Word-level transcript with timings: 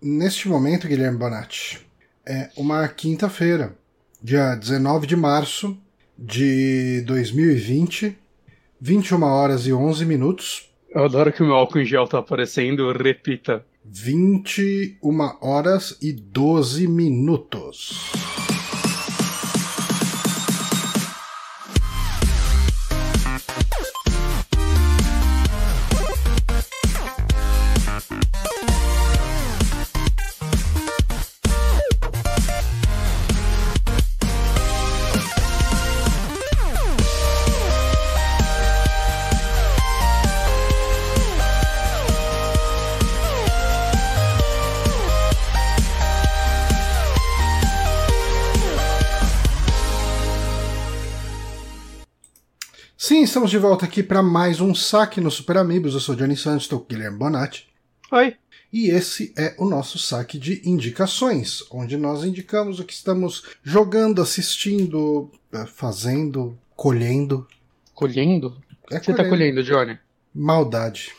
neste 0.00 0.48
momento, 0.48 0.88
Guilherme 0.88 1.18
Bonatti, 1.18 1.80
é 2.26 2.50
uma 2.56 2.86
quinta-feira, 2.88 3.76
dia 4.22 4.54
19 4.54 5.06
de 5.06 5.16
março 5.16 5.76
de 6.16 7.00
2020, 7.02 8.16
21 8.80 9.22
horas 9.22 9.66
e 9.66 9.72
11 9.72 10.04
minutos. 10.04 10.70
Eu 10.90 11.04
adoro 11.04 11.32
que 11.32 11.42
o 11.42 11.46
meu 11.46 11.54
álcool 11.54 11.80
em 11.80 11.86
gel 11.86 12.06
tá 12.06 12.18
aparecendo, 12.18 12.92
repita. 12.92 13.64
21 13.84 15.38
horas 15.40 15.96
e 16.02 16.12
12 16.12 16.86
minutos. 16.86 18.12
Estamos 53.38 53.52
de 53.52 53.58
volta 53.58 53.86
aqui 53.86 54.02
para 54.02 54.20
mais 54.20 54.60
um 54.60 54.74
saque 54.74 55.20
no 55.20 55.30
Super 55.30 55.58
Amigos. 55.58 55.94
Eu 55.94 56.00
sou 56.00 56.16
Johnny 56.16 56.36
Santos, 56.36 56.64
estou 56.64 56.80
com 56.80 56.86
o 56.86 56.88
Guilherme 56.88 57.18
Bonatti. 57.18 57.68
Oi. 58.10 58.34
E 58.72 58.90
esse 58.90 59.32
é 59.38 59.54
o 59.56 59.64
nosso 59.64 59.96
saque 59.96 60.36
de 60.36 60.60
indicações, 60.68 61.62
onde 61.70 61.96
nós 61.96 62.24
indicamos 62.24 62.80
o 62.80 62.84
que 62.84 62.92
estamos 62.92 63.44
jogando, 63.62 64.20
assistindo, 64.20 65.30
eh, 65.52 65.66
fazendo, 65.66 66.58
colhendo. 66.74 67.46
Colhendo? 67.94 68.60
É 68.90 68.96
O 68.96 69.00
que 69.00 69.06
você 69.06 69.14
tá 69.14 69.28
colhendo, 69.28 69.62
Johnny? 69.62 69.96
Maldade. 70.34 71.12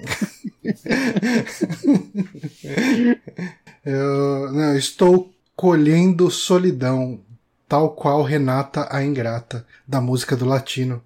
eu, 3.84 4.52
não, 4.52 4.74
estou 4.74 5.30
colhendo 5.54 6.30
solidão, 6.30 7.20
tal 7.68 7.94
qual 7.94 8.22
Renata 8.22 8.88
a 8.90 9.04
Ingrata, 9.04 9.66
da 9.86 10.00
música 10.00 10.34
do 10.34 10.46
Latino. 10.46 11.02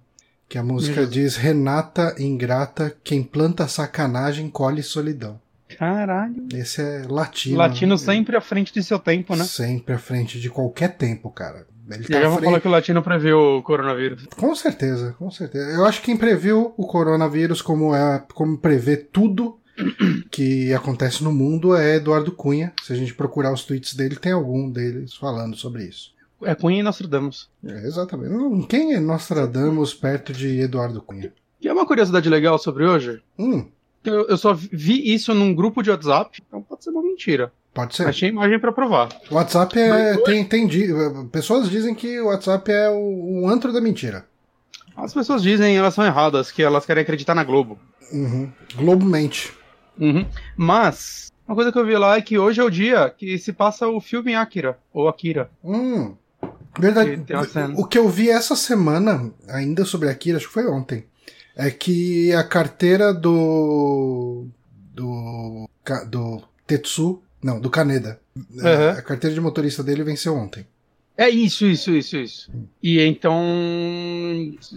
Que 0.49 0.57
a 0.57 0.63
música 0.63 1.01
Meu. 1.01 1.09
diz: 1.09 1.35
Renata 1.35 2.15
Ingrata, 2.19 2.95
quem 3.03 3.23
planta 3.23 3.67
sacanagem 3.67 4.49
colhe 4.49 4.81
solidão. 4.81 5.39
Caralho. 5.77 6.47
Esse 6.53 6.81
é 6.81 7.05
latino. 7.07 7.57
Latino 7.57 7.95
né? 7.95 7.97
sempre 7.97 8.37
à 8.37 8.41
frente 8.41 8.73
de 8.73 8.81
seu 8.81 8.97
tempo, 8.97 9.35
né? 9.35 9.43
Sempre 9.43 9.95
à 9.95 9.97
frente 9.97 10.39
de 10.39 10.49
qualquer 10.49 10.95
tempo, 10.95 11.29
cara. 11.29 11.67
Ele 11.89 12.03
tá 12.03 12.21
já 12.21 12.29
vou 12.29 12.41
falar 12.41 12.59
que 12.59 12.67
o 12.67 12.71
latino 12.71 13.01
previu 13.01 13.37
o 13.37 13.63
coronavírus. 13.63 14.25
Com 14.35 14.53
certeza, 14.55 15.15
com 15.17 15.31
certeza. 15.31 15.71
Eu 15.71 15.85
acho 15.85 15.99
que 15.99 16.07
quem 16.07 16.17
previu 16.17 16.73
o 16.75 16.85
coronavírus 16.85 17.61
como 17.61 17.95
é, 17.95 18.23
como 18.33 18.57
prevê 18.57 18.97
tudo 18.97 19.57
que 20.31 20.73
acontece 20.73 21.23
no 21.23 21.31
mundo 21.31 21.75
é 21.75 21.95
Eduardo 21.95 22.31
Cunha. 22.31 22.73
Se 22.83 22.91
a 22.91 22.95
gente 22.95 23.13
procurar 23.13 23.53
os 23.53 23.63
tweets 23.63 23.93
dele, 23.93 24.15
tem 24.15 24.31
algum 24.31 24.69
deles 24.69 25.13
falando 25.13 25.55
sobre 25.55 25.85
isso. 25.85 26.16
É 26.43 26.53
Cunha 26.53 26.79
e 26.79 26.83
Nostradamus. 26.83 27.49
É, 27.65 27.87
exatamente. 27.87 28.67
Quem 28.67 28.93
é 28.93 28.99
Nostradamus 28.99 29.93
perto 29.93 30.31
de 30.33 30.59
Eduardo 30.59 31.01
Cunha? 31.01 31.33
E 31.59 31.67
é 31.67 31.73
uma 31.73 31.85
curiosidade 31.85 32.29
legal 32.29 32.59
sobre 32.59 32.85
hoje. 32.85 33.21
Hum, 33.39 33.65
Eu, 34.03 34.27
eu 34.27 34.37
só 34.37 34.53
vi 34.53 35.13
isso 35.13 35.33
num 35.33 35.53
grupo 35.53 35.81
de 35.81 35.89
WhatsApp, 35.89 36.41
então 36.47 36.61
pode 36.61 36.83
ser 36.83 36.91
uma 36.91 37.01
mentira. 37.01 37.51
pode 37.73 37.95
ser. 37.95 38.07
Achei 38.07 38.29
imagem 38.29 38.59
pra 38.59 38.71
provar. 38.71 39.09
O 39.29 39.35
WhatsApp 39.35 39.77
é. 39.77 40.17
Tem, 40.17 40.45
tem, 40.45 40.67
pessoas 41.31 41.69
dizem 41.69 41.93
que 41.95 42.19
o 42.21 42.27
WhatsApp 42.27 42.71
é 42.71 42.89
o, 42.89 43.41
o 43.41 43.49
antro 43.49 43.73
da 43.73 43.81
mentira. 43.81 44.25
As 44.95 45.13
pessoas 45.13 45.43
dizem, 45.43 45.77
elas 45.77 45.93
são 45.93 46.05
erradas, 46.05 46.51
que 46.51 46.63
elas 46.63 46.85
querem 46.85 47.01
acreditar 47.03 47.35
na 47.35 47.43
Globo. 47.43 47.77
Uhum. 48.11 48.51
Globo 48.75 49.05
mente. 49.05 49.53
Uhum. 49.99 50.25
Mas, 50.55 51.31
uma 51.47 51.55
coisa 51.55 51.71
que 51.71 51.77
eu 51.77 51.85
vi 51.85 51.95
lá 51.97 52.17
é 52.17 52.21
que 52.21 52.37
hoje 52.39 52.61
é 52.61 52.63
o 52.63 52.69
dia 52.69 53.09
que 53.09 53.37
se 53.37 53.51
passa 53.53 53.87
o 53.87 53.99
filme 53.99 54.33
Akira, 54.35 54.77
ou 54.93 55.07
Akira. 55.07 55.49
Hum. 55.63 56.15
Verdade. 56.79 57.23
O 57.75 57.85
que 57.85 57.97
eu 57.97 58.07
vi 58.09 58.29
essa 58.29 58.55
semana, 58.55 59.31
ainda 59.47 59.83
sobre 59.85 60.09
Akira, 60.09 60.37
acho 60.37 60.47
que 60.47 60.53
foi 60.53 60.67
ontem, 60.67 61.05
é 61.55 61.71
que 61.71 62.31
a 62.33 62.43
carteira 62.43 63.13
do. 63.13 64.47
do. 64.93 65.67
Do 66.09 66.43
Tetsu. 66.65 67.21
Não, 67.41 67.59
do 67.61 67.69
Kaneda. 67.69 68.19
Uhum. 68.35 68.89
A 68.97 69.01
carteira 69.01 69.33
de 69.33 69.39
motorista 69.41 69.83
dele 69.83 70.03
venceu 70.03 70.35
ontem. 70.35 70.65
É 71.15 71.29
isso, 71.29 71.65
isso, 71.65 71.91
isso, 71.91 72.17
isso. 72.17 72.51
E 72.81 72.99
então. 73.01 73.33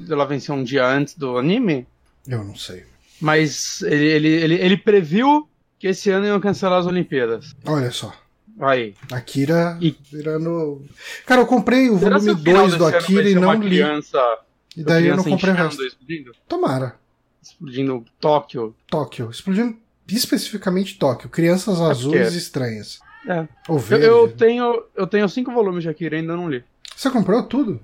Ela 0.09 0.25
venceu 0.25 0.55
um 0.55 0.63
dia 0.63 0.87
antes 0.87 1.15
do 1.15 1.37
anime, 1.37 1.87
Eu 2.27 2.45
não 2.45 2.55
sei. 2.57 2.85
mas 3.21 3.83
ele, 3.83 4.07
ele, 4.07 4.29
ele, 4.29 4.55
ele 4.55 4.77
previu 4.77 5.49
que 5.79 5.89
esse 5.89 6.11
ano 6.11 6.27
iam 6.27 6.41
cancelar 6.41 6.79
as 6.81 6.87
Olimpíadas. 6.87 7.55
Olha 7.67 7.91
só. 7.91 8.15
Aí. 8.61 8.95
Akira 9.11 9.79
E- 9.81 9.97
virando. 10.13 10.83
Cara, 11.27 11.41
eu 11.41 11.47
comprei 11.47 11.89
o 11.89 11.99
Será 11.99 12.19
volume 12.19 12.35
que 12.35 12.41
o 12.41 12.45
final 12.45 12.67
2 12.69 12.77
do 12.77 12.87
Akira 12.87 13.31
e 13.31 13.35
não 13.35 13.55
li. 13.55 13.69
criança, 13.69 14.39
E 14.77 14.85
daí 14.85 15.07
eu 15.07 15.17
não 15.17 15.25
comprei 15.25 15.53
o 15.53 15.57
resto. 15.57 15.83
Explodindo, 15.85 16.33
Tomara. 16.47 16.95
explodindo 17.43 18.05
Tóquio. 18.21 18.75
Tóquio. 18.87 19.31
Explodindo 19.31 19.77
especificamente 20.07 20.99
Tóquio. 20.99 21.29
Crianças 21.31 21.81
É 21.81 21.85
azuis 21.85 22.23
porque- 22.23 22.37
estranhas. 22.37 23.01
É. 23.27 23.47
Ou 23.69 23.79
Eu, 23.91 23.99
eu 23.99 24.29
tenho, 24.33 24.83
eu 24.97 25.07
tenho 25.07 25.29
cinco 25.29 25.53
volumes 25.53 25.83
de 25.83 25.89
Akira 25.89 26.17
e 26.17 26.21
ainda 26.21 26.37
não 26.37 26.49
li. 26.49 26.63
Você 26.97 27.11
comprou 27.11 27.43
tudo? 27.43 27.81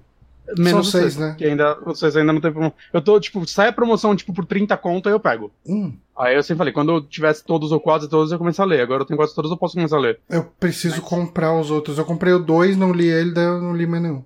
Menos 0.57 0.91
São 0.91 1.01
seis, 1.01 1.17
né? 1.17 1.35
Que 1.37 1.45
ainda, 1.45 1.75
vocês 1.85 2.17
ainda 2.17 2.33
não 2.33 2.41
tem 2.41 2.53
promoção. 2.53 2.77
Eu 2.93 3.03
tô, 3.03 3.19
tipo, 3.19 3.45
sai 3.49 3.69
a 3.69 3.73
promoção, 3.73 4.15
tipo, 4.15 4.33
por 4.33 4.47
30 4.47 4.77
conto, 4.77 5.09
aí 5.09 5.15
eu 5.15 5.19
pego. 5.21 5.51
Hum. 5.67 5.93
Aí 6.19 6.35
eu 6.35 6.43
sempre 6.43 6.59
falei, 6.59 6.73
quando 6.73 6.93
eu 6.93 7.01
tivesse 7.03 7.45
todos 7.45 7.73
ou 7.73 7.79
quase 7.79 8.09
todos, 8.09 8.33
eu 8.33 8.39
começo 8.39 8.63
a 8.63 8.65
ler. 8.65 8.81
Agora 8.81 9.03
eu 9.03 9.07
tenho 9.07 9.19
quase 9.19 9.35
todos, 9.35 9.51
eu 9.51 9.57
posso 9.57 9.75
começar 9.75 9.97
a 9.97 10.01
ler. 10.01 10.19
Eu 10.31 10.45
preciso 10.59 11.03
comprar 11.03 11.53
os 11.59 11.71
outros. 11.71 11.99
Eu 11.99 12.05
comprei 12.07 12.33
o 12.33 12.39
dois, 12.39 12.77
não 12.77 12.93
li 12.93 13.07
ele, 13.07 13.33
daí 13.33 13.45
eu 13.45 13.61
não 13.61 13.77
li 13.77 13.87
mais 13.87 14.03
nenhum. 14.03 14.25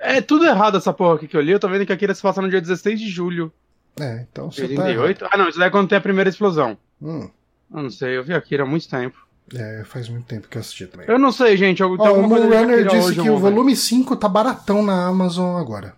É 0.00 0.20
tudo 0.20 0.46
errado 0.46 0.78
essa 0.78 0.92
porra 0.92 1.14
aqui 1.14 1.28
que 1.28 1.36
eu 1.36 1.40
li. 1.40 1.52
Eu 1.52 1.60
tô 1.60 1.68
vendo 1.68 1.86
que 1.86 1.92
Akira 1.92 2.14
se 2.14 2.22
passa 2.22 2.42
no 2.42 2.48
dia 2.50 2.60
16 2.60 2.98
de 2.98 3.08
julho 3.08 3.52
É, 4.00 4.26
então 4.30 4.50
você 4.50 4.62
tá. 4.62 4.84
88. 4.84 5.28
ah, 5.30 5.36
não, 5.36 5.48
isso 5.48 5.58
daí 5.58 5.68
é 5.68 5.70
quando 5.70 5.88
tem 5.88 5.98
a 5.98 6.00
primeira 6.00 6.30
explosão. 6.30 6.76
Hum. 7.00 7.28
Eu 7.72 7.82
não 7.82 7.90
sei, 7.90 8.16
eu 8.16 8.24
vi 8.24 8.34
Akira 8.34 8.64
há 8.64 8.66
muito 8.66 8.88
tempo. 8.88 9.16
É, 9.54 9.82
faz 9.84 10.08
muito 10.08 10.26
tempo 10.26 10.48
que 10.48 10.56
eu 10.56 10.60
assisti 10.60 10.86
também. 10.86 11.06
Eu 11.08 11.18
não 11.18 11.32
sei, 11.32 11.56
gente. 11.56 11.82
Eu, 11.82 11.96
Ó, 11.98 12.12
o 12.14 12.28
Moonrunner 12.28 12.86
disse 12.86 13.08
hoje, 13.08 13.22
que 13.22 13.30
o 13.30 13.38
volume 13.38 13.74
5 13.76 14.16
tá 14.16 14.28
baratão 14.28 14.82
na 14.82 15.06
Amazon 15.06 15.56
agora. 15.60 15.94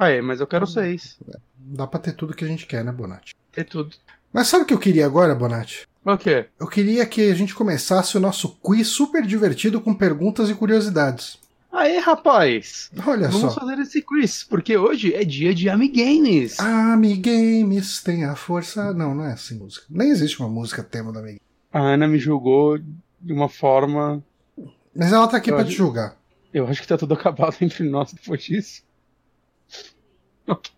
Aí, 0.00 0.20
mas 0.20 0.40
eu 0.40 0.46
quero 0.46 0.66
seis. 0.66 1.18
Dá 1.56 1.86
pra 1.86 2.00
ter 2.00 2.12
tudo 2.12 2.34
que 2.34 2.44
a 2.44 2.48
gente 2.48 2.66
quer, 2.66 2.84
né, 2.84 2.92
Bonatti? 2.92 3.34
Ter 3.52 3.64
tudo. 3.64 3.94
Mas 4.34 4.48
sabe 4.48 4.64
o 4.64 4.66
que 4.66 4.74
eu 4.74 4.78
queria 4.78 5.06
agora, 5.06 5.34
Bonatti? 5.34 5.86
O 6.04 6.18
quê? 6.18 6.46
Eu 6.60 6.66
queria 6.66 7.06
que 7.06 7.30
a 7.30 7.34
gente 7.34 7.54
começasse 7.54 8.16
o 8.16 8.20
nosso 8.20 8.48
quiz 8.60 8.88
super 8.88 9.24
divertido 9.24 9.80
com 9.80 9.94
perguntas 9.94 10.50
e 10.50 10.54
curiosidades. 10.54 11.38
Aí, 11.72 11.98
rapaz. 11.98 12.90
Olha 13.06 13.28
Vamos 13.28 13.54
só. 13.54 13.60
fazer 13.60 13.78
esse 13.80 14.02
quiz, 14.02 14.44
porque 14.44 14.76
hoje 14.76 15.14
é 15.14 15.24
dia 15.24 15.54
de 15.54 15.68
Amigames. 15.70 16.58
Amigames 16.60 18.02
tem 18.02 18.24
a 18.24 18.34
força. 18.36 18.92
Não, 18.92 19.14
não 19.14 19.24
é 19.24 19.32
assim 19.32 19.56
música. 19.56 19.86
Nem 19.88 20.10
existe 20.10 20.40
uma 20.40 20.48
música 20.48 20.82
tema 20.82 21.12
da 21.12 21.20
Amigames. 21.20 21.40
A 21.72 21.78
Ana 21.80 22.06
me 22.08 22.18
julgou 22.18 22.76
de 22.78 23.32
uma 23.32 23.48
forma. 23.48 24.22
Mas 24.94 25.12
ela 25.12 25.26
tá 25.28 25.36
aqui 25.38 25.50
Eu 25.50 25.54
pra 25.54 25.62
acho- 25.62 25.72
te 25.72 25.78
julgar. 25.78 26.16
Eu 26.52 26.66
acho 26.68 26.82
que 26.82 26.86
tá 26.88 26.98
tudo 26.98 27.14
acabado 27.14 27.56
entre 27.62 27.88
nós 27.88 28.12
depois 28.12 28.42
disso. 28.42 28.82
Ok. 30.46 30.70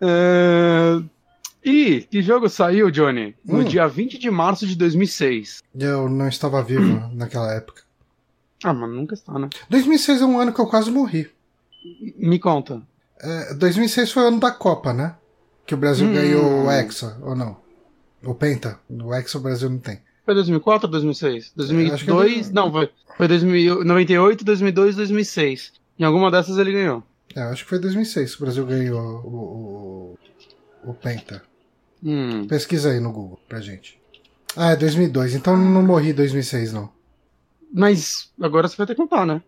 É, 0.00 1.02
E 1.64 2.00
que 2.10 2.22
jogo 2.22 2.48
saiu, 2.48 2.90
Johnny? 2.90 3.34
No 3.44 3.58
Hum. 3.60 3.64
dia 3.64 3.86
20 3.86 4.18
de 4.18 4.30
março 4.30 4.66
de 4.66 4.74
2006. 4.76 5.62
Eu 5.78 6.08
não 6.08 6.28
estava 6.28 6.62
vivo 6.62 7.10
naquela 7.14 7.52
época. 7.52 7.82
Ah, 8.64 8.72
mas 8.72 8.90
nunca 8.90 9.14
está, 9.14 9.38
né? 9.38 9.48
2006 9.68 10.20
é 10.22 10.24
um 10.24 10.38
ano 10.38 10.52
que 10.52 10.60
eu 10.60 10.66
quase 10.66 10.90
morri. 10.90 11.28
Me 12.18 12.38
conta. 12.38 12.82
É, 13.20 13.54
2006 13.54 14.12
foi 14.12 14.22
o 14.24 14.26
ano 14.28 14.40
da 14.40 14.50
Copa, 14.50 14.92
né? 14.92 15.14
Que 15.66 15.74
o 15.74 15.78
Brasil 15.78 16.06
Hum. 16.08 16.12
ganhou 16.14 16.64
o 16.66 16.70
Hexa, 16.70 17.18
ou 17.22 17.34
não? 17.36 17.56
O 18.24 18.34
Penta. 18.34 18.78
O 18.88 19.14
Hexa 19.14 19.38
o 19.38 19.40
Brasil 19.40 19.68
não 19.70 19.78
tem. 19.78 20.00
Foi 20.24 20.34
2004 20.34 20.86
ou 20.86 20.90
2006? 20.92 21.44
acho 21.46 21.54
que 22.04 22.10
é 22.10 22.14
2002? 22.14 22.50
Não, 22.52 22.70
foi, 22.70 22.90
foi 23.16 23.28
2000, 23.28 23.84
98, 23.84 24.44
2002, 24.44 24.96
2006. 24.96 25.72
Em 25.98 26.04
alguma 26.04 26.30
dessas 26.30 26.56
ele 26.58 26.72
ganhou. 26.72 27.02
É, 27.34 27.42
acho 27.42 27.64
que 27.64 27.70
foi 27.70 27.78
2006 27.78 28.34
que 28.36 28.42
o 28.42 28.44
Brasil 28.44 28.66
ganhou 28.66 29.00
o, 29.24 30.16
o, 30.84 30.90
o 30.90 30.94
Penta. 30.94 31.42
Hum. 32.02 32.46
Pesquisa 32.46 32.90
aí 32.90 33.00
no 33.00 33.12
Google 33.12 33.38
pra 33.48 33.60
gente. 33.60 34.00
Ah, 34.56 34.72
é 34.72 34.76
2002. 34.76 35.34
Então 35.34 35.56
não 35.56 35.82
morri 35.82 36.10
em 36.10 36.14
2006, 36.14 36.72
não. 36.72 36.90
Mas 37.72 38.30
agora 38.40 38.68
você 38.68 38.76
vai 38.76 38.86
ter 38.86 38.94
que 38.94 39.00
contar, 39.00 39.24
né? 39.26 39.42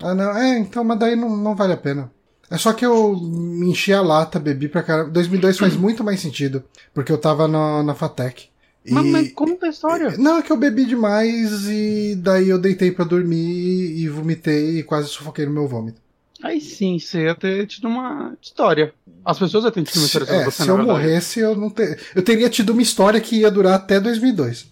Ah, 0.00 0.14
não. 0.14 0.36
É, 0.36 0.58
então, 0.58 0.84
mas 0.84 0.98
daí 0.98 1.16
não, 1.16 1.36
não 1.36 1.54
vale 1.54 1.72
a 1.72 1.76
pena. 1.76 2.10
É 2.50 2.56
só 2.56 2.72
que 2.72 2.86
eu 2.86 3.16
me 3.16 3.70
enchi 3.70 3.92
a 3.92 4.00
lata, 4.00 4.38
bebi 4.38 4.68
pra 4.68 4.82
caramba. 4.82 5.10
2002 5.10 5.58
faz 5.58 5.76
muito 5.76 6.04
mais 6.04 6.20
sentido, 6.20 6.62
porque 6.94 7.10
eu 7.10 7.18
tava 7.18 7.48
na, 7.48 7.82
na 7.82 7.94
Fatec. 7.94 8.48
E... 8.84 8.92
Mas, 8.92 9.06
mas 9.06 9.32
como 9.32 9.58
que 9.58 9.64
é 9.64 9.68
a 9.68 9.70
história? 9.70 10.16
Não, 10.16 10.38
é 10.38 10.42
que 10.42 10.52
eu 10.52 10.56
bebi 10.56 10.84
demais 10.84 11.66
e 11.68 12.14
daí 12.14 12.48
eu 12.48 12.58
deitei 12.58 12.92
pra 12.92 13.04
dormir 13.04 13.98
e 13.98 14.08
vomitei 14.08 14.78
e 14.78 14.82
quase 14.84 15.08
sufoquei 15.08 15.44
no 15.44 15.52
meu 15.52 15.66
vômito. 15.66 16.00
Aí 16.42 16.60
sim, 16.60 16.98
você 16.98 17.24
ia 17.24 17.34
ter 17.34 17.66
tido 17.66 17.88
uma 17.88 18.36
história. 18.42 18.92
As 19.24 19.38
pessoas 19.38 19.64
iam 19.64 19.70
ter 19.70 19.82
tido 19.84 19.96
uma 19.98 20.06
história 20.06 20.26
sobre 20.26 20.42
É, 20.42 20.44
você, 20.44 20.62
se 20.62 20.68
eu 20.68 20.78
morresse, 20.78 21.40
eu 21.40 21.56
não 21.56 21.70
ter... 21.70 21.98
eu 22.14 22.22
teria 22.22 22.50
tido 22.50 22.70
uma 22.70 22.82
história 22.82 23.20
que 23.20 23.40
ia 23.40 23.50
durar 23.50 23.74
até 23.74 23.98
2002. 23.98 24.70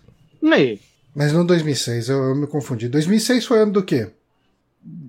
Aí, 0.52 0.78
Mas 1.14 1.32
não 1.32 1.44
2006, 1.44 2.08
eu, 2.08 2.22
eu 2.22 2.34
me 2.34 2.46
confundi. 2.46 2.88
2006 2.88 3.46
foi 3.46 3.60
ano 3.60 3.72
do 3.72 3.82
quê? 3.82 4.10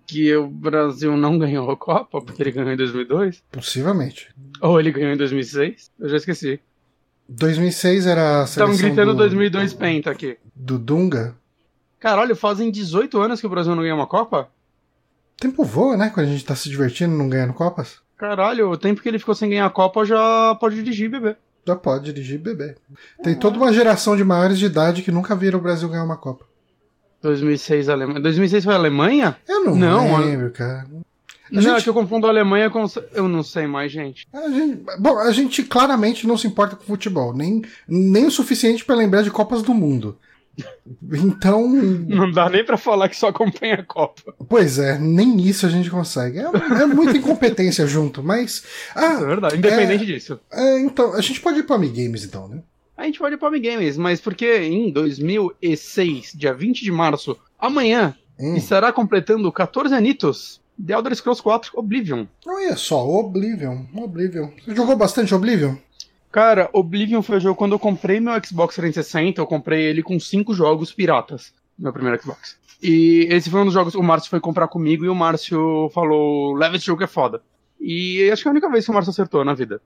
que 0.07 0.33
o 0.35 0.47
Brasil 0.47 1.17
não 1.17 1.37
ganhou 1.37 1.69
a 1.69 1.75
Copa, 1.75 2.21
porque 2.21 2.41
ele 2.41 2.51
ganhou 2.51 2.71
em 2.71 2.77
2002? 2.77 3.43
Possivelmente. 3.51 4.29
Ou 4.61 4.79
ele 4.79 4.91
ganhou 4.91 5.11
em 5.11 5.17
2006? 5.17 5.91
Eu 5.99 6.09
já 6.09 6.17
esqueci. 6.17 6.59
2006 7.27 8.05
era 8.05 8.41
a 8.43 8.47
seleção 8.47 8.73
Estão 8.73 8.87
gritando 8.87 9.11
do, 9.11 9.17
2002 9.17 9.73
penta 9.73 10.11
aqui. 10.11 10.37
do 10.55 10.77
Dunga. 10.77 11.35
Caralho, 11.99 12.35
fazem 12.35 12.69
18 12.69 13.19
anos 13.19 13.41
que 13.41 13.47
o 13.47 13.49
Brasil 13.49 13.75
não 13.75 13.81
ganha 13.81 13.95
uma 13.95 14.07
Copa? 14.07 14.47
Tempo 15.37 15.63
voa, 15.63 15.97
né? 15.97 16.09
Quando 16.13 16.27
a 16.27 16.29
gente 16.29 16.45
tá 16.45 16.55
se 16.55 16.69
divertindo 16.69 17.15
não 17.15 17.29
ganhando 17.29 17.53
Copas. 17.53 17.97
Caralho, 18.17 18.69
o 18.71 18.77
tempo 18.77 19.01
que 19.01 19.09
ele 19.09 19.19
ficou 19.19 19.35
sem 19.35 19.49
ganhar 19.49 19.65
a 19.65 19.69
Copa 19.69 20.05
já 20.05 20.55
pode 20.59 20.75
dirigir, 20.75 21.09
bebê. 21.09 21.35
Já 21.67 21.75
pode 21.75 22.05
dirigir 22.05 22.39
beber. 22.39 22.77
Tem 23.23 23.35
toda 23.35 23.57
uma 23.57 23.73
geração 23.73 24.15
de 24.15 24.23
maiores 24.23 24.57
de 24.59 24.65
idade 24.65 25.01
que 25.01 25.11
nunca 25.11 25.35
viram 25.35 25.59
o 25.59 25.61
Brasil 25.61 25.89
ganhar 25.89 26.03
uma 26.03 26.15
Copa. 26.17 26.45
2006 27.21 27.89
Alemanha. 27.89 28.19
2006 28.21 28.63
foi 28.63 28.73
a 28.73 28.77
Alemanha? 28.77 29.35
Eu 29.47 29.63
não, 29.65 29.75
Não, 29.75 30.17
lembro, 30.19 30.51
cara. 30.51 30.85
A 31.51 31.55
não, 31.55 31.61
gente- 31.61 31.79
é 31.79 31.81
que 31.81 31.89
eu 31.89 31.93
confundo 31.93 32.27
a 32.27 32.29
Alemanha 32.29 32.69
com. 32.69 32.85
Eu 33.13 33.27
não 33.27 33.43
sei 33.43 33.67
mais, 33.67 33.91
gente. 33.91 34.27
A 34.33 34.49
gente- 34.49 34.83
bom, 34.99 35.17
a 35.19 35.31
gente 35.31 35.63
claramente 35.63 36.25
não 36.27 36.37
se 36.37 36.47
importa 36.47 36.75
com 36.75 36.83
futebol, 36.83 37.35
nem, 37.35 37.61
nem 37.87 38.25
o 38.25 38.31
suficiente 38.31 38.83
pra 38.85 38.95
lembrar 38.95 39.21
de 39.23 39.31
Copas 39.31 39.61
do 39.61 39.73
Mundo. 39.73 40.17
Então, 41.11 41.67
Não 41.67 42.31
dá 42.31 42.49
nem 42.49 42.63
pra 42.63 42.77
falar 42.77 43.09
que 43.09 43.15
só 43.17 43.27
acompanha 43.27 43.75
a 43.75 43.83
Copa. 43.83 44.33
pois 44.47 44.77
é, 44.79 44.97
nem 44.99 45.39
isso 45.41 45.65
a 45.65 45.69
gente 45.69 45.89
consegue. 45.89 46.39
É, 46.39 46.43
é 46.43 46.85
muita 46.85 47.17
incompetência 47.17 47.85
junto, 47.87 48.23
mas. 48.23 48.55
Isso 48.55 48.65
é 48.95 49.05
Ah, 49.05 49.19
verdade. 49.19 49.57
Independente 49.57 50.05
disso. 50.05 50.39
é, 50.51 50.79
então, 50.79 51.13
a 51.13 51.21
gente 51.21 51.39
pode 51.41 51.59
ir 51.59 51.63
pro 51.63 51.77
Games 51.77 52.23
então, 52.23 52.47
né? 52.47 52.61
A 52.97 53.03
gente 53.05 53.19
pode 53.19 53.35
ir 53.35 53.37
pro 53.37 53.51
Games, 53.51 53.97
mas 53.97 54.21
porque 54.21 54.59
em 54.59 54.91
2006, 54.91 56.31
dia 56.35 56.53
20 56.53 56.81
de 56.83 56.91
março, 56.91 57.37
amanhã, 57.59 58.15
Hum. 58.39 58.55
estará 58.55 58.91
completando 58.91 59.49
14 59.51 59.93
anitos 59.95 60.59
The 60.85 60.93
Elder 60.93 61.15
Scrolls 61.15 61.41
4 61.41 61.71
Oblivion. 61.75 62.25
Olha 62.45 62.75
só, 62.75 63.07
Oblivion, 63.07 63.83
Oblivion. 63.95 64.49
Você 64.63 64.75
jogou 64.75 64.95
bastante 64.97 65.33
Oblivion? 65.33 65.75
Cara, 66.35 66.69
Oblivion 66.73 67.21
foi 67.21 67.37
o 67.37 67.39
jogo 67.39 67.55
quando 67.55 67.71
eu 67.71 67.79
comprei 67.79 68.19
meu 68.19 68.33
Xbox 68.45 68.75
360, 68.75 69.39
eu 69.39 69.47
comprei 69.47 69.83
ele 69.83 70.03
com 70.03 70.19
cinco 70.19 70.53
jogos 70.53 70.91
piratas, 70.91 71.53
meu 71.79 71.93
primeiro 71.93 72.21
Xbox. 72.21 72.57
E 72.83 73.25
esse 73.31 73.49
foi 73.49 73.61
um 73.61 73.63
dos 73.63 73.73
jogos, 73.73 73.95
o 73.95 74.03
Márcio 74.03 74.29
foi 74.29 74.41
comprar 74.41 74.67
comigo 74.67 75.05
e 75.05 75.07
o 75.07 75.15
Márcio 75.15 75.89
falou, 75.93 76.53
leva 76.53 76.75
esse 76.75 76.87
jogo 76.87 76.97
que 76.97 77.05
é 77.05 77.07
foda. 77.07 77.41
E 77.79 78.29
acho 78.29 78.41
que 78.41 78.49
é 78.49 78.51
a 78.51 78.51
única 78.51 78.69
vez 78.69 78.83
que 78.83 78.91
o 78.91 78.93
Márcio 78.93 79.11
acertou 79.11 79.45
na 79.45 79.53
vida. 79.53 79.81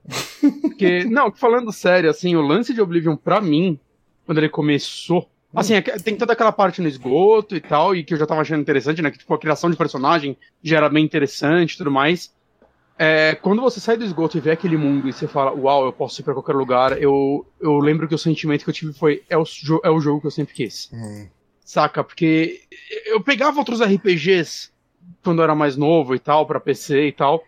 Porque, 0.63 1.04
não, 1.06 1.31
falando 1.31 1.72
sério, 1.72 2.10
assim, 2.10 2.36
o 2.36 2.42
lance 2.42 2.74
de 2.74 2.81
Oblivion 2.81 3.16
pra 3.16 3.40
mim, 3.40 3.80
quando 4.25 4.40
ele 4.40 4.50
começou, 4.50 5.30
assim, 5.54 5.75
é 5.75 5.81
tem 5.81 6.16
toda 6.16 6.34
aquela 6.34 6.51
parte 6.51 6.81
no 6.81 6.88
esgoto 6.88 7.56
e 7.56 7.62
tal, 7.62 7.96
e 7.96 8.04
que 8.04 8.16
eu 8.16 8.18
já 8.18 8.25
tava 8.25 8.42
achando 8.42 8.62
interessante, 8.62 9.04
né, 9.04 9.12
que 9.12 9.19
tipo, 9.19 9.36
a 9.36 9.40
criação 9.40 9.69
de 9.69 9.78
personagem 9.78 10.36
já 10.63 10.78
era 10.78 10.90
bem 10.90 11.06
interessante 11.06 11.74
e 11.74 11.78
tudo 11.78 11.92
mais. 11.92 12.34
É, 13.01 13.36
quando 13.36 13.62
você 13.62 13.80
sai 13.80 13.96
do 13.96 14.04
esgoto 14.04 14.38
e 14.38 14.42
vê 14.42 14.51
aquele 14.51 14.75
mundo 14.75 15.07
e 15.07 15.13
você 15.13 15.25
fala, 15.25 15.54
uau, 15.54 15.86
eu 15.86 15.94
posso 15.94 16.19
ir 16.19 16.24
pra 16.25 16.34
qualquer 16.34 16.54
lugar, 16.54 17.01
eu, 17.01 17.46
eu 17.62 17.78
lembro 17.80 18.10
que 18.10 18.13
o 18.13 18.18
sentimento 18.18 18.66
que 18.66 18.69
eu 18.69 18.74
tive 18.74 18.92
foi, 18.92 19.24
é 19.30 19.38
o, 19.38 19.46
é 19.86 19.90
o 19.90 20.01
jogo 20.01 20.19
que 20.19 20.28
eu 20.28 20.31
sempre 20.31 20.54
quis. 20.54 20.90
Hum. 20.94 21.30
Saca? 21.63 22.04
Porque 22.04 22.60
eu 23.06 23.22
pegava 23.22 23.57
outros 23.57 23.80
RPGs 23.81 24.72
quando 25.24 25.40
eu 25.40 25.44
era 25.44 25.56
mais 25.56 25.78
novo 25.78 26.13
e 26.13 26.19
tal, 26.19 26.46
pra 26.46 26.60
PC 26.60 27.07
e 27.07 27.12
tal, 27.13 27.42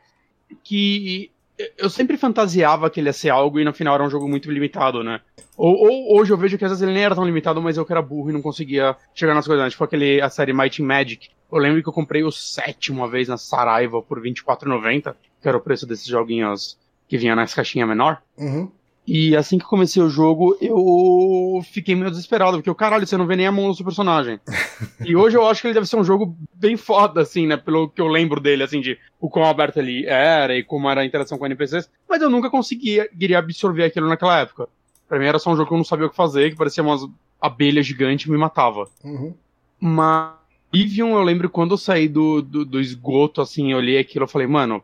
que 0.63 1.29
eu 1.77 1.89
sempre 1.89 2.17
fantasiava 2.17 2.89
que 2.89 2.99
ele 2.99 3.09
ia 3.09 3.13
ser 3.13 3.29
algo 3.29 3.59
e 3.59 3.65
no 3.65 3.73
final 3.73 3.95
era 3.95 4.03
um 4.03 4.09
jogo 4.09 4.29
muito 4.29 4.49
limitado, 4.49 5.03
né? 5.03 5.19
Ou, 5.57 5.75
ou 5.75 6.17
hoje 6.17 6.31
eu 6.31 6.37
vejo 6.37 6.57
que 6.57 6.63
às 6.63 6.71
vezes 6.71 6.81
ele 6.81 6.93
nem 6.93 7.03
era 7.03 7.15
tão 7.15 7.25
limitado, 7.25 7.61
mas 7.61 7.77
eu 7.77 7.85
que 7.85 7.91
era 7.91 8.01
burro 8.01 8.29
e 8.29 8.33
não 8.33 8.41
conseguia 8.41 8.95
chegar 9.13 9.35
nas 9.35 9.45
coisas. 9.45 9.65
né? 9.65 9.69
Tipo 9.69 9.83
aquele, 9.83 10.21
a 10.21 10.29
série 10.29 10.53
Might 10.53 10.81
and 10.81 10.85
Magic. 10.85 11.29
Eu 11.51 11.57
lembro 11.57 11.83
que 11.83 11.89
eu 11.89 11.93
comprei 11.93 12.23
o 12.23 12.31
7 12.31 12.91
uma 12.91 13.07
vez 13.09 13.27
na 13.27 13.37
Saraiva 13.37 14.01
por 14.01 14.23
R$24,90, 14.23 15.13
que 15.41 15.47
era 15.47 15.57
o 15.57 15.61
preço 15.61 15.85
desses 15.85 16.05
joguinhos 16.05 16.77
que 17.07 17.17
vinha 17.17 17.35
nas 17.35 17.53
caixinhas 17.53 17.87
menor. 17.87 18.21
Uhum. 18.37 18.71
E 19.05 19.35
assim 19.35 19.57
que 19.57 19.65
comecei 19.65 20.01
o 20.01 20.09
jogo, 20.09 20.55
eu 20.61 21.61
fiquei 21.71 21.95
meio 21.95 22.11
desesperado, 22.11 22.57
porque 22.57 22.69
o 22.69 22.75
caralho, 22.75 23.05
você 23.05 23.17
não 23.17 23.25
vê 23.25 23.35
nem 23.35 23.47
a 23.47 23.51
mão 23.51 23.67
do 23.67 23.75
seu 23.75 23.83
personagem. 23.83 24.39
e 25.03 25.15
hoje 25.15 25.35
eu 25.35 25.45
acho 25.45 25.61
que 25.61 25.67
ele 25.67 25.73
deve 25.73 25.87
ser 25.87 25.97
um 25.97 26.03
jogo 26.03 26.37
bem 26.53 26.77
foda, 26.77 27.21
assim, 27.21 27.47
né? 27.47 27.57
Pelo 27.57 27.89
que 27.89 27.99
eu 27.99 28.07
lembro 28.07 28.39
dele, 28.39 28.63
assim, 28.63 28.79
de 28.79 28.97
o 29.19 29.29
quão 29.29 29.45
aberto 29.45 29.77
ele 29.77 30.05
era 30.05 30.55
e 30.55 30.63
como 30.63 30.89
era 30.89 31.01
a 31.01 31.05
interação 31.05 31.37
com 31.37 31.45
NPCs. 31.45 31.89
Mas 32.07 32.21
eu 32.21 32.29
nunca 32.29 32.49
conseguia 32.49 33.09
absorver 33.37 33.85
aquilo 33.85 34.07
naquela 34.07 34.39
época. 34.39 34.69
Pra 35.09 35.17
mim 35.17 35.25
era 35.25 35.39
só 35.39 35.51
um 35.51 35.55
jogo 35.55 35.67
que 35.67 35.73
eu 35.73 35.77
não 35.77 35.83
sabia 35.83 36.05
o 36.05 36.09
que 36.09 36.15
fazer, 36.15 36.51
que 36.51 36.55
parecia 36.55 36.83
umas 36.83 37.01
abelhas 37.41 37.85
gigantes 37.85 38.27
e 38.27 38.31
me 38.31 38.37
matava. 38.37 38.87
Uhum. 39.03 39.33
Mas 39.79 40.41
Oblivion, 40.71 41.09
eu 41.09 41.21
lembro 41.21 41.49
quando 41.49 41.71
eu 41.71 41.77
saí 41.77 42.07
do, 42.07 42.41
do, 42.41 42.63
do 42.63 42.79
esgoto, 42.79 43.41
assim, 43.41 43.73
eu 43.73 43.77
olhei 43.77 43.97
aquilo, 43.97 44.23
eu 44.23 44.29
falei, 44.29 44.47
mano, 44.47 44.81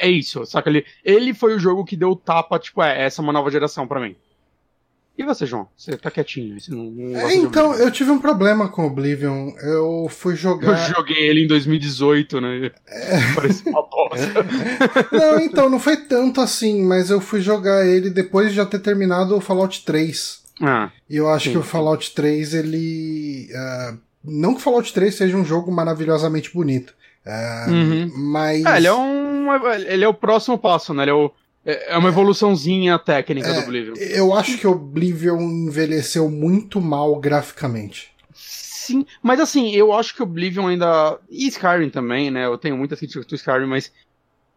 é 0.00 0.08
isso, 0.10 0.44
saca? 0.46 0.68
Ele, 0.70 0.84
ele 1.04 1.34
foi 1.34 1.54
o 1.54 1.58
jogo 1.58 1.84
que 1.84 1.96
deu 1.96 2.10
o 2.10 2.16
tapa, 2.16 2.58
tipo, 2.58 2.82
é, 2.82 3.02
essa 3.04 3.20
é 3.20 3.22
uma 3.22 3.32
nova 3.32 3.50
geração 3.50 3.86
pra 3.86 4.00
mim. 4.00 4.16
E 5.16 5.22
você, 5.24 5.44
João? 5.44 5.68
Você 5.76 5.94
tá 5.98 6.10
quietinho, 6.10 6.58
você 6.58 6.70
não, 6.70 6.84
não 6.84 7.20
É, 7.20 7.34
então, 7.36 7.74
eu 7.74 7.90
tive 7.90 8.10
um 8.10 8.18
problema 8.18 8.68
com 8.70 8.86
Oblivion. 8.86 9.50
Eu 9.62 10.06
fui 10.08 10.32
Eu 10.32 10.36
jogar. 10.38 10.74
joguei 10.90 11.28
ele 11.28 11.44
em 11.44 11.46
2018, 11.46 12.40
né? 12.40 12.70
É. 12.88 13.34
Parecia 13.34 13.70
uma 13.70 13.82
bosta. 13.82 14.46
Não, 15.12 15.38
então, 15.40 15.68
não 15.68 15.78
foi 15.78 15.98
tanto 15.98 16.40
assim, 16.40 16.82
mas 16.82 17.10
eu 17.10 17.20
fui 17.20 17.42
jogar 17.42 17.86
ele 17.86 18.08
depois 18.08 18.48
de 18.50 18.56
já 18.56 18.64
ter 18.64 18.78
terminado 18.78 19.36
o 19.36 19.40
Fallout 19.40 19.84
3. 19.84 20.42
ah, 20.62 20.90
E 21.10 21.16
eu 21.18 21.28
acho 21.28 21.44
Sim. 21.46 21.52
que 21.52 21.58
o 21.58 21.62
Fallout 21.62 22.14
3, 22.14 22.54
ele. 22.54 23.48
ah, 23.54 23.94
não 24.24 24.54
que 24.54 24.60
o 24.60 24.62
Fallout 24.62 24.92
3 24.94 25.14
seja 25.14 25.36
um 25.36 25.44
jogo 25.44 25.70
maravilhosamente 25.70 26.52
bonito. 26.54 26.94
ah, 27.26 27.66
Uhum. 27.68 28.10
Mas. 28.16 28.64
É, 28.64 28.76
ele 28.78 28.86
é 28.86 28.94
um. 28.94 29.21
Ele 29.86 30.04
é 30.04 30.08
o 30.08 30.14
próximo 30.14 30.58
passo, 30.58 30.92
né? 30.92 31.04
Ele 31.04 31.10
é, 31.10 31.14
o, 31.14 31.30
é 31.64 31.94
é 31.94 31.98
uma 31.98 32.08
evoluçãozinha 32.08 32.98
técnica 32.98 33.48
É, 33.48 33.54
do 33.54 33.60
Oblivion. 33.60 33.94
Eu 33.96 34.34
acho 34.34 34.58
que 34.58 34.66
Oblivion 34.66 35.40
envelheceu 35.40 36.28
muito 36.30 36.80
mal 36.80 37.16
graficamente. 37.16 38.12
Sim, 38.34 39.06
mas 39.22 39.38
assim, 39.38 39.70
eu 39.72 39.92
acho 39.92 40.14
que 40.14 40.22
Oblivion 40.22 40.66
ainda. 40.66 41.18
E 41.30 41.46
Skyrim 41.48 41.88
também, 41.88 42.30
né? 42.30 42.46
Eu 42.46 42.58
tenho 42.58 42.76
muitas 42.76 42.98
críticas 42.98 43.24
do 43.26 43.34
Skyrim, 43.34 43.66
mas 43.66 43.92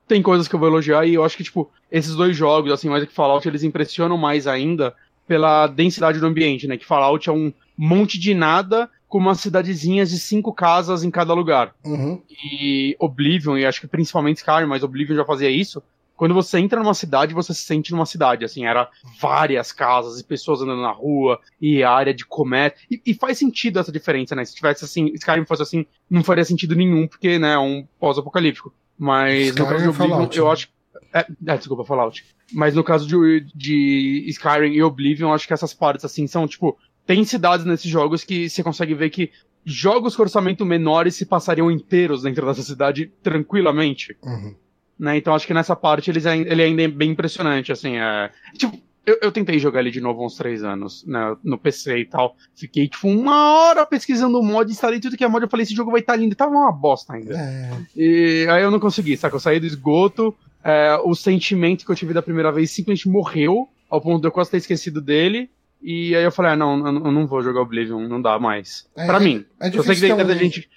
tem 0.08 0.22
coisas 0.22 0.48
que 0.48 0.56
eu 0.56 0.60
vou 0.60 0.68
elogiar 0.68 1.06
e 1.06 1.13
eu 1.13 1.24
acho 1.24 1.38
que, 1.38 1.44
tipo, 1.44 1.70
esses 1.92 2.15
dois 2.15 2.36
jogos, 2.36 2.72
assim, 2.72 2.89
mais 2.89 3.04
do 3.04 3.08
que 3.08 3.13
Fallout, 3.13 3.48
eles 3.48 3.63
impressionam 3.63 4.18
mais 4.18 4.48
ainda 4.48 4.94
pela 5.27 5.68
densidade 5.68 6.20
do 6.20 6.27
ambiente, 6.27 6.68
né? 6.68 6.77
Que 6.77 6.86
Fallout 6.86 7.27
é 7.30 7.34
um 7.34 7.51
monte 7.77 8.20
de 8.20 8.34
nada 8.34 8.89
com 9.08 9.18
umas 9.18 9.40
cidadezinhas 9.40 10.10
de 10.10 10.20
cinco 10.20 10.54
casas 10.54 11.04
em 11.04 11.12
cada 11.12 11.34
lugar. 11.34 11.74
Uhum. 11.86 12.22
E 12.30 12.96
Oblivion, 13.00 13.58
e 13.58 13.66
acho 13.66 13.82
que 13.82 13.88
principalmente 13.88 14.38
Skyrim, 14.38 14.68
mas 14.68 14.84
Oblivion 14.84 15.16
já 15.16 15.26
fazia 15.26 15.50
isso. 15.50 15.82
Quando 16.16 16.34
você 16.34 16.60
entra 16.60 16.82
numa 16.82 16.94
cidade, 16.94 17.34
você 17.34 17.54
se 17.54 17.62
sente 17.62 17.92
numa 17.92 18.06
cidade, 18.06 18.46
assim, 18.46 18.66
era 18.66 18.90
várias 19.20 19.74
casas 19.74 20.20
e 20.20 20.24
pessoas 20.24 20.62
andando 20.62 20.82
na 20.82 20.92
rua, 20.92 21.40
e 21.60 21.84
área 21.84 22.14
de 22.14 22.26
comércio, 22.26 22.80
e, 22.90 23.02
e 23.06 23.14
faz 23.14 23.38
sentido 23.38 23.80
essa 23.80 23.92
diferença, 23.92 24.34
né, 24.34 24.46
se 24.46 24.56
tivesse 24.56 24.86
assim, 24.86 25.08
Skyrim 25.16 25.46
fosse 25.46 25.64
assim, 25.64 25.86
não 26.10 26.24
faria 26.24 26.46
sentido 26.46 26.74
nenhum, 26.74 27.06
porque, 27.06 27.38
né, 27.38 27.56
é 27.56 27.60
um 27.60 27.86
pós-apocalíptico, 28.00 28.74
mas 28.98 29.54
no 29.56 29.64
Skyrim 29.64 29.70
caso 29.70 29.78
de 29.78 29.84
é 29.84 29.90
Oblivion, 29.90 30.10
Fallout, 30.10 30.38
eu 30.38 30.46
né? 30.46 30.52
acho 30.52 30.70
é, 31.14 31.26
é, 31.48 31.58
desculpa, 31.58 31.86
Fallout. 31.86 32.26
Mas 32.54 32.76
no 32.76 32.84
caso 32.84 33.08
de, 33.08 33.48
de 33.56 34.26
Skyrim 34.28 34.74
e 34.74 34.84
Oblivion, 34.84 35.30
eu 35.30 35.34
acho 35.34 35.48
que 35.48 35.54
essas 35.54 35.74
partes, 35.74 36.04
assim, 36.04 36.28
são, 36.28 36.46
tipo, 36.46 36.78
tem 37.06 37.24
cidades 37.24 37.66
nesses 37.66 37.90
jogos 37.90 38.24
que 38.24 38.50
você 38.50 38.64
consegue 38.64 38.94
ver 38.94 39.10
que 39.10 39.32
jogos 39.64 40.16
com 40.16 40.22
orçamento 40.24 40.66
menores 40.66 41.16
se 41.16 41.26
passariam 41.26 41.72
inteiros 41.72 42.22
dentro 42.24 42.46
dessa 42.46 42.62
cidade 42.62 43.12
tranquilamente, 43.24 44.16
Uhum. 44.24 44.56
né? 45.00 45.18
Então 45.18 45.34
acho 45.34 45.48
que 45.48 45.54
nessa 45.54 45.76
parte 45.76 46.10
eles, 46.10 46.26
ele 46.26 46.62
ainda 46.62 46.84
é 46.84 46.88
bem 46.88 47.12
impressionante, 47.12 47.72
assim, 47.72 47.98
é... 47.98 48.32
Tipo, 48.58 48.78
eu, 49.06 49.20
eu 49.22 49.32
tentei 49.32 49.60
jogar 49.60 49.82
ele 49.82 49.92
de 49.92 50.02
novo 50.02 50.22
há 50.22 50.26
uns 50.26 50.36
três 50.36 50.64
anos, 50.64 51.04
né, 51.06 51.36
no 51.44 51.60
PC 51.60 52.00
e 52.00 52.06
tal. 52.06 52.36
Fiquei, 52.56 52.88
tipo, 52.88 53.08
uma 53.08 53.52
hora 53.54 53.86
pesquisando 53.86 54.40
o 54.40 54.44
mod, 54.44 54.72
instalei 54.72 55.00
tudo 55.00 55.16
que 55.16 55.24
é 55.24 55.28
mod, 55.28 55.44
eu 55.44 55.50
falei, 55.50 55.64
esse 55.64 55.76
jogo 55.76 55.92
vai 55.92 56.00
estar 56.00 56.16
lindo, 56.16 56.34
e 56.34 56.36
tava 56.36 56.52
uma 56.52 56.72
bosta 56.72 57.14
ainda. 57.14 57.36
É, 57.38 57.72
E 57.96 58.48
aí 58.50 58.64
eu 58.64 58.72
não 58.72 58.80
consegui, 58.80 59.16
saca? 59.16 59.36
Eu 59.36 59.40
saí 59.40 59.60
do 59.60 59.68
esgoto, 59.68 60.36
é, 60.64 60.96
o 61.04 61.14
sentimento 61.14 61.86
que 61.86 61.92
eu 61.92 61.96
tive 61.96 62.14
da 62.14 62.22
primeira 62.24 62.52
vez 62.52 62.72
simplesmente 62.72 63.08
morreu, 63.08 63.70
ao 63.88 64.02
ponto 64.02 64.22
de 64.22 64.28
eu 64.28 64.32
quase 64.32 64.50
ter 64.50 64.58
esquecido 64.58 65.00
dele. 65.02 65.50
E 65.88 66.15
aí 66.15 66.24
eu 66.24 66.32
falei, 66.32 66.54
ah, 66.54 66.56
não, 66.56 66.88
eu 66.88 67.12
não- 67.12 67.27
vou 67.27 67.44
jogar 67.44 67.62
Oblivion, 67.62 68.08
não 68.08 68.20
dá 68.20 68.39
mais. 68.39 68.88
É, 68.98 69.06
pra 69.06 69.20
mim. 69.20 69.46
é 69.62 69.68
eu 69.68 69.84
sei 69.84 69.94
que 69.94 70.01
tem 70.01 70.15
tanta 70.18 70.36
gente. 70.36 70.68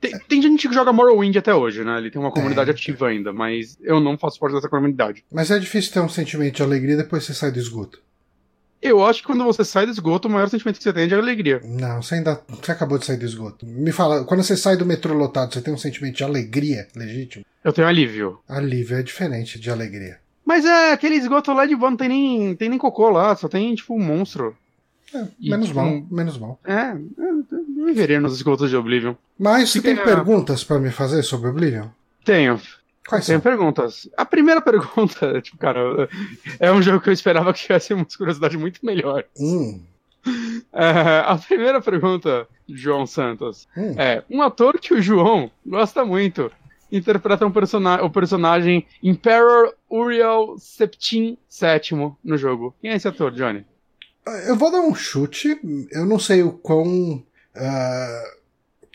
Tem, 0.00 0.16
tem 0.20 0.40
gente 0.42 0.68
que 0.68 0.74
joga 0.74 0.92
Morrowind 0.92 1.36
até 1.36 1.52
hoje, 1.52 1.82
né? 1.84 1.98
Ele 1.98 2.10
tem 2.12 2.20
uma 2.20 2.30
comunidade 2.30 2.70
É. 2.70 2.72
ativa 2.72 3.08
ainda, 3.08 3.32
mas 3.32 3.76
eu 3.82 3.98
não 4.00 4.16
faço 4.16 4.38
parte 4.38 4.54
dessa 4.54 4.68
comunidade. 4.68 5.24
Mas 5.32 5.50
é 5.50 5.58
difícil 5.58 5.92
ter 5.92 6.00
um 6.00 6.08
sentimento 6.08 6.56
de 6.56 6.62
alegria 6.62 6.96
depois 6.96 7.26
que 7.26 7.32
você 7.32 7.38
sai 7.38 7.50
do 7.50 7.58
esgoto. 7.58 8.00
Eu 8.80 9.04
acho 9.04 9.20
que 9.20 9.26
quando 9.26 9.44
você 9.44 9.64
sai 9.64 9.86
do 9.86 9.92
esgoto, 9.92 10.26
o 10.26 10.30
maior 10.30 10.48
sentimento 10.48 10.76
que 10.78 10.82
você 10.82 10.92
tem 10.92 11.04
é 11.04 11.06
de 11.06 11.14
alegria. 11.14 11.60
Não, 11.64 12.02
você 12.02 12.16
ainda. 12.16 12.40
Você 12.48 12.72
acabou 12.72 12.98
de 12.98 13.04
sair 13.06 13.16
do 13.16 13.24
esgoto. 13.24 13.64
Me 13.64 13.92
fala, 13.92 14.24
quando 14.24 14.42
você 14.42 14.56
sai 14.56 14.76
do 14.76 14.84
metrô 14.86 15.14
lotado, 15.14 15.54
você 15.54 15.60
tem 15.60 15.72
um 15.72 15.78
sentimento 15.78 16.16
de 16.16 16.24
alegria 16.24 16.88
legítimo? 16.96 17.44
Eu 17.62 17.72
tenho 17.72 17.86
alívio. 17.86 18.40
Alívio 18.48 18.96
é 18.98 19.02
diferente 19.04 19.60
de 19.60 19.70
alegria. 19.70 20.18
Mas 20.44 20.64
é, 20.64 20.92
aquele 20.92 21.14
esgoto 21.16 21.52
lá 21.52 21.66
de 21.66 21.76
boa, 21.76 21.90
não 21.90 21.96
tem 21.96 22.08
nem, 22.08 22.54
tem 22.56 22.68
nem 22.68 22.78
cocô 22.78 23.10
lá, 23.10 23.34
só 23.36 23.48
tem, 23.48 23.74
tipo, 23.74 23.94
um 23.94 24.02
monstro. 24.02 24.56
É, 25.14 25.26
E, 25.38 25.50
menos 25.50 25.68
tipo, 25.68 25.80
mal, 25.80 26.02
menos 26.10 26.38
mal. 26.38 26.58
É, 26.64 26.92
eu 27.18 27.44
eu 27.50 27.86
viveria 27.86 28.20
nos 28.20 28.34
esgotos 28.36 28.70
de 28.70 28.76
Oblivion. 28.76 29.14
Mas 29.38 29.70
você 29.70 29.80
tem 29.82 29.96
perguntas 29.96 30.64
pra 30.64 30.78
me 30.78 30.90
fazer 30.90 31.22
sobre 31.22 31.48
Oblivion? 31.48 31.88
Tenho. 32.24 32.60
Quais 33.06 33.26
Tenho 33.26 33.40
são? 33.40 33.50
perguntas. 33.50 34.08
A 34.16 34.24
primeira 34.24 34.60
pergunta, 34.62 35.40
tipo, 35.42 35.58
cara, 35.58 36.08
é 36.58 36.70
um 36.72 36.80
jogo 36.80 37.00
que 37.00 37.08
eu 37.08 37.12
esperava 37.12 37.52
que 37.52 37.60
tivesse 37.60 37.92
uma 37.92 38.04
curiosidade 38.04 38.56
muito 38.56 38.84
melhor. 38.84 39.24
Hum, 39.38 39.80
É, 40.72 41.24
a 41.26 41.36
primeira 41.36 41.80
pergunta, 41.80 42.46
João 42.68 43.06
Santos, 43.06 43.66
hum. 43.76 43.94
é: 43.98 44.22
um 44.30 44.40
ator 44.40 44.78
que 44.78 44.94
o 44.94 45.02
João 45.02 45.50
gosta 45.66 46.04
muito 46.04 46.50
interpreta 46.92 47.46
um 47.46 47.50
persona 47.50 48.02
o 48.04 48.10
personagem 48.10 48.86
Emperor 49.02 49.74
Uriel 49.90 50.56
Septim 50.58 51.36
VII 51.50 52.12
no 52.22 52.36
jogo. 52.36 52.74
Quem 52.80 52.90
é 52.90 52.96
esse 52.96 53.08
ator, 53.08 53.32
Johnny? 53.32 53.64
Eu 54.46 54.54
vou 54.56 54.70
dar 54.70 54.80
um 54.80 54.94
chute. 54.94 55.58
Eu 55.90 56.06
não 56.06 56.18
sei 56.18 56.42
o 56.42 56.52
quão. 56.52 57.24
ah, 57.56 58.22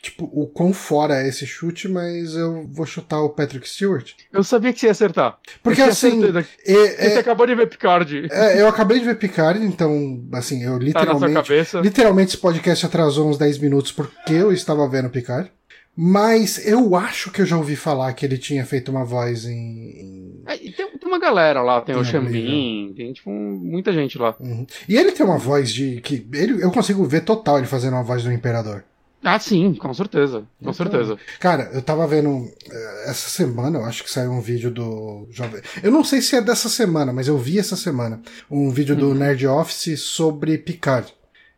tipo, 0.02 0.30
o 0.32 0.48
quão 0.48 0.72
fora 0.72 1.22
é 1.22 1.28
esse 1.28 1.46
chute, 1.46 1.90
mas 1.90 2.34
eu 2.36 2.66
vou 2.72 2.86
chutar 2.86 3.20
o 3.22 3.30
Patrick 3.30 3.68
Stewart. 3.68 4.14
Eu 4.32 4.42
sabia 4.44 4.72
que 4.72 4.80
você 4.80 4.86
ia 4.86 4.92
acertar. 4.94 5.38
Porque 5.62 5.82
Eu 5.82 5.88
assim. 5.88 6.22
certeza. 6.22 6.48
é- 6.66 6.74
Você 7.10 7.16
é- 7.16 7.20
acabou 7.20 7.46
de 7.46 7.56
ver 7.56 7.68
Picard. 7.68 8.28
é, 8.32 8.62
eu 8.62 8.68
acabei 8.70 9.00
de 9.00 9.06
ver 9.06 9.16
Picard, 9.18 9.62
então, 9.66 10.24
assim, 10.32 10.64
eu 10.64 10.74
Tá 10.94 11.04
na 11.04 11.18
sua 11.18 11.28
literalmente. 11.28 11.34
cabeça. 11.34 11.80
Literalmente 11.82 12.30
esse 12.30 12.38
podcast 12.38 12.86
atrasou 12.86 13.28
uns 13.30 13.38
10 13.38 13.58
minutos 13.58 13.92
porque 13.92 14.34
eu 14.34 14.54
estava 14.54 14.88
vendo 14.88 15.10
Picard. 15.10 15.52
Mas 16.00 16.64
eu 16.68 16.96
acho 16.96 17.32
que 17.32 17.42
eu 17.42 17.46
já 17.46 17.58
ouvi 17.58 17.76
falar 17.76 18.14
que 18.14 18.24
ele 18.24 18.38
tinha 18.38 18.64
feito 18.64 18.92
uma 18.92 19.04
voz 19.04 19.46
em. 19.46 20.44
É, 20.46 20.56
tem, 20.56 20.72
tem 20.72 20.90
uma 21.04 21.18
galera 21.18 21.62
lá, 21.64 21.82
tem, 21.82 21.96
Tem 21.96 22.02
o 22.02 22.06
Xambin, 22.06 22.94
tem 22.96 23.12
tipo 23.14 23.32
muita 23.32 23.92
gente 23.92 24.16
lá. 24.16 24.36
Uhum. 24.40 24.68
E 24.88 24.96
ele 24.96 25.12
tem 25.12 25.26
uma 25.26 25.40
voz 25.40 25.74
de. 25.74 26.00
que 26.02 26.24
ele, 26.34 26.62
Eu 26.64 26.72
consigo 26.72 27.04
ver 27.04 27.22
total 27.22 27.58
ele 27.58 27.66
fazendo 27.66 27.94
uma 27.94 28.04
voz 28.04 28.24
do 28.24 28.32
Imperador. 28.32 28.84
Ah, 29.24 29.40
sim, 29.40 29.74
com 29.74 29.92
certeza. 29.96 30.42
Com 30.42 30.46
Então, 30.62 30.74
certeza. 30.74 31.18
Cara, 31.40 31.72
eu 31.74 31.82
tava 31.82 32.06
vendo. 32.06 32.48
eh, 32.72 33.04
Essa 33.10 33.28
semana, 33.30 33.80
eu 33.80 33.84
acho 33.86 34.04
que 34.04 34.12
saiu 34.12 34.32
um 34.32 34.40
vídeo 34.40 34.70
do. 34.70 35.28
Jovem. 35.32 35.60
Eu 35.82 35.92
não 35.92 36.04
sei 36.04 36.22
se 36.22 36.36
é 36.36 36.42
dessa 36.42 36.70
semana, 36.70 37.12
mas 37.12 37.28
eu 37.28 37.38
vi 37.40 37.58
essa 37.58 37.76
semana. 37.76 38.22
Um 38.50 38.70
vídeo 38.70 38.96
do 38.96 39.08
Uhum. 39.08 39.16
Nerd 39.16 39.48
Office 39.48 40.00
sobre 40.00 40.60
Picard. 40.60 41.12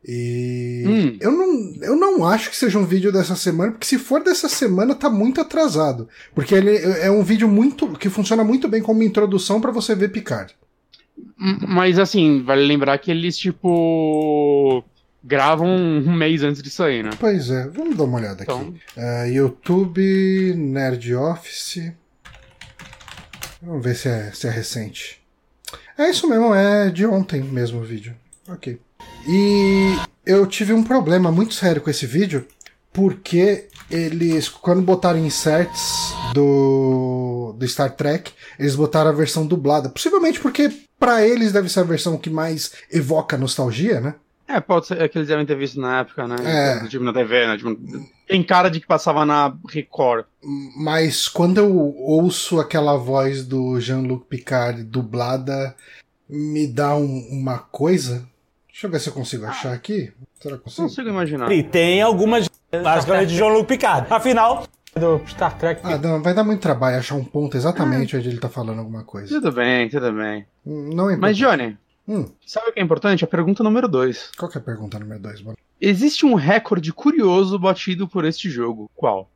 E 0.07 0.83
Hum. 0.87 1.17
eu, 1.19 1.31
não, 1.31 1.75
eu 1.83 1.95
não 1.95 2.25
acho 2.25 2.49
que 2.49 2.55
seja 2.55 2.79
um 2.79 2.85
vídeo 2.85 3.11
dessa 3.11 3.35
semana, 3.35 3.71
porque 3.73 3.85
se 3.85 3.99
for 3.99 4.23
dessa 4.23 4.47
semana, 4.47 4.95
tá 4.95 5.09
muito 5.09 5.41
atrasado. 5.41 6.07
Porque 6.33 6.55
ele 6.55 6.75
é 6.77 7.11
um 7.11 7.21
vídeo 7.23 7.47
muito. 7.47 7.87
que 7.97 8.09
funciona 8.09 8.43
muito 8.43 8.67
bem 8.67 8.81
como 8.81 9.03
introdução 9.03 9.59
pra 9.59 9.71
você 9.71 9.93
ver 9.95 10.09
Picard. 10.09 10.55
Mas 11.67 11.99
assim, 11.99 12.41
vale 12.43 12.65
lembrar 12.65 12.97
que 12.97 13.11
eles, 13.11 13.37
tipo. 13.37 14.83
gravam 15.21 15.67
um 15.67 16.13
mês 16.13 16.43
antes 16.43 16.63
de 16.63 16.69
sair, 16.69 17.03
né? 17.03 17.09
Pois 17.19 17.49
é, 17.49 17.67
vamos 17.67 17.97
dar 17.97 18.05
uma 18.05 18.19
olhada 18.19 18.43
aqui. 18.43 18.51
Então, 18.53 18.73
Eh, 18.95 19.31
YouTube, 19.33 20.53
Nerd 20.55 21.13
Office. 21.13 21.91
Vamos 23.61 23.83
ver 23.83 23.95
se 23.95 24.07
é, 24.07 24.31
se 24.31 24.47
é 24.47 24.49
recente. 24.49 25.21
É 25.97 26.09
isso 26.09 26.27
mesmo, 26.29 26.55
é 26.55 26.89
de 26.89 27.05
ontem 27.05 27.41
mesmo 27.43 27.81
o 27.81 27.83
vídeo. 27.83 28.15
Ok. 28.47 28.79
E 29.27 29.95
eu 30.25 30.45
tive 30.47 30.73
um 30.73 30.83
problema 30.83 31.31
muito 31.31 31.53
sério 31.53 31.81
com 31.81 31.89
esse 31.89 32.05
vídeo, 32.05 32.45
porque 32.91 33.67
eles, 33.89 34.49
quando 34.49 34.81
botaram 34.81 35.19
inserts 35.19 36.13
do, 36.33 37.55
do 37.57 37.67
Star 37.67 37.91
Trek, 37.95 38.31
eles 38.57 38.75
botaram 38.75 39.09
a 39.09 39.13
versão 39.13 39.45
dublada. 39.45 39.89
Possivelmente 39.89 40.39
porque 40.39 40.71
pra 40.99 41.25
eles 41.25 41.51
deve 41.51 41.69
ser 41.69 41.81
a 41.81 41.83
versão 41.83 42.17
que 42.17 42.29
mais 42.29 42.71
evoca 42.91 43.37
nostalgia, 43.37 43.99
né? 43.99 44.15
é, 44.47 44.59
pode 44.59 44.87
ser 44.87 44.99
é 44.99 45.07
que 45.07 45.15
eles 45.15 45.27
devem 45.27 45.45
ter 45.45 45.55
visto 45.55 45.79
na 45.79 45.99
época, 45.99 46.27
né? 46.27 46.35
É. 46.43 46.87
Tipo, 46.87 47.03
na 47.03 47.13
TV, 47.13 47.45
né? 47.45 47.55
Tipo, 47.55 47.77
tem 48.27 48.41
cara 48.43 48.67
de 48.67 48.79
que 48.79 48.87
passava 48.87 49.23
na 49.23 49.55
Record. 49.69 50.25
Mas 50.75 51.27
quando 51.27 51.59
eu 51.59 51.71
ouço 51.95 52.59
aquela 52.59 52.97
voz 52.97 53.45
do 53.45 53.79
Jean-Luc 53.79 54.25
Picard 54.27 54.83
dublada, 54.83 55.75
me 56.27 56.65
dá 56.65 56.95
um- 56.95 57.27
uma 57.31 57.59
coisa. 57.59 58.27
Deixa 58.79 58.87
eu 58.87 58.91
ver 58.91 58.99
se 59.01 59.09
eu 59.09 59.13
consigo 59.13 59.45
achar 59.45 59.73
aqui. 59.73 60.09
Será 60.39 60.55
que 60.57 60.63
consigo? 60.63 60.87
consigo 60.87 61.09
imaginar. 61.09 61.51
E 61.51 61.61
tem 61.61 62.01
algumas, 62.01 62.47
basicamente, 62.71 63.27
de 63.27 63.35
Jean-Luc 63.35 63.67
Picard. 63.67 64.07
Afinal, 64.09 64.65
do 64.95 65.21
Star 65.27 65.57
Trek. 65.57 65.81
Ah, 65.83 65.97
não, 65.97 66.23
vai 66.23 66.33
dar 66.33 66.45
muito 66.45 66.61
trabalho 66.61 66.97
achar 66.97 67.15
um 67.15 67.25
ponto 67.25 67.57
exatamente 67.57 68.15
onde 68.15 68.29
ele 68.29 68.39
tá 68.39 68.47
falando 68.47 68.79
alguma 68.79 69.03
coisa. 69.03 69.27
Tudo 69.27 69.51
bem, 69.51 69.89
tudo 69.89 70.13
bem. 70.13 70.45
Hum, 70.65 70.91
Não 70.93 71.09
é 71.09 71.17
Mas. 71.17 71.35
Johnny, 71.35 71.77
Hum, 72.07 72.25
sabe 72.45 72.69
o 72.69 72.71
que 72.73 72.79
é 72.79 72.83
importante? 72.83 73.21
A 73.25 73.27
pergunta 73.27 73.61
número 73.65 73.85
2. 73.89 74.31
qual 74.37 74.49
que 74.49 74.57
é 74.57 74.61
a 74.61 74.63
pergunta 74.63 74.97
número 74.97 75.19
2? 75.19 75.43
Existe 75.81 76.25
um 76.25 76.33
recorde 76.35 76.93
curioso 76.93 77.59
batido 77.59 78.07
por 78.07 78.23
este 78.23 78.49
jogo. 78.49 78.89
Qual? 78.95 79.29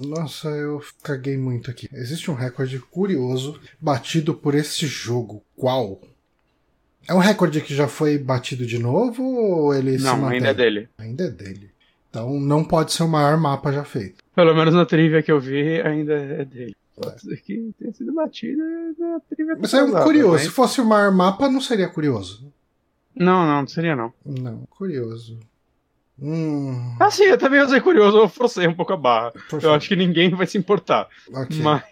Nossa, 0.00 0.46
eu 0.46 0.80
caguei 1.02 1.36
muito 1.36 1.72
aqui. 1.72 1.88
Existe 1.92 2.30
um 2.30 2.34
recorde 2.34 2.78
curioso 2.78 3.58
batido 3.80 4.32
por 4.32 4.54
esse 4.54 4.86
jogo. 4.86 5.42
Qual? 5.56 6.00
É 7.08 7.14
um 7.14 7.18
recorde 7.18 7.60
que 7.60 7.74
já 7.74 7.86
foi 7.88 8.18
batido 8.18 8.66
de 8.66 8.78
novo 8.78 9.22
ou 9.22 9.74
ele 9.74 9.98
se 9.98 10.04
Não, 10.04 10.26
ainda 10.28 10.48
é 10.48 10.54
dele. 10.54 10.88
Ainda 10.98 11.24
é 11.24 11.30
dele. 11.30 11.70
Então 12.10 12.38
não 12.40 12.64
pode 12.64 12.92
ser 12.92 13.02
o 13.04 13.08
maior 13.08 13.36
mapa 13.38 13.72
já 13.72 13.84
feito. 13.84 14.24
Pelo 14.34 14.54
menos 14.54 14.74
na 14.74 14.84
trivia 14.86 15.22
que 15.22 15.30
eu 15.30 15.38
vi, 15.40 15.80
ainda 15.82 16.14
é 16.14 16.44
dele. 16.44 16.74
Pode 17.00 17.20
ser 17.20 17.36
que 17.42 17.72
tenha 17.78 17.92
sido 17.92 18.12
batido 18.14 18.62
na 18.98 19.20
trivia 19.28 19.56
Mas 19.60 19.74
é 19.74 19.82
um 19.82 19.92
curioso. 20.02 20.32
mas- 20.32 20.42
Se 20.42 20.48
fosse 20.50 20.80
o 20.80 20.84
maior 20.86 21.12
mapa, 21.12 21.48
não 21.48 21.60
seria 21.60 21.88
curioso. 21.88 22.50
Não, 23.14 23.46
não, 23.46 23.60
não 23.60 23.68
seria 23.68 23.94
não. 23.94 24.12
Não, 24.24 24.64
curioso. 24.70 25.38
Hum. 26.20 26.96
Assim, 26.98 27.24
eu 27.24 27.36
também 27.38 27.60
usei 27.60 27.80
curioso, 27.80 28.16
eu 28.16 28.28
forcei 28.28 28.66
um 28.66 28.74
pouco 28.74 28.92
a 28.94 28.96
barra. 28.96 29.30
por 29.32 29.56
Eu 29.56 29.60
favor. 29.60 29.76
acho 29.76 29.88
que 29.88 29.96
ninguém 29.96 30.30
vai 30.30 30.46
se 30.46 30.56
importar. 30.56 31.06
Ok. 31.32 31.60
Mas 31.62 31.82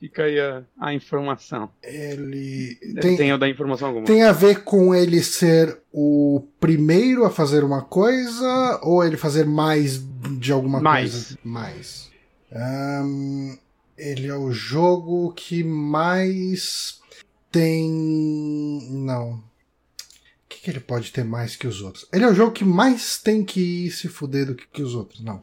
fica 0.00 0.24
aí 0.24 0.38
a, 0.38 0.62
a 0.80 0.94
informação. 0.94 1.70
Ele 1.82 2.76
Tem, 3.00 3.16
tem, 3.16 3.28
eu 3.30 3.38
dar 3.38 3.48
informação 3.48 3.88
alguma. 3.88 4.06
tem 4.06 4.22
a 4.22 4.32
ver 4.32 4.62
com 4.64 4.94
ele 4.94 5.22
ser 5.22 5.78
o 5.92 6.42
primeiro 6.60 7.24
a 7.24 7.30
fazer 7.30 7.64
uma 7.64 7.82
coisa 7.82 8.80
ou 8.82 9.04
ele 9.04 9.16
fazer 9.16 9.44
mais 9.46 10.00
de 10.38 10.52
alguma 10.52 10.80
Mais. 10.80 11.10
coisa? 11.10 11.38
Mais. 11.44 12.10
Ahn, 12.52 13.56
ele 13.96 14.26
é 14.28 14.36
o 14.36 14.52
jogo 14.52 15.32
que 15.34 15.62
mais 15.64 17.00
tem. 17.50 17.90
Não. 18.90 19.32
O 19.34 20.48
que, 20.48 20.60
que 20.62 20.70
ele 20.70 20.80
pode 20.80 21.12
ter 21.12 21.24
mais 21.24 21.56
que 21.56 21.66
os 21.66 21.82
outros? 21.82 22.06
Ele 22.12 22.24
é 22.24 22.28
o 22.28 22.34
jogo 22.34 22.52
que 22.52 22.64
mais 22.64 23.18
tem 23.18 23.44
que 23.44 23.90
se 23.90 24.08
fuder 24.08 24.46
do 24.46 24.54
que, 24.54 24.66
que 24.72 24.82
os 24.82 24.94
outros. 24.94 25.20
Não. 25.20 25.42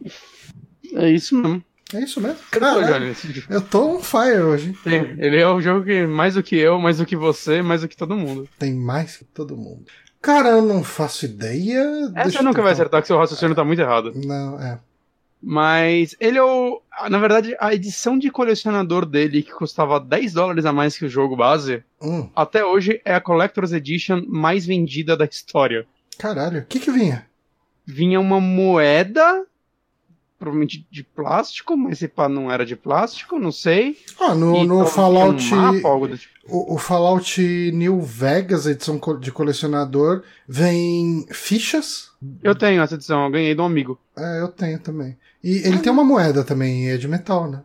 É 0.94 1.10
isso 1.10 1.36
mesmo. 1.36 1.64
É 1.94 2.00
isso 2.00 2.20
mesmo? 2.20 2.38
Eu 2.52 2.60
tô, 2.60 2.60
Caralho, 2.60 3.16
eu 3.50 3.62
tô 3.62 3.96
on 3.98 4.00
fire 4.02 4.42
hoje. 4.42 4.74
Tem, 4.84 5.02
Ele 5.20 5.38
é 5.38 5.48
o 5.48 5.62
jogo 5.62 5.86
que 5.86 6.06
mais 6.08 6.34
do 6.34 6.42
que 6.44 6.56
eu, 6.56 6.80
mais 6.80 6.98
do 6.98 7.06
que 7.06 7.16
você, 7.16 7.62
mais 7.62 7.82
do 7.82 7.88
que 7.88 7.96
todo 7.96 8.16
mundo. 8.18 8.50
Tem 8.58 8.74
mais 8.74 9.18
que 9.18 9.24
todo 9.26 9.56
mundo. 9.56 9.86
Cara, 10.22 10.50
eu 10.50 10.62
não 10.64 10.84
faço 10.84 11.26
ideia. 11.26 11.82
Essa 12.16 12.24
Deixa 12.24 12.42
nunca 12.42 12.62
vai 12.62 12.72
acertar, 12.74 13.02
que 13.02 13.08
seu 13.08 13.18
raciocínio 13.18 13.54
tá 13.56 13.64
muito 13.64 13.80
errado. 13.82 14.12
Não, 14.16 14.60
é. 14.60 14.80
Mas 15.42 16.16
ele 16.20 16.40
é 16.40 16.44
o. 16.44 16.82
Na 17.08 17.20
verdade, 17.20 17.56
a 17.60 17.72
edição 17.76 18.18
de 18.18 18.32
colecionador 18.32 19.06
dele, 19.06 19.44
que 19.44 19.52
custava 19.52 20.00
10 20.00 20.34
dólares 20.34 20.66
a 20.66 20.74
mais 20.74 20.98
que 20.98 21.06
o 21.06 21.10
jogo 21.10 21.36
base, 21.36 21.84
Hum, 22.02 22.28
até 22.36 22.66
hoje 22.66 23.00
é 23.06 23.14
a 23.14 23.22
Collector's 23.22 23.72
Edition 23.72 24.24
mais 24.28 24.66
vendida 24.66 25.16
da 25.16 25.26
história. 25.26 25.86
caralho, 26.18 26.62
o 26.62 26.66
que 26.66 26.80
que 26.80 26.90
vinha? 26.90 27.28
Vinha 27.86 28.20
uma 28.20 28.42
moeda, 28.42 29.46
provavelmente 30.46 30.86
de 30.92 31.04
plástico, 31.04 31.76
mas 31.76 32.00
se 32.00 32.08
pá 32.08 32.30
não 32.30 32.52
era 32.52 32.66
de 32.66 32.76
plástico, 32.76 33.40
não 33.40 33.52
sei. 33.52 33.98
Ah, 34.20 34.34
no, 34.36 34.56
E 34.58 34.66
no 34.68 34.86
Fallout. 34.86 35.54
Um 35.54 35.58
mapa, 35.58 36.18
tipo. 36.18 36.36
O, 36.48 36.76
o 36.76 36.78
Fallout 36.78 37.42
New 37.74 38.00
Vegas, 38.02 38.68
edição 38.68 39.00
de 39.20 39.32
colecionador, 39.32 40.22
vem 40.48 41.26
fichas. 41.32 42.10
Eu 42.44 42.54
tenho 42.56 42.82
essa 42.84 42.94
edição, 42.96 43.26
eu 43.26 43.32
ganhei 43.32 43.56
de 43.56 43.62
um 43.62 43.66
amigo. 43.66 44.00
É, 44.16 44.42
eu 44.42 44.48
tenho 44.50 44.80
também. 44.80 45.18
E 45.44 45.68
ele 45.68 45.80
tem 45.80 45.92
uma 45.92 46.04
moeda 46.04 46.44
também, 46.44 46.90
é 46.90 46.98
de 46.98 47.08
metal, 47.08 47.50
né? 47.50 47.62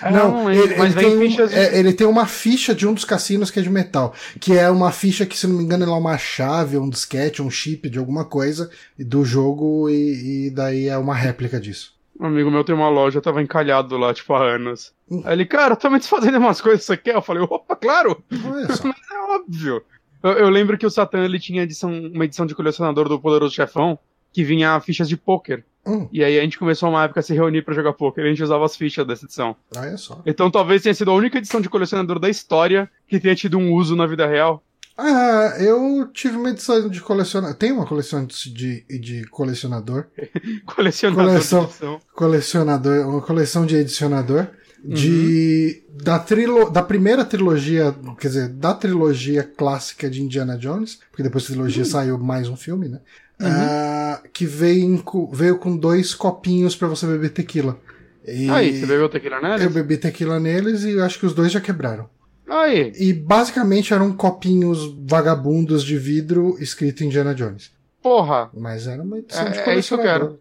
Ah, 0.00 0.10
não, 0.10 0.46
lembro, 0.46 0.64
ele, 0.72 0.74
ele 0.80 0.94
tem, 0.94 1.16
um- 1.16 1.20
fichas 1.20 1.52
é, 1.52 1.78
ele 1.78 1.92
tem 1.92 2.06
uma 2.06 2.24
ficha 2.24 2.74
de 2.74 2.86
um 2.86 2.94
dos 2.94 3.04
cassinos 3.04 3.50
que 3.50 3.58
é 3.58 3.62
de 3.62 3.68
metal. 3.68 4.14
Que 4.40 4.56
é 4.56 4.70
uma 4.70 4.90
ficha 4.92 5.26
que, 5.26 5.36
se 5.36 5.46
não 5.46 5.56
me 5.56 5.64
engano, 5.64 5.84
é 5.84 5.88
uma 5.90 6.16
chave, 6.16 6.78
um 6.78 6.88
disquete, 6.88 7.42
um 7.42 7.50
chip 7.50 7.90
de 7.90 7.98
alguma 7.98 8.24
coisa 8.24 8.70
do 8.98 9.24
jogo, 9.24 9.90
e, 9.90 10.46
e 10.46 10.50
daí 10.50 10.86
é 10.88 10.96
uma 10.96 11.14
réplica 11.14 11.60
disso. 11.60 11.91
Um 12.20 12.26
amigo 12.26 12.50
meu 12.50 12.62
tem 12.62 12.74
uma 12.74 12.88
loja, 12.88 13.20
tava 13.20 13.42
encalhado 13.42 13.96
lá, 13.96 14.12
tipo, 14.14 14.32
há 14.34 14.44
anos. 14.54 14.92
Aí 15.24 15.32
ele, 15.32 15.46
cara, 15.46 15.72
eu 15.72 15.76
tô 15.76 15.90
me 15.90 15.98
desfazendo 15.98 16.38
umas 16.38 16.60
coisas, 16.60 16.84
você 16.84 16.96
quer? 16.96 17.14
Eu 17.16 17.22
falei, 17.22 17.42
opa, 17.42 17.74
claro, 17.74 18.22
só. 18.76 18.88
é 18.88 19.34
óbvio. 19.34 19.82
Eu, 20.22 20.30
eu 20.32 20.48
lembro 20.50 20.78
que 20.78 20.86
o 20.86 20.90
Satan 20.90 21.24
ele 21.24 21.40
tinha 21.40 21.62
edição, 21.62 21.90
uma 21.90 22.24
edição 22.24 22.46
de 22.46 22.54
colecionador 22.54 23.08
do 23.08 23.18
Poderoso 23.18 23.54
Chefão 23.54 23.98
que 24.32 24.44
vinha 24.44 24.78
fichas 24.80 25.08
de 25.08 25.16
pôquer. 25.16 25.64
Hum, 25.84 26.08
E 26.12 26.22
aí 26.22 26.38
a 26.38 26.42
gente 26.42 26.58
começou 26.58 26.88
uma 26.88 27.02
época 27.04 27.18
a 27.20 27.22
se 27.22 27.34
reunir 27.34 27.62
pra 27.62 27.74
jogar 27.74 27.92
pôquer 27.92 28.24
e 28.24 28.28
a 28.28 28.30
gente 28.30 28.42
usava 28.42 28.64
as 28.64 28.76
fichas 28.76 29.04
dessa 29.06 29.24
edição. 29.24 29.56
olha 29.76 29.96
só. 29.96 30.22
Então 30.24 30.48
talvez 30.50 30.80
tenha 30.82 30.94
sido 30.94 31.10
a 31.10 31.14
única 31.14 31.38
edição 31.38 31.60
de 31.60 31.68
colecionador 31.68 32.18
da 32.20 32.28
história 32.30 32.88
que 33.08 33.18
tenha 33.18 33.34
tido 33.34 33.58
um 33.58 33.72
uso 33.72 33.96
na 33.96 34.06
vida 34.06 34.26
real. 34.26 34.62
Ah, 34.96 35.54
eu 35.58 36.08
tive 36.12 36.36
uma 36.36 36.50
edição 36.50 36.88
de 36.88 37.00
colecionador. 37.00 37.56
Tem 37.56 37.72
uma 37.72 37.86
coleção 37.86 38.26
de, 38.26 38.84
de 39.00 39.24
colecionador. 39.28 40.04
Colecionador 40.66 41.24
Coleção. 41.26 42.00
Colecionador. 42.14 43.08
Uma 43.08 43.22
coleção 43.22 43.64
de 43.66 43.76
edicionador. 43.76 44.46
De. 44.84 45.82
Da, 46.02 46.18
trilo, 46.18 46.70
da 46.70 46.82
primeira 46.82 47.24
trilogia. 47.24 47.94
Quer 48.18 48.28
dizer, 48.28 48.48
da 48.48 48.74
trilogia 48.74 49.42
clássica 49.42 50.10
de 50.10 50.22
Indiana 50.22 50.58
Jones. 50.58 50.98
Porque 51.10 51.22
depois 51.22 51.44
da 51.44 51.50
trilogia 51.54 51.84
saiu 51.84 52.18
mais 52.18 52.48
um 52.48 52.56
filme, 52.56 52.88
né? 52.88 53.00
Ah, 53.40 54.22
que 54.32 54.46
veio, 54.46 55.02
veio 55.32 55.58
com 55.58 55.76
dois 55.76 56.14
copinhos 56.14 56.76
pra 56.76 56.88
você 56.88 57.06
beber 57.06 57.30
tequila. 57.30 57.78
E 58.26 58.48
Aí, 58.50 58.78
você 58.78 58.86
bebeu 58.86 59.08
tequila 59.08 59.36
eu 59.36 59.42
neles? 59.42 59.72
bebi 59.72 59.96
tequila 59.96 60.38
neles 60.38 60.84
e 60.84 60.92
eu 60.92 61.04
acho 61.04 61.18
que 61.18 61.26
os 61.26 61.34
dois 61.34 61.50
já 61.50 61.60
quebraram. 61.60 62.08
Aí. 62.48 62.92
E 62.98 63.12
basicamente 63.12 63.94
eram 63.94 64.12
copinhos 64.12 64.94
vagabundos 65.08 65.84
de 65.84 65.96
vidro 65.96 66.56
escrito 66.60 67.04
Indiana 67.04 67.34
Jones. 67.34 67.70
Porra. 68.02 68.50
Mas 68.52 68.86
era 68.86 69.02
uma 69.02 69.18
edição 69.18 69.46
É- 69.46 69.50
de 69.50 69.58
é 69.58 69.78
isso 69.78 69.88
que 69.88 69.94
eu 69.94 69.98
colecionador. 69.98 70.38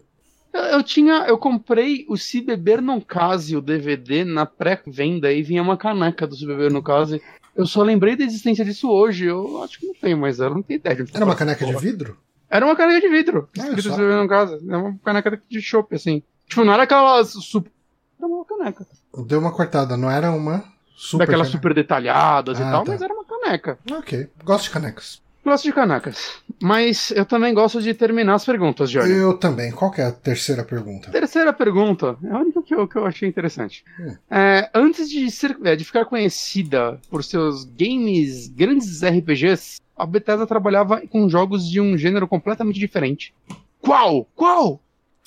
Eu, 0.53 0.61
eu 0.63 0.83
tinha. 0.83 1.25
Eu 1.27 1.37
comprei 1.37 2.05
o 2.09 2.17
Se 2.17 2.41
Beber 2.41 2.81
Não 2.81 2.99
Case, 2.99 3.55
o 3.55 3.61
DVD, 3.61 4.25
na 4.25 4.45
pré-venda 4.45 5.31
e 5.31 5.41
vinha 5.41 5.61
uma 5.61 5.77
caneca 5.77 6.27
do 6.27 6.35
Se 6.35 6.45
Beber 6.45 6.71
Não 6.71 6.81
Case. 6.81 7.21
Eu 7.55 7.65
só 7.65 7.83
lembrei 7.83 8.15
da 8.15 8.23
existência 8.23 8.65
disso 8.65 8.89
hoje. 8.89 9.25
Eu 9.25 9.61
acho 9.63 9.79
que 9.79 9.85
não 9.85 9.93
tenho 9.93 10.17
mais 10.17 10.39
não 10.39 10.61
tenho 10.61 10.77
ideia 10.79 10.95
de 11.03 11.15
Era 11.15 11.23
uma 11.23 11.35
caneca 11.35 11.65
de 11.65 11.71
Porra. 11.71 11.81
vidro? 11.83 12.17
Era 12.49 12.65
uma 12.65 12.75
caneca 12.75 12.99
de 12.99 13.07
vidro. 13.09 13.47
Olha 13.57 13.67
Escrito 13.67 13.89
só. 13.89 13.95
Se 13.95 14.01
Beber 14.01 14.17
Não 14.17 14.27
Case. 14.27 14.59
Era 14.67 14.77
uma 14.79 14.97
caneca 15.05 15.41
de 15.49 15.61
chopp, 15.61 15.95
assim. 15.95 16.21
Tipo, 16.49 16.65
não 16.65 16.73
era 16.73 16.83
aquela. 16.83 17.23
Super... 17.23 17.71
Era 18.19 18.27
uma 18.27 18.43
caneca. 18.43 18.85
Deu 19.25 19.39
uma 19.39 19.51
cortada, 19.51 19.95
não 19.95 20.09
era 20.11 20.31
uma 20.31 20.63
super. 20.95 21.25
Daquelas 21.25 21.47
caneca. 21.47 21.57
super 21.57 21.73
detalhadas 21.73 22.59
e 22.59 22.61
Ah, 22.63 22.71
tal, 22.71 22.83
tá. 22.83 22.91
mas 22.91 23.01
era 23.01 23.13
uma 23.13 23.25
caneca. 23.25 23.77
Ok, 23.91 24.27
gosto 24.43 24.63
de 24.65 24.69
canecas. 24.71 25.21
Gosto 25.43 25.63
de 25.63 25.73
canecas. 25.73 26.33
Mas 26.61 27.09
eu 27.11 27.25
também 27.25 27.51
gosto 27.51 27.81
de 27.81 27.95
terminar 27.95 28.35
as 28.35 28.45
perguntas, 28.45 28.91
Johnny. 28.91 29.11
Eu 29.11 29.35
também. 29.35 29.71
Qual 29.71 29.89
que 29.89 29.99
é 29.99 30.05
a 30.05 30.11
terceira 30.11 30.63
pergunta? 30.63 31.09
Terceira 31.09 31.51
pergunta, 31.51 32.15
é 32.23 32.29
a 32.29 32.37
única 32.37 32.61
que 32.61 32.75
eu, 32.75 32.87
que 32.87 32.95
eu 32.95 33.07
achei 33.07 33.27
interessante. 33.27 33.83
Hum. 33.99 34.15
É, 34.29 34.69
antes 34.71 35.09
de, 35.09 35.31
ser, 35.31 35.57
é, 35.63 35.75
de 35.75 35.83
ficar 35.83 36.05
conhecida 36.05 37.01
por 37.09 37.23
seus 37.23 37.63
games, 37.65 38.49
grandes 38.49 39.01
RPGs, 39.03 39.81
a 39.97 40.05
Bethesda 40.05 40.45
trabalhava 40.45 41.01
com 41.07 41.27
jogos 41.27 41.67
de 41.67 41.81
um 41.81 41.97
gênero 41.97 42.27
completamente 42.27 42.79
diferente. 42.79 43.33
Qual? 43.79 44.25
Qual? 44.35 44.79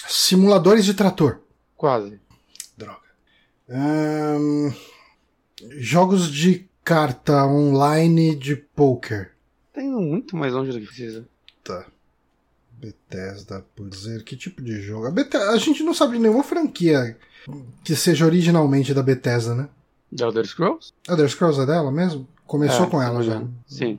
Simuladores 0.06 0.84
de 0.84 0.94
trator. 0.94 1.40
Quase. 1.76 2.20
Droga. 2.78 3.00
Ahn, 3.68 4.72
jogos 5.78 6.30
de 6.30 6.66
carta 6.82 7.44
online 7.46 8.34
de 8.36 8.56
poker. 8.56 9.32
Tá 9.72 9.82
indo 9.82 10.00
muito 10.00 10.36
mais 10.36 10.52
longe 10.52 10.72
do 10.72 10.80
que 10.80 10.86
precisa. 10.86 11.26
Tá. 11.62 11.86
Bethesda, 12.72 13.64
por 13.74 13.88
dizer, 13.88 14.22
que 14.24 14.36
tipo 14.36 14.60
de 14.62 14.80
jogo? 14.82 15.06
A, 15.06 15.10
Bethesda, 15.10 15.50
a 15.50 15.56
gente 15.56 15.82
não 15.82 15.94
sabe 15.94 16.14
de 16.14 16.18
nenhuma 16.20 16.42
franquia 16.44 17.16
que 17.82 17.96
seja 17.96 18.26
originalmente 18.26 18.92
da 18.92 19.02
Bethesda, 19.02 19.54
né? 19.54 19.68
The 20.14 20.24
Elder 20.24 20.46
Scrolls? 20.46 20.92
Elder 21.08 21.28
Scrolls 21.28 21.60
é 21.60 21.66
dela 21.66 21.90
mesmo? 21.90 22.28
Começou 22.46 22.86
É, 22.86 22.90
com 22.90 23.00
ela 23.02 23.14
não 23.14 23.22
já. 23.22 23.42
Sim. 23.66 23.98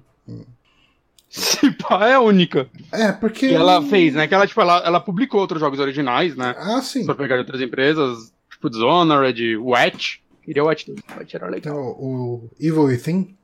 Se 1.29 1.69
pá, 1.71 2.07
é 2.07 2.13
a 2.13 2.21
única 2.21 2.69
É, 2.91 3.11
porque. 3.11 3.49
que 3.49 3.53
ela 3.53 3.81
fez, 3.81 4.13
né? 4.13 4.27
Que 4.27 4.33
ela, 4.33 4.47
tipo, 4.47 4.61
ela, 4.61 4.77
ela 4.85 4.99
publicou 5.01 5.41
outros 5.41 5.59
jogos 5.59 5.79
originais, 5.79 6.35
né? 6.35 6.55
Ah, 6.57 6.81
sim. 6.81 7.05
Pra 7.05 7.15
pegar 7.15 7.35
de 7.35 7.41
outras 7.41 7.59
empresas, 7.61 8.31
tipo 8.49 8.69
Dishonored, 8.69 9.57
Wetch. 9.57 10.19
Queria 10.45 10.63
o 10.63 10.67
Wetch 10.67 10.85
2. 10.85 10.99
Wetch 11.17 11.33
era 11.33 11.49
legal. 11.49 11.73
Então, 11.73 11.89
o 11.99 12.49
Evil 12.59 12.83
Within. 12.83 13.35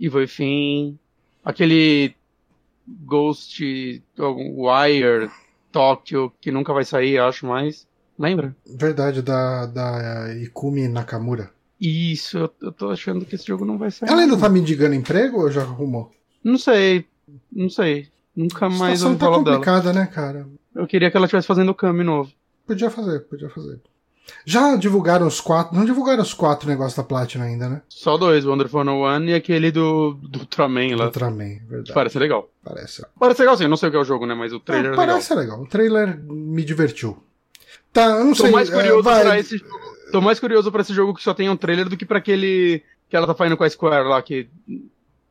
Evil 0.00 0.20
Within, 0.20 0.98
aquele 1.44 2.14
Ghost 2.86 3.62
Wire 4.18 5.30
Tokyo, 5.70 6.32
que 6.40 6.50
nunca 6.50 6.72
vai 6.72 6.84
sair, 6.84 7.18
acho 7.18 7.46
mais. 7.46 7.86
Lembra? 8.18 8.54
Verdade, 8.66 9.22
da, 9.22 9.66
da 9.66 10.34
Ikumi 10.34 10.88
Nakamura. 10.88 11.50
Isso, 11.80 12.36
eu, 12.36 12.50
eu 12.60 12.72
tô 12.72 12.90
achando 12.90 13.24
que 13.24 13.34
esse 13.34 13.46
jogo 13.46 13.64
não 13.64 13.78
vai 13.78 13.90
sair. 13.90 14.10
Ela 14.10 14.22
ainda 14.22 14.34
não. 14.34 14.40
tá 14.40 14.48
mendigando 14.48 14.94
emprego 14.94 15.40
ou 15.40 15.50
já 15.50 15.62
arrumou? 15.62 16.12
Não 16.44 16.58
sei, 16.58 17.06
não 17.50 17.70
sei. 17.70 18.08
Nunca 18.36 18.66
A 18.66 18.70
mais 18.70 18.98
situação 18.98 19.08
ouvi 19.10 19.18
tá 19.20 19.26
falar 19.26 19.42
dela. 19.42 19.56
complicada, 19.56 19.92
né, 19.92 20.06
cara? 20.06 20.46
Eu 20.74 20.86
queria 20.86 21.10
que 21.10 21.16
ela 21.16 21.26
estivesse 21.26 21.46
fazendo 21.48 21.70
o 21.70 21.74
Kami 21.74 22.04
novo. 22.04 22.30
Podia 22.66 22.90
fazer, 22.90 23.20
podia 23.20 23.48
fazer. 23.48 23.80
Já 24.44 24.76
divulgaram 24.76 25.26
os 25.26 25.40
quatro. 25.40 25.76
Não 25.76 25.84
divulgaram 25.84 26.22
os 26.22 26.32
quatro 26.34 26.68
negócios 26.68 26.96
da 26.96 27.02
Platinum 27.04 27.44
ainda, 27.44 27.68
né? 27.68 27.82
Só 27.88 28.16
dois, 28.16 28.44
Wonderful 28.44 28.80
One 28.86 29.30
e 29.30 29.34
aquele 29.34 29.70
do, 29.70 30.14
do 30.14 30.40
Ultraman 30.40 30.96
lá. 30.96 31.06
Ultraman, 31.06 31.58
verdade. 31.68 31.92
Parece 31.92 32.18
legal. 32.18 32.50
Parece. 32.64 33.04
Parece 33.18 33.40
legal 33.42 33.56
sim, 33.56 33.64
eu 33.64 33.68
não 33.70 33.76
sei 33.76 33.88
o 33.88 33.92
que 33.92 33.96
é 33.98 34.00
o 34.00 34.04
jogo, 34.04 34.26
né? 34.26 34.34
Mas 34.34 34.52
o 34.52 34.60
trailer 34.60 34.86
Ah, 34.86 34.88
é 34.88 34.90
legal. 34.96 35.06
parece 35.06 35.34
legal. 35.34 35.62
O 35.62 35.66
trailer 35.66 36.18
me 36.24 36.64
divertiu. 36.64 37.22
Tá, 37.92 38.04
eu 38.18 38.24
não 38.24 38.32
Tô 38.34 38.42
sei. 38.42 38.50
mais 38.52 38.70
é, 38.70 38.74
curioso 38.74 39.02
vai- 39.02 39.22
pra 39.22 39.38
esse 39.38 39.58
jogo. 39.58 39.80
Tô 40.12 40.20
mais 40.20 40.40
curioso 40.40 40.70
pra 40.72 40.80
esse 40.82 40.92
jogo 40.94 41.14
que 41.14 41.22
só 41.22 41.32
tem 41.34 41.48
um 41.48 41.56
trailer 41.56 41.88
do 41.88 41.96
que 41.96 42.04
pra 42.06 42.18
aquele 42.18 42.82
que 43.08 43.16
ela 43.16 43.26
tá 43.26 43.34
fazendo 43.34 43.56
com 43.56 43.64
a 43.64 43.70
Square 43.70 44.08
lá, 44.08 44.20
que. 44.22 44.48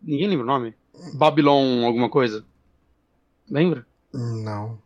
Ninguém 0.02 0.28
lembra 0.28 0.44
o 0.44 0.48
nome? 0.48 0.74
Babylon 1.16 1.86
alguma 1.86 2.10
coisa. 2.10 2.44
Lembra? 3.50 3.86
Não. 4.14 4.78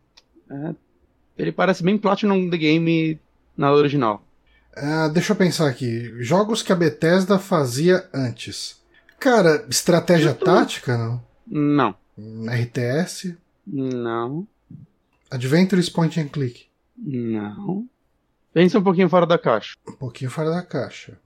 Ele 1.36 1.50
parece 1.52 1.82
bem 1.82 1.98
Platinum 1.98 2.48
The 2.50 2.56
Game 2.56 3.18
na 3.56 3.72
original. 3.72 4.22
Ah, 4.76 5.08
deixa 5.08 5.32
eu 5.32 5.36
pensar 5.36 5.68
aqui. 5.68 6.12
Jogos 6.22 6.62
que 6.62 6.72
a 6.72 6.76
Bethesda 6.76 7.38
fazia 7.38 8.08
antes. 8.12 8.82
Cara, 9.20 9.64
estratégia 9.70 10.34
tô- 10.34 10.44
tática, 10.44 10.98
não? 10.98 11.22
Não. 11.46 11.94
Hum, 12.18 12.46
RTS. 12.50 13.36
Não. 13.66 14.46
Adventures 15.30 15.88
Point 15.88 16.20
and 16.20 16.28
Click. 16.28 16.66
Não. 16.96 17.86
Pensa 18.52 18.78
um 18.78 18.82
pouquinho 18.82 19.08
fora 19.08 19.26
da 19.26 19.38
caixa. 19.38 19.76
Um 19.88 19.92
pouquinho 19.92 20.30
fora 20.30 20.50
da 20.50 20.62
caixa. 20.62 21.18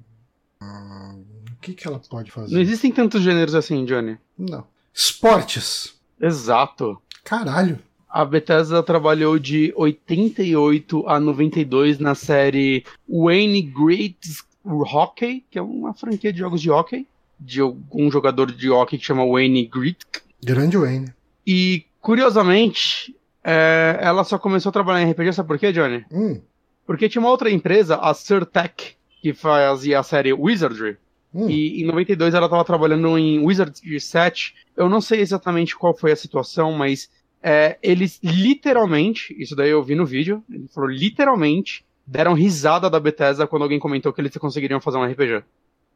Hum, 0.63 1.25
o 1.53 1.57
que, 1.61 1.75
que 1.75 1.87
ela 1.87 1.99
pode 1.99 2.31
fazer? 2.31 2.55
Não 2.55 2.61
existem 2.61 2.93
tantos 2.93 3.23
gêneros 3.23 3.55
assim, 3.55 3.85
Johnny. 3.85 4.19
Não. 4.39 4.67
Esportes. 4.95 5.95
Exato. 6.21 7.01
Caralho. 7.25 7.79
A 8.09 8.25
Bethesda 8.25 8.83
trabalhou 8.83 9.39
de 9.39 9.73
88 9.77 11.07
a 11.07 11.21
92 11.21 11.99
na 11.99 12.15
série 12.15 12.85
Wayne 13.09 13.63
Great 13.63 14.19
Hockey, 14.65 15.45
que 15.51 15.59
é 15.59 15.63
uma 15.63 15.93
franquia 15.93 16.33
de 16.33 16.39
jogos 16.39 16.61
de 16.61 16.71
hockey, 16.71 17.07
de 17.39 17.63
um 17.63 18.11
jogador 18.11 18.51
de 18.51 18.71
hockey 18.71 18.99
que 18.99 19.05
chama 19.05 19.27
Wayne 19.27 19.67
Great. 19.67 19.99
Grande 20.43 20.79
Wayne. 20.79 21.13
E, 21.47 21.85
curiosamente, 22.01 23.15
é, 23.45 23.99
ela 24.01 24.25
só 24.25 24.39
começou 24.39 24.71
a 24.71 24.73
trabalhar 24.73 25.03
em 25.03 25.11
RPG, 25.11 25.33
sabe 25.33 25.49
por 25.49 25.59
quê, 25.59 25.73
Johnny? 25.73 26.05
Hum, 26.11 26.41
Porque 26.87 27.09
tinha 27.09 27.21
uma 27.21 27.31
outra 27.31 27.51
empresa, 27.51 27.97
a 27.97 28.15
Surtech, 28.15 28.97
que 29.21 29.35
fazia 29.35 29.99
a 30.01 30.03
série 30.03 30.33
Wizardry, 30.33 30.97
hum. 31.35 31.49
e 31.49 31.83
em 31.83 31.87
92 31.87 32.35
ela 32.35 32.47
estava 32.47 32.65
trabalhando 32.65 33.19
em 33.19 33.45
Wizardry 33.45 34.01
7. 34.01 34.55
Eu 34.77 34.89
não 34.89 35.01
sei 35.01 35.21
exatamente 35.21 35.77
qual 35.77 35.97
foi 35.97 36.13
a 36.13 36.17
situação, 36.17 36.73
mas 36.73 37.11
é, 37.43 37.79
eles 37.83 38.19
literalmente, 38.23 39.35
isso 39.41 39.55
daí 39.55 39.71
eu 39.71 39.83
vi 39.83 39.95
no 39.95 40.07
vídeo, 40.07 40.43
ele 40.51 40.69
falou 40.69 40.91
literalmente, 40.91 41.85
deram 42.07 42.35
risada 42.35 42.91
da 42.91 42.99
Bethesda 42.99 43.47
quando 43.47 43.63
alguém 43.63 43.79
comentou 43.79 44.13
que 44.13 44.21
eles 44.21 44.37
conseguiriam 44.37 44.81
fazer 44.81 44.99
um 44.99 45.05
RPG. 45.05 45.45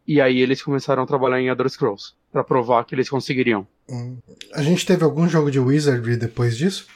E 0.07 0.21
aí 0.21 0.41
eles 0.41 0.63
começaram 0.63 1.03
a 1.03 1.07
trabalhar 1.07 1.41
em 1.41 1.47
Elder 1.47 1.69
Scrolls, 1.69 2.15
pra 2.33 2.43
provar 2.43 2.85
que 2.85 2.95
eles 2.95 3.09
conseguiriam. 3.09 3.67
Hum. 3.89 4.19
A 4.53 4.63
gente 4.63 4.85
teve 4.85 5.05
algum 5.05 5.29
jogo 5.29 5.51
de 5.51 5.61
Wizardry 5.61 6.17
depois 6.17 6.57
disso? 6.57 6.87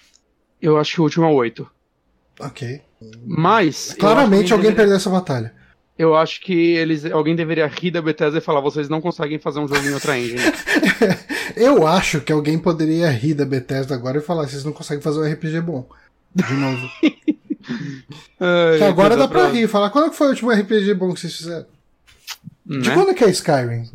Eu 0.60 0.76
acho 0.76 0.94
que 0.94 1.00
o 1.00 1.04
último 1.04 1.24
é 1.26 1.28
o 1.28 1.34
8. 1.34 1.70
Ok. 2.40 2.82
Mas. 3.24 3.94
Claramente 3.98 4.52
alguém 4.52 4.74
perdeu 4.74 4.96
essa 4.96 5.10
batalha. 5.10 5.54
Eu 5.98 6.14
acho 6.14 6.42
que 6.42 6.52
eles, 6.52 7.06
alguém 7.06 7.34
deveria 7.34 7.66
rir 7.66 7.90
da 7.90 8.02
Bethesda 8.02 8.36
e 8.38 8.42
falar: 8.42 8.60
vocês 8.60 8.86
não 8.88 9.00
conseguem 9.00 9.38
fazer 9.38 9.60
um 9.60 9.68
jogo 9.68 9.86
em 9.86 9.94
outra 9.94 10.18
engine. 10.18 10.40
Eu 11.56 11.86
acho 11.86 12.20
que 12.20 12.30
alguém 12.32 12.58
poderia 12.58 13.08
rir 13.10 13.32
da 13.34 13.46
Bethesda 13.46 13.94
agora 13.94 14.18
e 14.18 14.22
falar: 14.22 14.46
vocês 14.46 14.62
não 14.64 14.72
conseguem 14.72 15.02
fazer 15.02 15.20
um 15.20 15.32
RPG 15.32 15.60
bom. 15.62 15.88
De 16.34 16.52
novo. 16.52 16.90
Ai, 18.38 18.82
agora 18.82 19.16
dá 19.16 19.26
pra 19.26 19.48
rir. 19.48 19.66
Falar 19.68 19.88
quando 19.90 20.12
foi 20.12 20.26
o 20.26 20.30
último 20.30 20.50
RPG 20.52 20.92
bom 20.94 21.14
que 21.14 21.20
vocês 21.20 21.34
fizeram? 21.36 21.64
De 22.66 22.88
Né? 22.88 22.94
quando 22.94 23.14
que 23.14 23.24
é 23.24 23.30
Skyrim? 23.30 23.88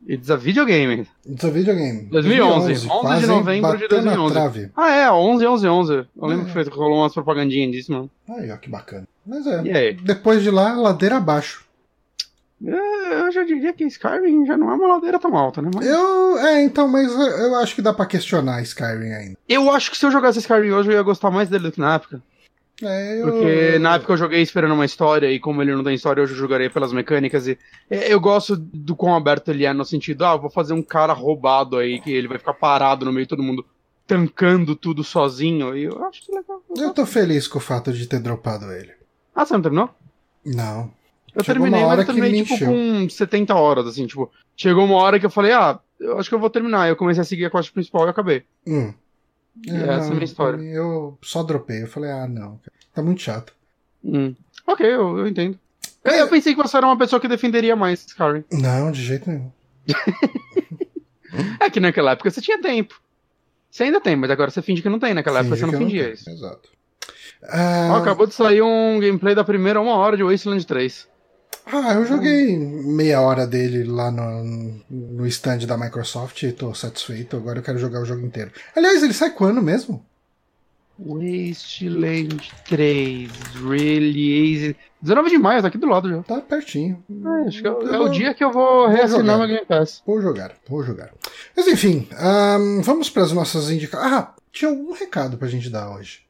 It's 0.08 0.30
a 0.30 0.36
videogame. 0.36 1.06
It's 1.28 1.44
a 1.44 1.50
videogame. 1.50 2.06
2011, 2.10 2.88
11 2.88 3.20
de 3.20 3.26
novembro 3.26 3.76
de 3.76 3.82
bateu 3.82 3.98
na 4.02 4.14
2011. 4.14 4.32
trave. 4.32 4.70
Ah, 4.74 4.90
é, 4.90 5.10
11, 5.10 5.46
11, 5.46 5.68
11. 5.68 5.92
Eu 5.92 6.26
lembro 6.26 6.48
É. 6.60 6.64
que 6.64 6.70
rolou 6.70 7.00
umas 7.00 7.12
propagandinhas 7.12 7.70
disso, 7.72 7.92
mano. 7.92 8.10
Aí, 8.28 8.50
ó, 8.50 8.56
que 8.56 8.70
bacana. 8.70 9.06
Mas 9.26 9.46
é. 9.46 9.62
E 9.64 9.70
aí? 9.70 9.92
Depois 9.94 10.42
de 10.42 10.50
lá, 10.50 10.72
ladeira 10.72 11.18
abaixo. 11.18 11.66
É, 12.64 12.98
Eu 13.26 13.30
já 13.32 13.44
diria 13.44 13.72
que 13.72 13.84
Skyrim 13.84 14.44
já 14.46 14.56
não 14.56 14.70
é 14.70 14.74
uma 14.74 14.88
ladeira 14.94 15.18
tão 15.18 15.36
alta, 15.36 15.60
né? 15.62 15.70
Mas 15.74 15.86
Eu. 15.86 16.38
É, 16.38 16.62
então, 16.64 16.88
mas 16.88 17.12
eu 17.12 17.54
acho 17.56 17.74
que 17.74 17.82
dá 17.82 17.92
pra 17.92 18.06
questionar 18.06 18.62
Skyrim 18.62 19.12
ainda. 19.12 19.36
eu 19.48 19.70
acho 19.70 19.90
que 19.90 19.96
se 19.98 20.04
eu 20.06 20.10
jogasse 20.10 20.38
Skyrim 20.40 20.70
hoje 20.70 20.88
eu 20.90 20.94
ia 20.94 21.02
gostar 21.02 21.30
mais 21.30 21.48
dele 21.48 21.64
do 21.64 21.72
que 21.72 21.80
na 21.80 21.94
época. 21.94 22.20
É, 22.82 23.20
eu... 23.20 23.24
Porque 23.24 23.78
na 23.78 23.96
época 23.96 24.12
eu 24.12 24.16
joguei 24.16 24.40
esperando 24.40 24.74
uma 24.74 24.84
história, 24.84 25.30
e 25.30 25.40
como 25.40 25.62
ele 25.62 25.74
não 25.74 25.82
tem 25.82 25.94
história, 25.94 26.22
hoje 26.22 26.32
eu 26.32 26.38
jogarei 26.38 26.68
pelas 26.68 26.92
mecânicas. 26.92 27.48
E 27.48 27.58
é, 27.90 28.12
eu 28.12 28.20
gosto 28.20 28.56
do 28.56 28.94
quão 28.94 29.14
aberto 29.14 29.48
ele 29.50 29.64
é, 29.64 29.72
no 29.72 29.84
sentido, 29.84 30.24
ah, 30.24 30.36
vou 30.36 30.50
fazer 30.50 30.74
um 30.74 30.82
cara 30.82 31.12
roubado 31.12 31.76
aí, 31.76 32.00
que 32.00 32.12
ele 32.12 32.28
vai 32.28 32.38
ficar 32.38 32.54
parado 32.54 33.04
no 33.04 33.12
meio 33.12 33.26
de 33.26 33.30
todo 33.30 33.42
mundo, 33.42 33.64
tancando 34.06 34.76
tudo 34.76 35.02
sozinho. 35.02 35.76
E 35.76 35.84
eu 35.84 36.04
acho 36.04 36.24
que 36.24 36.32
legal. 36.32 36.62
Eu 36.76 36.92
tô 36.92 37.04
feliz 37.04 37.48
com 37.48 37.58
o 37.58 37.62
fato 37.62 37.92
de 37.92 38.06
ter 38.06 38.20
dropado 38.20 38.70
ele. 38.72 38.92
Ah, 39.34 39.44
você 39.44 39.54
não 39.54 39.62
terminou? 39.62 39.90
Não. 40.44 40.90
Eu 41.34 41.44
Chegou 41.44 41.62
terminei, 41.62 41.86
mas 41.86 41.98
eu 41.98 42.06
terminei 42.06 42.42
tipo 42.42 42.54
encheu. 42.54 42.68
com 42.68 43.08
70 43.08 43.54
horas, 43.54 43.86
assim, 43.86 44.06
tipo, 44.06 44.30
chegou 44.56 44.84
uma 44.84 44.96
hora 44.96 45.20
que 45.20 45.26
eu 45.26 45.30
falei, 45.30 45.52
ah, 45.52 45.78
eu 46.00 46.18
acho 46.18 46.28
que 46.28 46.34
eu 46.34 46.40
vou 46.40 46.50
terminar. 46.50 46.88
Eu 46.88 46.96
comecei 46.96 47.20
a 47.20 47.24
seguir 47.24 47.44
a 47.44 47.50
quest 47.50 47.72
principal 47.72 48.06
e 48.06 48.10
acabei. 48.10 48.44
Hum. 48.66 48.92
Essa 49.66 50.06
é 50.06 50.10
a 50.10 50.10
minha 50.10 50.24
história. 50.24 50.60
Eu 50.62 51.18
só 51.22 51.42
dropei. 51.42 51.82
Eu 51.82 51.88
falei, 51.88 52.10
ah, 52.10 52.26
não. 52.28 52.60
Tá 52.94 53.02
muito 53.02 53.20
chato. 53.22 53.52
Hum. 54.04 54.34
Ok, 54.66 54.86
eu, 54.86 55.18
eu 55.18 55.26
entendo. 55.26 55.58
Eu, 56.04 56.12
eu 56.12 56.28
pensei 56.28 56.54
que 56.54 56.62
você 56.62 56.76
era 56.76 56.86
uma 56.86 56.96
pessoa 56.98 57.20
que 57.20 57.28
defenderia 57.28 57.74
mais 57.76 58.06
Skyrim. 58.06 58.44
Não, 58.52 58.90
de 58.92 59.02
jeito 59.02 59.28
nenhum. 59.28 59.50
É 61.60 61.68
que 61.68 61.78
naquela 61.78 62.12
época 62.12 62.30
você 62.30 62.40
tinha 62.40 62.58
tempo. 62.60 62.98
Você 63.70 63.84
ainda 63.84 64.00
tem, 64.00 64.16
mas 64.16 64.30
agora 64.30 64.50
você 64.50 64.62
finge 64.62 64.80
que 64.80 64.88
não 64.88 64.98
tem. 64.98 65.12
Naquela 65.12 65.40
época 65.40 65.56
Finge 65.56 65.66
você 65.66 65.72
não 65.72 65.78
fingia 65.78 66.02
tenho. 66.04 66.14
isso. 66.14 66.30
Exato. 66.30 66.70
Ah, 67.44 67.90
Ó, 67.92 67.96
acabou 67.96 68.26
de 68.26 68.34
sair 68.34 68.62
um 68.62 68.98
gameplay 68.98 69.34
da 69.34 69.44
primeira 69.44 69.80
uma 69.80 69.94
hora 69.96 70.16
de 70.16 70.22
Wasteland 70.24 70.66
3. 70.66 71.06
Ah, 71.72 71.94
eu 71.94 72.04
joguei 72.06 72.56
meia 72.56 73.20
hora 73.20 73.46
dele 73.46 73.84
lá 73.84 74.10
no, 74.10 74.80
no 74.90 75.26
stand 75.26 75.58
da 75.66 75.76
Microsoft 75.78 76.42
e 76.42 76.52
tô 76.52 76.74
satisfeito. 76.74 77.36
Agora 77.36 77.58
eu 77.58 77.62
quero 77.62 77.78
jogar 77.78 78.00
o 78.00 78.04
jogo 78.06 78.24
inteiro. 78.24 78.50
Aliás, 78.74 79.02
ele 79.02 79.12
sai 79.14 79.30
quando 79.30 79.62
mesmo? 79.62 80.04
Wasteland 80.98 82.50
3, 82.68 83.30
Release. 83.68 84.76
19 85.00 85.30
de 85.30 85.38
maio, 85.38 85.62
tá 85.62 85.68
aqui 85.68 85.78
do 85.78 85.86
lado 85.86 86.08
já. 86.10 86.22
Tá 86.24 86.40
pertinho. 86.40 87.02
É, 87.08 87.48
acho 87.48 87.62
que 87.62 87.68
é, 87.68 87.70
o- 87.70 87.82
Eu 87.82 87.94
é 87.94 88.00
o 88.00 88.08
dia 88.08 88.34
que 88.34 88.42
eu 88.42 88.50
vou 88.50 88.88
reassinar 88.88 89.38
meu 89.38 89.46
Game 89.46 89.64
Pass. 89.64 90.02
Vou 90.04 90.20
jogar, 90.20 90.54
vou 90.68 90.82
jogar. 90.82 91.10
Mas 91.56 91.68
enfim, 91.68 92.08
ahn, 92.18 92.80
vamos 92.82 93.08
para 93.08 93.22
as 93.22 93.32
nossas 93.32 93.70
indicações. 93.70 94.12
Ah, 94.12 94.34
tinha 94.52 94.70
algum 94.70 94.92
recado 94.92 95.36
pra 95.38 95.46
gente 95.48 95.70
dar 95.70 95.90
hoje. 95.94 96.20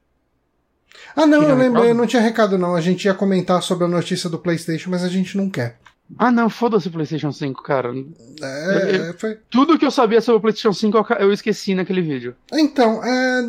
Ah, 1.17 1.27
não, 1.27 1.43
eu 1.43 1.57
lembrei, 1.57 1.93
não 1.93 2.07
tinha 2.07 2.23
recado 2.23 2.59
não. 2.59 2.75
A 2.75 2.81
gente 2.81 3.05
ia 3.05 3.15
comentar 3.15 3.63
sobre 3.63 3.85
a 3.85 3.89
notícia 3.89 4.29
do 4.31 4.39
PlayStation, 4.39 4.91
mas 4.91 5.03
a 5.03 5.09
gente 5.09 5.37
não 5.37 5.51
quer. 5.51 5.79
Ah, 6.17 6.31
não, 6.31 6.49
foda-se 6.49 6.89
o 6.89 6.91
PlayStation 6.91 7.31
5, 7.31 7.63
cara. 7.63 7.93
É, 8.41 9.13
foi... 9.19 9.39
Tudo 9.51 9.79
que 9.79 9.85
eu 9.85 9.91
sabia 9.91 10.23
sobre 10.23 10.39
o 10.39 10.41
PlayStation 10.41 10.73
5 10.73 11.07
eu 11.19 11.33
esqueci 11.33 11.75
naquele 11.75 12.01
vídeo. 12.01 12.35
Então, 12.51 13.05
é, 13.05 13.43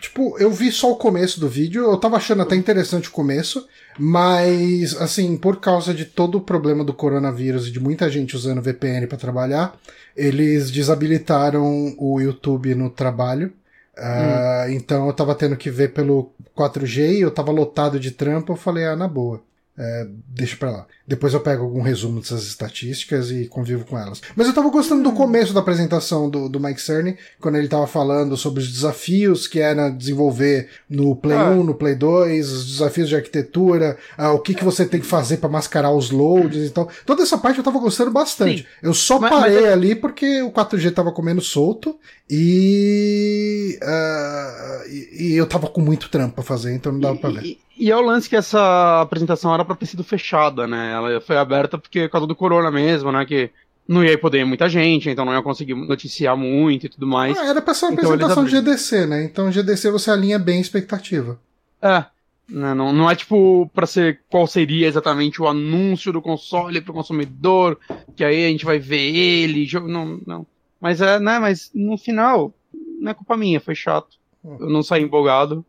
tipo, 0.00 0.36
eu 0.38 0.50
vi 0.50 0.72
só 0.72 0.90
o 0.90 0.96
começo 0.96 1.38
do 1.38 1.48
vídeo, 1.48 1.84
eu 1.84 1.96
tava 1.96 2.16
achando 2.16 2.42
até 2.42 2.56
interessante 2.56 3.08
o 3.08 3.12
começo, 3.12 3.64
mas, 3.96 4.96
assim, 4.96 5.36
por 5.36 5.60
causa 5.60 5.94
de 5.94 6.04
todo 6.04 6.38
o 6.38 6.40
problema 6.40 6.82
do 6.82 6.92
coronavírus 6.92 7.68
e 7.68 7.70
de 7.70 7.78
muita 7.78 8.10
gente 8.10 8.34
usando 8.34 8.62
VPN 8.62 9.06
pra 9.06 9.16
trabalhar, 9.16 9.78
eles 10.16 10.70
desabilitaram 10.70 11.94
o 11.96 12.20
YouTube 12.20 12.74
no 12.74 12.90
trabalho. 12.90 13.52
Ah, 14.00 14.66
Então 14.70 15.06
eu 15.06 15.12
tava 15.12 15.34
tendo 15.34 15.56
que 15.56 15.70
ver 15.70 15.92
pelo 15.92 16.32
4G, 16.54 17.18
eu 17.20 17.30
tava 17.30 17.50
lotado 17.52 17.98
de 18.00 18.10
trampo, 18.10 18.52
eu 18.52 18.56
falei, 18.56 18.84
ah, 18.86 18.96
na 18.96 19.06
boa. 19.08 19.42
É, 19.78 20.06
deixa 20.28 20.56
pra 20.56 20.70
lá. 20.70 20.86
Depois 21.10 21.34
eu 21.34 21.40
pego 21.40 21.64
algum 21.64 21.82
resumo 21.82 22.20
dessas 22.20 22.44
estatísticas 22.44 23.32
e 23.32 23.48
convivo 23.48 23.84
com 23.84 23.98
elas. 23.98 24.22
Mas 24.36 24.46
eu 24.46 24.52
tava 24.54 24.70
gostando 24.70 25.02
do 25.02 25.10
começo 25.10 25.52
da 25.52 25.58
apresentação 25.58 26.30
do, 26.30 26.48
do 26.48 26.60
Mike 26.60 26.80
Cerny, 26.80 27.16
quando 27.40 27.56
ele 27.56 27.66
tava 27.66 27.84
falando 27.88 28.36
sobre 28.36 28.60
os 28.60 28.70
desafios 28.72 29.48
que 29.48 29.58
era 29.58 29.90
desenvolver 29.90 30.68
no 30.88 31.16
Play 31.16 31.36
Ah. 31.36 31.50
1, 31.50 31.64
no 31.64 31.74
Play 31.74 31.96
2, 31.96 32.48
os 32.52 32.66
desafios 32.70 33.08
de 33.08 33.16
arquitetura, 33.16 33.98
ah, 34.16 34.30
o 34.32 34.38
que, 34.38 34.54
que 34.54 34.62
você 34.62 34.86
tem 34.86 35.00
que 35.00 35.06
fazer 35.06 35.38
pra 35.38 35.48
mascarar 35.48 35.90
os 35.90 36.12
loads 36.12 36.68
e 36.68 36.70
tal. 36.70 36.88
Toda 37.04 37.24
essa 37.24 37.36
parte 37.36 37.58
eu 37.58 37.64
tava 37.64 37.80
gostando 37.80 38.12
bastante. 38.12 38.58
Sim. 38.62 38.66
Eu 38.80 38.94
só 38.94 39.18
Mas- 39.18 39.30
parei 39.30 39.60
mas 39.62 39.72
ali 39.72 39.94
porque 39.96 40.40
o 40.42 40.52
4G 40.52 40.92
tava 40.94 41.10
comendo 41.10 41.40
solto 41.40 41.98
e, 42.30 43.78
ah, 43.82 44.82
e, 44.88 45.32
e 45.32 45.36
eu 45.36 45.46
tava 45.46 45.66
com 45.66 45.80
muito 45.80 46.08
trampo 46.08 46.36
pra 46.36 46.44
fazer, 46.44 46.72
então 46.72 46.92
não 46.92 47.00
dava 47.00 47.16
pra 47.18 47.30
ver. 47.30 47.42
E, 47.44 47.58
e 47.78 47.90
é 47.90 47.96
o 47.96 48.00
lance 48.00 48.28
que 48.28 48.36
essa 48.36 49.00
apresentação 49.00 49.52
era 49.54 49.64
pra 49.64 49.74
ter 49.74 49.86
sido 49.86 50.04
fechada, 50.04 50.66
né? 50.66 50.92
Ela 51.08 51.20
foi 51.20 51.36
aberta 51.36 51.76
porque 51.78 52.02
por 52.02 52.10
causa 52.12 52.26
do 52.26 52.34
corona 52.36 52.70
mesmo, 52.70 53.10
né? 53.10 53.24
Que 53.24 53.50
não 53.88 54.04
ia 54.04 54.16
poder 54.18 54.40
ir 54.40 54.44
muita 54.44 54.68
gente, 54.68 55.08
então 55.10 55.24
não 55.24 55.32
ia 55.34 55.42
conseguir 55.42 55.74
noticiar 55.74 56.36
muito 56.36 56.86
e 56.86 56.88
tudo 56.88 57.06
mais. 57.06 57.36
Ah, 57.36 57.46
era 57.46 57.60
pra 57.60 57.74
ser 57.74 57.86
uma 57.86 57.94
Então, 57.94 58.12
apresentação 58.12 58.44
de. 58.44 58.50
GDC, 58.50 59.06
né? 59.06 59.24
Então 59.24 59.50
GDC 59.50 59.90
você 59.90 60.10
alinha 60.10 60.38
bem 60.38 60.58
a 60.58 60.60
expectativa. 60.60 61.40
É. 61.82 62.04
Né, 62.48 62.74
não, 62.74 62.92
não 62.92 63.08
é 63.08 63.14
tipo 63.14 63.70
pra 63.72 63.86
ser 63.86 64.20
qual 64.28 64.44
seria 64.44 64.88
exatamente 64.88 65.40
o 65.40 65.46
anúncio 65.46 66.12
do 66.12 66.20
console 66.20 66.80
pro 66.80 66.92
consumidor, 66.92 67.78
que 68.16 68.24
aí 68.24 68.44
a 68.44 68.48
gente 68.48 68.64
vai 68.64 68.78
ver 68.78 68.98
ele, 69.14 69.64
jogo. 69.66 69.86
Não, 69.86 70.20
não. 70.26 70.46
Mas 70.80 71.00
é, 71.00 71.20
né? 71.20 71.38
Mas 71.38 71.70
no 71.74 71.96
final, 71.96 72.52
não 73.00 73.10
é 73.12 73.14
culpa 73.14 73.36
minha, 73.36 73.60
foi 73.60 73.74
chato. 73.76 74.18
Eu 74.44 74.68
não 74.68 74.82
saí 74.82 75.02
empolgado. 75.02 75.64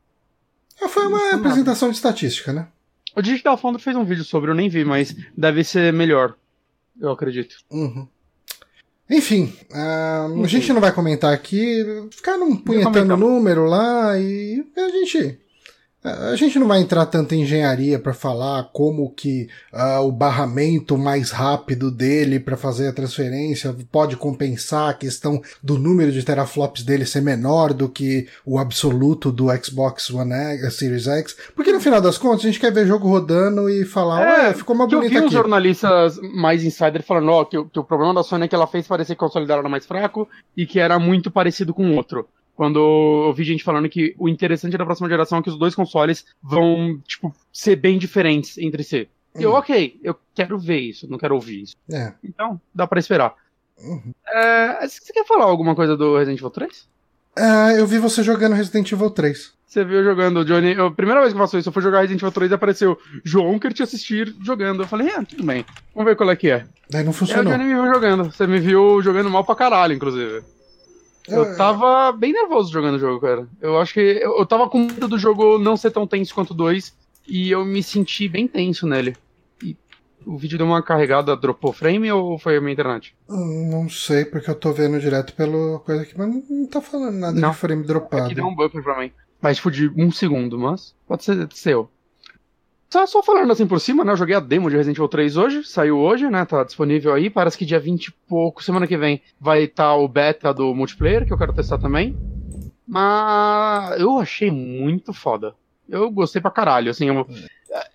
Ah, 0.82 0.88
Foi 0.88 1.06
uma 1.06 1.36
apresentação 1.36 1.90
de 1.90 1.96
estatística, 1.98 2.52
né? 2.52 2.68
O 3.16 3.22
Digital 3.22 3.58
Foundry 3.58 3.82
fez 3.82 3.96
um 3.96 4.06
vídeo 4.06 4.24
sobre, 4.24 4.52
eu 4.52 4.56
nem 4.56 4.70
vi, 4.70 4.86
mas 4.86 5.16
deve 5.38 5.64
ser 5.64 5.92
melhor. 5.92 6.36
Eu 7.00 7.12
acredito. 7.12 7.56
Uhum. 7.70 8.08
Enfim, 9.10 9.54
ah, 9.74 10.28
a 10.30 10.34
Enfim. 10.34 10.48
gente 10.48 10.72
não 10.72 10.80
vai 10.80 10.94
comentar 10.94 11.34
aqui, 11.34 11.84
ficar 12.12 12.38
num 12.38 12.56
punhetando 12.56 13.18
número 13.18 13.66
lá 13.66 14.18
e 14.18 14.66
a 14.78 14.90
gente. 14.90 15.38
A 16.04 16.36
gente 16.36 16.58
não 16.58 16.68
vai 16.68 16.82
entrar 16.82 17.06
tanto 17.06 17.36
em 17.36 17.44
engenharia 17.44 18.00
para 18.00 18.12
falar 18.12 18.70
como 18.74 19.12
que 19.12 19.48
ah, 19.72 20.02
o 20.02 20.12
barramento 20.12 20.98
mais 20.98 21.30
rápido 21.30 21.92
dele 21.92 22.40
para 22.40 22.58
fazer 22.58 22.88
a 22.88 22.94
transferência 22.94 23.76
pode 23.92 24.18
compensar 24.18 24.90
a 24.90 24.94
questão 24.96 25.40
do 25.62 25.78
número 25.78 26.12
de 26.12 26.24
teraflops 26.24 26.82
dele 26.84 27.06
ser 27.06 27.22
menor 27.22 27.72
do 27.72 27.88
que 27.88 28.28
o 28.44 28.58
absoluto 28.58 29.32
do 29.32 29.46
Xbox 29.64 30.10
One 30.10 30.34
X, 30.34 30.74
Series 30.74 31.06
X, 31.06 31.38
porque 31.56 31.72
no 31.72 31.80
final 31.80 32.02
das 32.02 32.18
contas 32.18 32.40
a 32.40 32.48
gente 32.48 32.60
quer 32.60 32.74
ver 32.74 32.88
jogo 32.88 33.08
rodando 33.08 33.70
e 33.70 33.86
falar, 33.86 34.22
É, 34.24 34.48
ué, 34.48 34.54
ficou 34.56 34.76
mais 34.76 34.90
Que 34.90 34.96
eu 34.96 35.00
bonito 35.02 35.20
vi 35.20 35.26
aqui. 35.26 35.34
jornalistas 35.34 36.18
mais 36.34 36.64
insider 36.64 37.04
falando 37.04 37.30
ó, 37.30 37.46
que, 37.46 37.60
o- 37.60 37.66
que 37.66 37.80
o 37.80 37.84
problema 37.84 38.16
da 38.16 38.24
Sony 38.24 38.46
é 38.46 38.48
que 38.48 38.56
ela 38.56 38.66
fez 38.66 38.88
parecer 38.88 39.16
que 39.16 39.24
o 39.24 39.28
console 39.28 39.46
dela 39.46 39.60
era 39.60 39.70
mais 39.70 39.86
fraco 39.86 40.28
e 40.58 40.66
que 40.66 40.80
era 40.80 40.98
muito 40.98 41.30
parecido 41.30 41.76
com 41.76 41.92
o 41.92 41.96
outro. 41.96 42.28
Quando 42.62 43.26
eu 43.28 43.34
vi 43.34 43.44
gente 43.44 43.64
falando 43.64 43.90
que 43.90 44.14
o 44.20 44.30
interessante 44.30 44.78
da 44.78 44.86
próxima 44.86 45.10
geração 45.10 45.40
é 45.40 45.42
que 45.42 45.50
os 45.50 45.58
dois 45.58 45.74
consoles 45.74 46.24
vão, 46.44 47.02
tipo, 47.08 47.34
ser 47.52 47.76
bem 47.76 47.98
diferentes 47.98 48.56
entre 48.60 48.84
si. 48.84 49.10
E 49.36 49.42
eu, 49.42 49.54
Hum. 49.54 49.56
ok, 49.56 50.00
eu 50.04 50.16
quero 50.36 50.60
ver 50.60 50.78
isso, 50.80 51.10
não 51.10 51.18
quero 51.18 51.34
ouvir 51.34 51.64
isso. 51.64 51.76
É. 51.92 52.14
Então, 52.24 52.62
dá 52.72 52.86
pra 52.86 53.00
esperar. 53.00 53.34
Uhum. 53.80 54.14
É, 54.28 54.88
você 54.88 55.12
quer 55.12 55.26
falar 55.26 55.46
alguma 55.46 55.74
coisa 55.74 55.98
do 55.98 56.16
Resident 56.16 56.38
Evil 56.38 56.52
3? 56.52 56.88
Ah, 57.36 57.74
eu 57.74 57.88
vi 57.88 57.98
você 57.98 58.22
jogando 58.22 58.54
Resident 58.54 58.92
Evil 58.92 59.10
3. 59.10 59.54
Você 59.66 59.84
viu 59.84 60.04
jogando 60.04 60.46
Johnny. 60.46 60.74
eu- 60.74 60.86
A 60.86 60.92
primeira 60.92 61.22
vez 61.22 61.34
que 61.34 61.40
eu 61.40 61.42
faço 61.42 61.58
isso, 61.58 61.70
eu 61.70 61.74
fui 61.74 61.82
jogar 61.82 62.02
Resident 62.02 62.22
Evil 62.22 62.32
3 62.32 62.52
e 62.52 62.54
apareceu 62.54 62.96
João 63.24 63.58
quer 63.58 63.74
te 63.74 63.82
assistir 63.82 64.36
jogando. 64.40 64.84
Eu 64.84 64.88
falei, 64.88 65.10
ah, 65.10 65.24
tudo 65.28 65.44
bem. 65.44 65.66
Vamos 65.96 66.12
ver 66.12 66.16
qual 66.16 66.30
é 66.30 66.36
que 66.36 66.52
é. 66.52 66.66
Daí 66.92 67.04
não 67.04 67.06
E 67.06 67.06
aí 67.06 67.10
o 67.10 67.14
funcionou. 67.14 67.52
Johnny 67.54 67.64
me 67.66 67.74
viu 67.74 67.92
jogando. 67.92 68.26
Você 68.32 68.46
me 68.46 68.60
viu 68.60 69.02
jogando 69.02 69.32
mal 69.32 69.44
pra 69.44 69.56
caralho, 69.56 69.96
inclusive. 69.96 70.44
Eu 71.28 71.56
tava 71.56 72.12
bem 72.12 72.34
nervoso 72.34 72.72
jogando 72.72 72.96
o 72.96 73.00
jogo, 73.00 73.20
cara. 73.22 73.48
Eu 73.62 73.80
acho 73.80 73.94
que. 73.94 74.00
Eu, 74.00 74.38
eu 74.40 74.46
tava 74.46 74.70
com 74.70 74.80
medo 74.80 75.08
do 75.08 75.18
jogo 75.18 75.58
não 75.58 75.78
ser 75.78 75.92
tão 75.92 76.06
tenso 76.08 76.34
quanto 76.34 76.52
o 76.52 76.56
2. 76.56 76.96
E 77.28 77.52
eu 77.52 77.64
me 77.64 77.84
senti 77.84 78.28
bem 78.28 78.48
tenso 78.48 78.88
nele. 78.88 79.16
E 79.64 79.78
o 80.26 80.36
vídeo 80.38 80.58
deu 80.58 80.66
uma 80.68 80.82
carregada, 80.82 81.36
dropou 81.38 81.72
frame 81.72 82.12
ou 82.12 82.38
foi 82.40 82.58
a 82.58 82.62
minha 82.62 82.74
internet? 82.74 83.16
Hum, 83.30 83.70
Não 83.72 83.88
sei, 83.90 84.26
porque 84.26 84.50
eu 84.50 84.56
tô 84.56 84.72
vendo 84.74 85.00
direto 85.00 85.34
pela 85.36 85.80
coisa 85.80 86.02
aqui, 86.02 86.14
mas 86.18 86.28
não- 86.50 86.66
tá 86.68 86.82
falando 86.82 87.16
nada 87.18 87.40
Não. 87.40 87.52
de 87.52 87.58
frame 87.58 87.84
dropado. 87.84 88.26
Aqui 88.26 88.36
deu 88.36 88.46
um 88.46 88.56
buffer 88.56 88.84
pra 88.84 89.00
mim. 89.00 89.12
Mas 89.42 89.58
de 89.60 89.90
um 89.96 90.12
segundo, 90.12 90.58
mas 90.60 90.96
pode 91.08 91.24
ser 91.24 91.48
seu. 91.52 91.90
Só, 92.92 93.06
só 93.06 93.24
falando 93.24 93.52
assim 93.52 93.66
por 93.66 93.80
cima, 93.80 94.04
né? 94.04 94.12
Eu 94.12 94.18
joguei 94.18 94.36
a 94.36 94.40
demo 94.42 94.70
de 94.70 94.76
Resident 94.76 94.98
Evil 94.98 95.08
3 95.08 95.38
hoje, 95.38 95.64
saiu 95.64 95.98
hoje, 95.98 96.30
né? 96.30 96.44
Tá 96.44 96.62
disponível 96.64 97.14
aí. 97.14 97.30
Parece 97.30 97.58
que 97.58 97.66
dia 97.66 97.80
20 97.80 98.08
e 98.08 98.12
pouco, 98.28 98.62
semana 98.62 98.86
que 98.86 98.98
vem, 98.98 99.22
vai 99.40 99.64
estar 99.64 99.96
o 99.96 100.08
beta 100.10 100.54
do 100.54 100.76
multiplayer, 100.76 101.26
que 101.26 101.32
eu 101.32 101.38
quero 101.38 101.54
testar 101.54 101.78
também. 101.78 102.18
Mas 102.86 103.98
eu 103.98 104.20
achei 104.20 104.52
muito 104.52 105.14
foda. 105.14 105.56
Eu 105.88 106.12
gostei 106.12 106.42
pra 106.42 106.52
caralho, 106.52 106.92
assim. 106.92 107.08
eu- 107.08 107.26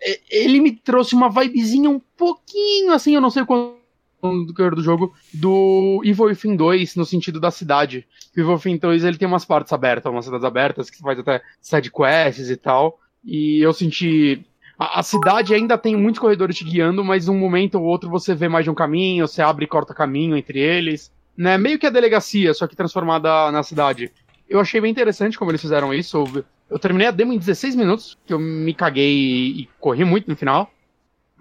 é, 0.01 0.21
ele 0.31 0.61
me 0.61 0.73
trouxe 0.73 1.15
uma 1.15 1.29
vibezinha 1.29 1.91
um 1.91 2.01
pouquinho, 2.17 2.93
assim, 2.93 3.15
eu 3.15 3.21
não 3.21 3.29
sei 3.31 3.45
quanto 3.45 3.77
do 4.23 4.83
jogo, 4.83 5.15
do 5.35 6.01
Evil 6.03 6.25
Within 6.25 6.57
2, 6.57 6.97
no 6.97 7.05
sentido 7.05 7.39
da 7.39 7.51
cidade. 7.51 8.07
O 8.35 8.41
Evil 8.41 8.55
Within 8.55 8.79
2, 8.79 9.05
ele 9.05 9.19
tem 9.19 9.29
umas 9.29 9.45
partes 9.45 9.75
abertas, 9.75 10.11
umas 10.11 10.25
cidades 10.25 10.45
abertas, 10.45 10.89
que 10.89 10.99
faz 11.01 11.19
até 11.19 11.43
side 11.61 11.91
quests 11.93 12.49
e 12.49 12.57
tal. 12.57 12.99
E 13.23 13.61
eu 13.61 13.75
senti 13.75 14.43
A, 14.79 15.01
a 15.01 15.03
cidade 15.03 15.55
ainda 15.55 15.79
tem 15.79 15.97
muitos 15.97 16.21
corredores 16.21 16.57
te 16.57 16.65
guiando, 16.65 17.05
mas 17.05 17.29
um 17.29 17.37
momento 17.37 17.77
ou 17.77 17.85
outro 17.85 18.11
você 18.11 18.35
vê 18.35 18.49
mais 18.49 18.65
de 18.65 18.71
um 18.71 18.75
caminho, 18.75 19.27
você 19.27 19.43
abre 19.43 19.65
e 19.65 19.69
corta 19.69 19.95
caminho 19.95 20.37
entre 20.37 20.59
eles. 20.59 21.13
Né? 21.37 21.57
Meio 21.59 21.79
que 21.79 21.87
a 21.87 21.91
delegacia, 21.91 22.53
só 22.55 22.67
que 22.67 22.77
transformada 22.77 23.51
na 23.51 23.63
cidade. 23.63 24.13
Eu 24.49 24.61
achei 24.61 24.81
bem 24.81 24.91
interessante 24.91 25.39
como 25.39 25.51
eles 25.51 25.61
fizeram 25.61 25.93
isso. 25.93 26.25
Eu, 26.71 26.79
terminei 26.79 27.09
a 27.09 27.11
demo 27.11 27.33
em 27.33 27.39
16 27.39 27.75
minutos, 27.75 28.17
que 28.25 28.33
eu 28.33 28.39
me 28.39 28.73
caguei 28.73 29.13
e, 29.13 29.63
e 29.63 29.69
corri 29.81 30.05
muito 30.05 30.29
no 30.29 30.37
final. 30.37 30.71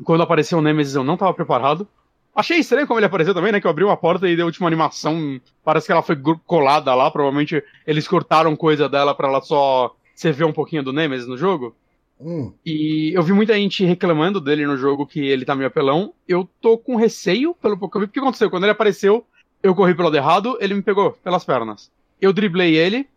Quando 0.04 0.24
apareceu 0.24 0.58
o 0.58 0.62
Nemesis, 0.62 0.95
eu 0.95 1.04
não 1.04 1.15
tava 1.15 1.34
preparado. 1.34 1.88
Achei 2.36 2.58
estranho 2.58 2.86
como 2.86 3.00
ele 3.00 3.06
apareceu 3.06 3.34
também, 3.34 3.52
né? 3.52 3.62
Que 3.62 3.67
eu 3.67 3.71
abri 3.71 3.84
uma 3.86 3.95
porta 3.95 4.28
e 4.28 4.36
deu 4.36 4.45
última 4.45 4.67
animação. 4.67 5.39
Parece 5.63 5.86
que 5.86 5.91
ela 5.93 6.02
foi 6.02 6.17
colada 6.45 6.93
lá. 6.93 7.10
Provavelmente 7.10 7.63
eles 7.88 8.08
cortaram 8.08 8.56
coisa 8.58 8.89
dela 8.89 9.15
para 9.15 9.30
ela 9.30 9.41
só 9.41 9.95
você 10.13 10.34
ver 10.34 10.43
um 10.43 10.52
pouquinho 10.52 10.84
do 10.84 10.91
Nemesis 10.91 11.28
no 11.28 11.38
jogo. 11.38 11.74
Hum. 12.19 12.54
E 12.65 13.12
eu 13.13 13.21
vi 13.23 13.34
muita 13.34 13.54
gente 13.56 13.84
reclamando 13.84 14.39
dele 14.39 14.65
no 14.65 14.78
jogo 14.78 15.06
que 15.06 15.19
ele 15.19 15.45
tá 15.45 15.56
meio 15.56 15.67
apelão. 15.67 16.13
Eu 16.28 16.49
tô 16.62 16.78
com 16.78 16.95
receio 16.95 17.54
pelo 17.56 17.78
pouco 17.78 18.08
que 18.08 18.19
aconteceu? 18.19 18.49
Quando 18.49 18.63
ele 18.63 18.71
apareceu, 18.71 19.25
eu 19.62 19.75
corri 19.75 19.93
pelo 19.93 20.08
lado 20.08 20.17
errado, 20.17 20.58
ele 20.62 20.73
me 20.73 20.82
pegou 20.82 21.12
pelas 21.23 21.43
pernas. 21.43 21.91
Eu 22.21 22.32
driblei 22.32 22.75
ele, 22.75 23.08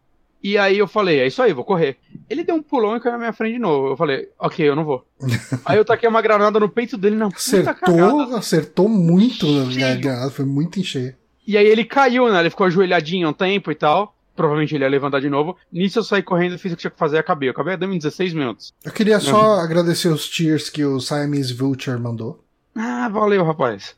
e 0.42 0.56
aí 0.56 0.78
eu 0.78 0.86
falei, 0.86 1.20
é 1.20 1.26
isso 1.26 1.42
aí, 1.42 1.52
vou 1.52 1.64
correr. 1.64 1.96
Ele 2.28 2.44
deu 2.44 2.54
um 2.54 2.62
pulão 2.62 2.96
e 2.96 3.00
caiu 3.00 3.12
na 3.12 3.18
minha 3.18 3.32
frente 3.32 3.54
de 3.54 3.58
novo. 3.58 3.88
Eu 3.88 3.96
falei, 3.96 4.28
ok, 4.38 4.68
eu 4.68 4.76
não 4.76 4.84
vou. 4.84 5.04
aí 5.64 5.76
eu 5.76 5.84
taquei 5.84 6.08
uma 6.08 6.22
granada 6.22 6.60
no 6.60 6.68
peito 6.68 6.96
dele, 6.96 7.16
não. 7.16 7.28
Acertou, 7.28 8.20
acertou 8.36 8.88
muito 8.88 9.46
na 9.46 9.94
granada, 9.94 10.30
foi 10.30 10.44
muito 10.44 10.78
encher. 10.78 11.16
E 11.46 11.56
aí 11.56 11.66
ele 11.66 11.84
caiu, 11.84 12.30
né? 12.30 12.40
Ele 12.40 12.50
ficou 12.50 12.66
ajoelhadinho 12.66 13.28
um 13.28 13.32
tempo 13.32 13.72
e 13.72 13.74
tal. 13.74 14.14
Provavelmente 14.38 14.72
ele 14.72 14.84
ia 14.84 14.88
levantar 14.88 15.20
de 15.20 15.28
novo. 15.28 15.56
Nisso 15.72 15.98
eu 15.98 16.04
saí 16.04 16.22
correndo, 16.22 16.56
fiz 16.56 16.72
o 16.72 16.76
que 16.76 16.82
tinha 16.82 16.90
que 16.92 16.96
fazer 16.96 17.16
e 17.16 17.18
acabei. 17.18 17.48
Eu 17.48 17.50
acabei 17.50 17.76
dando 17.76 17.92
em 17.92 17.98
16 17.98 18.34
minutos. 18.34 18.72
Eu 18.84 18.92
queria 18.92 19.18
só 19.18 19.56
uhum. 19.56 19.60
agradecer 19.60 20.06
os 20.10 20.26
cheers 20.26 20.70
que 20.70 20.84
o 20.84 21.00
Siamese 21.00 21.52
Vulture 21.52 21.98
mandou. 21.98 22.44
Ah, 22.72 23.08
valeu, 23.08 23.44
rapaz. 23.44 23.96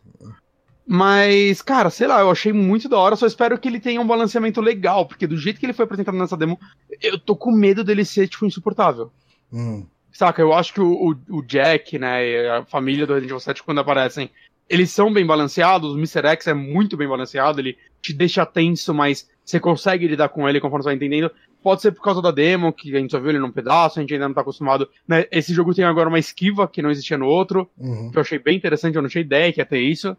Mas, 0.86 1.60
cara, 1.60 1.90
sei 1.90 2.06
lá, 2.06 2.20
eu 2.20 2.30
achei 2.30 2.54
muito 2.54 2.88
da 2.88 2.96
hora, 2.96 3.16
só 3.16 3.26
espero 3.26 3.58
que 3.58 3.68
ele 3.68 3.78
tenha 3.78 4.00
um 4.00 4.06
balanceamento 4.06 4.62
legal, 4.62 5.04
porque 5.04 5.26
do 5.26 5.36
jeito 5.36 5.60
que 5.60 5.66
ele 5.66 5.74
foi 5.74 5.84
apresentado 5.84 6.16
nessa 6.16 6.38
demo, 6.38 6.58
eu 7.02 7.18
tô 7.18 7.36
com 7.36 7.52
medo 7.52 7.84
dele 7.84 8.02
ser, 8.02 8.26
tipo, 8.26 8.46
insuportável. 8.46 9.12
Hum. 9.52 9.86
Saca, 10.10 10.40
eu 10.40 10.54
acho 10.54 10.72
que 10.72 10.80
o, 10.80 11.10
o, 11.10 11.36
o, 11.36 11.42
Jack, 11.42 11.98
né, 11.98 12.26
e 12.26 12.48
a 12.48 12.64
família 12.64 13.06
do 13.06 13.12
Resident 13.12 13.30
Evil 13.30 13.40
7, 13.40 13.62
quando 13.62 13.78
aparecem, 13.78 14.30
eles 14.70 14.90
são 14.90 15.12
bem 15.12 15.26
balanceados, 15.26 15.92
o 15.92 15.98
Mr. 15.98 16.26
X 16.28 16.46
é 16.46 16.54
muito 16.54 16.96
bem 16.96 17.08
balanceado, 17.08 17.60
ele 17.60 17.76
te 18.00 18.14
deixa 18.14 18.46
tenso, 18.46 18.94
mas 18.94 19.28
você 19.44 19.60
consegue 19.60 20.06
lidar 20.06 20.28
com 20.30 20.48
ele 20.48 20.60
conforme 20.60 20.84
você 20.84 20.88
vai 20.88 20.94
entendendo. 20.94 21.30
Pode 21.62 21.82
ser 21.82 21.92
por 21.92 22.02
causa 22.02 22.22
da 22.22 22.30
demo, 22.30 22.72
que 22.72 22.96
a 22.96 23.00
gente 23.00 23.10
só 23.10 23.20
viu 23.20 23.30
ele 23.30 23.38
num 23.38 23.50
pedaço, 23.50 23.98
a 23.98 24.02
gente 24.02 24.14
ainda 24.14 24.28
não 24.28 24.34
tá 24.34 24.40
acostumado. 24.40 24.88
Né? 25.06 25.26
Esse 25.30 25.52
jogo 25.52 25.74
tem 25.74 25.84
agora 25.84 26.08
uma 26.08 26.18
esquiva 26.18 26.66
que 26.66 26.80
não 26.80 26.90
existia 26.90 27.18
no 27.18 27.26
outro, 27.26 27.68
uhum. 27.76 28.10
que 28.10 28.16
eu 28.16 28.22
achei 28.22 28.38
bem 28.38 28.56
interessante, 28.56 28.94
eu 28.94 29.02
não 29.02 29.10
tinha 29.10 29.20
ideia 29.20 29.52
que 29.52 29.60
ia 29.60 29.66
ter 29.66 29.80
isso 29.80 30.16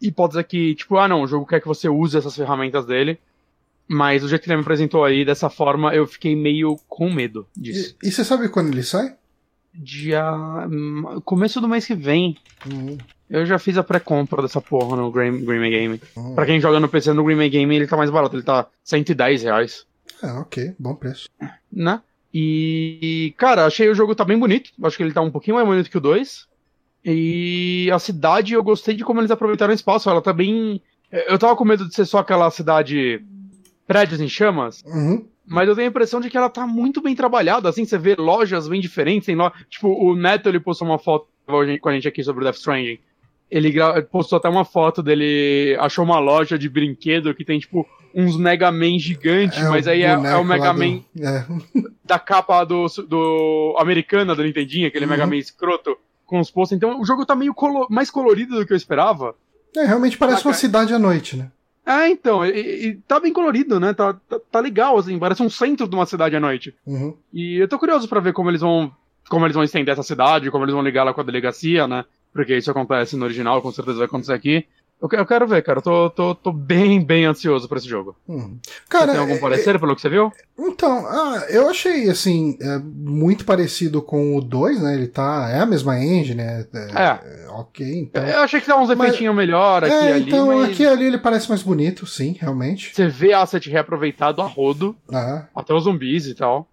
hipótese 0.00 0.42
que, 0.44 0.74
tipo, 0.74 0.96
ah 0.98 1.08
não, 1.08 1.22
o 1.22 1.26
jogo 1.26 1.46
quer 1.46 1.60
que 1.60 1.66
você 1.66 1.88
use 1.88 2.16
essas 2.16 2.36
ferramentas 2.36 2.86
dele. 2.86 3.18
Mas 3.88 4.24
o 4.24 4.28
jeito 4.28 4.42
que 4.42 4.48
ele 4.48 4.56
me 4.56 4.62
apresentou 4.62 5.04
aí, 5.04 5.24
dessa 5.24 5.48
forma, 5.48 5.94
eu 5.94 6.06
fiquei 6.06 6.34
meio 6.34 6.76
com 6.88 7.08
medo 7.08 7.46
disso. 7.56 7.96
E, 8.02 8.08
e 8.08 8.10
você 8.10 8.24
sabe 8.24 8.48
quando 8.48 8.72
ele 8.72 8.82
sai? 8.82 9.14
Dia. 9.78 10.24
Começo 11.24 11.60
do 11.60 11.68
mês 11.68 11.86
que 11.86 11.94
vem. 11.94 12.36
Uhum. 12.70 12.98
Eu 13.28 13.44
já 13.44 13.58
fiz 13.58 13.76
a 13.76 13.82
pré-compra 13.82 14.42
dessa 14.42 14.60
porra 14.60 14.96
no 14.96 15.10
Green, 15.10 15.44
Green 15.44 15.70
Game. 15.70 16.00
Uhum. 16.16 16.34
Pra 16.34 16.46
quem 16.46 16.60
joga 16.60 16.78
no 16.78 16.88
PC 16.88 17.12
no 17.12 17.24
Green 17.24 17.50
Game, 17.50 17.74
ele 17.74 17.86
tá 17.86 17.96
mais 17.96 18.10
barato, 18.10 18.36
ele 18.36 18.42
tá 18.42 18.66
110 18.84 19.42
reais. 19.42 19.84
Ah, 20.22 20.40
ok, 20.40 20.74
bom 20.78 20.94
preço. 20.94 21.28
Né? 21.72 22.00
E, 22.32 23.34
cara, 23.36 23.66
achei 23.66 23.88
o 23.88 23.94
jogo 23.94 24.14
tá 24.14 24.24
bem 24.24 24.38
bonito. 24.38 24.70
Acho 24.82 24.96
que 24.96 25.02
ele 25.02 25.12
tá 25.12 25.20
um 25.20 25.30
pouquinho 25.30 25.56
mais 25.56 25.66
bonito 25.66 25.90
que 25.90 25.98
o 25.98 26.00
2. 26.00 26.46
E 27.04 27.90
a 27.92 27.98
cidade, 27.98 28.54
eu 28.54 28.62
gostei 28.62 28.94
de 28.94 29.04
como 29.04 29.20
eles 29.20 29.30
aproveitaram 29.30 29.72
o 29.72 29.74
espaço. 29.74 30.10
Ela 30.10 30.22
tá 30.22 30.32
bem. 30.32 30.80
Eu 31.10 31.38
tava 31.38 31.56
com 31.56 31.64
medo 31.64 31.88
de 31.88 31.94
ser 31.94 32.04
só 32.04 32.18
aquela 32.18 32.50
cidade 32.50 33.24
prédios 33.86 34.20
em 34.20 34.28
chamas. 34.28 34.82
Uhum. 34.84 35.26
Mas 35.46 35.68
eu 35.68 35.74
tenho 35.74 35.86
a 35.86 35.90
impressão 35.90 36.20
de 36.20 36.28
que 36.28 36.36
ela 36.36 36.50
tá 36.50 36.66
muito 36.66 37.00
bem 37.00 37.14
trabalhada, 37.14 37.68
assim, 37.68 37.84
você 37.84 37.96
vê 37.96 38.16
lojas 38.16 38.68
bem 38.68 38.80
diferentes, 38.80 39.34
lo... 39.34 39.52
tipo, 39.70 39.88
o 39.88 40.16
Neto, 40.16 40.48
ele 40.48 40.58
postou 40.58 40.88
uma 40.88 40.98
foto 40.98 41.28
com 41.46 41.88
a 41.88 41.92
gente 41.92 42.08
aqui 42.08 42.22
sobre 42.24 42.42
o 42.42 42.44
Death 42.44 42.56
Stranding, 42.56 42.98
ele 43.48 43.70
gra... 43.70 44.02
postou 44.02 44.38
até 44.38 44.48
uma 44.48 44.64
foto 44.64 45.02
dele, 45.02 45.76
achou 45.78 46.04
uma 46.04 46.18
loja 46.18 46.58
de 46.58 46.68
brinquedo 46.68 47.32
que 47.32 47.44
tem, 47.44 47.60
tipo, 47.60 47.86
uns 48.12 48.36
Mega 48.36 48.72
Man 48.72 48.98
gigantes, 48.98 49.58
é 49.58 49.68
mas 49.68 49.86
aí 49.86 50.02
é, 50.02 50.10
é, 50.10 50.36
o 50.36 50.44
Mega 50.44 50.72
Man 50.72 51.02
do... 51.14 51.24
é. 51.24 51.46
da 52.04 52.18
capa 52.18 52.64
do, 52.64 52.86
do 53.06 53.76
americana 53.78 54.34
do 54.34 54.42
Nintendinho, 54.42 54.88
aquele 54.88 55.04
uhum. 55.04 55.10
Mega 55.10 55.26
Man 55.26 55.36
escroto 55.36 55.96
com 56.24 56.40
os 56.40 56.50
postos. 56.50 56.76
Então 56.76 57.00
o 57.00 57.04
jogo 57.04 57.24
tá 57.24 57.36
meio 57.36 57.54
colo 57.54 57.86
mais 57.88 58.10
colorido 58.10 58.56
do 58.56 58.66
que 58.66 58.72
eu 58.72 58.76
esperava. 58.76 59.34
É, 59.76 59.84
realmente 59.84 60.16
parece 60.16 60.44
uma 60.44 60.54
cidade 60.54 60.92
à 60.92 60.98
noite, 60.98 61.36
né? 61.36 61.50
É, 61.86 62.08
então, 62.08 62.44
e, 62.44 62.88
e 62.88 62.94
tá 63.06 63.20
bem 63.20 63.32
colorido, 63.32 63.78
né? 63.78 63.94
Tá, 63.94 64.12
tá, 64.12 64.40
tá, 64.50 64.58
legal, 64.58 64.98
assim, 64.98 65.16
parece 65.20 65.40
um 65.40 65.48
centro 65.48 65.88
de 65.88 65.94
uma 65.94 66.04
cidade 66.04 66.34
à 66.34 66.40
noite. 66.40 66.74
Uhum. 66.84 67.16
E 67.32 67.58
eu 67.58 67.68
tô 67.68 67.78
curioso 67.78 68.08
para 68.08 68.18
ver 68.18 68.32
como 68.32 68.50
eles 68.50 68.60
vão. 68.60 68.92
Como 69.28 69.44
eles 69.44 69.54
vão 69.54 69.64
estender 69.64 69.92
essa 69.92 70.02
cidade, 70.02 70.50
como 70.50 70.64
eles 70.64 70.74
vão 70.74 70.84
ligar 70.84 71.04
lá 71.04 71.12
com 71.12 71.20
a 71.20 71.24
delegacia, 71.24 71.86
né? 71.86 72.04
Porque 72.32 72.56
isso 72.56 72.70
acontece 72.70 73.16
no 73.16 73.24
original, 73.24 73.62
com 73.62 73.72
certeza 73.72 73.98
vai 73.98 74.06
acontecer 74.06 74.32
aqui. 74.32 74.66
Eu, 75.00 75.08
eu 75.12 75.26
quero 75.26 75.46
ver, 75.46 75.62
cara. 75.62 75.78
Eu 75.78 75.82
tô, 75.82 76.10
tô, 76.10 76.34
tô 76.34 76.52
bem, 76.52 77.04
bem 77.04 77.26
ansioso 77.26 77.68
pra 77.68 77.78
esse 77.78 77.88
jogo. 77.88 78.16
Hum. 78.28 78.58
Cara, 78.88 79.06
você 79.06 79.12
tem 79.12 79.20
algum 79.20 79.34
é, 79.34 79.38
parecer 79.38 79.74
é, 79.74 79.78
pelo 79.78 79.94
que 79.94 80.00
você 80.00 80.08
viu? 80.08 80.32
Então, 80.58 81.06
ah, 81.06 81.44
eu 81.50 81.68
achei, 81.68 82.08
assim, 82.08 82.56
é, 82.60 82.78
muito 82.78 83.44
parecido 83.44 84.00
com 84.00 84.36
o 84.36 84.40
2, 84.40 84.82
né? 84.82 84.94
Ele 84.94 85.06
tá. 85.06 85.48
É 85.50 85.60
a 85.60 85.66
mesma 85.66 85.98
engine, 85.98 86.36
né? 86.36 86.66
É. 86.74 87.44
é 87.44 87.48
ok, 87.50 88.00
então. 88.00 88.26
Eu 88.26 88.40
achei 88.40 88.60
que 88.60 88.68
dá 88.68 88.78
uns 88.78 88.90
efeitinhos 88.90 89.36
melhor 89.36 89.84
aqui 89.84 89.92
é, 89.92 90.12
ali. 90.12 90.28
Então, 90.28 90.46
mas... 90.46 90.70
aqui 90.70 90.82
e 90.82 90.86
ali 90.86 91.04
ele 91.04 91.18
parece 91.18 91.48
mais 91.48 91.62
bonito, 91.62 92.06
sim, 92.06 92.36
realmente. 92.38 92.94
Você 92.94 93.06
vê 93.06 93.32
asset 93.32 93.68
reaproveitado 93.68 94.40
a 94.40 94.46
rodo. 94.46 94.96
Ah. 95.12 95.46
Até 95.54 95.74
os 95.74 95.84
zumbis 95.84 96.26
e 96.26 96.34
tal. 96.34 96.68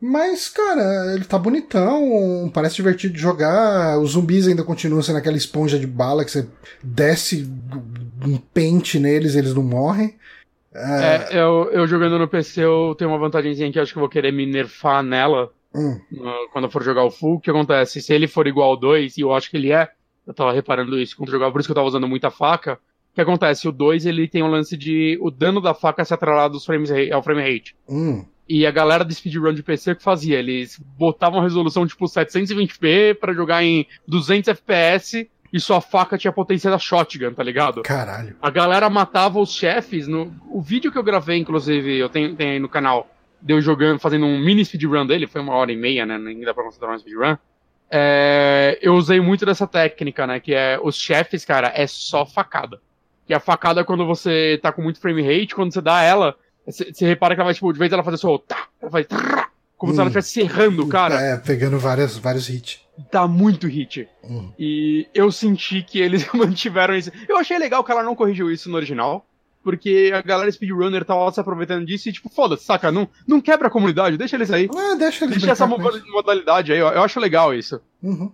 Mas, 0.00 0.48
cara, 0.48 1.14
ele 1.14 1.24
tá 1.24 1.38
bonitão, 1.38 2.50
parece 2.52 2.76
divertido 2.76 3.14
de 3.14 3.20
jogar. 3.20 3.98
Os 3.98 4.10
zumbis 4.10 4.46
ainda 4.46 4.62
continuam 4.62 5.02
sendo 5.02 5.18
aquela 5.18 5.36
esponja 5.36 5.78
de 5.78 5.86
bala 5.86 6.24
que 6.24 6.30
você 6.30 6.46
desce 6.82 7.48
um 8.26 8.36
pente 8.36 8.98
neles 8.98 9.34
eles 9.34 9.54
não 9.54 9.62
morrem. 9.62 10.14
É, 10.74 11.28
é 11.30 11.40
eu, 11.40 11.70
eu, 11.72 11.86
jogando 11.86 12.18
no 12.18 12.26
PC 12.26 12.64
eu 12.64 12.94
tenho 12.98 13.10
uma 13.10 13.18
vantagemzinha 13.18 13.70
que 13.70 13.78
acho 13.78 13.92
que 13.92 13.98
eu 13.98 14.02
vou 14.02 14.08
querer 14.08 14.32
me 14.32 14.44
nerfar 14.44 15.04
nela 15.04 15.52
hum. 15.72 16.00
quando 16.52 16.64
eu 16.64 16.70
for 16.70 16.82
jogar 16.82 17.04
o 17.04 17.10
full. 17.10 17.36
O 17.36 17.40
que 17.40 17.50
acontece? 17.50 18.02
Se 18.02 18.12
ele 18.12 18.26
for 18.26 18.46
igual 18.46 18.70
ao 18.70 18.76
2, 18.76 19.16
e 19.16 19.20
eu 19.20 19.32
acho 19.32 19.50
que 19.50 19.56
ele 19.56 19.72
é, 19.72 19.88
eu 20.26 20.34
tava 20.34 20.52
reparando 20.52 20.98
isso 20.98 21.16
quando 21.16 21.28
eu 21.28 21.34
jogava, 21.34 21.52
por 21.52 21.60
isso 21.60 21.68
que 21.68 21.72
eu 21.72 21.76
tava 21.76 21.88
usando 21.88 22.08
muita 22.08 22.30
faca. 22.30 22.74
O 22.74 23.14
que 23.14 23.20
acontece? 23.20 23.68
O 23.68 23.72
2 23.72 24.06
ele 24.06 24.26
tem 24.26 24.42
um 24.42 24.50
lance 24.50 24.76
de 24.76 25.16
o 25.20 25.30
dano 25.30 25.60
da 25.60 25.72
faca 25.72 26.04
se 26.04 26.12
atrelado 26.12 26.54
aos 26.54 26.66
frames, 26.66 26.90
ao 27.12 27.22
frame 27.22 27.42
rate. 27.42 27.76
Hum. 27.88 28.24
E 28.48 28.66
a 28.66 28.70
galera 28.70 29.04
de 29.04 29.14
speedrun 29.14 29.54
de 29.54 29.62
PC 29.62 29.92
o 29.92 29.96
que 29.96 30.02
fazia? 30.02 30.38
Eles 30.38 30.78
botavam 30.98 31.40
a 31.40 31.42
resolução 31.42 31.86
tipo 31.86 32.04
720p 32.04 33.14
para 33.14 33.32
jogar 33.32 33.62
em 33.64 33.86
200 34.06 34.48
FPS 34.48 35.28
e 35.52 35.60
sua 35.60 35.80
faca 35.80 36.18
tinha 36.18 36.32
potência 36.32 36.70
da 36.70 36.78
shotgun, 36.78 37.32
tá 37.32 37.42
ligado? 37.42 37.82
Caralho. 37.82 38.36
A 38.42 38.50
galera 38.50 38.90
matava 38.90 39.38
os 39.38 39.52
chefes 39.52 40.08
no 40.08 40.34
o 40.50 40.60
vídeo 40.60 40.90
que 40.90 40.98
eu 40.98 41.02
gravei, 41.02 41.38
inclusive, 41.38 41.96
eu 41.96 42.08
tenho, 42.08 42.34
tenho 42.34 42.52
aí 42.52 42.58
no 42.58 42.68
canal, 42.68 43.08
deu 43.40 43.60
jogando, 43.60 43.98
fazendo 44.00 44.26
um 44.26 44.38
mini 44.38 44.64
speedrun 44.64 45.06
dele, 45.06 45.26
foi 45.26 45.40
uma 45.40 45.54
hora 45.54 45.72
e 45.72 45.76
meia, 45.76 46.04
né? 46.04 46.18
Nem 46.18 46.40
dá 46.40 46.52
pra 46.52 46.64
considerar 46.64 46.94
um 46.94 46.98
speedrun. 46.98 47.36
É, 47.90 48.78
eu 48.82 48.94
usei 48.94 49.20
muito 49.20 49.46
dessa 49.46 49.66
técnica, 49.66 50.26
né? 50.26 50.40
Que 50.40 50.52
é 50.54 50.78
os 50.82 50.96
chefes, 50.96 51.44
cara, 51.44 51.72
é 51.74 51.86
só 51.86 52.26
facada. 52.26 52.80
Que 53.24 53.32
a 53.32 53.38
facada 53.38 53.80
é 53.80 53.84
quando 53.84 54.04
você 54.04 54.58
tá 54.60 54.72
com 54.72 54.82
muito 54.82 55.00
frame 55.00 55.22
rate, 55.22 55.54
quando 55.54 55.72
você 55.72 55.80
dá 55.80 56.02
ela, 56.02 56.36
você 56.66 57.06
repara 57.06 57.34
que 57.34 57.40
ela 57.40 57.46
vai, 57.46 57.54
tipo, 57.54 57.72
de 57.72 57.78
vez 57.78 57.92
ela 57.92 58.02
fazer 58.02 58.16
só, 58.16 58.38
tá, 58.38 58.68
ela 58.80 58.90
vai, 58.90 59.06
como 59.76 59.92
hum. 59.92 59.94
se 59.94 60.00
ela 60.00 60.08
estivesse 60.08 60.30
serrando, 60.30 60.86
cara. 60.86 61.20
É, 61.20 61.36
pegando 61.36 61.78
várias, 61.78 62.16
vários 62.16 62.48
hits. 62.48 62.80
Dá 63.10 63.26
muito 63.26 63.66
hit. 63.66 64.08
Hum. 64.22 64.50
E 64.58 65.08
eu 65.12 65.30
senti 65.32 65.82
que 65.82 66.00
eles 66.00 66.26
mantiveram 66.32 66.96
isso. 66.96 67.10
Eu 67.28 67.36
achei 67.36 67.58
legal 67.58 67.82
que 67.82 67.90
ela 67.90 68.02
não 68.02 68.14
corrigiu 68.14 68.50
isso 68.50 68.70
no 68.70 68.76
original. 68.76 69.26
Porque 69.62 70.12
a 70.14 70.20
galera 70.20 70.52
speedrunner 70.52 71.06
tava 71.06 71.32
se 71.32 71.40
aproveitando 71.40 71.86
disso 71.86 72.06
e, 72.10 72.12
tipo, 72.12 72.28
foda-se, 72.28 72.64
saca? 72.64 72.92
Não, 72.92 73.08
não 73.26 73.40
quebra 73.40 73.68
a 73.68 73.70
comunidade, 73.70 74.18
deixa 74.18 74.36
eles 74.36 74.50
aí. 74.50 74.68
É, 74.70 74.94
deixa 74.94 75.24
eles 75.24 75.38
Deixa 75.38 75.52
essa 75.52 75.66
modalidade 75.66 76.70
aí, 76.70 76.78
eu, 76.78 76.88
eu, 76.88 77.02
acho 77.02 77.18
legal 77.18 77.54
isso. 77.54 77.80
Uhum. 78.02 78.30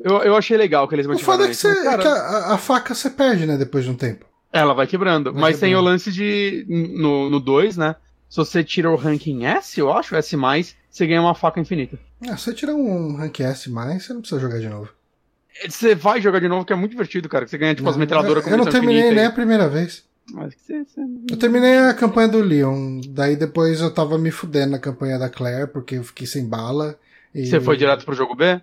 Eu, 0.00 0.18
eu 0.22 0.36
achei 0.36 0.56
legal 0.56 0.88
que 0.88 0.96
eles 0.96 1.06
mantiveram 1.06 1.34
o 1.34 1.38
foda 1.38 1.44
é 1.44 1.50
que. 1.50 1.54
Você, 1.54 1.84
cara... 1.84 2.02
que 2.02 2.08
a, 2.08 2.54
a, 2.54 2.58
faca 2.58 2.96
você 2.96 3.08
perde, 3.08 3.46
né, 3.46 3.56
depois 3.56 3.84
de 3.84 3.90
um 3.92 3.94
tempo. 3.94 4.26
Ela 4.52 4.74
vai 4.74 4.86
quebrando. 4.86 5.32
Vai 5.32 5.40
mas 5.40 5.56
quebrando. 5.56 5.70
tem 5.70 5.76
o 5.76 5.80
lance 5.80 6.12
de. 6.12 6.66
No 6.68 7.40
2, 7.40 7.76
né? 7.76 7.96
Se 8.28 8.36
você 8.36 8.64
tira 8.64 8.90
o 8.90 8.96
ranking 8.96 9.44
S, 9.44 9.78
eu 9.78 9.92
acho, 9.92 10.16
S, 10.16 10.36
você 10.90 11.06
ganha 11.06 11.20
uma 11.20 11.34
faca 11.34 11.60
infinita. 11.60 11.98
É, 12.22 12.36
se 12.36 12.44
você 12.44 12.54
tirar 12.54 12.74
um 12.74 13.16
rank 13.16 13.40
S, 13.40 13.68
você 13.68 14.12
não 14.12 14.20
precisa 14.20 14.40
jogar 14.40 14.58
de 14.58 14.68
novo. 14.68 14.88
Você 15.68 15.94
vai 15.94 16.20
jogar 16.20 16.40
de 16.40 16.48
novo, 16.48 16.64
que 16.64 16.72
é 16.72 16.76
muito 16.76 16.92
divertido, 16.92 17.28
cara. 17.28 17.44
Que 17.44 17.50
você 17.50 17.58
ganha, 17.58 17.74
tipo, 17.74 17.88
as 17.88 17.96
metralhadoras 17.96 18.44
com 18.44 18.50
Eu 18.50 18.56
não 18.56 18.64
terminei 18.64 19.10
nem 19.10 19.26
a 19.26 19.30
primeira 19.30 19.68
vez. 19.68 20.04
Mas 20.32 20.54
você, 20.54 20.84
você... 20.84 21.00
Eu 21.30 21.36
terminei 21.36 21.76
a 21.78 21.94
campanha 21.94 22.28
do 22.28 22.40
Leon. 22.40 23.00
Daí 23.08 23.36
depois 23.36 23.80
eu 23.80 23.90
tava 23.90 24.16
me 24.18 24.30
fudendo 24.30 24.72
na 24.72 24.78
campanha 24.78 25.18
da 25.18 25.28
Claire, 25.28 25.66
porque 25.70 25.96
eu 25.96 26.04
fiquei 26.04 26.26
sem 26.26 26.48
bala. 26.48 26.98
E... 27.34 27.46
Você 27.46 27.60
foi 27.60 27.76
direto 27.76 28.04
pro 28.04 28.14
jogo 28.14 28.34
B? 28.34 28.60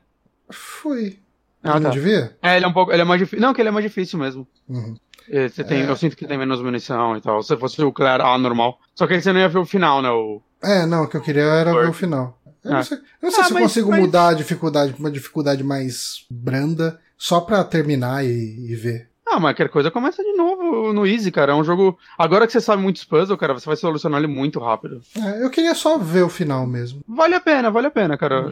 Fui. 0.49 1.19
Ah, 1.63 1.79
não 1.79 1.89
tá. 1.89 1.89
devia? 1.89 2.35
É, 2.41 2.55
ele 2.55 2.65
é 2.65 2.67
um 2.67 2.73
pouco. 2.73 2.91
Ele 2.91 3.01
é 3.01 3.05
mais 3.05 3.19
difícil. 3.19 3.41
Não, 3.45 3.53
que 3.53 3.61
ele 3.61 3.69
é 3.69 3.71
mais 3.71 3.85
difícil 3.85 4.17
mesmo. 4.17 4.47
Uhum. 4.67 4.95
É, 5.31 5.47
Você 5.49 5.63
tem, 5.63 5.81
É. 5.83 5.89
Eu 5.89 5.95
sinto 5.95 6.15
que 6.15 6.25
tem 6.27 6.37
menos 6.37 6.61
munição 6.61 7.15
e 7.15 7.21
tal. 7.21 7.41
Se 7.43 7.55
fosse 7.57 7.81
o 7.83 7.91
Claire 7.91 8.23
A 8.23 8.37
normal. 8.37 8.79
Só 8.95 9.05
que 9.07 9.13
aí 9.13 9.21
você 9.21 9.31
não 9.31 9.39
ia 9.39 9.49
ver 9.49 9.59
o 9.59 9.65
final, 9.65 10.01
né? 10.01 10.09
O... 10.09 10.41
É, 10.63 10.85
não, 10.85 11.03
o 11.03 11.07
que 11.07 11.17
eu 11.17 11.21
queria 11.21 11.43
era 11.43 11.71
ver 11.73 11.89
o 11.89 11.93
final. 11.93 12.37
Eu 12.63 12.71
Ah. 12.71 12.75
não 12.75 12.83
sei, 12.83 12.97
eu 12.97 13.01
não 13.23 13.31
sei 13.31 13.39
Ah, 13.41 13.43
se 13.45 13.51
eu 13.51 13.53
mas- 13.55 13.63
consigo 13.63 13.89
mas- 13.91 13.99
mudar 14.01 14.27
a 14.29 14.33
dificuldade 14.33 14.91
pra 14.93 14.99
uma 14.99 15.11
dificuldade 15.11 15.63
mais 15.63 16.25
branda, 16.29 16.99
só 17.17 17.39
pra 17.39 17.63
terminar 17.63 18.25
e, 18.25 18.29
e 18.71 18.75
ver. 18.75 19.07
Ah, 19.25 19.39
mas 19.39 19.51
qualquer 19.51 19.69
coisa 19.69 19.91
começa 19.91 20.23
de 20.23 20.33
novo 20.33 20.91
no 20.91 21.05
Easy, 21.05 21.31
cara. 21.31 21.51
É 21.51 21.55
um 21.55 21.63
jogo. 21.63 21.97
Agora 22.17 22.47
que 22.47 22.51
você 22.51 22.59
sabe 22.59 22.81
muitos 22.81 23.03
puzzles, 23.05 23.39
cara, 23.39 23.53
você 23.53 23.65
vai 23.67 23.75
solucionar 23.75 24.17
ele 24.19 24.27
muito 24.27 24.59
rápido. 24.59 25.01
É, 25.15 25.43
eu 25.45 25.51
queria 25.51 25.75
só 25.75 25.97
ver 25.99 26.23
o 26.23 26.29
final 26.29 26.65
mesmo. 26.65 27.01
Vale 27.07 27.35
a 27.35 27.39
pena, 27.39 27.69
vale 27.69 27.87
a 27.87 27.91
pena, 27.91 28.17
cara. 28.17 28.51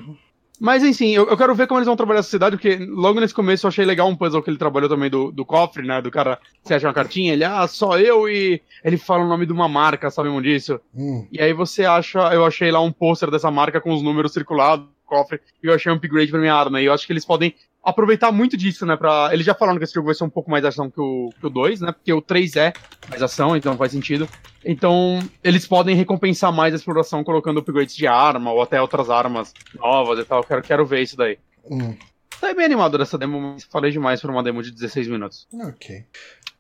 Mas 0.60 0.84
enfim, 0.84 1.12
eu, 1.12 1.28
eu 1.30 1.38
quero 1.38 1.54
ver 1.54 1.68
como 1.68 1.80
eles 1.80 1.88
vão 1.88 1.96
trabalhar 1.96 2.20
essa 2.22 2.30
cidade, 2.30 2.56
porque 2.58 2.78
logo 2.78 3.20
nesse 3.20 3.34
começo 3.34 3.66
eu 3.66 3.70
achei 3.70 3.86
legal 3.86 4.08
um 4.08 4.16
puzzle 4.16 4.42
que 4.42 4.50
ele 4.50 4.58
trabalhou 4.58 4.90
também 4.90 5.10
do, 5.10 5.32
do 5.32 5.46
cofre, 5.46 5.86
né? 5.86 6.02
Do 6.02 6.10
cara, 6.10 6.40
você 6.64 6.74
acha 6.74 6.88
uma 6.88 6.94
cartinha, 6.94 7.34
ele, 7.34 7.44
ah, 7.44 7.68
só 7.68 7.98
eu 8.00 8.28
e. 8.28 8.62
Ele 8.84 8.98
fala 8.98 9.24
o 9.24 9.28
nome 9.28 9.46
de 9.46 9.54
uma 9.54 9.68
marca, 9.68 10.10
sabemos 10.10 10.42
disso. 10.44 10.80
Hum, 10.96 11.28
E 11.32 11.42
aí 11.42 11.54
você 11.54 11.86
acha, 11.86 12.20
eu 12.34 12.46
achei 12.46 12.72
lá 12.72 12.82
um 12.82 12.92
pôster 12.92 13.30
dessa 13.30 13.52
marca 13.52 13.80
com 13.80 13.94
os 13.94 14.02
números 14.02 14.34
circulados 14.34 14.88
cofre, 15.08 15.40
e 15.64 15.68
eu 15.68 15.74
achei 15.74 15.92
um 15.92 15.96
upgrade 15.96 16.30
pra 16.30 16.40
minha 16.40 16.54
arma. 16.54 16.80
E 16.82 16.86
eu 16.86 16.94
acho 16.94 17.08
que 17.08 17.14
eles 17.14 17.26
podem 17.26 17.56
aproveitar 17.84 18.32
muito 18.32 18.58
disso, 18.58 18.86
né? 18.86 18.96
Pra... 18.98 19.30
Eles 19.32 19.46
já 19.46 19.56
falaram 19.56 19.78
que 19.78 19.86
esse 19.86 19.94
jogo 19.94 20.08
vai 20.08 20.16
ser 20.16 20.26
um 20.26 20.30
pouco 20.30 20.52
mais 20.52 20.64
ação 20.66 20.92
que 20.92 21.00
o, 21.00 21.30
que 21.40 21.48
o 21.48 21.50
2, 21.50 21.82
né? 21.82 21.92
Porque 21.94 22.12
o 22.14 22.22
3 22.22 22.56
é 22.58 22.74
mais 23.10 23.24
ação, 23.24 23.56
então 23.56 23.78
faz 23.78 23.92
sentido. 23.94 24.28
Então, 24.66 25.20
eles 25.44 25.66
podem 25.66 25.96
recompensar 25.96 26.52
mais 26.52 26.74
a 26.74 26.78
exploração 26.78 27.24
colocando 27.24 27.60
upgrades 27.62 27.96
de 27.96 28.06
arma, 28.06 28.52
ou 28.52 28.62
até 28.62 28.82
outras 28.82 29.10
armas 29.10 29.54
novas 29.76 30.20
e 30.20 30.26
tal. 30.26 30.44
Quero, 30.44 30.62
quero 30.62 30.86
ver 30.86 31.02
isso 31.02 31.16
daí. 31.16 31.38
hum, 31.70 31.96
Tá 32.40 32.54
bem 32.54 32.66
animado 32.66 32.98
dessa 33.00 33.18
demo, 33.18 33.40
mas 33.40 33.64
falei 33.64 33.90
demais 33.92 34.22
por 34.22 34.30
uma 34.30 34.44
demo 34.44 34.62
de 34.62 34.72
16 34.72 35.08
minutos. 35.08 35.48
ok. 35.60 36.04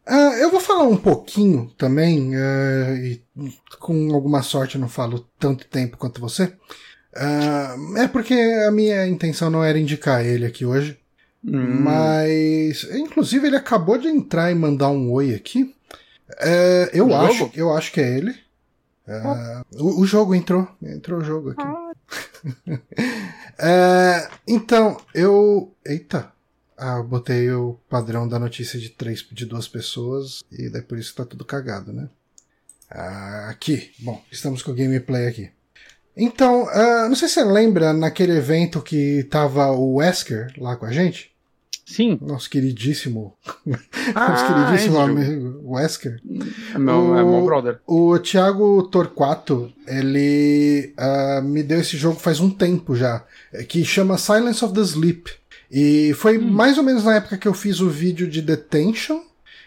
Ah, 0.10 0.32
eu 0.40 0.50
vou 0.50 0.62
falar 0.62 0.84
um 0.84 0.96
pouquinho 0.96 1.70
também, 1.78 2.32
eh, 2.34 2.96
e 3.36 3.52
com 3.78 4.16
alguma 4.16 4.42
sorte 4.42 4.76
eu 4.76 4.82
não 4.82 4.88
falo 4.88 5.28
tanto 5.38 5.68
tempo 5.68 5.98
quanto 5.98 6.22
você. 6.22 6.56
Ah, 7.20 7.76
é 7.98 8.08
porque 8.08 8.34
a 8.68 8.72
minha 8.72 9.08
intenção 9.08 9.50
não 9.50 9.64
era 9.64 9.80
indicar 9.80 10.24
ele 10.26 10.46
aqui 10.46 10.66
hoje. 10.66 11.00
Hum, 11.44 11.82
Mas, 11.82 12.84
inclusive, 12.94 13.48
ele 13.48 13.56
acabou 13.56 13.98
de 13.98 14.08
entrar 14.08 14.52
e 14.52 14.56
mandar 14.56 14.90
um 14.90 15.12
oi 15.12 15.34
aqui. 15.34 15.74
É, 16.40 16.90
eu, 16.94 17.08
O 17.08 17.16
acho, 17.16 17.38
jogo? 17.38 17.52
eu 17.56 17.74
acho 17.76 17.92
que 17.92 18.02
é 18.02 18.18
ele. 18.18 18.36
É, 19.08 19.62
o, 19.76 20.02
o 20.02 20.06
jogo 20.06 20.36
entrou. 20.36 20.68
Entrou 20.84 21.20
o 21.20 21.24
jogo 21.24 21.52
aqui. 21.52 21.64
É, 23.60 24.30
então, 24.48 24.98
eu. 25.16 25.74
Eita! 25.84 26.32
Ah, 26.78 26.98
eu 26.98 27.04
botei 27.04 27.50
o 27.52 27.80
padrão 27.90 28.28
da 28.28 28.38
notícia 28.38 28.80
de 28.80 28.90
três, 28.90 29.26
de 29.32 29.46
duas 29.48 29.68
pessoas, 29.68 30.44
e 30.52 30.70
daí 30.70 30.84
por 30.84 31.00
isso 31.00 31.16
tá 31.16 31.26
tudo 31.26 31.44
cagado, 31.44 31.92
né? 31.92 32.08
Ah, 32.90 33.48
aqui. 33.50 33.92
Bom, 34.00 34.24
estamos 34.32 34.62
com 34.62 34.72
o 34.72 34.76
gameplay 34.76 35.28
aqui. 35.28 35.50
Então, 36.18 36.68
ah, 36.70 37.08
não 37.08 37.16
sei 37.16 37.28
se 37.28 37.36
você 37.36 37.44
lembra 37.44 37.94
naquele 37.94 38.34
evento 38.38 38.82
que 38.82 39.24
tava 39.30 39.72
o 39.72 39.96
Wesker 39.96 40.52
lá 40.58 40.76
com 40.76 40.86
a 40.86 40.92
gente. 40.92 41.32
Sim. 41.86 42.18
Nosso 42.22 42.50
queridíssimo, 42.50 43.34
Ah, 44.14 44.30
nosso 44.32 44.46
queridíssimo 44.48 44.96
jogo. 44.96 45.04
amigo 45.06 45.62
Wesker. 45.74 46.20
É 46.76 46.78
meu, 46.78 47.16
é 47.16 47.24
meu 47.24 47.36
O- 47.36 47.46
brother. 47.46 47.80
O 47.88 48.20
Thiago 48.20 48.84
Torquato, 48.90 49.72
ele 49.88 50.94
ah, 50.98 51.40
me 51.42 51.64
deu 51.64 51.80
esse 51.80 51.96
jogo 51.96 52.20
faz 52.20 52.40
um 52.42 52.50
tempo 52.50 52.94
já, 52.96 53.24
eh, 53.54 53.64
que 53.64 53.86
chama 53.86 54.18
Silence 54.18 54.66
of 54.66 54.74
the 54.74 54.82
Sleep. 54.82 55.30
E 55.72 56.14
foi 56.16 56.38
Hum. 56.38 56.50
mais 56.52 56.78
ou 56.78 56.84
menos 56.84 57.04
na 57.06 57.16
época 57.16 57.38
que 57.38 57.48
eu 57.48 57.54
fiz 57.54 57.80
o 57.80 57.90
vídeo 57.90 58.28
de 58.28 58.42
Detention. 58.42 59.22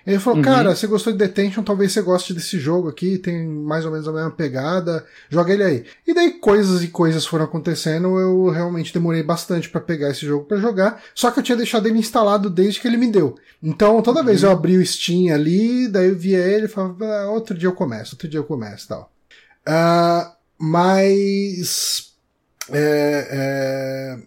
Ele 0.06 0.18
falou, 0.18 0.38
Uhum. 0.38 0.44
cara, 0.44 0.74
você 0.74 0.86
gostou 0.86 1.12
de 1.12 1.18
Detention, 1.18 1.62
talvez 1.62 1.92
você 1.92 2.00
goste 2.02 2.32
desse 2.32 2.58
jogo 2.58 2.88
aqui, 2.88 3.18
tem 3.18 3.46
mais 3.46 3.84
ou 3.84 3.90
menos 3.92 4.08
a 4.08 4.12
mesma 4.12 4.30
pegada, 4.30 5.04
joga 5.28 5.52
ele 5.52 5.62
aí. 5.62 5.84
E 6.06 6.14
daí 6.14 6.32
coisas 6.32 6.82
e 6.82 6.88
coisas 6.88 7.26
foram 7.26 7.44
acontecendo, 7.44 8.18
eu 8.18 8.48
realmente 8.50 8.92
demorei 8.94 9.22
bastante 9.22 9.68
pra 9.68 9.80
pegar 9.80 10.10
esse 10.10 10.24
jogo 10.26 10.44
pra 10.46 10.56
jogar, 10.56 11.02
só 11.14 11.30
que 11.30 11.38
eu 11.38 11.42
tinha 11.42 11.56
deixado 11.56 11.86
ele 11.86 11.98
instalado 11.98 12.48
desde 12.48 12.80
que 12.80 12.88
ele 12.88 12.96
me 12.96 13.06
deu. 13.10 13.36
Então 13.62 14.00
toda 14.02 14.22
vez 14.22 14.42
eu 14.42 14.50
abri 14.50 14.76
o 14.78 14.86
Steam 14.86 15.34
ali, 15.34 15.86
daí 15.86 16.08
eu 16.08 16.16
via 16.16 16.38
ele 16.38 16.64
e 16.64 16.68
falava, 16.68 17.04
ah, 17.06 17.30
outro 17.30 17.56
dia 17.56 17.68
eu 17.68 17.74
começo, 17.74 18.14
outro 18.14 18.26
dia 18.28 18.40
eu 18.40 18.44
começo 18.44 18.86
e 18.86 18.88
tal. 18.88 19.12
Ah, 19.66 20.34
mas. 20.58 22.12
é, 22.72 23.28
é, 23.30 24.18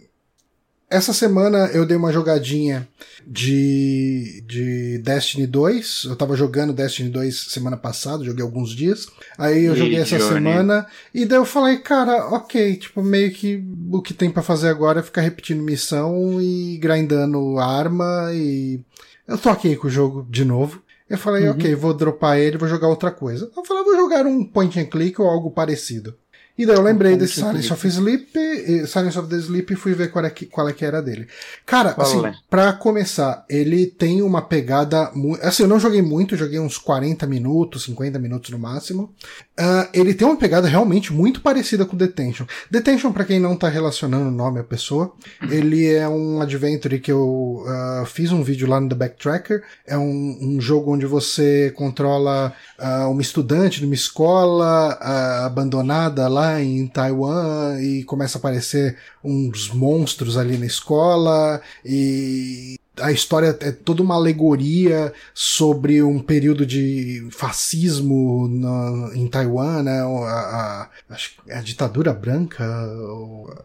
essa 0.93 1.11
semana 1.13 1.67
eu 1.73 1.85
dei 1.85 1.97
uma 1.97 2.11
jogadinha 2.13 2.87
de, 3.25 4.43
de 4.47 4.97
Destiny 4.99 5.47
2. 5.47 6.03
Eu 6.05 6.15
tava 6.15 6.35
jogando 6.35 6.73
Destiny 6.73 7.09
2 7.09 7.47
semana 7.49 7.75
passada, 7.77 8.23
joguei 8.23 8.43
alguns 8.43 8.69
dias. 8.75 9.07
Aí 9.37 9.65
eu 9.65 9.73
E 9.73 9.77
joguei 9.77 9.99
essa 9.99 10.17
Johnny? 10.17 10.33
semana. 10.33 10.87
E 11.13 11.25
daí 11.25 11.37
eu 11.37 11.45
falei, 11.45 11.77
cara, 11.77 12.27
ok, 12.33 12.75
tipo, 12.75 13.01
meio 13.03 13.31
que 13.31 13.63
o 13.91 14.01
que 14.01 14.13
tem 14.13 14.29
pra 14.29 14.43
fazer 14.43 14.69
agora 14.69 14.99
é 14.99 15.03
ficar 15.03 15.21
repetindo 15.21 15.61
missão 15.63 16.41
e 16.41 16.77
grindando 16.77 17.57
arma. 17.57 18.29
E 18.33 18.79
eu 19.27 19.37
tô 19.37 19.49
aqui 19.49 19.75
com 19.75 19.87
o 19.87 19.91
jogo 19.91 20.25
de 20.29 20.45
novo. 20.45 20.81
Eu 21.09 21.17
falei, 21.17 21.43
Uhum. 21.45 21.51
ok, 21.51 21.75
vou 21.75 21.93
dropar 21.93 22.39
ele, 22.39 22.57
vou 22.57 22.67
jogar 22.67 22.87
outra 22.87 23.11
coisa. 23.11 23.49
Eu 23.55 23.63
falei, 23.65 23.83
vou 23.83 23.95
jogar 23.95 24.25
um 24.25 24.43
point 24.43 24.79
and 24.79 24.85
click 24.85 25.19
ou 25.21 25.27
algo 25.27 25.51
parecido. 25.51 26.15
E 26.55 26.67
daí 26.67 26.75
eu 26.75 26.83
lembrei 26.83 27.17
desse 27.17 27.35
Silence 27.35 27.73
of 27.73 27.87
Sleep, 27.87 28.37
e- 28.37 28.85
Silence 28.85 29.17
of 29.17 29.27
the 29.27 29.37
Sleep 29.37 29.73
e 29.73 29.75
fui 29.75 29.93
ver 29.95 30.11
qual 30.11 30.23
é 30.23 30.29
que, 30.29 30.45
qual 30.45 30.69
é 30.69 30.73
que 30.73 30.85
era 30.85 31.01
dele. 31.01 31.27
Cara, 31.65 31.93
Qual 31.93 32.05
assim, 32.05 32.23
é? 32.27 32.33
pra 32.47 32.71
começar, 32.73 33.43
ele 33.49 33.87
tem 33.87 34.21
uma 34.21 34.39
pegada. 34.39 35.11
Assim, 35.41 35.63
eu 35.63 35.69
não 35.69 35.79
joguei 35.79 36.03
muito, 36.03 36.37
joguei 36.37 36.59
uns 36.59 36.77
40 36.77 37.25
minutos, 37.25 37.83
50 37.85 38.19
minutos 38.19 38.51
no 38.51 38.59
máximo. 38.59 39.11
Ah, 39.57 39.89
ele 39.93 40.13
tem 40.13 40.27
uma 40.27 40.37
pegada 40.37 40.67
realmente 40.67 41.11
muito 41.11 41.41
parecida 41.41 41.85
com 41.85 41.97
Detention. 41.97 42.45
Detention, 42.69 43.11
pra 43.11 43.25
quem 43.25 43.39
não 43.39 43.55
tá 43.55 43.67
relacionando 43.67 44.27
o 44.27 44.31
nome 44.31 44.59
à 44.59 44.63
pessoa, 44.63 45.11
ele 45.49 45.91
é 45.91 46.07
um 46.07 46.39
adventure 46.39 46.99
que 46.99 47.11
eu 47.11 47.63
ah, 47.67 48.03
fiz 48.05 48.31
um 48.31 48.43
vídeo 48.43 48.67
lá 48.67 48.79
no 48.79 48.89
The 48.89 48.95
Backtracker. 48.95 49.63
É 49.87 49.97
um, 49.97 50.37
um 50.39 50.61
jogo 50.61 50.93
onde 50.93 51.07
você 51.07 51.73
controla 51.75 52.53
ah, 52.77 53.07
uma 53.07 53.23
estudante 53.23 53.81
numa 53.81 53.95
escola 53.95 54.99
abandonada 55.45 56.27
lá 56.27 56.42
em 56.61 56.87
Taiwan 56.87 57.79
e 57.81 58.03
começa 58.03 58.37
a 58.37 58.39
aparecer 58.39 58.97
uns 59.23 59.69
monstros 59.69 60.37
ali 60.37 60.57
na 60.57 60.65
escola 60.65 61.61
e 61.85 62.77
a 63.01 63.11
história 63.11 63.57
é 63.61 63.71
toda 63.71 64.03
uma 64.03 64.15
alegoria 64.15 65.11
sobre 65.33 66.03
um 66.03 66.19
período 66.19 66.65
de 66.65 67.27
fascismo 67.31 68.47
na- 68.47 69.11
em 69.15 69.27
Taiwan, 69.27 69.81
né? 69.83 70.01
A, 70.01 70.89
a- 71.09 71.17
é 71.47 71.57
a 71.57 71.61
ditadura 71.61 72.13
branca, 72.13 72.63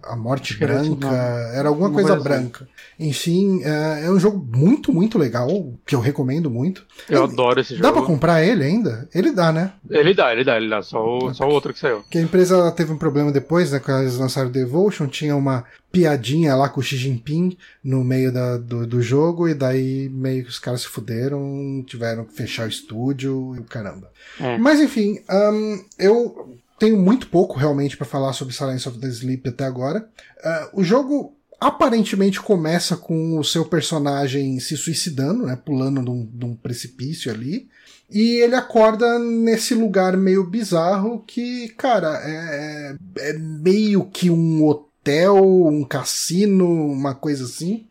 a 0.03 0.17
morte 0.17 0.55
Acho 0.55 0.64
era 0.64 0.75
branca, 0.75 1.07
nome. 1.07 1.57
era 1.57 1.69
alguma 1.69 1.88
Uma 1.88 1.95
coisa 1.95 2.14
assim. 2.14 2.23
branca. 2.23 2.69
Enfim, 2.99 3.62
é, 3.64 4.05
é 4.07 4.11
um 4.11 4.19
jogo 4.19 4.45
muito, 4.57 4.93
muito 4.93 5.19
legal, 5.19 5.49
que 5.87 5.95
eu 5.95 6.01
recomendo 6.01 6.51
muito. 6.51 6.87
Eu 7.09 7.25
Ele- 7.25 7.33
adoro 7.33 7.61
esse 7.61 7.75
Dá 7.77 7.91
pra 7.93 8.01
jogo. 8.01 8.07
comprar 8.12 8.43
ele 8.43 8.64
ainda? 8.64 9.09
Ele 9.14 9.33
dá, 9.33 9.53
né? 9.53 9.73
Ele 9.91 10.14
dá, 10.14 10.33
ele 10.33 10.45
dá, 10.45 10.57
ele 10.57 10.69
dá. 10.69 10.83
Só 10.83 11.19
o, 11.19 11.35
só 11.35 11.47
o 11.49 11.53
outro 11.53 11.73
que 11.73 11.79
saiu. 11.79 12.03
Que 12.11 12.19
a 12.19 12.23
empresa 12.23 12.71
teve 12.73 12.93
um 12.93 12.99
problema 12.99 13.31
depois, 13.31 13.73
né? 13.73 13.79
Quando 13.79 14.03
eles 14.03 14.17
lançaram 14.19 14.51
Devotion, 14.51 15.07
tinha 15.07 15.37
uma 15.37 15.64
piadinha 15.90 16.55
lá 16.55 16.68
com 16.68 16.81
o 16.81 16.83
Xi 16.83 16.96
Jinping 16.96 17.57
no 17.83 18.05
meio 18.05 18.31
da- 18.33 18.59
do, 18.59 18.87
do 18.87 19.01
jogo, 19.03 19.48
e 19.48 19.55
daí 19.55 20.09
meio 20.09 20.44
que 20.44 20.51
os 20.51 20.59
caras 20.59 20.83
se 20.83 20.88
fuderam, 20.88 21.83
tiveram 21.87 22.24
que 22.24 22.35
fechar 22.35 22.66
o 22.66 22.68
estúdio 22.70 23.55
e 23.57 23.61
o 23.61 23.64
caramba. 23.64 24.11
É. 24.38 24.59
Mas 24.59 24.81
enfim, 24.81 25.20
ahn, 25.29 25.79
eu 25.98 26.57
tenho 26.79 26.96
muito 26.98 27.29
pouco 27.29 27.59
realmente 27.59 27.96
pra 27.96 28.07
falar 28.07 28.33
sobre 28.33 28.55
Silence 28.55 28.88
of 28.88 28.98
the 28.98 29.09
Sleep 29.09 29.48
até 29.48 29.64
agora. 29.64 30.09
Ah, 30.44 30.70
o 30.72 30.85
jogo 30.85 31.35
aparentemente 31.61 32.40
começa 32.40 32.96
com 32.96 33.37
o 33.38 33.42
seu 33.44 33.65
personagem 33.65 34.60
se 34.60 34.77
suicidando, 34.77 35.44
né? 35.46 35.56
Pulando 35.56 36.02
de 36.02 36.10
um, 36.10 36.25
de 36.33 36.44
um 36.44 36.54
precipício 36.54 37.33
ali. 37.33 37.69
E 38.10 38.40
ele 38.42 38.54
acorda 38.54 39.19
nesse 39.19 39.75
lugar 39.75 40.17
meio 40.17 40.42
bizarro 40.44 41.23
que, 41.27 41.69
cara, 41.71 42.19
é, 42.25 42.96
é 43.19 43.33
meio 43.35 44.04
que 44.06 44.31
um 44.31 44.65
hotel, 44.65 44.88
um 45.33 45.85
cassino, 45.85 46.67
uma 46.67 47.15
coisa 47.15 47.44
assim. 47.44 47.87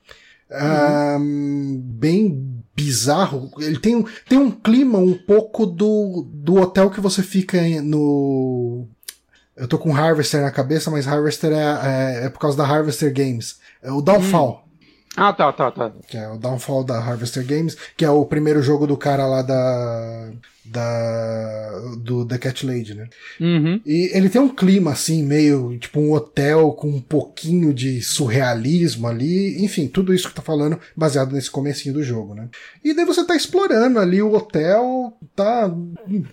Ahn, 0.50 1.78
bem 1.80 2.64
bizarro. 2.76 3.52
Ele 3.60 3.80
tem 3.80 3.96
um, 3.96 4.06
tem 4.30 4.38
um 4.38 4.52
clima 4.52 5.00
um 5.00 5.14
pouco 5.14 5.66
do, 5.66 6.28
do 6.32 6.56
hotel 6.56 6.90
que 6.90 7.02
você 7.02 7.22
fica 7.22 7.58
no. 7.82 8.88
Eu 9.56 9.68
tô 9.68 9.80
com 9.80 9.96
Harvester 9.96 10.42
na 10.42 10.52
cabeça, 10.52 10.92
mas 10.92 11.08
Harvester 11.08 11.52
é, 11.52 12.22
é, 12.22 12.26
é 12.26 12.30
por 12.30 12.40
causa 12.40 12.56
da 12.56 12.66
Harvester 12.66 13.12
Games. 13.12 13.60
É 13.82 13.92
o 13.92 14.02
Downfall. 14.02 14.64
Ah, 15.16 15.34
tá, 15.34 15.52
tá, 15.52 15.72
tá. 15.72 15.92
Que 16.08 16.16
é 16.16 16.30
o 16.30 16.38
Downfall 16.38 16.84
da 16.84 17.00
Harvester 17.00 17.44
Games, 17.44 17.76
que 17.98 18.06
é 18.06 18.10
o 18.10 18.24
primeiro 18.24 18.62
jogo 18.62 18.86
do 18.86 18.96
cara 18.96 19.26
lá 19.26 19.42
da. 19.42 20.32
Da 20.70 21.96
do 21.98 22.26
The 22.26 22.38
Cat 22.38 22.66
Lady, 22.66 22.94
né? 22.94 23.08
Uhum. 23.40 23.82
E 23.86 24.12
ele 24.14 24.30
tem 24.30 24.42
um 24.42 24.50
clima, 24.50 24.92
assim, 24.92 25.24
meio 25.24 25.78
tipo 25.78 26.00
um 26.00 26.14
hotel 26.14 26.72
com 26.72 26.90
um 26.90 27.02
pouquinho 27.02 27.74
de 27.74 28.02
surrealismo 28.02 29.08
ali. 29.08 29.64
Enfim, 29.64 29.88
tudo 29.88 30.14
isso 30.14 30.30
que 30.30 30.36
tá 30.36 30.42
falando 30.42 30.80
baseado 30.96 31.34
nesse 31.34 31.50
comecinho 31.50 31.96
do 31.96 32.04
jogo, 32.04 32.34
né? 32.34 32.50
E 32.84 32.94
daí 32.94 33.06
você 33.06 33.24
tá 33.26 33.36
explorando 33.36 34.00
ali 34.00 34.22
o 34.22 34.34
hotel, 34.34 35.14
tá? 35.36 35.72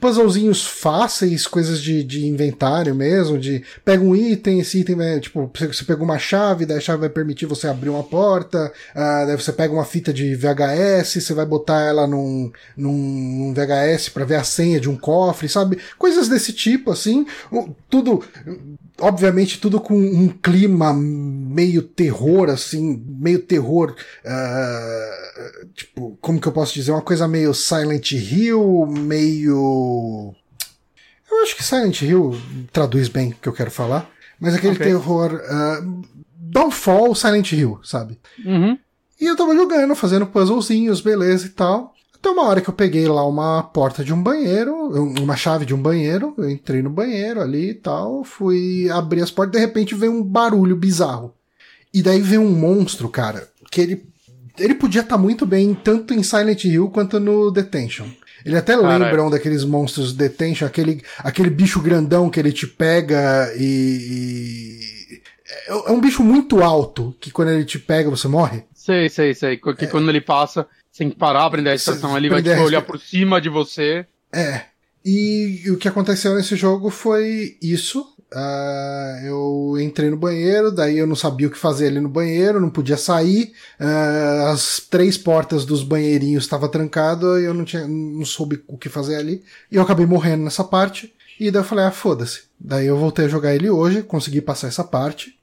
Puzzlezinhos 0.01 0.65
fáceis, 0.65 1.47
coisas 1.47 1.81
de, 1.81 2.03
de 2.03 2.27
inventário 2.27 2.95
mesmo, 2.95 3.39
de 3.39 3.63
pega 3.85 4.03
um 4.03 4.15
item, 4.15 4.61
esse 4.61 4.81
item 4.81 4.97
vai, 4.97 5.21
tipo, 5.21 5.51
você, 5.55 5.85
pega 5.85 6.03
uma 6.03 6.19
chave, 6.19 6.67
daí 6.67 6.79
a 6.79 6.81
chave 6.81 7.01
vai 7.01 7.09
permitir 7.09 7.47
você 7.47 7.67
abrir 7.67 7.91
uma 7.91 8.03
porta, 8.03 8.73
ah, 8.95 9.25
daí 9.27 9.37
você 9.37 9.53
pega 9.53 9.73
uma 9.73 9.85
fita 9.85 10.13
de 10.13 10.35
VHS, 10.35 11.23
você 11.23 11.35
vai 11.35 11.47
botar 11.47 11.83
ela 11.83 12.07
num, 12.07 12.51
num, 12.77 12.93
num 12.93 13.55
VHS 13.55 14.11
para 14.25 14.37
ver 14.37 14.37
a 14.37 14.45
senha 14.45 14.81
de 14.81 14.89
um 14.89 14.97
cofre, 14.97 15.49
sabe? 15.49 15.79
Coisas 15.99 16.29
desse 16.29 16.53
tipo, 16.53 16.91
assim. 16.91 17.27
Tudo, 17.89 18.25
obviamente, 18.99 19.61
tudo 19.61 19.79
com 19.81 19.95
um 19.95 20.29
clima 20.29 20.93
meio 20.95 21.83
terror, 21.83 22.49
assim, 22.49 23.03
meio 23.07 23.41
terror, 23.41 23.95
ah, 24.25 25.51
tipo, 25.75 26.19
como 26.21 26.41
que 26.41 26.49
eu 26.49 26.53
posso 26.53 26.75
dizer? 26.75 26.91
Uma 26.91 27.03
coisa 27.03 27.29
meio 27.29 27.53
Silent 27.53 28.13
Hill, 28.13 28.87
meio. 28.87 30.35
Eu 31.31 31.43
acho 31.43 31.57
que 31.57 31.65
Silent 31.65 32.01
Hill 32.03 32.37
traduz 32.73 33.09
bem 33.09 33.31
o 33.31 33.35
que 33.35 33.49
eu 33.49 33.53
quero 33.53 33.71
falar, 33.71 34.11
mas 34.41 34.55
aquele 34.55 34.75
Ok. 34.75 34.87
terror. 34.87 35.41
ah, 35.49 35.81
Downfall 36.37 37.15
Silent 37.17 37.51
Hill, 37.53 37.81
sabe? 37.83 38.19
Uhum. 38.45 38.79
E 39.21 39.27
eu 39.27 39.37
tava 39.37 39.55
jogando, 39.57 39.95
fazendo 39.97 40.27
puzzlezinhos, 40.27 41.01
beleza 41.01 41.47
e 41.47 41.51
tal. 41.51 41.94
Até 42.25 42.31
uma 42.33 42.49
hora 42.49 42.63
que 42.63 42.71
eu 42.71 42.75
peguei 42.75 43.07
lá 43.07 43.27
uma 43.29 43.63
porta 43.63 44.03
de 44.03 44.11
um 44.11 44.23
banheiro, 44.23 44.75
uma 45.21 45.37
chave 45.37 45.67
de 45.67 45.75
um 45.75 45.79
banheiro, 45.83 46.33
eu 46.39 46.49
entrei 46.49 46.81
no 46.81 46.89
banheiro 46.89 47.39
ali 47.39 47.69
e 47.73 47.75
tal, 47.75 48.25
fui 48.25 48.89
abrir 48.91 49.21
as 49.21 49.31
portas, 49.31 49.61
de 49.61 49.67
repente 49.67 49.95
veio 49.95 50.11
um 50.13 50.23
barulho 50.23 50.75
bizarro. 50.75 51.35
E 51.93 52.03
daí 52.03 52.23
veio 52.23 52.41
um 52.41 52.51
monstro, 52.51 53.11
cara, 53.11 53.47
que 53.71 53.79
ele, 53.79 54.07
ele 54.59 54.75
podia 54.75 55.03
estar 55.03 55.19
muito 55.19 55.45
bem 55.45 55.75
tanto 55.75 56.15
em 56.15 56.23
Silent 56.23 56.65
Hill 56.65 56.89
quanto 56.89 57.21
no 57.21 57.51
Detention. 57.51 58.07
Ele 58.43 58.57
até 58.57 58.75
Caralho. 58.75 59.05
lembra 59.05 59.23
um 59.23 59.29
daqueles 59.29 59.63
monstros 59.63 60.15
Detention, 60.15 60.67
aquele, 60.67 61.03
aquele 61.19 61.51
bicho 61.51 61.79
grandão 61.79 62.31
que 62.31 62.41
ele 62.41 62.53
te 62.53 62.67
pega 62.67 63.53
e. 63.55 63.65
e- 65.13 65.23
É 65.69 65.73
é 65.91 65.93
um 65.93 66.01
bicho 66.01 66.23
muito 66.25 66.63
alto, 66.63 67.15
que 67.21 67.31
quando 67.31 67.51
ele 67.51 67.67
te 67.67 67.79
pega 67.79 68.09
você 68.09 68.27
morre. 68.29 68.65
Sei, 68.75 69.11
sei, 69.11 69.35
sei. 69.35 69.61
É. 69.63 69.73
Que 69.75 69.87
quando 69.87 70.09
ele 70.09 70.21
passa, 70.23 70.67
você 70.95 70.99
tem 70.99 71.11
que 71.11 71.17
parar, 71.17 71.51
prender 71.51 71.73
a 71.73 71.75
estação, 71.75 72.17
ele 72.17 72.31
vai 72.31 72.41
tipo, 72.41 72.63
olhar 72.63 72.81
por 72.81 73.01
cima 73.01 73.41
de 73.41 73.49
você. 73.49 74.07
É. 74.33 74.61
E 75.05 75.65
o 75.69 75.77
que 75.77 75.89
aconteceu 75.89 76.37
nesse 76.37 76.55
jogo 76.55 76.89
foi 76.89 77.59
isso. 77.61 78.07
Ah, 78.33 79.21
eu 79.25 79.75
entrei 79.81 80.09
no 80.09 80.17
banheiro, 80.17 80.71
daí 80.71 80.97
eu 80.97 81.07
não 81.07 81.17
sabia 81.17 81.49
o 81.49 81.51
que 81.51 81.59
fazer 81.59 81.89
ali 81.89 81.99
no 81.99 82.09
banheiro, 82.09 82.61
não 82.61 82.71
podia 82.71 82.97
sair. 82.97 83.53
Ah, 83.79 84.53
as 84.53 84.79
três 84.89 85.19
portas 85.19 85.65
dos 85.65 85.83
banheirinhos 85.83 86.45
estavam 86.45 86.69
trancadas 86.69 87.43
e 87.43 87.45
eu 87.45 87.55
não, 87.55 87.65
tinha, 87.65 87.89
não 87.89 88.25
soube 88.25 88.63
o 88.69 88.79
que 88.79 88.89
fazer 88.89 89.17
ali. 89.17 89.43
E 89.73 89.75
eu 89.75 89.83
acabei 89.83 90.07
morrendo 90.07 90.45
nessa 90.45 90.63
parte. 90.63 91.13
E 91.41 91.51
daí 91.51 91.61
eu 91.61 91.67
falei, 91.67 91.87
ah, 91.87 91.91
foda-se. 91.91 92.43
Daí 92.59 92.87
eu 92.87 92.97
voltei 92.97 93.25
a 93.25 93.29
jogar 93.29 93.53
ele 93.53 93.69
hoje, 93.69 94.05
consegui 94.05 94.41
passar 94.41 94.69
essa 94.69 94.85
parte. 94.85 95.37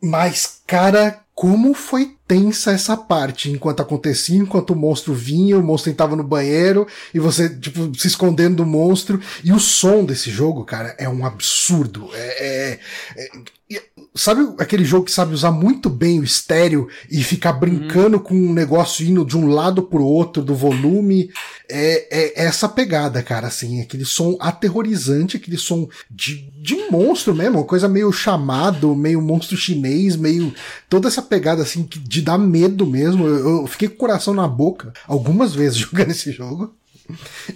Mas, 0.00 0.62
cara, 0.66 1.20
como 1.34 1.72
foi 1.74 2.16
tensa 2.28 2.70
essa 2.72 2.96
parte 2.96 3.50
enquanto 3.50 3.80
acontecia, 3.80 4.36
enquanto 4.38 4.70
o 4.70 4.76
monstro 4.76 5.12
vinha, 5.12 5.58
o 5.58 5.62
monstro 5.62 5.90
entrava 5.90 6.14
no 6.14 6.22
banheiro 6.22 6.86
e 7.12 7.18
você, 7.18 7.48
tipo, 7.48 7.92
se 7.98 8.06
escondendo 8.06 8.56
do 8.56 8.66
monstro. 8.66 9.20
E 9.42 9.52
o 9.52 9.58
som 9.58 10.04
desse 10.04 10.30
jogo, 10.30 10.64
cara, 10.64 10.94
é 10.98 11.08
um 11.08 11.24
absurdo. 11.24 12.08
É- 12.14 12.78
é- 13.16 13.74
é- 13.76 13.82
sabe 14.20 14.54
aquele 14.58 14.84
jogo 14.84 15.06
que 15.06 15.12
sabe 15.12 15.32
usar 15.32 15.50
muito 15.50 15.88
bem 15.88 16.20
o 16.20 16.24
estéreo 16.24 16.88
e 17.10 17.22
ficar 17.22 17.54
brincando 17.54 18.20
com 18.20 18.34
um 18.34 18.52
negócio 18.52 19.06
indo 19.06 19.24
de 19.24 19.36
um 19.36 19.48
lado 19.48 19.82
pro 19.82 20.04
outro 20.04 20.42
do 20.42 20.54
volume? 20.54 21.30
É, 21.68 22.40
é 22.40 22.44
essa 22.44 22.68
pegada, 22.68 23.22
cara, 23.22 23.46
assim, 23.46 23.80
aquele 23.80 24.04
som 24.04 24.36
aterrorizante, 24.40 25.36
aquele 25.36 25.56
som 25.56 25.88
de, 26.10 26.50
de 26.60 26.74
monstro 26.90 27.34
mesmo, 27.34 27.58
uma 27.58 27.64
coisa 27.64 27.88
meio 27.88 28.12
chamado, 28.12 28.94
meio 28.94 29.22
monstro 29.22 29.56
chinês, 29.56 30.16
meio 30.16 30.52
toda 30.88 31.08
essa 31.08 31.22
pegada 31.22 31.62
assim 31.62 31.88
de 31.90 32.20
dar 32.20 32.38
medo 32.38 32.86
mesmo. 32.86 33.26
Eu, 33.26 33.62
eu 33.62 33.66
fiquei 33.66 33.88
com 33.88 33.94
o 33.94 33.98
coração 33.98 34.34
na 34.34 34.46
boca 34.46 34.92
algumas 35.06 35.54
vezes 35.54 35.78
jogando 35.78 36.10
esse 36.10 36.30
jogo. 36.32 36.74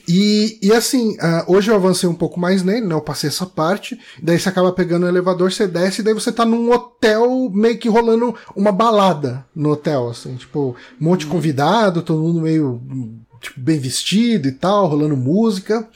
E, 0.08 0.58
e 0.62 0.72
assim, 0.72 1.16
ah, 1.20 1.44
hoje 1.46 1.70
eu 1.70 1.74
avancei 1.74 2.08
um 2.08 2.14
pouco 2.14 2.38
mais 2.38 2.62
nele, 2.62 2.86
né? 2.86 2.94
Eu 2.94 3.00
passei 3.00 3.28
essa 3.28 3.46
parte, 3.46 3.98
daí 4.22 4.38
você 4.38 4.48
acaba 4.48 4.72
pegando 4.72 5.04
o 5.04 5.08
elevador, 5.08 5.52
você 5.52 5.66
desce, 5.66 6.00
e 6.00 6.04
daí 6.04 6.14
você 6.14 6.32
tá 6.32 6.44
num 6.44 6.70
hotel 6.72 7.50
meio 7.52 7.78
que 7.78 7.88
rolando 7.88 8.34
uma 8.54 8.72
balada 8.72 9.44
no 9.54 9.70
hotel, 9.70 10.08
assim, 10.08 10.36
tipo, 10.36 10.76
um 11.00 11.04
monte 11.04 11.20
de 11.20 11.26
convidado, 11.26 12.02
todo 12.02 12.22
mundo 12.22 12.40
meio 12.40 12.80
tipo, 13.40 13.60
bem 13.60 13.78
vestido 13.78 14.48
e 14.48 14.52
tal, 14.52 14.86
rolando 14.86 15.16
música. 15.16 15.88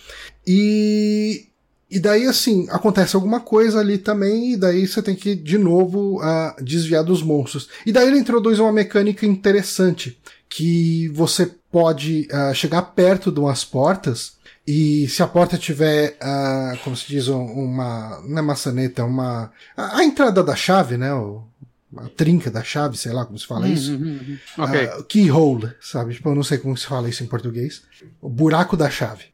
E, 0.46 1.46
e 1.90 1.98
daí, 1.98 2.26
assim, 2.26 2.66
acontece 2.70 3.16
alguma 3.16 3.40
coisa 3.40 3.80
ali 3.80 3.98
também, 3.98 4.52
e 4.52 4.56
daí 4.56 4.86
você 4.86 5.02
tem 5.02 5.14
que, 5.14 5.34
de 5.34 5.58
novo, 5.58 6.20
ah, 6.22 6.56
desviar 6.60 7.02
dos 7.02 7.22
monstros. 7.22 7.68
E 7.84 7.92
daí 7.92 8.08
ele 8.08 8.18
introduz 8.18 8.58
uma 8.58 8.72
mecânica 8.72 9.26
interessante, 9.26 10.18
que 10.48 11.08
você 11.08 11.46
pode 11.70 12.26
ah, 12.32 12.52
chegar 12.54 12.82
perto 12.82 13.30
de 13.30 13.38
umas 13.40 13.64
portas, 13.64 14.36
e 14.66 15.06
se 15.08 15.22
a 15.22 15.26
porta 15.26 15.56
tiver, 15.58 16.16
ah, 16.20 16.74
como 16.84 16.96
se 16.96 17.06
diz, 17.08 17.28
um- 17.28 17.44
uma. 17.44 18.20
Não 18.26 18.38
é 18.38 18.42
maçaneta, 18.42 19.02
é 19.02 19.04
uma. 19.04 19.50
A, 19.76 19.98
a 19.98 20.04
entrada 20.04 20.42
da 20.42 20.54
chave, 20.56 20.96
né? 20.96 21.12
O, 21.14 21.42
a 21.96 22.08
trinca 22.10 22.50
da 22.50 22.62
chave, 22.62 22.96
sei 22.98 23.12
lá 23.12 23.24
como 23.24 23.38
se 23.38 23.46
fala 23.46 23.66
isso. 23.68 23.92
Uhum, 23.92 24.20
uhum. 24.20 24.38
Ok. 24.64 24.84
Ah, 24.92 25.02
keyhole, 25.08 25.72
sabe? 25.80 26.14
Tipo, 26.14 26.28
eu 26.30 26.34
não 26.34 26.42
sei 26.42 26.58
como 26.58 26.76
se 26.76 26.86
fala 26.86 27.08
isso 27.08 27.22
em 27.22 27.26
português. 27.26 27.82
O 28.20 28.28
buraco 28.28 28.76
da 28.76 28.90
chave. 28.90 29.24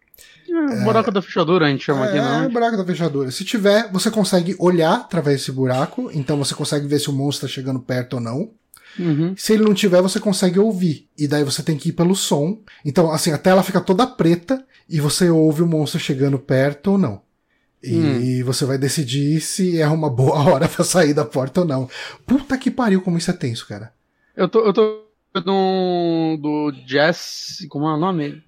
É, 0.48 0.84
buraco 0.84 1.10
da 1.10 1.20
fechadura 1.20 1.66
a 1.66 1.68
gente 1.70 1.82
chama 1.84 2.04
aqui, 2.04 2.16
É, 2.16 2.20
não. 2.20 2.46
o 2.46 2.50
buraco 2.50 2.76
da 2.76 2.84
fechadura. 2.84 3.28
Se 3.32 3.44
tiver, 3.44 3.90
você 3.90 4.08
consegue 4.08 4.54
olhar 4.60 4.94
através 4.94 5.38
desse 5.40 5.50
buraco, 5.50 6.10
então 6.14 6.36
você 6.36 6.54
consegue 6.54 6.86
ver 6.86 7.00
se 7.00 7.10
o 7.10 7.12
monstro 7.12 7.46
está 7.46 7.54
chegando 7.54 7.80
perto 7.80 8.14
ou 8.14 8.20
não. 8.20 8.50
Uhum. 8.98 9.34
Se 9.36 9.52
ele 9.52 9.64
não 9.64 9.74
tiver, 9.74 10.00
você 10.00 10.20
consegue 10.20 10.58
ouvir. 10.58 11.08
E 11.16 11.26
daí 11.26 11.44
você 11.44 11.62
tem 11.62 11.76
que 11.76 11.88
ir 11.88 11.92
pelo 11.92 12.14
som. 12.14 12.60
Então, 12.84 13.10
assim, 13.10 13.32
a 13.32 13.38
tela 13.38 13.62
fica 13.62 13.80
toda 13.80 14.06
preta 14.06 14.64
e 14.88 15.00
você 15.00 15.30
ouve 15.30 15.62
o 15.62 15.66
monstro 15.66 15.98
chegando 15.98 16.38
perto 16.38 16.92
ou 16.92 16.98
não. 16.98 17.22
E 17.86 18.42
você 18.42 18.64
vai 18.64 18.78
decidir 18.78 19.40
se 19.40 19.80
é 19.80 19.86
uma 19.88 20.08
boa 20.08 20.38
hora 20.50 20.68
pra 20.68 20.84
sair 20.84 21.12
da 21.12 21.24
porta 21.24 21.60
ou 21.60 21.66
não. 21.66 21.88
Puta 22.26 22.56
que 22.56 22.70
pariu, 22.70 23.02
como 23.02 23.18
isso 23.18 23.30
é 23.30 23.34
tenso, 23.34 23.66
cara. 23.66 23.92
Eu 24.36 24.48
tô, 24.48 24.60
eu 24.64 24.72
tô 24.72 25.04
do, 25.34 26.38
do 26.40 26.72
Jess. 26.86 27.66
Como 27.68 27.86
é 27.86 27.94
o 27.94 27.98
nome? 27.98 28.42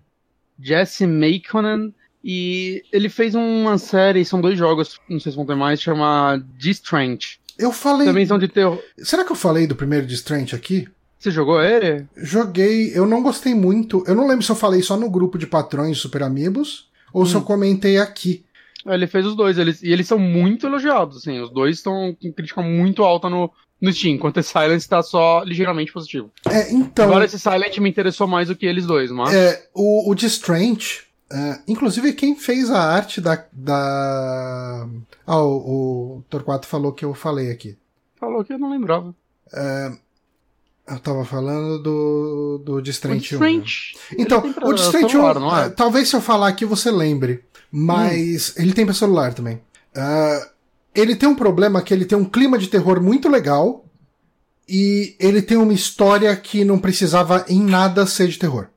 Jesse 0.59 1.07
Makonnen. 1.07 1.94
E 2.28 2.82
ele 2.92 3.09
fez 3.09 3.36
uma 3.36 3.78
série, 3.78 4.24
são 4.24 4.40
dois 4.40 4.59
jogos, 4.59 4.99
não 5.09 5.20
sei 5.20 5.30
se 5.30 5.36
vão 5.36 5.47
ter 5.47 5.55
mais, 5.55 5.80
chama 5.80 6.44
Distrant. 6.59 7.36
Eu 7.59 7.73
falei. 7.73 8.07
Também 8.07 8.27
são 8.27 8.39
de 8.39 8.49
terror. 8.49 8.79
Será 8.99 9.25
que 9.25 9.33
eu 9.33 9.37
falei 9.37 9.67
do 9.67 9.77
primeiro 9.77 10.07
de 10.07 10.15
Strange 10.15 10.55
aqui? 10.55 10.89
Você 11.19 11.31
jogou 11.31 11.63
ele? 11.63 12.07
Joguei, 12.17 12.93
eu 12.95 13.07
não 13.07 13.23
gostei 13.23 13.55
muito. 13.55 14.05
Eu 14.07 14.15
não 14.15 14.29
lembro 14.29 14.45
se 14.45 14.51
eu 14.53 14.57
falei 14.57 14.83
só 14.83 14.97
no 14.97 15.11
grupo 15.11 15.39
de 15.39 15.47
patrões 15.47 15.99
Super 15.99 16.23
Amigos 16.23 16.89
ou 17.13 17.25
se 17.25 17.35
eu 17.35 17.43
comentei 17.43 17.99
aqui. 17.99 18.45
Ele 18.85 19.07
fez 19.07 19.27
os 19.27 19.35
dois, 19.35 19.59
eles, 19.59 19.83
e 19.83 19.91
eles 19.91 20.07
são 20.07 20.19
muito 20.19 20.67
elogiados, 20.67 21.17
assim. 21.17 21.41
Os 21.41 21.51
dois 21.51 21.77
estão 21.77 22.17
com 22.21 22.33
crítica 22.33 22.63
muito 22.63 23.03
alta 23.03 23.29
no, 23.29 23.51
no 23.81 23.93
Steam, 23.93 24.15
enquanto 24.15 24.39
esse 24.39 24.51
Silent 24.51 24.85
tá 24.87 25.03
só 25.03 25.43
ligeiramente 25.43 25.93
positivo. 25.93 26.31
É, 26.49 26.73
então. 26.73 27.07
Agora 27.07 27.25
esse 27.25 27.39
Silent 27.39 27.79
me 27.79 27.89
interessou 27.89 28.27
mais 28.27 28.49
do 28.49 28.55
que 28.55 28.67
eles 28.67 28.87
dois, 28.87 29.11
mas. 29.11 29.35
É, 29.35 29.67
o, 29.75 30.11
o 30.11 30.15
de 30.15 30.27
Strange, 30.27 31.06
é, 31.31 31.61
inclusive 31.66 32.12
quem 32.12 32.37
fez 32.37 32.70
a 32.70 32.81
arte 32.81 33.20
da. 33.20 33.45
da... 33.53 34.89
Ah, 35.27 35.43
o, 35.43 36.18
o 36.18 36.24
Torquato 36.29 36.66
falou 36.66 36.93
que 36.93 37.05
eu 37.05 37.14
falei 37.14 37.51
aqui. 37.51 37.77
Falou 38.18 38.45
que 38.45 38.53
eu 38.53 38.59
não 38.59 38.70
lembrava. 38.70 39.14
Eu 40.89 41.01
tava 41.01 41.24
falando 41.24 41.83
do, 41.83 42.62
do 42.64 42.74
O 42.74 42.91
Strange 42.91 43.35
1. 43.35 43.39
Strange. 43.39 43.97
Então, 44.16 44.53
pra 44.53 44.68
o 44.68 44.72
de 44.72 44.81
Strange 44.83 45.07
1, 45.07 45.11
celular, 45.11 45.41
não 45.41 45.57
é? 45.59 45.66
eh, 45.66 45.68
talvez 45.70 46.09
se 46.09 46.14
eu 46.14 46.20
falar 46.20 46.47
aqui 46.47 46.64
você 46.64 46.93
lembre, 46.93 47.45
mas 47.72 48.57
ele 48.57 48.72
tem 48.72 48.85
pra 48.85 48.95
celular 48.95 49.35
também. 49.35 49.61
Ah, 49.97 50.49
ele 50.95 51.16
tem 51.16 51.29
um 51.29 51.35
problema 51.35 51.83
que 51.83 51.93
ele 51.93 52.05
tem 52.05 52.16
um 52.16 52.24
clima 52.24 52.57
de 52.57 52.68
terror 52.68 53.03
muito 53.03 53.29
legal 53.29 53.85
e 54.68 55.16
ele 55.18 55.43
tem 55.43 55.57
uma 55.57 55.72
história 55.74 56.35
que 56.37 56.64
não 56.64 56.79
precisava 56.79 57.45
em 57.49 57.61
nada 57.61 58.07
ser 58.07 58.29
de 58.29 58.39
terror. 58.39 58.68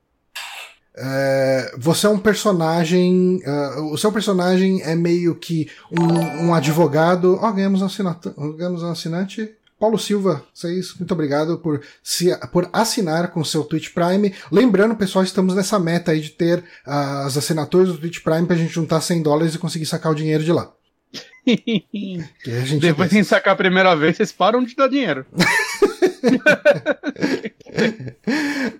Eh, 1.01 1.75
você 1.77 2.07
é 2.07 2.09
um 2.09 2.19
personagem. 2.19 3.41
ah, 3.45 3.81
o 3.91 3.97
seu 3.97 4.11
personagem 4.11 4.81
é 4.81 4.95
meio 4.95 5.33
que 5.35 5.69
um, 5.91 6.47
um 6.47 6.53
advogado. 6.53 7.39
Ó, 7.41 7.51
ganhamos 7.51 7.81
um. 7.81 8.51
Ganhamos 8.57 8.83
um 8.83 8.91
assinante. 8.91 9.55
Paulo 9.79 9.97
Silva, 9.97 10.43
vocês, 10.53 10.93
muito 10.99 11.13
obrigado 11.13 11.57
por, 11.57 11.81
se, 12.03 12.35
por 12.51 12.69
assinar 12.73 13.31
com 13.31 13.39
o 13.39 13.45
seu 13.45 13.63
Twitch 13.63 13.93
Prime. 13.93 14.35
Lembrando, 14.51 14.93
pessoal, 14.93 15.23
estamos 15.23 15.55
nessa 15.55 15.79
meta 15.79 16.11
aí 16.11 16.19
de 16.19 16.31
ter 16.31 16.59
uh, 16.85 17.25
as 17.25 17.37
assinaturas 17.37 17.87
do 17.87 17.97
Twitch 17.97 18.21
Prime 18.21 18.45
pra 18.45 18.57
gente 18.57 18.73
juntar 18.73 18.99
100 18.99 19.21
dólares 19.21 19.55
e 19.55 19.57
conseguir 19.57 19.85
sacar 19.85 20.11
o 20.11 20.15
dinheiro 20.15 20.43
de 20.43 20.51
lá. 20.51 20.69
Depois 22.79 23.09
de 23.09 23.23
sacar 23.23 23.53
a 23.53 23.57
primeira 23.57 23.95
vez, 23.95 24.17
vocês 24.17 24.31
param 24.31 24.63
de 24.63 24.75
dar 24.75 24.87
dinheiro. 24.87 25.25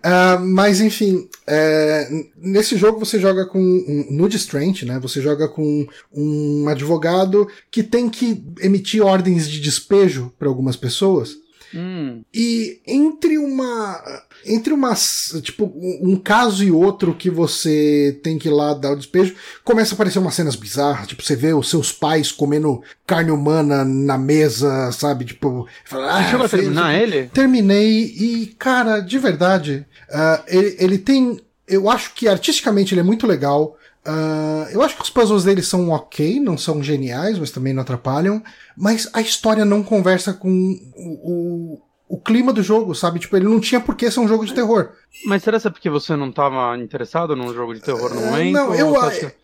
uh, 0.04 0.40
mas 0.46 0.82
enfim, 0.82 1.28
é, 1.48 2.08
nesse 2.38 2.78
jogo 2.78 3.00
você 3.00 3.20
joga 3.20 3.46
com 3.46 3.60
um 3.60 4.08
nude 4.12 4.38
strength, 4.38 4.84
né? 4.84 5.00
Você 5.00 5.22
joga 5.22 5.48
com 5.48 5.88
um 6.14 6.68
advogado 6.68 7.48
que 7.72 7.84
tem 7.84 8.10
que 8.10 8.44
emitir 8.62 9.04
ordens 9.04 9.50
de 9.50 9.60
despejo 9.60 10.34
para 10.38 10.48
algumas 10.48 10.76
pessoas. 10.76 11.38
Hum. 11.74 12.24
E 12.34 12.82
entre 12.88 13.38
uma 13.38 14.02
entre 14.46 14.74
umas, 14.74 15.40
tipo, 15.42 15.72
um 15.76 16.16
caso 16.16 16.64
e 16.64 16.72
outro 16.72 17.14
que 17.14 17.30
você 17.30 18.20
tem 18.24 18.38
que 18.38 18.48
ir 18.48 18.52
lá 18.52 18.74
dar 18.74 18.92
o 18.92 18.96
despejo, 18.96 19.36
começa 19.64 19.94
a 19.94 19.96
aparecer 19.96 20.20
umas 20.20 20.34
cenas 20.34 20.56
bizarras, 20.56 21.08
tipo, 21.08 21.24
você 21.24 21.36
vê 21.36 21.54
os 21.54 21.70
seus 21.70 21.92
pais 21.92 22.32
comendo 22.32 22.82
carne 23.06 23.32
humana 23.32 23.84
na 23.84 24.18
mesa, 24.18 24.92
sabe? 24.92 25.26
Tipo, 25.26 25.68
fala, 25.86 26.18
ah, 26.18 26.24
chegou 26.24 26.46
a 26.46 26.50
terminar 26.50 27.02
ele? 27.02 27.30
Terminei 27.34 28.04
e, 28.04 28.56
cara, 28.58 29.00
de 29.00 29.18
verdade, 29.18 29.86
uh, 30.10 30.44
ele, 30.48 30.76
ele 30.80 30.98
tem, 30.98 31.40
eu 31.68 31.90
acho 31.90 32.14
que 32.14 32.28
artisticamente 32.28 32.94
ele 32.94 33.02
é 33.02 33.04
muito 33.04 33.28
legal, 33.28 33.76
Uh, 34.10 34.66
eu 34.72 34.82
acho 34.82 34.96
que 34.96 35.04
os 35.04 35.10
puzzles 35.10 35.44
dele 35.44 35.62
são 35.62 35.90
ok, 35.90 36.40
não 36.40 36.58
são 36.58 36.82
geniais, 36.82 37.38
mas 37.38 37.52
também 37.52 37.74
não 37.74 37.82
atrapalham. 37.82 38.42
Mas 38.76 39.10
a 39.14 39.22
história 39.22 39.66
não 39.66 39.84
conversa 39.84 40.34
com 40.34 40.50
o, 40.96 41.76
o, 41.76 41.82
o 42.10 42.20
clima 42.20 42.52
do 42.52 42.64
jogo, 42.64 42.96
sabe? 42.96 43.20
Tipo, 43.20 43.38
ele 43.38 43.46
não 43.46 43.60
tinha 43.60 43.80
por 43.80 43.96
que 43.96 44.10
ser 44.10 44.20
um 44.20 44.28
jogo 44.28 44.44
de 44.44 44.56
terror. 44.56 44.90
Mas 45.26 45.44
será 45.44 45.60
que 45.60 45.68
é 45.68 45.70
porque 45.70 45.92
você 45.92 46.16
não 46.16 46.30
estava 46.30 46.76
interessado 46.80 47.36
num 47.36 47.54
jogo 47.54 47.76
de 47.76 47.82
terror 47.82 48.12
no 48.16 48.20
é, 48.20 48.26
momento? 48.26 48.54
Não, 48.54 48.74
eu, 48.74 48.96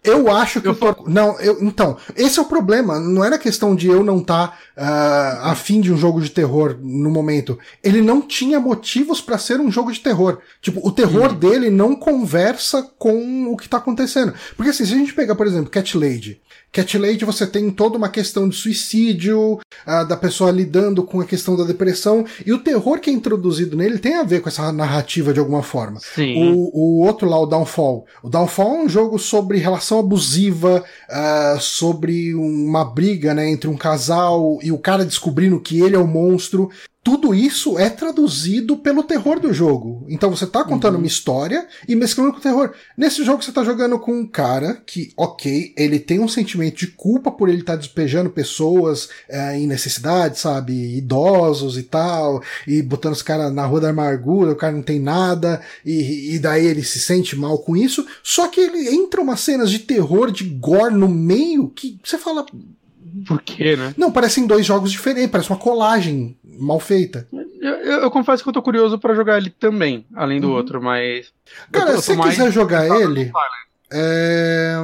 eu 0.04 0.32
acho 0.32 0.60
que. 0.60 0.68
Eu. 0.68 0.76
Não, 1.06 1.40
eu, 1.40 1.60
então, 1.62 1.96
esse 2.16 2.40
é 2.40 2.42
o 2.42 2.46
problema. 2.46 3.00
Não 3.00 3.24
era 3.24 3.38
questão 3.38 3.76
de 3.76 3.88
eu 3.88 4.04
não 4.04 4.18
estar 4.18 4.58
tá, 4.76 5.44
uh, 5.46 5.52
afim 5.52 5.80
de 5.80 5.94
um 5.94 5.98
jogo 5.98 6.20
de 6.20 6.32
terror 6.32 6.76
no 6.82 7.12
momento. 7.12 7.60
Ele 7.84 8.02
não 8.02 8.20
tinha 8.20 8.60
motivos 8.60 9.22
para 9.22 9.38
ser 9.38 9.60
um 9.60 9.72
jogo 9.72 9.92
de 9.92 10.00
terror. 10.00 10.40
Tipo, 10.60 10.86
o 10.88 10.92
terror 10.92 11.34
hum. 11.34 11.36
dele 11.36 11.70
não 11.70 11.96
conversa 11.96 12.82
com 12.98 13.52
o 13.52 13.58
que 13.58 13.70
tá 13.70 13.78
acontecendo. 13.78 14.34
Porque 14.58 14.72
assim, 14.72 14.86
se 14.86 14.94
a 14.94 14.98
gente 14.98 15.14
pegar, 15.14 15.36
por 15.36 15.46
exemplo, 15.46 15.70
Cat 15.70 15.96
Lady. 15.96 16.42
Cat 16.76 16.98
Lady 16.98 17.24
você 17.24 17.48
tem 17.48 17.72
toda 17.72 17.98
uma 17.98 18.10
questão 18.10 18.50
de 18.50 18.56
suicídio, 18.58 19.54
uh, 19.54 20.06
da 20.10 20.18
pessoa 20.18 20.52
lidando 20.52 21.04
com 21.04 21.22
a 21.22 21.26
questão 21.26 21.56
da 21.56 21.64
depressão, 21.64 22.26
e 22.46 22.52
o 22.52 22.60
terror 22.60 23.00
que 23.00 23.10
é 23.10 23.14
introduzido 23.14 23.78
nele 23.78 23.98
tem 23.98 24.16
a 24.16 24.24
ver 24.24 24.42
com 24.42 24.50
essa 24.50 24.74
narrativa 24.74 25.34
de 25.34 25.40
alguma 25.40 25.64
forma. 25.64 26.02
Sim. 26.02 26.54
O, 26.54 26.72
o 26.74 27.06
outro 27.06 27.30
lá, 27.30 27.40
o 27.40 27.46
Downfall. 27.46 28.06
O 28.22 28.30
Downfall 28.30 28.76
é 28.76 28.84
um 28.84 28.90
jogo 28.90 29.18
sobre 29.18 29.58
relação 29.58 30.00
abusiva, 30.00 30.84
uh, 31.10 31.62
sobre 31.62 32.36
uma 32.36 32.84
briga 32.84 33.34
né, 33.34 33.50
entre 33.50 33.70
um 33.70 33.78
casal 33.78 34.60
e 34.62 34.70
o 34.70 34.78
cara 34.78 35.06
descobrindo 35.06 35.62
que 35.62 35.80
ele 35.80 35.96
é 35.96 36.00
o 36.00 36.06
monstro 36.06 36.70
tudo 37.06 37.36
isso 37.36 37.78
é 37.78 37.88
traduzido 37.88 38.78
pelo 38.78 39.04
terror 39.04 39.40
do 39.40 39.54
jogo. 39.54 40.08
Então 40.10 40.36
você 40.36 40.48
tá 40.48 40.64
contando 40.64 40.96
uhum. 40.96 41.02
uma 41.02 41.08
história 41.08 41.68
e 41.88 41.96
mesclando 41.96 42.32
com 42.32 42.40
o 42.40 42.42
terror. 42.42 42.74
Nesse 42.98 43.24
jogo 43.24 43.44
você 43.44 43.52
tá 43.52 43.64
jogando 43.64 44.00
com 44.00 44.12
um 44.12 44.26
cara 44.26 44.82
que, 44.84 45.14
ok, 45.16 45.72
ele 45.78 46.00
tem 46.00 46.20
um 46.20 46.28
sentimento 46.28 46.78
de 46.78 46.88
culpa 46.88 47.32
por 47.32 47.48
ele 47.48 47.60
estar 47.60 47.74
tá 47.74 47.80
despejando 47.80 48.32
pessoas 48.32 49.08
é, 49.30 49.56
em 49.56 49.68
necessidade, 49.68 50.40
sabe? 50.40 50.98
Idosos 50.98 51.78
e 51.78 51.84
tal, 51.84 52.42
e 52.66 52.82
botando 52.82 53.14
os 53.14 53.22
caras 53.22 53.54
na 53.54 53.68
rua 53.68 53.82
da 53.82 53.90
amargura, 53.90 54.54
o 54.54 54.56
cara 54.56 54.74
não 54.74 54.82
tem 54.82 55.00
nada, 55.00 55.62
e, 55.86 56.34
e 56.34 56.40
daí 56.40 56.66
ele 56.66 56.84
se 56.84 56.98
sente 56.98 57.36
mal 57.36 57.60
com 57.60 57.78
isso. 57.78 58.04
Só 58.24 58.48
que 58.48 58.60
ele 58.60 58.90
entra 58.90 59.22
umas 59.22 59.42
cenas 59.42 59.70
de 59.70 59.78
terror, 59.78 60.32
de 60.32 60.44
gore 60.44 60.96
no 60.96 61.08
meio, 61.08 61.70
que 61.70 62.00
você 62.04 62.18
fala, 62.18 62.44
por 63.28 63.42
quê, 63.42 63.76
né? 63.76 63.94
Não, 63.98 64.12
parecem 64.12 64.46
dois 64.48 64.66
jogos 64.66 64.92
diferentes, 64.92 65.32
parece 65.32 65.50
uma 65.50 65.60
colagem 65.60 66.38
mal 66.44 66.80
feita. 66.80 67.28
Eu, 67.34 67.72
eu, 67.72 68.00
eu 68.02 68.12
confesso 68.12 68.44
que 68.44 68.50
eu 68.50 68.54
tô 68.54 68.62
curioso 68.62 69.00
para 69.00 69.16
jogar 69.16 69.38
ele 69.38 69.50
também, 69.50 70.06
além 70.14 70.40
do 70.40 70.50
uhum. 70.50 70.54
outro, 70.54 70.82
mas. 70.82 71.32
Cara, 71.72 71.98
se 72.00 72.16
você 72.16 72.30
quiser 72.30 72.52
jogar 72.52 72.88
ele. 72.88 73.32
É... 73.92 74.76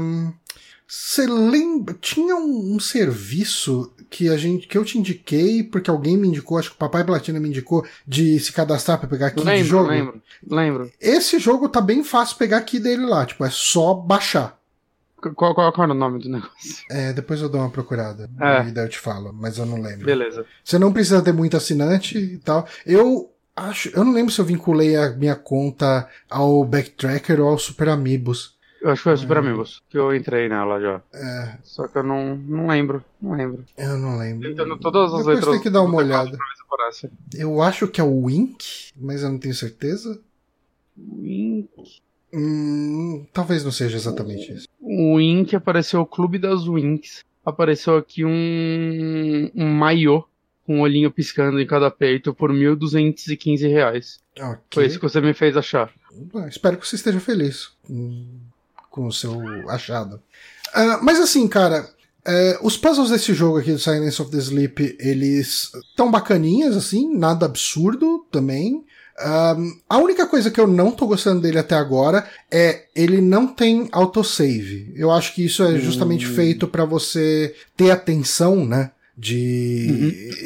Você 0.87 1.25
lembra? 1.25 1.95
Tinha 2.01 2.35
um, 2.35 2.75
um, 2.75 2.79
serviço 2.79 3.93
que 4.09 4.27
a 4.27 4.35
gente 4.35 4.67
que 4.67 4.77
eu 4.77 4.83
te 4.83 4.97
indiquei, 4.97 5.63
porque 5.63 5.89
alguém 5.89 6.17
me 6.17 6.27
indicou, 6.27 6.57
acho 6.57 6.69
que 6.69 6.75
o 6.75 6.79
Papai 6.79 7.05
Platina 7.05 7.39
me 7.39 7.47
indicou, 7.47 7.85
de 8.05 8.37
se 8.39 8.51
cadastrar 8.51 8.99
para 8.99 9.07
pegar 9.07 9.27
aqui 9.27 9.39
lembro, 9.39 9.63
de 9.63 9.69
jogo. 9.69 9.89
Lembro, 9.89 10.21
lembro. 10.45 10.91
Esse 10.99 11.39
jogo 11.39 11.69
tá 11.69 11.79
bem 11.79 12.03
fácil 12.03 12.35
pegar 12.35 12.57
aqui 12.57 12.77
dele 12.77 13.05
lá, 13.05 13.25
tipo, 13.25 13.45
é 13.45 13.49
só 13.49 13.93
baixar. 13.93 14.59
Qual, 15.21 15.53
qual, 15.53 15.71
qual 15.71 15.83
era 15.83 15.93
o 15.93 15.97
nome 15.97 16.19
do 16.19 16.29
negócio? 16.29 16.85
É, 16.89 17.13
depois 17.13 17.41
eu 17.41 17.49
dou 17.49 17.61
uma 17.61 17.69
procurada. 17.69 18.29
É. 18.39 18.67
E 18.67 18.71
daí 18.71 18.85
eu 18.85 18.89
te 18.89 18.99
falo, 18.99 19.31
mas 19.31 19.57
eu 19.57 19.65
não 19.65 19.81
lembro. 19.81 20.05
Beleza. 20.05 20.45
Você 20.63 20.79
não 20.79 20.91
precisa 20.91 21.21
ter 21.21 21.31
muito 21.31 21.55
assinante 21.55 22.17
e 22.17 22.37
tal. 22.39 22.67
Eu 22.85 23.31
acho. 23.55 23.89
Eu 23.95 24.03
não 24.03 24.13
lembro 24.13 24.31
se 24.31 24.41
eu 24.41 24.45
vinculei 24.45 24.95
a 24.95 25.11
minha 25.11 25.35
conta 25.35 26.09
ao 26.29 26.63
Backtracker 26.65 27.39
ou 27.39 27.49
ao 27.49 27.57
Super 27.57 27.89
Amigos. 27.89 28.59
Eu 28.81 28.89
acho 28.89 29.01
que 29.01 29.03
foi 29.03 29.13
o 29.13 29.17
Super 29.17 29.37
é. 29.37 29.39
Amigos 29.39 29.83
que 29.89 29.97
eu 29.97 30.15
entrei 30.15 30.49
nela 30.49 30.81
já. 30.81 31.01
É. 31.13 31.57
Só 31.61 31.87
que 31.87 31.97
eu 31.97 32.03
não, 32.03 32.35
não 32.35 32.67
lembro. 32.67 33.03
Não 33.21 33.33
lembro. 33.33 33.63
Eu 33.77 33.97
não 33.97 34.17
lembro. 34.17 34.49
Tentando 34.49 34.77
todas 34.77 35.13
as 35.13 35.19
Depois 35.19 35.35
letras. 35.35 35.53
tem 35.53 35.61
que 35.61 35.69
dar 35.69 35.83
uma 35.83 35.97
olhada. 35.97 36.35
Eu 37.35 37.61
acho 37.61 37.87
que 37.87 38.01
é 38.01 38.03
o 38.03 38.23
Wink, 38.23 38.91
mas 38.99 39.21
eu 39.21 39.29
não 39.29 39.37
tenho 39.37 39.53
certeza. 39.53 40.19
Wink. 40.97 41.69
Hum, 42.33 43.25
talvez 43.33 43.63
não 43.63 43.71
seja 43.71 43.97
exatamente 43.97 44.53
isso. 44.53 44.67
O 44.79 45.15
Wink 45.15 45.55
apareceu 45.55 46.01
o 46.01 46.05
Clube 46.05 46.37
das 46.37 46.67
Winks. 46.67 47.23
Apareceu 47.45 47.97
aqui 47.97 48.23
um, 48.23 49.51
um 49.55 49.67
maiô 49.67 50.23
com 50.65 50.77
um 50.77 50.81
olhinho 50.81 51.11
piscando 51.11 51.59
em 51.59 51.65
cada 51.65 51.89
peito 51.89 52.33
por 52.33 52.51
1.215 52.51 53.67
reais. 53.69 54.19
Okay. 54.37 54.57
Foi 54.71 54.85
isso 54.85 54.99
que 54.99 55.03
você 55.03 55.19
me 55.19 55.33
fez 55.33 55.57
achar. 55.57 55.91
Ah, 56.35 56.47
espero 56.47 56.77
que 56.77 56.87
você 56.87 56.95
esteja 56.95 57.19
feliz 57.19 57.69
com, 57.83 58.25
com 58.89 59.07
o 59.07 59.11
seu 59.11 59.41
achado. 59.69 60.21
Uh, 60.75 61.03
mas 61.03 61.19
assim, 61.19 61.47
cara, 61.47 61.89
uh, 62.27 62.65
os 62.65 62.77
puzzles 62.77 63.09
desse 63.09 63.33
jogo 63.33 63.57
aqui 63.57 63.71
do 63.71 63.79
Silence 63.79 64.21
of 64.21 64.31
the 64.31 64.37
Sleep, 64.37 64.97
eles 64.99 65.71
tão 65.95 66.11
bacaninhas, 66.11 66.77
assim, 66.77 67.13
nada 67.17 67.45
absurdo 67.45 68.25
também. 68.31 68.85
Um, 69.23 69.79
a 69.89 69.97
única 69.97 70.25
coisa 70.25 70.49
que 70.49 70.59
eu 70.59 70.67
não 70.67 70.91
tô 70.91 71.05
gostando 71.05 71.41
dele 71.41 71.59
até 71.59 71.75
agora 71.75 72.27
é 72.49 72.85
ele 72.95 73.21
não 73.21 73.47
tem 73.47 73.87
autosave. 73.91 74.91
Eu 74.95 75.11
acho 75.11 75.35
que 75.35 75.45
isso 75.45 75.63
é 75.63 75.77
justamente 75.77 76.27
hum. 76.27 76.33
feito 76.33 76.67
para 76.67 76.85
você 76.85 77.55
ter 77.75 77.91
atenção, 77.91 78.65
né? 78.65 78.91
De. 79.17 79.87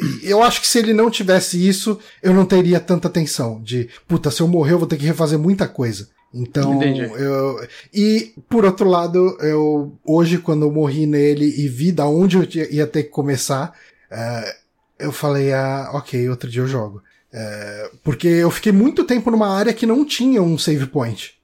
Uhum. 0.02 0.18
Eu 0.22 0.42
acho 0.42 0.60
que 0.60 0.66
se 0.66 0.78
ele 0.78 0.92
não 0.92 1.10
tivesse 1.10 1.66
isso, 1.66 1.98
eu 2.22 2.34
não 2.34 2.44
teria 2.44 2.78
tanta 2.78 3.08
atenção. 3.08 3.62
De, 3.62 3.88
puta, 4.06 4.30
se 4.30 4.42
eu 4.42 4.48
morrer, 4.48 4.72
eu 4.72 4.78
vou 4.78 4.88
ter 4.88 4.96
que 4.96 5.06
refazer 5.06 5.38
muita 5.38 5.66
coisa. 5.66 6.08
Então, 6.34 6.74
Entendi. 6.74 7.00
eu. 7.00 7.66
E, 7.94 8.34
por 8.48 8.64
outro 8.64 8.88
lado, 8.88 9.38
eu. 9.40 9.96
Hoje, 10.04 10.38
quando 10.38 10.66
eu 10.66 10.70
morri 10.70 11.06
nele 11.06 11.46
e 11.46 11.68
vi 11.68 11.90
da 11.90 12.06
onde 12.06 12.36
eu 12.36 12.46
ia 12.70 12.86
ter 12.86 13.04
que 13.04 13.10
começar, 13.10 13.72
uh, 14.10 14.66
eu 14.98 15.12
falei, 15.12 15.52
ah, 15.52 15.90
ok, 15.94 16.28
outro 16.28 16.50
dia 16.50 16.60
eu 16.60 16.68
jogo. 16.68 17.02
É, 17.38 17.90
porque 18.02 18.26
eu 18.26 18.50
fiquei 18.50 18.72
muito 18.72 19.04
tempo 19.04 19.30
numa 19.30 19.54
área 19.54 19.74
que 19.74 19.84
não 19.84 20.06
tinha 20.06 20.42
um 20.42 20.56
save 20.56 20.86
point. 20.86 21.34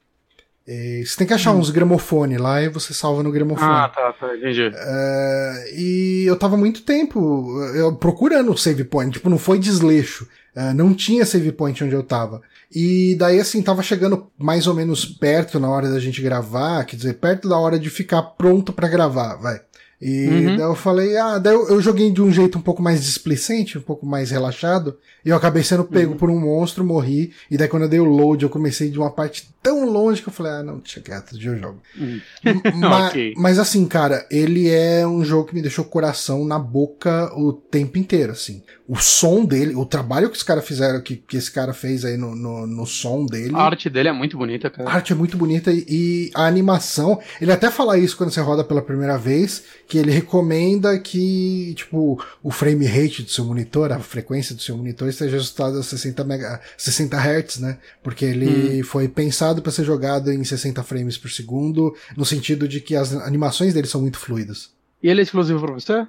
E 0.66 1.04
você 1.04 1.18
tem 1.18 1.26
que 1.26 1.34
achar 1.34 1.52
hum. 1.52 1.58
uns 1.58 1.68
gramofone 1.68 2.38
lá 2.38 2.62
e 2.62 2.70
você 2.70 2.94
salva 2.94 3.22
no 3.22 3.30
gramofone. 3.30 3.70
Ah, 3.70 3.92
tá, 3.94 4.10
tá, 4.14 4.34
entendi. 4.34 4.72
É, 4.74 5.74
e 5.76 6.24
eu 6.26 6.34
tava 6.38 6.56
muito 6.56 6.82
tempo 6.82 7.60
eu, 7.74 7.94
procurando 7.94 8.52
o 8.52 8.56
save 8.56 8.84
point, 8.84 9.12
tipo, 9.12 9.28
não 9.28 9.36
foi 9.36 9.58
desleixo. 9.58 10.26
É, 10.56 10.72
não 10.72 10.94
tinha 10.94 11.26
save 11.26 11.52
point 11.52 11.84
onde 11.84 11.94
eu 11.94 12.02
tava. 12.02 12.40
E 12.74 13.14
daí, 13.18 13.38
assim, 13.38 13.60
tava 13.62 13.82
chegando 13.82 14.30
mais 14.38 14.66
ou 14.66 14.74
menos 14.74 15.04
perto 15.04 15.60
na 15.60 15.68
hora 15.68 15.90
da 15.90 16.00
gente 16.00 16.22
gravar, 16.22 16.84
quer 16.86 16.96
dizer, 16.96 17.14
perto 17.14 17.50
da 17.50 17.58
hora 17.58 17.78
de 17.78 17.90
ficar 17.90 18.22
pronto 18.22 18.72
para 18.72 18.88
gravar, 18.88 19.36
vai. 19.36 19.60
E 20.04 20.26
uhum. 20.26 20.56
daí 20.56 20.66
eu 20.66 20.74
falei, 20.74 21.16
ah, 21.16 21.38
daí 21.38 21.54
eu, 21.54 21.68
eu, 21.68 21.80
joguei 21.80 22.10
de 22.10 22.20
um 22.20 22.32
jeito 22.32 22.58
um 22.58 22.60
pouco 22.60 22.82
mais 22.82 23.04
displicente, 23.04 23.78
um 23.78 23.82
pouco 23.82 24.04
mais 24.04 24.32
relaxado, 24.32 24.98
e 25.24 25.28
eu 25.28 25.36
acabei 25.36 25.62
sendo 25.62 25.84
pego 25.84 26.12
uhum. 26.12 26.18
por 26.18 26.28
um 26.28 26.40
monstro, 26.40 26.84
morri, 26.84 27.32
e 27.48 27.56
daí 27.56 27.68
quando 27.68 27.84
eu 27.84 27.88
dei 27.88 28.00
o 28.00 28.04
load, 28.04 28.42
eu 28.42 28.50
comecei 28.50 28.90
de 28.90 28.98
uma 28.98 29.12
parte 29.12 29.54
tão 29.62 29.88
longe 29.88 30.20
que 30.20 30.28
eu 30.28 30.32
falei, 30.32 30.54
ah, 30.54 30.62
não, 30.64 30.78
deixa 30.78 31.00
quieto, 31.00 31.38
de 31.38 31.46
eu 31.46 31.56
jogo. 31.56 31.80
Uhum. 31.96 32.20
mas, 32.80 33.10
okay. 33.10 33.34
mas 33.36 33.58
assim, 33.60 33.86
cara, 33.86 34.26
ele 34.28 34.68
é 34.68 35.06
um 35.06 35.24
jogo 35.24 35.46
que 35.46 35.54
me 35.54 35.62
deixou 35.62 35.84
o 35.84 35.88
coração 35.88 36.44
na 36.44 36.58
boca 36.58 37.32
o 37.38 37.52
tempo 37.52 37.96
inteiro, 37.96 38.32
assim. 38.32 38.60
O 38.88 38.96
som 38.96 39.44
dele, 39.44 39.74
o 39.74 39.86
trabalho 39.86 40.28
que 40.28 40.36
os 40.36 40.42
caras 40.42 40.66
fizeram, 40.66 41.00
que, 41.00 41.16
que 41.16 41.36
esse 41.36 41.50
cara 41.50 41.72
fez 41.72 42.04
aí 42.04 42.16
no, 42.16 42.34
no, 42.34 42.66
no, 42.66 42.86
som 42.86 43.24
dele. 43.24 43.54
A 43.54 43.62
arte 43.62 43.88
dele 43.88 44.08
é 44.08 44.12
muito 44.12 44.36
bonita, 44.36 44.68
cara. 44.68 44.90
A 44.90 44.94
arte 44.94 45.12
é 45.12 45.16
muito 45.16 45.36
bonita 45.36 45.70
e, 45.72 45.84
e 45.88 46.30
a 46.34 46.46
animação, 46.46 47.20
ele 47.40 47.52
até 47.52 47.70
fala 47.70 47.98
isso 47.98 48.16
quando 48.16 48.30
você 48.30 48.40
roda 48.40 48.64
pela 48.64 48.82
primeira 48.82 49.16
vez, 49.16 49.64
que 49.86 49.98
ele 49.98 50.10
recomenda 50.10 50.98
que, 50.98 51.74
tipo, 51.76 52.22
o 52.42 52.50
frame 52.50 52.84
rate 52.84 53.22
do 53.22 53.30
seu 53.30 53.44
monitor, 53.44 53.92
a 53.92 54.00
frequência 54.00 54.54
do 54.54 54.60
seu 54.60 54.76
monitor 54.76 55.08
esteja 55.08 55.36
ajustado 55.36 55.78
a 55.78 55.82
60, 55.82 56.24
mega, 56.24 56.60
60 56.76 57.16
Hz, 57.16 57.58
né? 57.60 57.78
Porque 58.02 58.24
ele 58.24 58.80
hum. 58.80 58.84
foi 58.84 59.08
pensado 59.08 59.62
para 59.62 59.70
ser 59.70 59.84
jogado 59.84 60.30
em 60.32 60.42
60 60.42 60.82
frames 60.82 61.16
por 61.16 61.30
segundo, 61.30 61.94
no 62.16 62.24
sentido 62.24 62.66
de 62.66 62.80
que 62.80 62.96
as 62.96 63.14
animações 63.14 63.74
dele 63.74 63.86
são 63.86 64.00
muito 64.00 64.18
fluidas. 64.18 64.70
E 65.02 65.08
ele 65.08 65.20
é 65.20 65.22
exclusivo 65.22 65.60
para 65.60 65.74
você? 65.74 66.06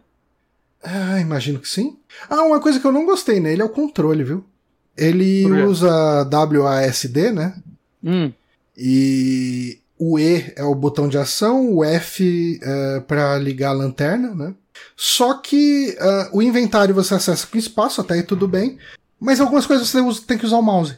Ah, 0.84 1.20
imagino 1.20 1.60
que 1.60 1.70
sim. 1.70 1.98
Ah, 2.30 2.44
uma 2.44 2.60
coisa 2.60 2.80
que 2.80 2.86
eu 2.86 2.92
não 2.92 3.06
gostei 3.06 3.40
nele 3.40 3.62
é 3.62 3.66
o 3.66 3.70
controle, 3.70 4.24
viu? 4.24 4.44
Ele 4.98 5.46
usa 5.64 5.90
WASD, 6.32 7.32
né? 7.32 7.56
Hum. 8.04 8.32
E 8.78 9.80
o 9.98 10.20
E 10.20 10.54
é 10.56 10.64
o 10.64 10.76
botão 10.76 11.08
de 11.08 11.18
ação, 11.18 11.72
o 11.72 11.84
F 11.84 12.60
é 12.62 13.00
para 13.02 13.38
ligar 13.38 13.70
a 13.70 13.74
lanterna, 13.74 14.36
né? 14.36 14.54
Só 14.96 15.36
que 15.36 15.96
uh, 16.00 16.38
o 16.38 16.42
inventário 16.42 16.94
você 16.94 17.14
acessa 17.14 17.48
com 17.48 17.58
espaço, 17.58 18.02
até 18.02 18.16
aí 18.16 18.24
tudo 18.24 18.48
bem. 18.48 18.78
Mas 19.20 19.40
algumas 19.40 19.66
coisas 19.66 19.88
você 19.88 20.02
usa, 20.02 20.22
tem 20.28 20.38
que 20.38 20.46
usar 20.46 20.58
o 20.58 20.62
mouse. 20.62 20.98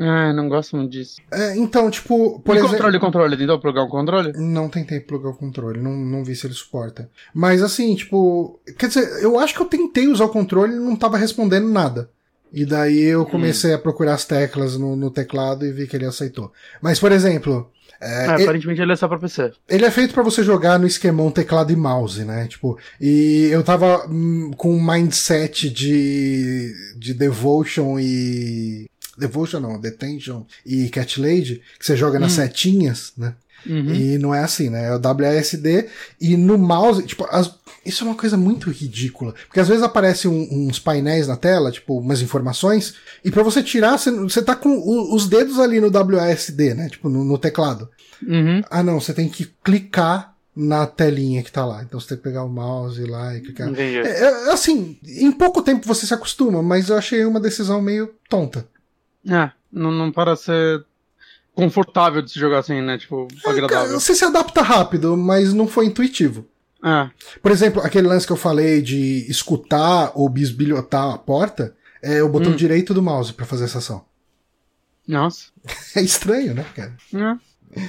Ah, 0.00 0.32
não 0.32 0.48
gosto 0.48 0.76
muito 0.76 0.92
disso. 0.92 1.20
É, 1.30 1.56
então, 1.56 1.90
tipo, 1.90 2.38
por 2.40 2.54
e 2.54 2.58
exemplo. 2.58 2.76
controle, 2.76 3.00
controle? 3.00 3.36
Tentou 3.36 3.58
plugar 3.58 3.82
o 3.82 3.88
controle? 3.88 4.32
Não 4.36 4.68
tentei 4.68 5.00
plugar 5.00 5.30
o 5.30 5.34
controle, 5.34 5.80
não, 5.80 5.92
não 5.92 6.22
vi 6.22 6.36
se 6.36 6.46
ele 6.46 6.54
suporta. 6.54 7.10
Mas 7.34 7.62
assim, 7.62 7.96
tipo. 7.96 8.60
Quer 8.78 8.88
dizer, 8.88 9.22
eu 9.22 9.38
acho 9.38 9.54
que 9.54 9.60
eu 9.60 9.66
tentei 9.66 10.06
usar 10.06 10.26
o 10.26 10.30
controle 10.30 10.74
e 10.74 10.78
não 10.78 10.94
tava 10.94 11.18
respondendo 11.18 11.68
nada. 11.68 12.08
E 12.52 12.64
daí 12.64 13.02
eu 13.02 13.26
comecei 13.26 13.72
hum. 13.72 13.74
a 13.74 13.78
procurar 13.78 14.14
as 14.14 14.24
teclas 14.24 14.76
no, 14.76 14.96
no, 14.96 15.10
teclado 15.10 15.66
e 15.66 15.72
vi 15.72 15.86
que 15.86 15.96
ele 15.96 16.06
aceitou. 16.06 16.52
Mas, 16.80 16.98
por 16.98 17.12
exemplo. 17.12 17.70
É, 18.00 18.26
é, 18.26 18.42
aparentemente 18.42 18.80
ele 18.80 18.92
é 18.92 18.96
só 18.96 19.08
pra 19.08 19.18
PC. 19.18 19.52
Ele 19.68 19.84
é 19.84 19.90
feito 19.90 20.14
para 20.14 20.22
você 20.22 20.44
jogar 20.44 20.78
no 20.78 20.86
esquemão 20.86 21.32
teclado 21.32 21.72
e 21.72 21.76
mouse, 21.76 22.24
né? 22.24 22.46
Tipo, 22.46 22.78
e 23.00 23.48
eu 23.50 23.64
tava 23.64 24.06
hum, 24.08 24.52
com 24.56 24.76
um 24.76 24.80
mindset 24.80 25.68
de, 25.68 26.72
de 26.96 27.12
Devotion 27.12 27.98
e. 27.98 28.86
Devotion 29.18 29.60
não, 29.60 29.80
Detention 29.80 30.44
e 30.64 30.88
Cat 30.88 31.20
Lady, 31.20 31.62
que 31.78 31.84
você 31.84 31.96
joga 31.96 32.18
hum. 32.18 32.20
nas 32.20 32.32
setinhas, 32.32 33.12
né? 33.16 33.34
Uhum. 33.66 33.92
E 33.92 34.18
não 34.18 34.34
é 34.34 34.42
assim, 34.42 34.70
né? 34.70 34.86
É 34.86 34.94
o 34.94 35.00
WASD 35.00 35.88
e 36.20 36.36
no 36.36 36.56
mouse, 36.56 37.02
tipo, 37.02 37.26
as, 37.30 37.52
isso 37.84 38.04
é 38.04 38.06
uma 38.06 38.14
coisa 38.14 38.36
muito 38.36 38.70
ridícula. 38.70 39.34
Porque 39.46 39.60
às 39.60 39.68
vezes 39.68 39.82
aparecem 39.82 40.30
um, 40.30 40.68
uns 40.68 40.78
painéis 40.78 41.26
na 41.26 41.36
tela, 41.36 41.72
tipo, 41.72 41.98
umas 41.98 42.22
informações, 42.22 42.94
e 43.24 43.30
para 43.30 43.42
você 43.42 43.62
tirar, 43.62 43.98
você, 43.98 44.10
você 44.10 44.42
tá 44.42 44.54
com 44.54 44.70
o, 44.70 45.14
os 45.14 45.28
dedos 45.28 45.58
ali 45.58 45.80
no 45.80 45.90
WASD, 45.90 46.74
né? 46.74 46.88
Tipo, 46.88 47.08
no, 47.08 47.24
no 47.24 47.38
teclado. 47.38 47.88
Uhum. 48.26 48.62
Ah, 48.70 48.82
não, 48.82 49.00
você 49.00 49.12
tem 49.12 49.28
que 49.28 49.48
clicar 49.62 50.34
na 50.54 50.86
telinha 50.86 51.42
que 51.42 51.52
tá 51.52 51.64
lá. 51.64 51.82
Então 51.82 52.00
você 52.00 52.08
tem 52.08 52.18
que 52.18 52.24
pegar 52.24 52.42
o 52.42 52.48
mouse 52.48 53.04
lá 53.04 53.36
e 53.36 53.40
clicar. 53.40 53.72
É, 53.78 54.06
é, 54.06 54.52
assim, 54.52 54.98
em 55.06 55.30
pouco 55.30 55.62
tempo 55.62 55.86
você 55.86 56.04
se 56.04 56.14
acostuma, 56.14 56.62
mas 56.62 56.88
eu 56.88 56.96
achei 56.96 57.24
uma 57.24 57.40
decisão 57.40 57.80
meio 57.80 58.12
tonta. 58.28 58.66
É, 59.28 59.50
não, 59.72 59.90
não 59.90 60.10
parece 60.10 60.44
ser 60.44 60.84
confortável 61.54 62.22
de 62.22 62.30
se 62.30 62.38
jogar 62.38 62.60
assim, 62.60 62.80
né? 62.80 62.96
Tipo, 62.98 63.26
é, 63.44 63.50
agradável. 63.50 63.98
você 63.98 64.14
se 64.14 64.24
adapta 64.24 64.62
rápido, 64.62 65.16
mas 65.16 65.52
não 65.52 65.66
foi 65.66 65.86
intuitivo. 65.86 66.46
Ah. 66.82 67.10
Por 67.42 67.50
exemplo, 67.50 67.82
aquele 67.82 68.06
lance 68.06 68.26
que 68.26 68.32
eu 68.32 68.36
falei 68.36 68.80
de 68.80 69.28
escutar 69.28 70.12
ou 70.14 70.28
bisbilhotar 70.28 71.14
a 71.14 71.18
porta, 71.18 71.74
é 72.00 72.22
o 72.22 72.28
botão 72.28 72.52
hum. 72.52 72.56
direito 72.56 72.94
do 72.94 73.02
mouse 73.02 73.32
para 73.32 73.44
fazer 73.44 73.64
essa 73.64 73.78
ação. 73.78 74.04
Nossa. 75.06 75.46
É 75.96 76.02
estranho, 76.02 76.54
né, 76.54 76.64
cara? 76.74 76.96
É. 77.14 77.82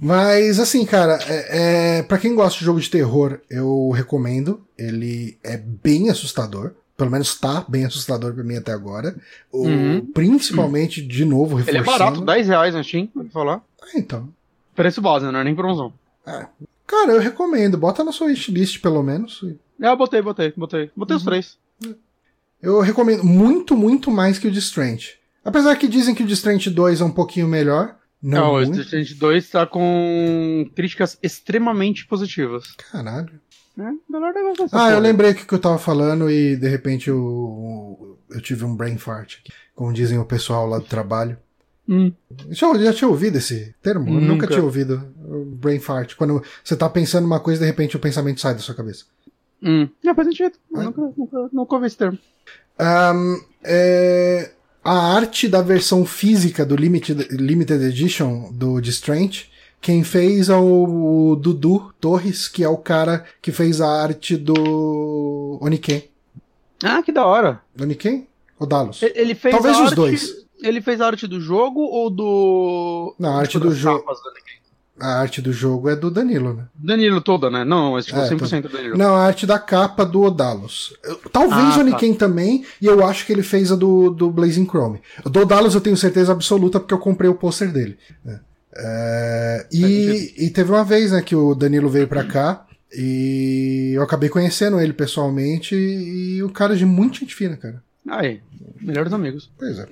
Mas, 0.00 0.58
assim, 0.58 0.84
cara, 0.84 1.18
é, 1.26 1.98
é, 1.98 2.02
para 2.02 2.18
quem 2.18 2.34
gosta 2.34 2.58
de 2.58 2.64
jogo 2.64 2.80
de 2.80 2.90
terror, 2.90 3.40
eu 3.48 3.90
recomendo. 3.90 4.66
Ele 4.76 5.38
é 5.42 5.56
bem 5.56 6.10
assustador. 6.10 6.72
Pelo 6.96 7.10
menos 7.10 7.38
tá 7.38 7.64
bem 7.68 7.84
assustador 7.84 8.32
pra 8.34 8.44
mim 8.44 8.56
até 8.56 8.72
agora. 8.72 9.16
O, 9.50 9.66
uhum. 9.66 10.06
Principalmente, 10.12 11.02
de 11.02 11.24
novo, 11.24 11.56
reforçando... 11.56 11.84
Ele 11.84 11.88
é 11.88 11.98
barato, 11.98 12.20
10 12.20 12.48
reais 12.48 12.74
na 12.74 12.82
Steam, 12.82 13.06
pode 13.08 13.30
falar. 13.30 13.62
É, 13.92 13.98
então. 13.98 14.28
Preço 14.74 15.02
base, 15.02 15.26
não 15.26 15.38
é 15.38 15.44
nem 15.44 15.54
promoção. 15.54 15.92
É, 16.26 16.46
Cara, 16.86 17.12
eu 17.12 17.20
recomendo. 17.20 17.78
Bota 17.78 18.04
na 18.04 18.12
sua 18.12 18.28
wishlist, 18.28 18.80
pelo 18.80 19.02
menos. 19.02 19.42
É, 19.80 19.88
eu 19.88 19.96
botei, 19.96 20.22
botei, 20.22 20.52
botei. 20.56 20.90
Botei 20.94 21.14
uhum. 21.14 21.18
os 21.18 21.24
três. 21.24 21.58
Eu 22.62 22.80
recomendo 22.80 23.24
muito, 23.24 23.76
muito 23.76 24.10
mais 24.10 24.38
que 24.38 24.48
o 24.48 24.50
de 24.50 24.58
Strange. 24.58 25.14
Apesar 25.44 25.76
que 25.76 25.88
dizem 25.88 26.14
que 26.14 26.22
o 26.22 26.26
de 26.26 26.32
Strange 26.34 26.70
2 26.70 27.00
é 27.00 27.04
um 27.04 27.10
pouquinho 27.10 27.48
melhor. 27.48 27.96
Não, 28.22 28.40
não 28.40 28.54
o 28.54 28.64
de 28.64 28.80
Strange 28.80 29.14
2 29.14 29.50
tá 29.50 29.66
com 29.66 30.70
críticas 30.74 31.18
extremamente 31.22 32.06
positivas. 32.06 32.72
Caralho. 32.90 33.40
É, 33.78 33.90
melhor 34.08 34.32
negócio 34.32 34.68
Ah, 34.72 34.90
eu 34.90 35.00
lembrei 35.00 35.32
o 35.32 35.34
que 35.34 35.52
eu 35.52 35.58
tava 35.58 35.78
falando 35.78 36.30
e 36.30 36.56
de 36.56 36.68
repente 36.68 37.08
eu, 37.08 38.18
eu 38.30 38.40
tive 38.40 38.64
um 38.64 38.74
brain 38.74 38.96
fart 38.98 39.38
aqui. 39.40 39.52
Como 39.74 39.92
dizem 39.92 40.18
o 40.18 40.24
pessoal 40.24 40.66
lá 40.66 40.78
do 40.78 40.84
trabalho. 40.84 41.36
Hum. 41.88 42.12
Já, 42.50 42.72
já 42.78 42.92
tinha 42.92 43.08
ouvido 43.08 43.36
esse 43.36 43.74
termo? 43.82 44.06
Nunca. 44.06 44.26
nunca 44.26 44.46
tinha 44.46 44.62
ouvido. 44.62 45.02
Brain 45.58 45.80
fart. 45.80 46.14
Quando 46.14 46.42
você 46.62 46.76
tá 46.76 46.88
pensando 46.88 47.26
uma 47.26 47.40
coisa 47.40 47.60
de 47.60 47.66
repente 47.66 47.96
o 47.96 48.00
pensamento 48.00 48.40
sai 48.40 48.54
da 48.54 48.60
sua 48.60 48.74
cabeça. 48.74 49.04
Hum. 49.62 49.88
Não, 50.02 50.14
faz 50.14 50.28
sentido. 50.28 50.52
Nunca, 50.70 51.00
nunca, 51.16 51.48
nunca 51.52 51.74
ouvi 51.74 51.86
esse 51.86 51.96
termo. 51.96 52.18
Um, 52.78 53.40
é, 53.62 54.50
a 54.84 55.14
arte 55.16 55.48
da 55.48 55.62
versão 55.62 56.04
física 56.04 56.64
do 56.64 56.76
Limited, 56.76 57.28
Limited 57.30 57.82
Edition 57.82 58.52
do 58.52 58.80
The 58.80 58.90
Strange, 58.90 59.50
quem 59.84 60.02
fez 60.02 60.48
é 60.48 60.56
o 60.56 61.36
Dudu 61.38 61.92
Torres, 62.00 62.48
que 62.48 62.64
é 62.64 62.68
o 62.68 62.78
cara 62.78 63.22
que 63.42 63.52
fez 63.52 63.82
a 63.82 63.86
arte 63.86 64.34
do 64.34 65.58
Oniken. 65.60 66.04
Ah, 66.82 67.02
que 67.02 67.12
da 67.12 67.26
hora. 67.26 67.60
Oniken? 67.78 68.26
Ou 68.58 68.66
Dalos? 68.66 69.02
Ele 69.02 69.34
fez 69.34 69.54
Talvez 69.54 69.78
os 69.78 69.92
dois 69.92 70.44
ele 70.62 70.80
fez 70.80 70.98
a 71.00 71.06
arte 71.06 71.26
do 71.26 71.38
jogo 71.38 71.80
ou 71.80 72.08
do. 72.08 73.14
Não, 73.18 73.36
a 73.36 73.40
arte 73.40 73.58
do 73.58 73.74
jogo. 73.74 74.02
A 74.98 75.18
arte 75.18 75.42
do 75.42 75.52
jogo 75.52 75.90
é 75.90 75.96
do 75.96 76.10
Danilo, 76.10 76.54
né? 76.54 76.68
Danilo 76.74 77.20
toda, 77.20 77.50
né? 77.50 77.64
Não, 77.64 77.92
mas 77.92 78.06
tipo, 78.06 78.18
é, 78.18 78.30
100% 78.30 78.62
do 78.62 78.68
Danilo. 78.68 78.96
Não, 78.96 79.14
a 79.14 79.24
arte 79.24 79.44
da 79.44 79.58
capa 79.58 80.06
do 80.06 80.22
Odalos. 80.22 80.96
Talvez 81.32 81.76
ah, 81.76 81.80
o 81.80 81.82
Niken 81.82 82.14
tá. 82.14 82.26
também, 82.26 82.64
e 82.80 82.86
eu 82.86 83.04
acho 83.04 83.26
que 83.26 83.32
ele 83.32 83.42
fez 83.42 83.72
a 83.72 83.76
do, 83.76 84.08
do 84.10 84.30
Blazing 84.30 84.66
Chrome. 84.66 85.02
Do 85.24 85.40
Odalos 85.40 85.74
eu 85.74 85.80
tenho 85.80 85.96
certeza 85.96 86.30
absoluta 86.32 86.78
porque 86.78 86.94
eu 86.94 86.98
comprei 86.98 87.28
o 87.28 87.34
pôster 87.34 87.72
dele. 87.72 87.98
Né? 88.24 88.40
É, 88.76 89.66
e, 89.72 90.34
e 90.46 90.50
teve 90.50 90.70
uma 90.70 90.84
vez, 90.84 91.12
né, 91.12 91.22
que 91.22 91.36
o 91.36 91.54
Danilo 91.54 91.88
veio 91.88 92.08
pra 92.08 92.24
cá 92.24 92.66
e 92.92 93.92
eu 93.94 94.02
acabei 94.02 94.28
conhecendo 94.28 94.80
ele 94.80 94.92
pessoalmente 94.92 95.74
e 95.74 96.42
o 96.42 96.50
cara 96.50 96.74
é 96.74 96.76
de 96.76 96.86
muita 96.86 97.18
gente 97.18 97.34
fina, 97.34 97.56
cara. 97.56 97.82
Aí, 98.08 98.42
melhores 98.80 99.12
amigos. 99.12 99.50
Pois 99.58 99.78
é. 99.78 99.88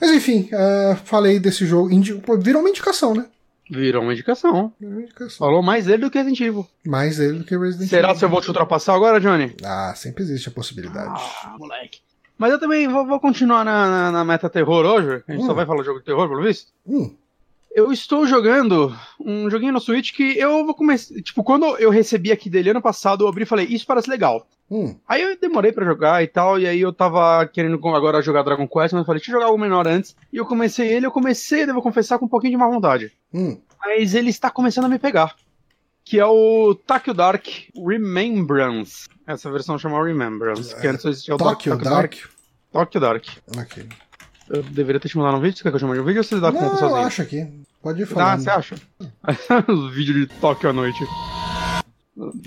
Mas 0.00 0.10
enfim, 0.12 0.48
uh, 0.52 0.96
falei 1.04 1.40
desse 1.40 1.66
jogo. 1.66 1.90
Indi 1.90 2.20
virou 2.38 2.60
uma 2.60 2.70
indicação, 2.70 3.14
né? 3.14 3.26
Virou 3.68 4.02
uma 4.02 4.12
indicação. 4.12 4.72
Virou 4.78 4.94
uma 4.94 5.02
indicação. 5.02 5.38
Falou 5.38 5.62
mais 5.62 5.88
ele 5.88 5.98
do 5.98 6.10
que 6.10 6.18
Resident 6.18 6.40
Evil. 6.40 6.66
Mais 6.86 7.18
ele 7.18 7.38
do 7.38 7.44
que 7.44 7.56
Resident 7.56 7.88
Será 7.88 8.08
Evil. 8.08 8.14
Será 8.14 8.18
que 8.18 8.24
eu 8.24 8.28
vou 8.28 8.40
te 8.40 8.48
ultrapassar 8.48 8.94
agora, 8.94 9.20
Johnny? 9.20 9.56
Ah, 9.64 9.92
sempre 9.96 10.22
existe 10.22 10.48
a 10.48 10.52
possibilidade. 10.52 11.20
Ah, 11.42 11.56
moleque. 11.58 11.98
Mas 12.38 12.52
eu 12.52 12.60
também 12.60 12.86
vou, 12.86 13.04
vou 13.06 13.18
continuar 13.18 13.64
na, 13.64 13.88
na, 13.88 14.12
na, 14.12 14.24
meta 14.24 14.48
terror 14.48 14.84
hoje. 14.84 15.24
A 15.26 15.32
gente 15.32 15.42
hum. 15.42 15.46
só 15.46 15.54
vai 15.54 15.66
falar 15.66 15.80
de 15.80 15.86
jogo 15.86 15.98
de 15.98 16.04
terror, 16.04 16.28
pelo 16.28 16.42
visto. 16.42 16.70
Hum. 16.86 17.12
Eu 17.76 17.92
estou 17.92 18.26
jogando 18.26 18.96
um 19.20 19.50
joguinho 19.50 19.74
no 19.74 19.80
Switch 19.82 20.14
que 20.14 20.38
eu 20.38 20.64
vou 20.64 20.74
começar. 20.74 21.14
Tipo, 21.16 21.44
quando 21.44 21.76
eu 21.76 21.90
recebi 21.90 22.32
aqui 22.32 22.48
dele 22.48 22.70
ano 22.70 22.80
passado, 22.80 23.22
eu 23.22 23.28
abri 23.28 23.42
e 23.42 23.46
falei, 23.46 23.66
isso 23.66 23.86
parece 23.86 24.08
legal. 24.08 24.48
Hum. 24.70 24.96
Aí 25.06 25.20
eu 25.20 25.38
demorei 25.38 25.72
para 25.72 25.84
jogar 25.84 26.24
e 26.24 26.26
tal, 26.26 26.58
e 26.58 26.66
aí 26.66 26.80
eu 26.80 26.90
tava 26.90 27.46
querendo 27.46 27.76
agora 27.88 28.22
jogar 28.22 28.44
Dragon 28.44 28.66
Quest, 28.66 28.94
mas 28.94 29.00
eu 29.00 29.04
falei, 29.04 29.20
deixa 29.20 29.30
eu 29.30 29.34
jogar 29.34 29.48
algo 29.48 29.58
menor 29.58 29.86
antes. 29.86 30.16
E 30.32 30.38
eu 30.38 30.46
comecei 30.46 30.90
ele, 30.90 31.04
eu 31.04 31.10
comecei, 31.10 31.66
devo 31.66 31.82
confessar, 31.82 32.18
com 32.18 32.24
um 32.24 32.28
pouquinho 32.30 32.52
de 32.52 32.56
má 32.56 32.66
vontade. 32.66 33.12
Hum. 33.34 33.60
Mas 33.78 34.14
ele 34.14 34.30
está 34.30 34.50
começando 34.50 34.86
a 34.86 34.88
me 34.88 34.98
pegar. 34.98 35.36
Que 36.02 36.18
é 36.18 36.24
o 36.24 36.74
Tokyo 36.74 37.12
Dark 37.12 37.46
Remembrance. 37.76 39.06
Essa 39.26 39.50
versão 39.50 39.78
chama 39.78 40.02
Remembrance, 40.02 40.74
que 40.80 40.86
antes 40.86 41.04
existia 41.04 41.34
o 41.34 41.38
Tokyo, 41.38 41.72
Tokyo 41.72 41.90
Dark. 41.90 42.14
Dark. 42.14 42.30
Tokyo 42.72 43.00
Dark. 43.00 43.26
Ok. 43.58 43.86
Eu 44.48 44.62
deveria 44.62 45.00
ter 45.00 45.08
te 45.08 45.16
mandado 45.16 45.36
um 45.38 45.40
vídeo? 45.40 45.56
Você 45.56 45.62
quer 45.62 45.70
que 45.70 45.76
eu 45.76 45.80
chame 45.80 45.94
de 45.94 46.00
um 46.00 46.04
vídeo 46.04 46.20
ou 46.20 46.24
você 46.24 46.40
dá 46.40 46.52
conta 46.52 46.76
sozinho? 46.76 46.90
eu 46.90 46.96
acho 46.96 47.22
aqui. 47.22 47.46
Pode 47.82 48.02
ir 48.02 48.06
falando. 48.06 48.26
Ah, 48.28 48.38
você 48.38 48.50
acha? 48.50 48.74
Os 49.68 49.94
vídeos 49.94 50.20
de 50.20 50.26
Tóquio 50.40 50.70
à 50.70 50.72
noite. 50.72 50.98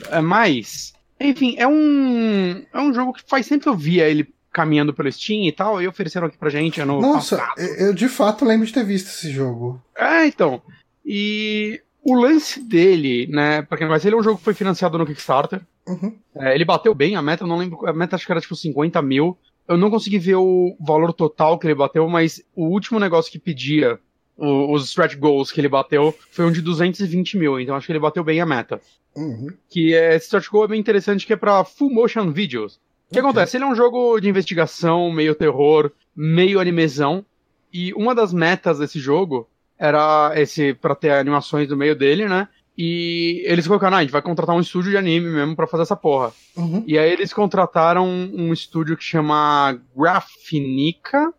É 0.09 0.21
mais... 0.21 0.93
Enfim, 1.19 1.55
é 1.57 1.67
um... 1.67 2.63
É 2.73 2.79
um 2.79 2.93
jogo 2.93 3.13
que 3.13 3.23
faz 3.27 3.45
sempre 3.45 3.63
que 3.63 3.69
eu 3.69 3.75
via 3.75 4.07
ele 4.07 4.33
caminhando 4.51 4.93
pelo 4.93 5.11
Steam 5.11 5.45
e 5.45 5.51
tal, 5.51 5.81
e 5.81 5.87
ofereceram 5.87 6.27
aqui 6.27 6.37
pra 6.37 6.49
gente 6.49 6.81
ano 6.81 6.99
Nossa, 6.99 7.37
passado. 7.37 7.59
eu 7.59 7.93
de 7.93 8.09
fato 8.09 8.45
lembro 8.45 8.65
de 8.65 8.73
ter 8.73 8.83
visto 8.83 9.07
esse 9.07 9.31
jogo. 9.31 9.81
É, 9.95 10.25
então. 10.25 10.61
E 11.05 11.81
o 12.03 12.15
lance 12.15 12.59
dele, 12.59 13.27
né, 13.27 13.61
pra 13.61 13.77
quem 13.77 13.85
não 13.85 13.91
conhece, 13.91 14.07
ele 14.07 14.15
é 14.15 14.19
um 14.19 14.23
jogo 14.23 14.37
que 14.37 14.43
foi 14.43 14.53
financiado 14.53 14.97
no 14.97 15.05
Kickstarter. 15.05 15.61
Uhum. 15.87 16.15
É, 16.35 16.55
ele 16.55 16.65
bateu 16.65 16.93
bem 16.93 17.15
a 17.15 17.21
meta, 17.21 17.43
eu 17.43 17.47
não 17.47 17.57
lembro, 17.57 17.87
a 17.87 17.93
meta 17.93 18.15
acho 18.15 18.25
que 18.25 18.31
era 18.31 18.41
tipo 18.41 18.55
50 18.55 19.01
mil. 19.01 19.37
Eu 19.69 19.77
não 19.77 19.89
consegui 19.91 20.17
ver 20.17 20.35
o 20.35 20.75
valor 20.79 21.13
total 21.13 21.57
que 21.59 21.67
ele 21.67 21.75
bateu, 21.75 22.09
mas 22.09 22.43
o 22.55 22.65
último 22.65 22.99
negócio 22.99 23.31
que 23.31 23.37
pedia 23.39 23.99
o- 24.35 24.73
os 24.73 24.85
stretch 24.89 25.15
goals 25.15 25.51
que 25.51 25.61
ele 25.61 25.69
bateu 25.69 26.13
foi 26.31 26.45
um 26.45 26.51
de 26.51 26.61
220 26.61 27.37
mil, 27.37 27.59
então 27.59 27.75
acho 27.75 27.85
que 27.85 27.91
ele 27.91 27.99
bateu 27.99 28.23
bem 28.23 28.41
a 28.41 28.45
meta. 28.45 28.81
Uhum. 29.15 29.49
Que 29.69 29.93
é, 29.93 30.15
esse 30.15 30.25
stretch 30.25 30.49
goal 30.49 30.65
é 30.65 30.69
bem 30.69 30.79
interessante, 30.79 31.25
que 31.27 31.33
é 31.33 31.35
pra 31.35 31.63
full 31.63 31.91
motion 31.93 32.31
videos. 32.31 32.79
O 33.09 33.13
que 33.13 33.19
acontece? 33.19 33.57
Ele 33.57 33.63
é 33.63 33.67
um 33.67 33.75
jogo 33.75 34.19
de 34.19 34.27
investigação, 34.29 35.11
meio 35.11 35.35
terror, 35.35 35.91
meio 36.15 36.59
animezão, 36.59 37.23
e 37.71 37.93
uma 37.93 38.15
das 38.15 38.33
metas 38.33 38.79
desse 38.79 38.99
jogo 38.99 39.47
era 39.77 40.31
esse 40.35 40.73
para 40.73 40.95
ter 40.95 41.11
animações 41.11 41.69
no 41.69 41.77
meio 41.77 41.95
dele, 41.95 42.27
né? 42.27 42.47
E 42.81 43.43
eles 43.43 43.67
colocaram, 43.67 43.97
ah, 43.97 43.99
a 43.99 44.03
gente 44.03 44.11
vai 44.13 44.21
contratar 44.21 44.55
um 44.55 44.61
estúdio 44.61 44.91
de 44.91 44.95
anime 44.95 45.29
mesmo 45.29 45.53
pra 45.53 45.67
fazer 45.67 45.83
essa 45.83 45.97
porra. 45.97 46.31
Uhum. 46.55 46.81
E 46.87 46.97
aí 46.97 47.11
eles 47.11 47.33
contrataram 47.33 48.07
um 48.07 48.53
estúdio 48.53 48.95
que 48.95 49.03
chama 49.03 49.77
Graphinica. 49.93 51.33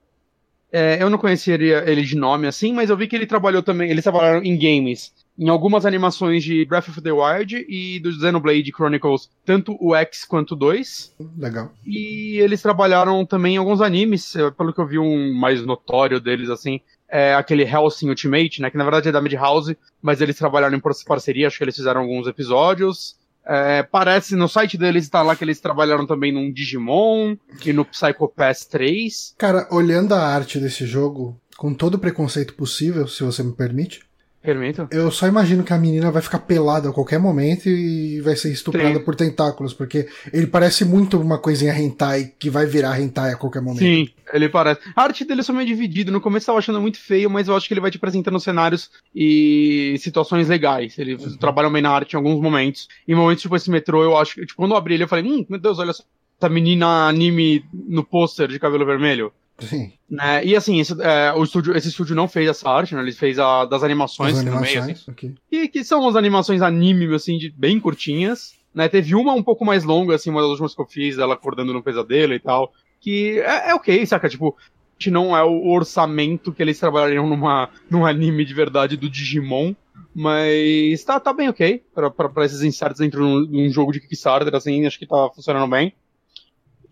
É, 0.70 1.02
eu 1.02 1.08
não 1.08 1.16
conhecia 1.16 1.54
ele 1.54 2.02
de 2.02 2.14
nome 2.14 2.46
assim, 2.46 2.74
mas 2.74 2.90
eu 2.90 2.96
vi 2.96 3.08
que 3.08 3.16
ele 3.16 3.24
trabalhou 3.24 3.62
também. 3.62 3.88
Eles 3.90 4.04
trabalharam 4.04 4.44
em 4.44 4.54
games. 4.54 5.14
Em 5.38 5.48
algumas 5.48 5.86
animações 5.86 6.44
de 6.44 6.62
Breath 6.66 6.90
of 6.90 7.00
the 7.00 7.10
Wild 7.10 7.64
e 7.66 7.98
do 8.00 8.12
Xenoblade 8.12 8.70
Chronicles, 8.70 9.30
tanto 9.42 9.78
o 9.80 9.94
X 9.96 10.26
quanto 10.26 10.52
o 10.52 10.56
2. 10.56 11.16
Legal. 11.38 11.72
E 11.86 12.38
eles 12.38 12.60
trabalharam 12.60 13.24
também 13.24 13.54
em 13.54 13.58
alguns 13.58 13.80
animes, 13.80 14.36
eh, 14.36 14.50
pelo 14.50 14.74
que 14.74 14.80
eu 14.82 14.86
vi 14.86 14.98
um 14.98 15.32
mais 15.32 15.64
notório 15.64 16.20
deles, 16.20 16.50
assim, 16.50 16.82
é 17.10 17.34
aquele 17.34 17.64
Hellsing 17.64 18.08
Ultimate, 18.08 18.62
né, 18.62 18.70
que 18.70 18.76
na 18.76 18.84
verdade 18.84 19.08
é 19.08 19.12
da 19.12 19.20
Madhouse, 19.20 19.76
mas 20.00 20.20
eles 20.20 20.36
trabalharam 20.38 20.76
em 20.76 20.80
par- 20.80 20.92
parceria, 21.06 21.46
acho 21.46 21.58
que 21.58 21.64
eles 21.64 21.76
fizeram 21.76 22.02
alguns 22.02 22.26
episódios. 22.26 23.18
É, 23.44 23.82
parece, 23.82 24.36
no 24.36 24.48
site 24.48 24.76
deles 24.76 25.04
está 25.04 25.22
lá 25.22 25.34
que 25.34 25.42
eles 25.42 25.60
trabalharam 25.60 26.06
também 26.06 26.30
num 26.30 26.52
Digimon 26.52 27.36
e 27.64 27.72
no 27.72 27.84
Psycho 27.84 28.28
Pass 28.28 28.64
3. 28.66 29.34
Cara, 29.38 29.66
olhando 29.72 30.14
a 30.14 30.20
arte 30.20 30.58
desse 30.60 30.86
jogo, 30.86 31.40
com 31.56 31.72
todo 31.74 31.94
o 31.94 31.98
preconceito 31.98 32.54
possível, 32.54 33.08
se 33.08 33.22
você 33.24 33.42
me 33.42 33.52
permite, 33.52 34.02
Permito? 34.42 34.88
eu 34.90 35.10
só 35.10 35.26
imagino 35.26 35.62
que 35.62 35.72
a 35.72 35.76
menina 35.76 36.10
vai 36.10 36.22
ficar 36.22 36.38
pelada 36.38 36.88
a 36.88 36.92
qualquer 36.92 37.18
momento 37.18 37.68
e 37.68 38.22
vai 38.22 38.34
ser 38.34 38.50
estuprada 38.50 38.98
Sim. 38.98 39.04
por 39.04 39.14
tentáculos, 39.14 39.74
porque 39.74 40.08
ele 40.32 40.46
parece 40.46 40.82
muito 40.82 41.20
uma 41.20 41.36
coisinha 41.36 41.78
hentai 41.78 42.32
que 42.38 42.48
vai 42.48 42.64
virar 42.64 42.98
hentai 42.98 43.32
a 43.32 43.36
qualquer 43.36 43.60
momento. 43.60 43.80
Sim, 43.80 44.08
ele 44.32 44.48
parece. 44.48 44.80
A 44.96 45.02
arte 45.02 45.26
dele 45.26 45.40
é 45.40 45.44
só 45.44 45.52
meio 45.52 45.66
dividida. 45.66 46.10
No 46.10 46.22
começo 46.22 46.44
eu 46.44 46.46
tava 46.46 46.58
achando 46.58 46.80
muito 46.80 46.98
feio, 46.98 47.28
mas 47.28 47.48
eu 47.48 47.56
acho 47.56 47.68
que 47.68 47.74
ele 47.74 47.82
vai 47.82 47.90
te 47.90 47.98
apresentando 47.98 48.40
cenários 48.40 48.90
e 49.14 49.96
situações 49.98 50.48
legais. 50.48 50.98
Eles 50.98 51.36
trabalham 51.36 51.70
bem 51.70 51.82
na 51.82 51.90
arte 51.90 52.14
em 52.14 52.16
alguns 52.16 52.40
momentos. 52.40 52.88
Em 53.06 53.14
momentos 53.14 53.42
tipo 53.42 53.56
esse 53.56 53.70
metrô, 53.70 54.02
eu 54.02 54.16
acho 54.16 54.36
que. 54.36 54.46
Tipo, 54.46 54.56
quando 54.56 54.72
eu 54.72 54.78
abri 54.78 54.94
ele, 54.94 55.02
eu 55.02 55.08
falei, 55.08 55.30
hum, 55.30 55.44
meu 55.50 55.60
Deus, 55.60 55.78
olha 55.78 55.92
só. 55.92 56.02
Essa 56.40 56.48
menina 56.48 57.06
anime 57.06 57.62
no 57.72 58.02
pôster 58.02 58.48
de 58.48 58.58
cabelo 58.58 58.86
vermelho. 58.86 59.30
Sim. 59.60 59.92
Né? 60.08 60.44
E 60.44 60.56
assim, 60.56 60.80
esse, 60.80 60.94
é, 61.00 61.32
o 61.32 61.42
estúdio, 61.42 61.76
esse 61.76 61.88
estúdio 61.88 62.16
não 62.16 62.26
fez 62.26 62.48
essa 62.48 62.68
arte, 62.68 62.94
né? 62.94 63.00
Ele 63.00 63.12
fez 63.12 63.38
a 63.38 63.64
das 63.64 63.82
animações 63.82 64.38
As 64.38 64.44
no 64.44 64.50
meio, 64.52 64.62
assim. 64.62 64.78
animações. 64.78 65.08
ok. 65.08 65.34
E 65.50 65.68
que 65.68 65.84
são 65.84 66.00
umas 66.00 66.16
animações 66.16 66.62
anime, 66.62 67.14
assim, 67.14 67.38
de 67.38 67.50
bem 67.50 67.78
curtinhas. 67.78 68.54
Né? 68.74 68.88
Teve 68.88 69.14
uma 69.14 69.32
um 69.32 69.42
pouco 69.42 69.64
mais 69.64 69.84
longa, 69.84 70.14
assim, 70.14 70.30
uma 70.30 70.40
das 70.40 70.50
últimas 70.50 70.74
que 70.74 70.80
eu 70.82 70.86
fiz, 70.86 71.18
ela 71.18 71.34
acordando 71.34 71.72
no 71.72 71.82
pesadelo 71.82 72.34
e 72.34 72.40
tal. 72.40 72.72
Que 73.00 73.40
é, 73.40 73.70
é 73.70 73.74
ok, 73.74 74.04
saca? 74.06 74.28
Tipo, 74.28 74.56
que 74.98 75.10
não 75.10 75.36
é 75.36 75.42
o 75.42 75.68
orçamento 75.68 76.52
que 76.52 76.62
eles 76.62 76.78
trabalhariam 76.78 77.26
numa, 77.26 77.70
num 77.88 78.04
anime 78.04 78.44
de 78.44 78.54
verdade 78.54 78.96
do 78.96 79.08
Digimon. 79.08 79.74
Mas 80.14 81.04
tá, 81.04 81.20
tá 81.20 81.32
bem 81.32 81.48
ok 81.48 81.82
pra 81.94 82.44
esses 82.44 82.62
inserts 82.62 82.98
dentro 82.98 83.20
de 83.20 83.26
um, 83.26 83.46
de 83.46 83.68
um 83.68 83.70
jogo 83.70 83.92
de 83.92 84.00
Kickstarter, 84.00 84.54
assim, 84.54 84.84
acho 84.84 84.98
que 84.98 85.06
tá 85.06 85.30
funcionando 85.34 85.70
bem. 85.70 85.94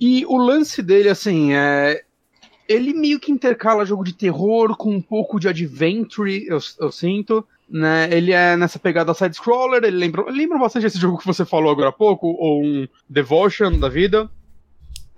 E 0.01 0.25
o 0.27 0.37
lance 0.37 0.83
dele, 0.83 1.09
assim, 1.09 1.53
é. 1.53 2.03
Ele 2.69 2.93
meio 2.93 3.19
que 3.19 3.33
intercala 3.33 3.87
jogo 3.87 4.05
de 4.05 4.13
terror 4.13 4.77
com 4.77 4.95
um 4.95 5.01
pouco 5.01 5.41
de 5.41 5.49
adventure, 5.49 6.47
eu, 6.47 6.59
eu 6.79 6.93
sinto. 6.93 7.45
Né? 7.69 8.09
Ele 8.11 8.33
é 8.33 8.57
nessa 8.57 8.79
pegada 8.79 9.15
side-scroller, 9.15 9.85
ele 9.85 9.97
lembra, 9.97 10.31
lembra 10.31 10.59
bastante 10.59 10.87
esse 10.87 10.99
jogo 10.99 11.19
que 11.19 11.27
você 11.27 11.45
falou 11.45 11.71
agora 11.71 11.89
há 11.89 11.93
pouco, 11.93 12.29
ou 12.29 12.63
um 12.63 12.87
Devotion 13.09 13.79
da 13.79 13.89
vida. 13.89 14.31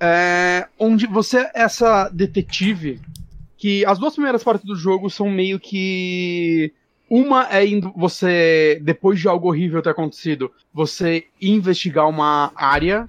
É, 0.01 0.67
onde 0.79 1.07
você 1.07 1.41
é 1.41 1.51
essa 1.55 2.09
detetive 2.09 3.01
que 3.61 3.85
as 3.85 3.99
duas 3.99 4.15
primeiras 4.15 4.43
partes 4.43 4.67
do 4.67 4.75
jogo 4.75 5.11
são 5.11 5.29
meio 5.29 5.61
que 5.61 6.73
uma 7.11 7.47
é 7.53 7.67
indo 7.67 7.93
você 7.95 8.81
depois 8.83 9.21
de 9.21 9.29
algo 9.29 9.49
horrível 9.49 9.83
ter 9.83 9.91
acontecido, 9.91 10.51
você 10.73 11.27
investigar 11.41 12.09
uma 12.09 12.51
área 12.55 13.07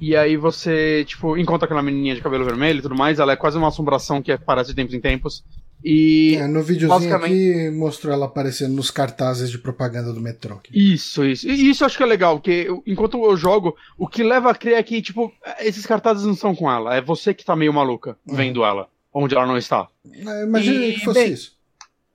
e 0.00 0.16
aí 0.16 0.36
você 0.36 1.04
tipo 1.06 1.36
encontra 1.36 1.64
aquela 1.66 1.82
menininha 1.82 2.14
de 2.14 2.20
cabelo 2.20 2.44
vermelho 2.44 2.78
e 2.78 2.82
tudo 2.82 2.94
mais, 2.96 3.18
ela 3.18 3.32
é 3.32 3.36
quase 3.36 3.56
uma 3.58 3.68
assombração 3.68 4.20
que 4.22 4.32
aparece 4.32 4.70
de 4.70 4.76
tempos 4.76 4.94
em 4.94 5.00
tempos. 5.00 5.44
E 5.82 6.34
É, 6.38 6.46
no 6.46 6.62
videozinho 6.62 6.88
basicamente- 7.10 7.50
aqui 7.52 7.70
mostrou 7.70 8.12
ela 8.12 8.26
aparecendo 8.26 8.74
nos 8.74 8.90
cartazes 8.90 9.50
de 9.50 9.56
propaganda 9.58 10.12
do 10.12 10.20
metrô. 10.20 10.56
aqui. 10.56 10.70
Isso, 10.92 11.24
isso. 11.24 11.48
E 11.48 11.70
isso 11.70 11.82
eu 11.82 11.86
acho 11.86 11.96
que 11.96 12.02
é 12.02 12.06
legal, 12.06 12.36
porque 12.36 12.64
eu- 12.68 12.82
enquanto 12.86 13.22
eu 13.24 13.34
jogo, 13.36 13.74
o 13.96 14.06
que 14.06 14.22
leva 14.22 14.50
a 14.50 14.54
crer 14.54 14.74
é 14.74 14.82
que, 14.82 15.00
tipo, 15.00 15.32
esses 15.60 15.86
cartazes 15.86 16.26
não 16.26 16.34
são 16.34 16.54
com 16.54 16.70
ela. 16.70 16.94
É 16.94 17.00
você 17.00 17.32
que 17.32 17.44
tá 17.46 17.56
meio 17.56 17.72
maluca 17.72 18.14
Uhum. 18.28 18.36
vendo 18.36 18.62
ela, 18.62 18.88
onde 19.12 19.34
ela 19.34 19.46
não 19.46 19.56
está. 19.56 19.88
É, 20.12 20.44
Imagina 20.44 20.84
E, 20.84 20.92
que 20.94 21.00
fosse 21.04 21.20
bem, 21.24 21.32
isso. 21.32 21.52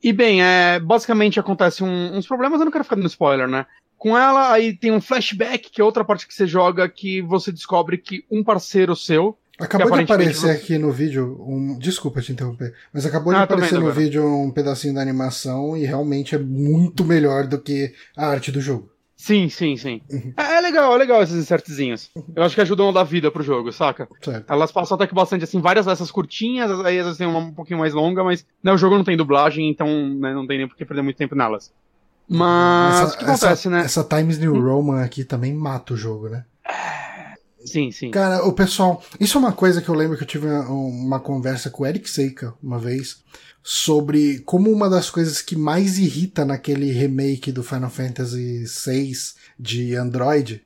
E 0.03 0.13
bem, 0.13 0.43
é, 0.43 0.80
basicamente 0.80 1.39
acontece 1.39 1.84
um- 1.84 2.16
uns 2.16 2.28
problemas, 2.28 2.59
eu 2.59 2.66
não 2.66 2.72
quero 2.72 2.84
ficar 2.84 2.95
dando 2.97 3.07
spoiler, 3.07 3.47
né? 3.47 3.66
Com 4.06 4.16
ela, 4.16 4.51
aí 4.51 4.72
tem 4.78 4.91
um 4.91 5.01
flashback, 5.01 5.72
que 5.72 5.82
é 5.82 5.84
outra 5.84 6.06
parte 6.06 6.28
que 6.28 6.34
você 6.36 6.45
joga, 6.45 6.88
que 6.88 7.24
você 7.24 7.51
descobre 7.51 7.97
que 7.97 8.24
um 8.30 8.43
parceiro 8.43 8.95
seu. 8.95 9.36
Acabou 9.58 9.97
de 9.97 10.03
aparecer 10.03 10.51
aqui 10.51 10.78
no 10.78 10.91
vídeo, 10.91 11.43
um, 11.43 11.76
desculpa 11.80 12.22
te 12.22 12.32
interromper, 12.32 12.72
mas 12.93 13.03
acabou 13.03 13.34
de 13.34 13.39
Ah, 13.39 13.43
aparecer 13.43 13.74
no 13.80 13.88
agora. 13.88 13.95
vídeo 13.95 14.24
um 14.24 14.51
pedacinho 14.51 14.93
da 14.93 15.01
animação 15.01 15.76
e 15.76 15.86
realmente 15.86 16.36
é 16.36 16.38
muito 16.38 17.03
melhor 17.03 17.47
do 17.47 17.60
que 17.60 17.95
a 18.16 18.28
arte 18.28 18.51
do 18.51 18.62
jogo. 18.62 18.91
Sim, 19.18 19.49
sim, 19.49 19.76
sim. 19.76 20.01
Uhum. 20.12 20.34
É, 20.38 20.58
é 20.58 20.62
legal, 20.62 20.93
é 20.93 20.97
legal 20.99 21.24
esses 21.24 21.38
insertzinhos. 21.38 22.12
Eu 22.36 22.43
acho 22.43 22.53
que 22.53 22.62
ajudam 22.62 22.89
a 22.89 22.91
dar 22.91 23.06
vida 23.06 23.32
pro 23.32 23.41
jogo, 23.41 23.72
saca? 23.72 24.08
Certo. 24.22 24.53
Elas 24.53 24.72
passam 24.72 24.93
até 24.93 25.08
que 25.08 25.16
bastante, 25.16 25.45
assim, 25.45 25.60
várias 25.60 25.88
dessas 25.88 26.12
curtinhas, 26.12 26.70
aí 26.86 26.99
às 26.99 27.06
vezes 27.06 27.18
tem 27.18 27.26
uma 27.26 27.39
um 27.39 27.51
pouquinho 27.53 27.80
mais 27.80 27.91
longa, 27.95 28.24
mas 28.24 28.45
né, 28.62 28.72
o 28.72 28.78
jogo 28.78 28.97
não 28.97 29.03
tem 29.03 29.18
dublagem, 29.18 29.68
então 29.68 29.88
né, 29.88 30.32
não 30.32 30.45
tem 30.45 30.60
nem 30.60 30.68
por 30.68 30.78
que 30.78 30.86
perder 30.86 31.01
muito 31.01 31.18
tempo 31.18 31.34
nelas. 31.34 31.74
Mas 32.28 33.14
o 33.14 33.18
que 33.18 33.24
acontece, 33.26 33.70
né? 33.70 33.82
Essa 33.82 34.04
Times 34.04 34.38
New 34.40 34.60
Roman 34.60 35.02
aqui 35.04 35.24
também 35.24 35.54
mata 35.54 35.94
o 35.94 35.98
jogo, 35.98 36.30
né? 36.30 36.46
Sim, 37.66 37.92
sim. 37.92 38.12
Cara, 38.12 38.44
o 38.46 38.54
pessoal. 38.54 39.04
Isso 39.20 39.38
é 39.38 39.42
uma 39.42 39.52
coisa 39.52 39.82
que 39.82 39.90
eu 39.90 39.96
lembro 39.96 40.16
que 40.18 40.24
eu 40.24 40.28
tive 40.28 40.46
uma, 40.48 40.70
uma 40.70 41.20
conversa 41.20 41.70
com 41.70 41.84
o 41.84 41.86
Eric 41.86 42.08
Seika 42.10 42.54
uma 42.62 42.78
vez 42.78 43.24
sobre 43.64 44.40
como 44.42 44.72
uma 44.72 44.88
das 44.88 45.10
coisas 45.10 45.42
que 45.42 45.56
mais 45.56 45.98
irrita 45.98 46.46
naquele 46.46 46.92
remake 46.92 47.52
do 47.52 47.64
Final 47.64 47.90
Fantasy 47.90 48.64
VI 48.66 49.12
de 49.60 49.96
Android 49.96 50.62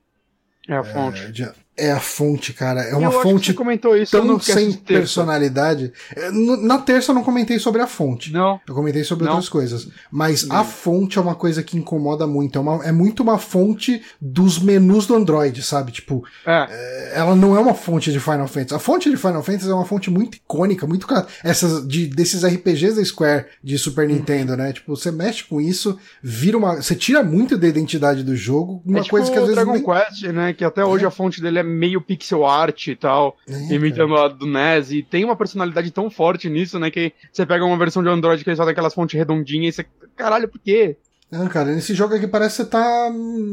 É 0.67 0.75
a 0.75 0.83
fonte. 0.83 1.21
é, 1.21 1.31
de- 1.31 1.51
é 1.79 1.91
a 1.91 1.99
fonte, 1.99 2.53
cara. 2.53 2.81
É 2.81 2.95
uma 2.95 3.11
eu 3.11 3.21
fonte 3.21 3.53
comentou 3.53 3.95
isso 3.95 4.15
eu 4.15 4.21
tão 4.21 4.29
não 4.33 4.39
sem 4.39 4.71
personalidade. 4.73 5.91
É, 6.15 6.29
Na 6.31 6.77
terça 6.79 7.11
eu 7.11 7.15
não 7.15 7.23
comentei 7.23 7.59
sobre 7.59 7.81
a 7.81 7.87
fonte. 7.87 8.31
Não. 8.31 8.59
Eu 8.67 8.73
comentei 8.75 9.03
sobre 9.03 9.25
Não. 9.25 9.31
outras 9.33 9.49
coisas. 9.49 9.87
Mas 10.11 10.49
a 10.49 10.63
fonte 10.63 11.17
é 11.17 11.21
uma 11.21 11.35
coisa 11.35 11.63
que 11.63 11.77
incomoda 11.77 12.25
muito. 12.27 12.57
É, 12.57 12.61
uma- 12.61 12.85
é 12.85 12.91
muito 12.91 13.23
uma 13.23 13.37
fonte 13.37 14.01
dos 14.21 14.59
menus 14.59 15.07
do 15.07 15.15
Android, 15.15 15.61
sabe? 15.61 15.91
Tipo, 15.91 16.23
É. 16.45 17.11
ela 17.15 17.35
não 17.35 17.55
é 17.55 17.59
uma 17.59 17.73
fonte 17.73 18.11
de 18.11 18.19
Final 18.19 18.47
Fantasy. 18.47 18.75
A 18.75 18.79
fonte 18.79 19.09
de 19.09 19.17
Final 19.17 19.43
Fantasy 19.43 19.69
é 19.69 19.73
uma 19.73 19.85
fonte 19.85 20.09
muito 20.09 20.35
icônica, 20.35 20.85
muito 20.87 21.07
essas 21.43 21.87
de 21.87 22.05
desses 22.07 22.43
RPGs 22.43 22.95
da 22.95 23.03
Square 23.05 23.45
de 23.63 23.77
Super 23.77 24.07
Uhum. 24.07 24.15
Nintendo, 24.15 24.55
né? 24.55 24.71
Tipo, 24.73 24.95
você 24.95 25.11
mexe 25.11 25.43
com 25.43 25.59
isso, 25.59 25.97
vira 26.21 26.57
uma, 26.57 26.75
você 26.81 26.95
tira 26.95 27.23
muito 27.23 27.57
da 27.57 27.67
identidade 27.67 28.23
do 28.23 28.35
jogo, 28.35 28.81
uma 28.85 28.99
é 28.99 29.01
tipo 29.01 29.11
coisa 29.15 29.31
que 29.31 29.37
às 29.37 29.43
o 29.43 29.47
vezes 29.47 29.55
Dragon 29.55 29.73
nem... 29.73 29.83
Quest, 29.83 30.23
né? 30.33 30.53
Que 30.53 30.63
até 30.63 30.83
hoje 30.85 31.05
a 31.05 31.11
fonte 31.11 31.41
dele 31.41 31.59
é 31.59 31.63
meio 31.69 32.01
pixel 32.01 32.45
art 32.45 32.87
e 32.87 32.95
tal, 32.95 33.37
É, 33.47 33.73
imitando 33.73 34.15
a 34.15 34.27
do 34.27 34.45
NES. 34.45 34.91
E 34.91 35.03
tem 35.03 35.23
uma 35.23 35.35
personalidade 35.35 35.91
tão 35.91 36.09
forte 36.09 36.49
nisso, 36.49 36.79
né? 36.79 36.89
Que 36.91 37.13
você 37.31 37.45
pega 37.45 37.63
uma 37.63 37.77
versão 37.77 38.03
de 38.03 38.09
Android 38.09 38.43
que 38.43 38.49
eles 38.49 38.57
fazem 38.57 38.71
aquelas 38.71 38.93
fontes 38.93 39.17
redondinhas 39.17 39.75
e 39.75 39.83
você. 39.83 39.85
Caralho, 40.15 40.47
por 40.47 40.59
quê? 40.59 40.97
Não, 41.31 41.47
cara, 41.47 41.73
nesse 41.73 41.93
jogo 41.93 42.15
aqui 42.15 42.27
parece 42.27 42.57
que 42.57 42.63
você 42.63 42.69
tá 42.69 43.09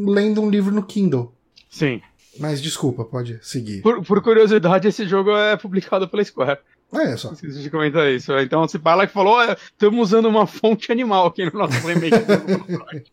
lendo 0.06 0.40
um 0.40 0.50
livro 0.50 0.74
no 0.74 0.82
Kindle. 0.82 1.32
Sim. 1.68 2.00
Mas 2.38 2.60
desculpa, 2.60 3.04
pode 3.04 3.38
seguir. 3.42 3.82
Por, 3.82 4.02
por 4.02 4.22
curiosidade, 4.22 4.88
esse 4.88 5.06
jogo 5.06 5.30
é 5.36 5.56
publicado 5.56 6.08
pela 6.08 6.24
Square. 6.24 6.58
É, 6.92 7.16
só. 7.16 7.32
Esqueci 7.32 7.60
de 7.62 7.70
comentar 7.70 8.08
isso. 8.10 8.32
Então, 8.38 8.66
se 8.68 8.78
fala 8.78 9.06
que 9.06 9.12
falou, 9.12 9.42
estamos 9.42 10.00
usando 10.00 10.26
uma 10.26 10.46
fonte 10.46 10.92
animal 10.92 11.26
aqui 11.26 11.44
no 11.44 11.58
nosso 11.58 11.86
remake. 11.86 12.18
do 12.18 12.32
Android." 12.32 13.04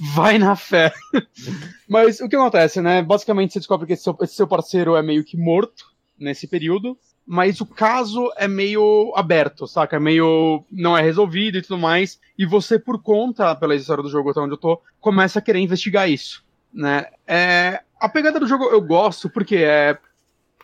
Vai 0.14 0.38
na 0.38 0.56
fé. 0.56 0.92
Mas 1.88 2.20
o 2.20 2.28
que 2.28 2.36
acontece, 2.36 2.80
né? 2.80 3.02
Basicamente, 3.02 3.52
você 3.52 3.58
descobre 3.58 3.86
que 3.86 3.92
esse 3.92 4.02
seu, 4.02 4.16
esse 4.22 4.34
seu 4.34 4.46
parceiro 4.46 4.96
é 4.96 5.02
meio 5.02 5.24
que 5.24 5.36
morto 5.36 5.84
nesse 6.18 6.46
período. 6.46 6.96
Mas 7.26 7.60
o 7.60 7.66
caso 7.66 8.32
é 8.36 8.48
meio 8.48 9.12
aberto, 9.14 9.66
saca? 9.66 9.96
É 9.96 10.00
meio. 10.00 10.64
não 10.70 10.96
é 10.96 11.02
resolvido 11.02 11.58
e 11.58 11.62
tudo 11.62 11.78
mais. 11.78 12.18
E 12.36 12.46
você, 12.46 12.78
por 12.78 13.00
conta, 13.02 13.54
pela 13.54 13.74
história 13.74 14.02
do 14.02 14.10
jogo 14.10 14.30
até 14.30 14.40
onde 14.40 14.54
eu 14.54 14.58
tô, 14.58 14.80
começa 14.98 15.38
a 15.38 15.42
querer 15.42 15.60
investigar 15.60 16.10
isso. 16.10 16.42
Né? 16.72 17.06
É, 17.26 17.82
a 18.00 18.08
pegada 18.08 18.40
do 18.40 18.46
jogo 18.46 18.64
eu 18.64 18.80
gosto 18.80 19.28
porque 19.28 19.56
é 19.56 19.98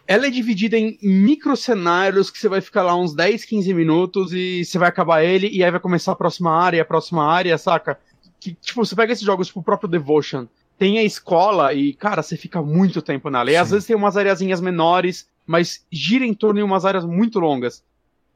ela 0.06 0.26
é 0.26 0.30
dividida 0.30 0.78
em 0.78 0.98
micro 1.02 1.56
cenários 1.56 2.30
que 2.30 2.38
você 2.38 2.48
vai 2.48 2.60
ficar 2.60 2.82
lá 2.82 2.94
uns 2.94 3.14
10, 3.14 3.44
15 3.44 3.74
minutos 3.74 4.32
e 4.32 4.64
você 4.64 4.78
vai 4.78 4.88
acabar 4.88 5.24
ele 5.24 5.48
e 5.48 5.64
aí 5.64 5.70
vai 5.70 5.80
começar 5.80 6.12
a 6.12 6.16
próxima 6.16 6.52
área, 6.52 6.80
a 6.80 6.84
próxima 6.84 7.26
área, 7.26 7.58
saca? 7.58 7.98
Que, 8.38 8.54
tipo, 8.54 8.84
você 8.84 8.94
pega 8.94 9.12
esses 9.12 9.24
jogos, 9.24 9.48
tipo 9.48 9.60
o 9.60 9.64
próprio 9.64 9.88
Devotion, 9.88 10.46
tem 10.78 10.98
a 10.98 11.02
escola 11.02 11.72
e, 11.74 11.92
cara, 11.92 12.22
você 12.22 12.36
fica 12.36 12.62
muito 12.62 13.02
tempo 13.02 13.30
nela. 13.30 13.50
E 13.50 13.54
Sim. 13.54 13.58
às 13.58 13.70
vezes 13.70 13.86
tem 13.86 13.96
umas 13.96 14.16
areazinhas 14.16 14.60
menores, 14.60 15.28
mas 15.44 15.84
gira 15.90 16.24
em 16.24 16.34
torno 16.34 16.60
de 16.60 16.64
umas 16.64 16.84
áreas 16.84 17.04
muito 17.04 17.40
longas. 17.40 17.82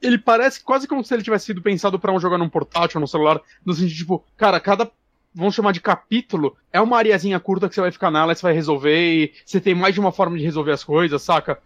Ele 0.02 0.18
parece 0.18 0.64
quase 0.64 0.88
como 0.88 1.04
se 1.04 1.14
ele 1.14 1.22
tivesse 1.22 1.46
sido 1.46 1.62
pensado 1.62 1.98
pra 1.98 2.12
um 2.12 2.18
jogar 2.18 2.38
num 2.38 2.48
portátil, 2.48 3.00
no 3.00 3.06
celular, 3.06 3.40
no 3.64 3.74
sentido, 3.74 3.96
tipo, 3.96 4.24
cara, 4.36 4.58
cada 4.58 4.90
vamos 5.34 5.54
chamar 5.54 5.72
de 5.72 5.80
capítulo, 5.80 6.56
é 6.72 6.80
uma 6.80 6.96
areazinha 6.98 7.38
curta 7.38 7.68
que 7.68 7.74
você 7.74 7.80
vai 7.80 7.92
ficar 7.92 8.10
nela, 8.10 8.34
você 8.34 8.42
vai 8.42 8.52
resolver 8.52 9.24
e 9.24 9.32
você 9.44 9.60
tem 9.60 9.74
mais 9.74 9.94
de 9.94 10.00
uma 10.00 10.12
forma 10.12 10.36
de 10.36 10.44
resolver 10.44 10.72
as 10.72 10.84
coisas, 10.84 11.22
saca? 11.22 11.58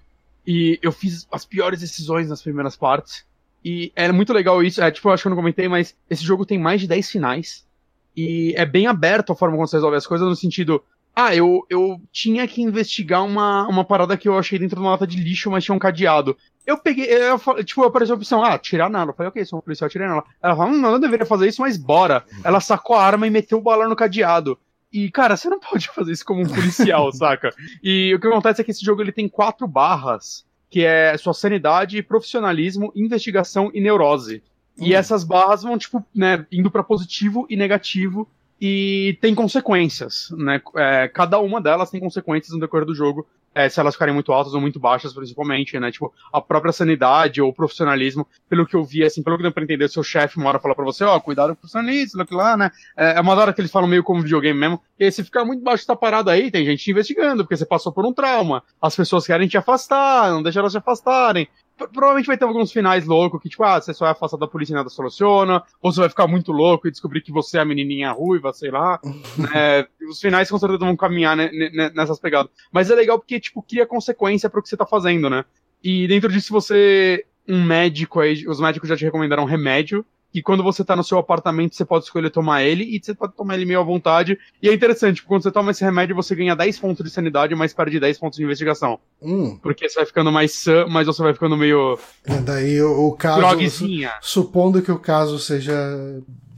E 0.46 0.78
eu 0.82 0.92
fiz 0.92 1.26
as 1.32 1.44
piores 1.44 1.80
decisões 1.80 2.28
nas 2.28 2.42
primeiras 2.42 2.76
partes. 2.76 3.24
E 3.64 3.90
é 3.96 4.12
muito 4.12 4.32
legal 4.32 4.62
isso. 4.62 4.82
É, 4.82 4.90
tipo, 4.90 5.08
eu 5.08 5.12
acho 5.12 5.22
que 5.22 5.28
eu 5.28 5.30
não 5.30 5.36
comentei, 5.36 5.68
mas 5.68 5.96
esse 6.08 6.22
jogo 6.22 6.44
tem 6.44 6.58
mais 6.58 6.82
de 6.82 6.86
10 6.86 7.10
finais. 7.10 7.66
E 8.14 8.52
é 8.56 8.66
bem 8.66 8.86
aberto 8.86 9.32
a 9.32 9.36
forma 9.36 9.56
como 9.56 9.66
você 9.66 9.76
resolve 9.76 9.96
as 9.96 10.06
coisas, 10.06 10.28
no 10.28 10.36
sentido. 10.36 10.84
Ah, 11.16 11.34
eu, 11.34 11.64
eu 11.70 12.00
tinha 12.12 12.46
que 12.46 12.60
investigar 12.60 13.24
uma, 13.24 13.66
uma 13.66 13.84
parada 13.84 14.16
que 14.16 14.28
eu 14.28 14.36
achei 14.36 14.58
dentro 14.58 14.76
de 14.76 14.82
uma 14.82 14.90
lata 14.90 15.06
de 15.06 15.16
lixo, 15.16 15.50
mas 15.50 15.64
tinha 15.64 15.74
um 15.74 15.78
cadeado. 15.78 16.36
Eu 16.66 16.78
peguei, 16.78 17.06
eu, 17.06 17.38
tipo, 17.64 17.84
apareceu 17.84 18.14
a 18.14 18.18
opção, 18.18 18.42
ah, 18.42 18.58
tirar 18.58 18.88
nela. 18.88 19.10
Eu 19.10 19.14
falei, 19.14 19.28
ok, 19.28 19.44
sou 19.44 19.58
um 19.58 19.62
policial, 19.62 19.88
tirei 19.90 20.08
nela. 20.08 20.24
Ela 20.42 20.56
falou, 20.56 20.72
hum, 20.72 20.76
eu 20.76 20.92
não 20.92 21.00
deveria 21.00 21.26
fazer 21.26 21.46
isso, 21.48 21.60
mas 21.60 21.76
bora. 21.76 22.24
Ela 22.42 22.60
sacou 22.60 22.96
a 22.96 23.04
arma 23.04 23.26
e 23.26 23.30
meteu 23.30 23.58
o 23.58 23.62
bala 23.62 23.86
no 23.88 23.94
cadeado. 23.96 24.58
E, 24.92 25.10
cara, 25.10 25.36
você 25.36 25.48
não 25.50 25.58
pode 25.60 25.88
fazer 25.94 26.12
isso 26.12 26.24
como 26.24 26.42
um 26.42 26.48
policial, 26.48 27.10
saca? 27.12 27.50
E 27.82 28.14
o 28.14 28.20
que 28.20 28.26
acontece 28.28 28.60
é 28.60 28.64
que 28.64 28.70
esse 28.70 28.84
jogo 28.84 29.02
ele 29.02 29.12
tem 29.12 29.28
quatro 29.28 29.66
barras, 29.66 30.46
que 30.70 30.84
é 30.84 31.16
sua 31.18 31.34
sanidade, 31.34 32.02
profissionalismo, 32.02 32.92
investigação 32.96 33.70
e 33.74 33.80
neurose. 33.80 34.42
E 34.78 34.92
Hum. 34.92 34.96
essas 34.96 35.22
barras 35.22 35.62
vão, 35.62 35.76
tipo, 35.78 36.04
né, 36.14 36.46
indo 36.50 36.70
pra 36.70 36.82
positivo 36.82 37.46
e 37.48 37.56
negativo, 37.56 38.28
e 38.66 39.18
tem 39.20 39.34
consequências, 39.34 40.28
né? 40.38 40.58
É, 40.74 41.06
cada 41.06 41.38
uma 41.38 41.60
delas 41.60 41.90
tem 41.90 42.00
consequências 42.00 42.54
no 42.54 42.60
decorrer 42.60 42.86
do 42.86 42.94
jogo, 42.94 43.26
é, 43.54 43.68
se 43.68 43.78
elas 43.78 43.94
ficarem 43.94 44.14
muito 44.14 44.32
altas 44.32 44.54
ou 44.54 44.60
muito 44.60 44.80
baixas, 44.80 45.12
principalmente, 45.12 45.78
né? 45.78 45.92
Tipo, 45.92 46.10
a 46.32 46.40
própria 46.40 46.72
sanidade 46.72 47.42
ou 47.42 47.52
profissionalismo, 47.52 48.26
pelo 48.48 48.66
que 48.66 48.74
eu 48.74 48.82
vi, 48.82 49.04
assim, 49.04 49.22
pelo 49.22 49.36
que 49.36 49.42
deu 49.42 49.52
pra 49.52 49.62
entender, 49.62 49.84
o 49.84 49.88
seu 49.90 50.02
chefe 50.02 50.38
uma 50.38 50.48
hora 50.48 50.58
fala 50.58 50.74
pra 50.74 50.82
você, 50.82 51.04
ó, 51.04 51.20
cuidado 51.20 51.48
com 51.48 51.52
o 51.52 51.56
profissionalismo, 51.56 52.22
aquilo 52.22 52.40
lá, 52.40 52.56
né? 52.56 52.70
É 52.96 53.18
é 53.18 53.20
uma 53.20 53.34
hora 53.34 53.52
que 53.52 53.60
eles 53.60 53.70
falam 53.70 53.86
meio 53.86 54.02
como 54.02 54.22
videogame 54.22 54.58
mesmo, 54.58 54.80
e 54.98 55.10
se 55.12 55.22
ficar 55.22 55.44
muito 55.44 55.62
baixo, 55.62 55.86
tá 55.86 55.94
parado 55.94 56.30
aí, 56.30 56.50
tem 56.50 56.64
gente 56.64 56.82
te 56.82 56.90
investigando, 56.90 57.44
porque 57.44 57.58
você 57.58 57.66
passou 57.66 57.92
por 57.92 58.06
um 58.06 58.14
trauma, 58.14 58.62
as 58.80 58.96
pessoas 58.96 59.26
querem 59.26 59.46
te 59.46 59.58
afastar, 59.58 60.30
não 60.30 60.42
deixa 60.42 60.60
elas 60.60 60.72
te 60.72 60.78
afastarem, 60.78 61.46
Provavelmente 61.76 62.26
vai 62.26 62.38
ter 62.38 62.44
alguns 62.44 62.70
finais 62.70 63.04
loucos 63.04 63.42
que, 63.42 63.48
tipo, 63.48 63.64
ah, 63.64 63.80
você 63.80 63.92
só 63.92 64.06
é 64.06 64.10
afastado 64.10 64.40
da 64.40 64.46
polícia 64.46 64.72
e 64.72 64.76
nada 64.76 64.88
soluciona, 64.88 65.62
ou 65.82 65.92
você 65.92 66.00
vai 66.00 66.08
ficar 66.08 66.26
muito 66.26 66.52
louco 66.52 66.86
e 66.86 66.90
descobrir 66.90 67.20
que 67.20 67.32
você 67.32 67.58
é 67.58 67.60
a 67.60 67.64
menininha 67.64 68.12
ruiva, 68.12 68.52
sei 68.52 68.70
lá. 68.70 69.00
né? 69.36 69.86
Os 70.08 70.20
finais 70.20 70.48
com 70.48 70.58
certeza 70.58 70.78
vão 70.84 70.96
caminhar 70.96 71.36
né, 71.36 71.50
né, 71.52 71.90
nessas 71.94 72.20
pegadas. 72.20 72.50
Mas 72.72 72.90
é 72.90 72.94
legal 72.94 73.18
porque, 73.18 73.40
tipo, 73.40 73.62
cria 73.62 73.86
consequência 73.86 74.48
pro 74.48 74.62
que 74.62 74.68
você 74.68 74.76
tá 74.76 74.86
fazendo, 74.86 75.28
né? 75.28 75.44
E 75.82 76.06
dentro 76.06 76.30
disso 76.30 76.52
você. 76.52 77.26
Um 77.46 77.62
médico 77.62 78.20
aí, 78.20 78.46
os 78.48 78.58
médicos 78.58 78.88
já 78.88 78.96
te 78.96 79.04
recomendaram 79.04 79.44
remédio. 79.44 80.02
Que 80.34 80.42
quando 80.42 80.64
você 80.64 80.84
tá 80.84 80.96
no 80.96 81.04
seu 81.04 81.16
apartamento, 81.16 81.76
você 81.76 81.84
pode 81.84 82.06
escolher 82.06 82.28
tomar 82.28 82.64
ele, 82.64 82.82
e 82.82 83.00
você 83.00 83.14
pode 83.14 83.34
tomar 83.36 83.54
ele 83.54 83.64
meio 83.64 83.78
à 83.78 83.84
vontade. 83.84 84.36
E 84.60 84.68
é 84.68 84.74
interessante, 84.74 85.22
porque 85.22 85.28
quando 85.28 85.44
você 85.44 85.52
toma 85.52 85.70
esse 85.70 85.84
remédio, 85.84 86.16
você 86.16 86.34
ganha 86.34 86.56
10 86.56 86.76
pontos 86.80 87.04
de 87.04 87.10
sanidade, 87.10 87.54
mas 87.54 87.72
perde 87.72 88.00
10 88.00 88.18
pontos 88.18 88.36
de 88.36 88.44
investigação. 88.44 88.98
Hum, 89.22 89.56
Porque 89.62 89.88
você 89.88 89.94
vai 89.94 90.06
ficando 90.06 90.32
mais 90.32 90.50
sã, 90.50 90.86
mas 90.88 91.06
você 91.06 91.22
vai 91.22 91.32
ficando 91.32 91.56
meio 91.56 91.96
e 92.26 92.34
daí 92.40 92.82
o, 92.82 93.06
o 93.10 93.12
caso. 93.12 93.38
drogzinha. 93.38 94.10
Supondo 94.20 94.82
que 94.82 94.90
o 94.90 94.98
caso 94.98 95.38
seja 95.38 95.72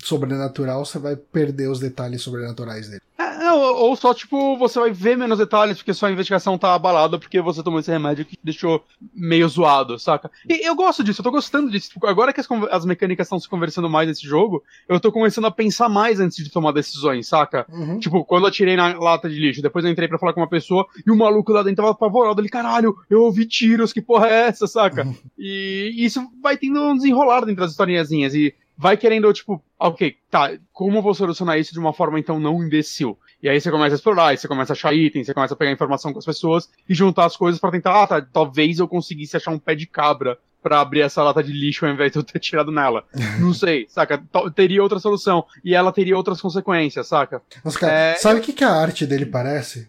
sobrenatural, 0.06 0.84
você 0.84 0.98
vai 0.98 1.16
perder 1.16 1.68
os 1.68 1.80
detalhes 1.80 2.22
sobrenaturais 2.22 2.88
dele. 2.88 3.02
É, 3.18 3.52
ou, 3.52 3.88
ou 3.88 3.96
só, 3.96 4.12
tipo, 4.14 4.56
você 4.56 4.78
vai 4.78 4.90
ver 4.92 5.16
menos 5.16 5.38
detalhes 5.38 5.78
porque 5.78 5.94
sua 5.94 6.10
investigação 6.10 6.56
tá 6.58 6.74
abalada 6.74 7.18
porque 7.18 7.40
você 7.40 7.62
tomou 7.62 7.80
esse 7.80 7.90
remédio 7.90 8.24
que 8.24 8.36
te 8.36 8.42
deixou 8.42 8.84
meio 9.14 9.48
zoado, 9.48 9.98
saca? 9.98 10.30
E 10.48 10.66
eu 10.66 10.74
gosto 10.74 11.02
disso, 11.02 11.20
eu 11.20 11.24
tô 11.24 11.30
gostando 11.30 11.70
disso. 11.70 11.90
Tipo, 11.90 12.06
Agora 12.06 12.32
que 12.32 12.40
as, 12.40 12.46
as 12.70 12.84
mecânicas 12.84 13.26
estão 13.26 13.40
se 13.40 13.48
conversando 13.48 13.88
mais 13.88 14.08
nesse 14.08 14.26
jogo, 14.26 14.62
eu 14.88 15.00
tô 15.00 15.10
começando 15.10 15.46
a 15.46 15.50
pensar 15.50 15.88
mais 15.88 16.20
antes 16.20 16.42
de 16.42 16.50
tomar 16.50 16.72
decisões, 16.72 17.26
saca? 17.26 17.66
Uhum. 17.68 17.98
Tipo, 17.98 18.24
quando 18.24 18.46
eu 18.46 18.50
tirei 18.50 18.76
na 18.76 18.98
lata 18.98 19.28
de 19.28 19.38
lixo, 19.38 19.62
depois 19.62 19.84
eu 19.84 19.90
entrei 19.90 20.08
pra 20.08 20.18
falar 20.18 20.32
com 20.32 20.40
uma 20.40 20.48
pessoa 20.48 20.86
e 21.06 21.10
o 21.10 21.16
maluco 21.16 21.52
lá 21.52 21.62
dentro 21.62 21.76
tava 21.76 21.90
apavorado. 21.90 22.40
Ele, 22.40 22.48
caralho, 22.48 22.96
eu 23.10 23.22
ouvi 23.22 23.46
tiros, 23.46 23.92
que 23.92 24.00
porra 24.00 24.28
é 24.28 24.48
essa, 24.48 24.66
saca? 24.66 25.06
E 25.38 25.94
isso 25.96 26.20
vai 26.42 26.56
tendo 26.56 26.80
um 26.80 26.96
desenrolar 26.96 27.40
dentro 27.40 27.62
das 27.62 27.72
historinhazinhas 27.72 28.34
e 28.34 28.54
vai 28.76 28.96
querendo, 28.96 29.32
tipo, 29.32 29.62
ok, 29.78 30.16
tá, 30.30 30.52
como 30.72 30.98
eu 30.98 31.02
vou 31.02 31.14
solucionar 31.14 31.58
isso 31.58 31.72
de 31.72 31.78
uma 31.78 31.92
forma 31.92 32.18
então 32.18 32.38
não 32.38 32.62
imbecil? 32.62 33.18
E 33.42 33.48
aí 33.48 33.60
você 33.60 33.70
começa 33.70 33.94
a 33.94 33.96
explorar, 33.96 34.26
aí 34.28 34.36
você 34.36 34.48
começa 34.48 34.72
a 34.72 34.74
achar 34.74 34.94
itens, 34.94 35.26
você 35.26 35.34
começa 35.34 35.54
a 35.54 35.56
pegar 35.56 35.70
informação 35.72 36.12
com 36.12 36.18
as 36.18 36.24
pessoas 36.24 36.68
e 36.88 36.94
juntar 36.94 37.26
as 37.26 37.36
coisas 37.36 37.60
pra 37.60 37.70
tentar, 37.70 38.02
ah, 38.02 38.06
tá, 38.06 38.20
talvez 38.20 38.78
eu 38.78 38.88
conseguisse 38.88 39.36
achar 39.36 39.50
um 39.50 39.58
pé 39.58 39.74
de 39.74 39.86
cabra 39.86 40.38
pra 40.62 40.80
abrir 40.80 41.02
essa 41.02 41.22
lata 41.22 41.42
de 41.44 41.52
lixo 41.52 41.86
ao 41.86 41.92
invés 41.92 42.10
de 42.10 42.18
eu 42.18 42.24
ter 42.24 42.38
tirado 42.40 42.72
nela. 42.72 43.04
Não 43.38 43.54
sei, 43.54 43.86
saca? 43.88 44.18
Tal- 44.32 44.50
Teria 44.50 44.82
outra 44.82 44.98
solução. 44.98 45.44
E 45.64 45.74
ela 45.74 45.92
teria 45.92 46.16
outras 46.16 46.40
consequências, 46.40 47.06
saca? 47.06 47.40
Mas, 47.62 47.76
cara, 47.76 47.92
É, 47.92 48.14
sabe 48.16 48.40
o 48.40 48.42
que, 48.42 48.52
que 48.52 48.64
a 48.64 48.72
arte 48.72 49.06
dele 49.06 49.26
parece? 49.26 49.88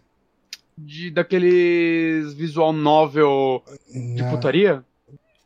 de 0.79 1.09
daqueles 1.09 2.33
visual 2.35 2.71
novel 2.71 3.63
de 4.15 4.21
Ah, 4.23 4.29
putaria? 4.29 4.83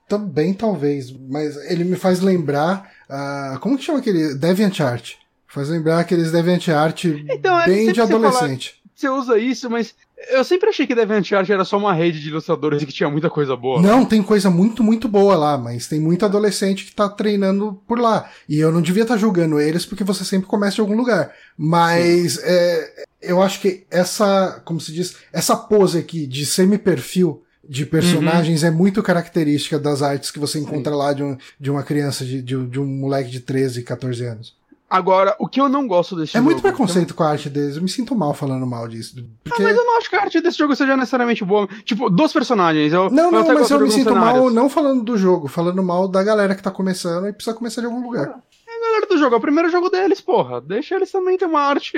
Também, 0.08 0.54
talvez. 0.54 1.10
Mas 1.10 1.56
ele 1.72 1.86
me 1.86 1.96
faz 1.96 2.20
lembrar. 2.20 2.92
Ah, 3.12 3.58
como 3.60 3.78
que 3.78 3.84
chama 3.84 4.00
aquele? 4.00 4.36
DeviantArt. 4.36 5.16
Faz 5.46 5.68
lembrar 5.68 6.00
aqueles 6.00 6.32
DeviantArt 6.32 7.04
Então, 7.30 7.60
é 7.60 7.66
bem 7.66 7.92
de 7.92 8.00
adolescente. 8.00 8.82
Você 8.96 9.10
usa 9.10 9.38
isso, 9.38 9.70
mas 9.70 9.94
eu 10.30 10.44
sempre 10.46 10.70
achei 10.70 10.88
que 10.88 10.96
DeviantArt 10.96 11.50
era 11.50 11.66
só 11.66 11.78
uma 11.78 11.94
rede 11.94 12.22
de 12.22 12.30
ilustradores 12.30 12.82
e 12.82 12.86
que 12.86 12.94
tinha 12.94 13.10
muita 13.10 13.30
coisa 13.30 13.54
boa. 13.54 13.82
Não, 13.82 14.06
tem 14.06 14.24
coisa 14.24 14.50
muito, 14.50 14.82
muito 14.82 15.10
boa 15.10 15.36
lá, 15.36 15.58
mas 15.58 15.88
tem 15.88 16.00
muito 16.00 16.24
adolescente 16.24 16.86
que 16.86 16.96
tá 16.96 17.10
treinando 17.10 17.82
por 17.86 18.00
lá. 18.00 18.30
E 18.48 18.60
eu 18.60 18.72
não 18.72 18.82
devia 18.82 19.04
estar 19.04 19.18
julgando 19.18 19.60
eles 19.60 19.86
porque 19.86 20.06
você 20.06 20.24
sempre 20.24 20.48
começa 20.48 20.76
de 20.76 20.82
algum 20.82 20.96
lugar. 20.96 21.34
Mas 21.58 22.38
é, 22.44 23.06
eu 23.22 23.42
acho 23.42 23.60
que 23.60 23.86
essa, 23.92 24.62
como 24.64 24.80
se 24.80 24.94
diz, 24.94 25.18
essa 25.34 25.58
pose 25.58 25.98
aqui 25.98 26.26
de 26.26 26.46
semi-perfil 26.46 27.44
de 27.72 27.86
personagens 27.86 28.66
é 28.66 28.70
muito 28.70 29.02
característica 29.02 29.80
das 29.80 30.02
artes 30.02 30.30
que 30.30 30.38
você 30.38 30.60
encontra 30.60 30.94
lá 30.94 31.14
de, 31.14 31.24
um, 31.24 31.38
de 31.58 31.72
uma 31.72 31.84
criança, 31.84 32.26
de, 32.26 32.42
de, 32.42 32.58
um- 32.58 32.68
de 32.68 32.78
um 32.82 32.86
moleque 32.86 33.30
de 33.32 33.40
13, 33.40 33.82
14 33.84 34.26
anos. 34.26 34.54
Agora, 34.90 35.38
o 35.40 35.48
que 35.48 35.62
eu 35.62 35.70
não 35.70 35.88
gosto 35.88 36.14
desse 36.18 36.36
É 36.36 36.40
jogo... 36.40 36.52
muito 36.52 36.62
preconceito 36.62 37.16
com 37.16 37.24
a 37.24 37.30
arte 37.30 37.50
deles. 37.50 37.78
Eu 37.78 37.82
me 37.82 37.88
sinto 37.88 38.14
mal 38.14 38.34
falando 38.34 38.68
mal 38.68 38.90
disso. 38.90 39.16
Ah, 39.18 39.24
Porque... 39.46 39.64
mas 39.64 39.78
eu 39.78 39.86
não 39.86 39.98
acho 39.98 40.10
que 40.10 40.18
a 40.18 40.22
arte 40.22 40.42
desse 40.42 40.58
jogo 40.58 40.76
seja 40.76 40.98
necessariamente 40.98 41.46
boa. 41.46 41.66
Tipo, 41.86 42.10
dos 42.10 42.34
personagens. 42.34 42.92
Eu, 42.92 43.10
Não, 43.10 43.32
não, 43.32 43.40
até 43.40 43.54
mas 43.54 43.70
eu 43.72 43.80
me 43.80 43.90
sinto 43.90 44.14
mal 44.14 44.50
não 44.50 44.70
falando 44.70 45.02
do 45.02 45.16
jogo, 45.18 45.48
falando 45.48 45.82
mal 45.82 46.10
da 46.10 46.22
galera 46.22 46.54
que 46.56 46.62
tá 46.62 46.72
começando 46.72 47.26
e 47.30 47.32
precisa 47.32 47.56
começar 47.56 47.80
de 47.80 47.88
algum 47.88 48.04
lugar. 48.04 48.28
A 48.68 48.86
galera 48.86 49.08
do 49.08 49.18
jogo, 49.18 49.34
é 49.34 49.38
o 49.38 49.42
primeiro 49.42 49.70
jogo 49.72 49.90
deles, 49.90 50.20
porra. 50.20 50.60
Deixa 50.60 50.96
eles 50.96 51.10
também 51.10 51.38
ter 51.38 51.46
uma 51.46 51.62
arte 51.62 51.94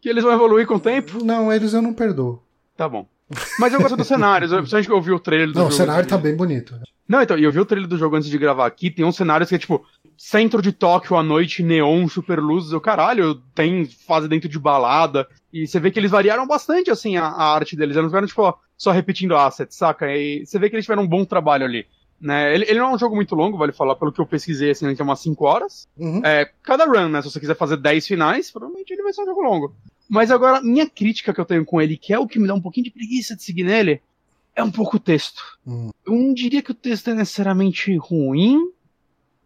que 0.00 0.08
eles 0.08 0.24
vão 0.24 0.32
evoluir 0.32 0.66
com 0.66 0.76
o 0.76 0.80
tempo. 0.80 1.22
Não, 1.22 1.52
eles 1.52 1.74
eu 1.74 1.82
não 1.82 1.92
perdoo. 1.92 2.42
Tá 2.74 2.88
bom. 2.88 3.06
Mas 3.58 3.72
eu 3.72 3.80
gosto 3.80 3.96
dos 3.96 4.06
cenários. 4.06 4.50
Principalmente 4.50 4.86
que 4.86 4.92
eu 4.92 5.00
vi 5.00 5.12
o 5.12 5.18
trailer 5.18 5.48
do 5.48 5.54
Não, 5.54 5.66
o 5.66 5.70
jogo. 5.70 5.76
cenário 5.76 6.00
antes 6.00 6.10
tá 6.10 6.18
bem 6.18 6.36
bonito. 6.36 6.74
Não, 7.08 7.20
então, 7.20 7.38
e 7.38 7.44
eu 7.44 7.52
vi 7.52 7.60
o 7.60 7.64
trailer 7.66 7.88
do 7.88 7.98
jogo 7.98 8.16
antes 8.16 8.28
de 8.28 8.38
gravar 8.38 8.66
aqui. 8.66 8.90
Tem 8.90 9.04
uns 9.04 9.16
cenários 9.16 9.48
que 9.48 9.54
é 9.54 9.58
tipo. 9.58 9.84
Centro 10.16 10.62
de 10.62 10.70
Tóquio 10.70 11.16
à 11.16 11.24
noite, 11.24 11.60
neon, 11.62 12.06
super 12.06 12.38
luzes. 12.38 12.70
Eu, 12.70 12.80
caralho, 12.80 13.34
tem 13.52 13.84
fase 13.84 14.28
dentro 14.28 14.48
de 14.48 14.58
balada. 14.60 15.26
E 15.52 15.66
você 15.66 15.80
vê 15.80 15.90
que 15.90 15.98
eles 15.98 16.12
variaram 16.12 16.46
bastante, 16.46 16.88
assim, 16.88 17.16
a, 17.16 17.24
a 17.24 17.52
arte 17.52 17.74
deles. 17.74 17.96
Eles 17.96 18.04
não 18.04 18.10
ficaram, 18.10 18.26
tipo, 18.26 18.42
ó, 18.42 18.54
só 18.76 18.92
repetindo 18.92 19.36
assets, 19.36 19.76
saca? 19.76 20.06
E 20.06 20.46
você 20.46 20.56
vê 20.58 20.70
que 20.70 20.76
eles 20.76 20.84
tiveram 20.84 21.02
um 21.02 21.08
bom 21.08 21.24
trabalho 21.24 21.64
ali. 21.64 21.86
Né? 22.20 22.54
Ele, 22.54 22.64
ele 22.68 22.78
não 22.78 22.92
é 22.92 22.94
um 22.94 22.98
jogo 22.98 23.14
muito 23.14 23.34
longo, 23.34 23.58
vale 23.58 23.72
falar, 23.72 23.96
pelo 23.96 24.12
que 24.12 24.20
eu 24.20 24.26
pesquisei, 24.26 24.70
assim, 24.70 24.86
ele 24.86 24.96
tem 24.96 25.04
umas 25.04 25.20
5 25.20 25.44
horas. 25.44 25.86
Uhum. 25.96 26.22
É, 26.24 26.48
cada 26.62 26.84
run, 26.84 27.08
né? 27.08 27.20
Se 27.20 27.30
você 27.30 27.40
quiser 27.40 27.56
fazer 27.56 27.76
10 27.76 28.06
finais, 28.06 28.50
provavelmente 28.50 28.92
ele 28.92 29.02
vai 29.02 29.12
ser 29.12 29.22
um 29.22 29.26
jogo 29.26 29.42
longo. 29.42 29.74
Mas 30.14 30.30
agora, 30.30 30.62
minha 30.62 30.88
crítica 30.88 31.34
que 31.34 31.40
eu 31.40 31.44
tenho 31.44 31.64
com 31.64 31.80
ele, 31.80 31.96
que 31.96 32.12
é 32.12 32.18
o 32.18 32.26
que 32.28 32.38
me 32.38 32.46
dá 32.46 32.54
um 32.54 32.60
pouquinho 32.60 32.84
de 32.84 32.92
preguiça 32.92 33.34
de 33.34 33.42
seguir 33.42 33.64
nele, 33.64 34.00
é 34.54 34.62
um 34.62 34.70
pouco 34.70 34.96
o 34.96 35.00
texto. 35.00 35.42
Hum. 35.66 35.90
Eu 36.06 36.12
não 36.12 36.32
diria 36.32 36.62
que 36.62 36.70
o 36.70 36.74
texto 36.74 37.10
é 37.10 37.14
necessariamente 37.14 37.96
ruim, 37.96 38.70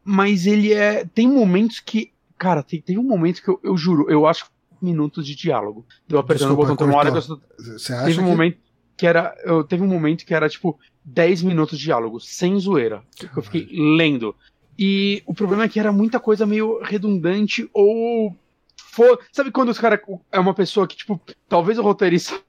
mas 0.05 0.47
ele 0.47 0.75
é. 0.75 1.07
Tem 1.07 1.27
momentos 1.27 1.81
que. 1.81 2.12
Cara, 2.37 2.62
tem, 2.62 2.83
tem 2.83 2.99
um 2.99 3.03
momento 3.03 3.43
que 3.43 3.49
eu, 3.49 3.59
eu 3.64 3.79
juro, 3.79 4.11
eu 4.11 4.27
acho 4.27 4.51
minutos 4.79 5.27
de 5.27 5.35
diálogo. 5.35 5.87
Deu 6.07 6.19
apertando 6.19 6.49
Desculpa, 6.49 6.73
o 6.73 6.75
botão, 6.75 6.77
tem 6.77 6.87
uma 6.87 6.99
hora 6.99 7.11
que 7.11 7.16
eu. 7.16 7.41
Você 7.79 7.95
acha 7.95 8.05
Teve 8.05 8.21
um 8.21 8.25
que... 8.25 8.31
momento 8.31 8.59
que 8.95 9.07
era. 9.07 9.35
Eu, 9.45 9.64
teve 9.64 9.83
um 9.83 9.89
momento 9.89 10.27
que 10.27 10.35
era, 10.35 10.51
tipo, 10.51 10.79
10 11.03 11.45
minutos 11.45 11.79
de 11.79 11.85
diálogo, 11.87 12.21
sem 12.21 12.59
zoeira. 12.61 13.03
Que 13.16 13.39
eu 13.39 13.43
fiquei 13.43 13.66
lendo. 13.71 14.37
E 14.79 15.23
o 15.25 15.33
problema 15.33 15.64
é 15.64 15.69
que 15.69 15.81
era 15.81 15.91
muita 15.91 16.21
coisa 16.21 16.45
meio 16.45 16.79
redundante 16.83 17.71
ou. 17.73 18.37
For... 18.79 19.18
Sabe 19.33 19.51
quando 19.51 19.70
os 19.70 19.79
caras. 19.79 20.01
É 20.31 20.39
uma 20.39 20.55
pessoa 20.55 20.87
que, 20.87 20.97
tipo, 20.97 21.20
talvez 21.49 21.79
o 21.79 21.83
roteirista 21.83 22.41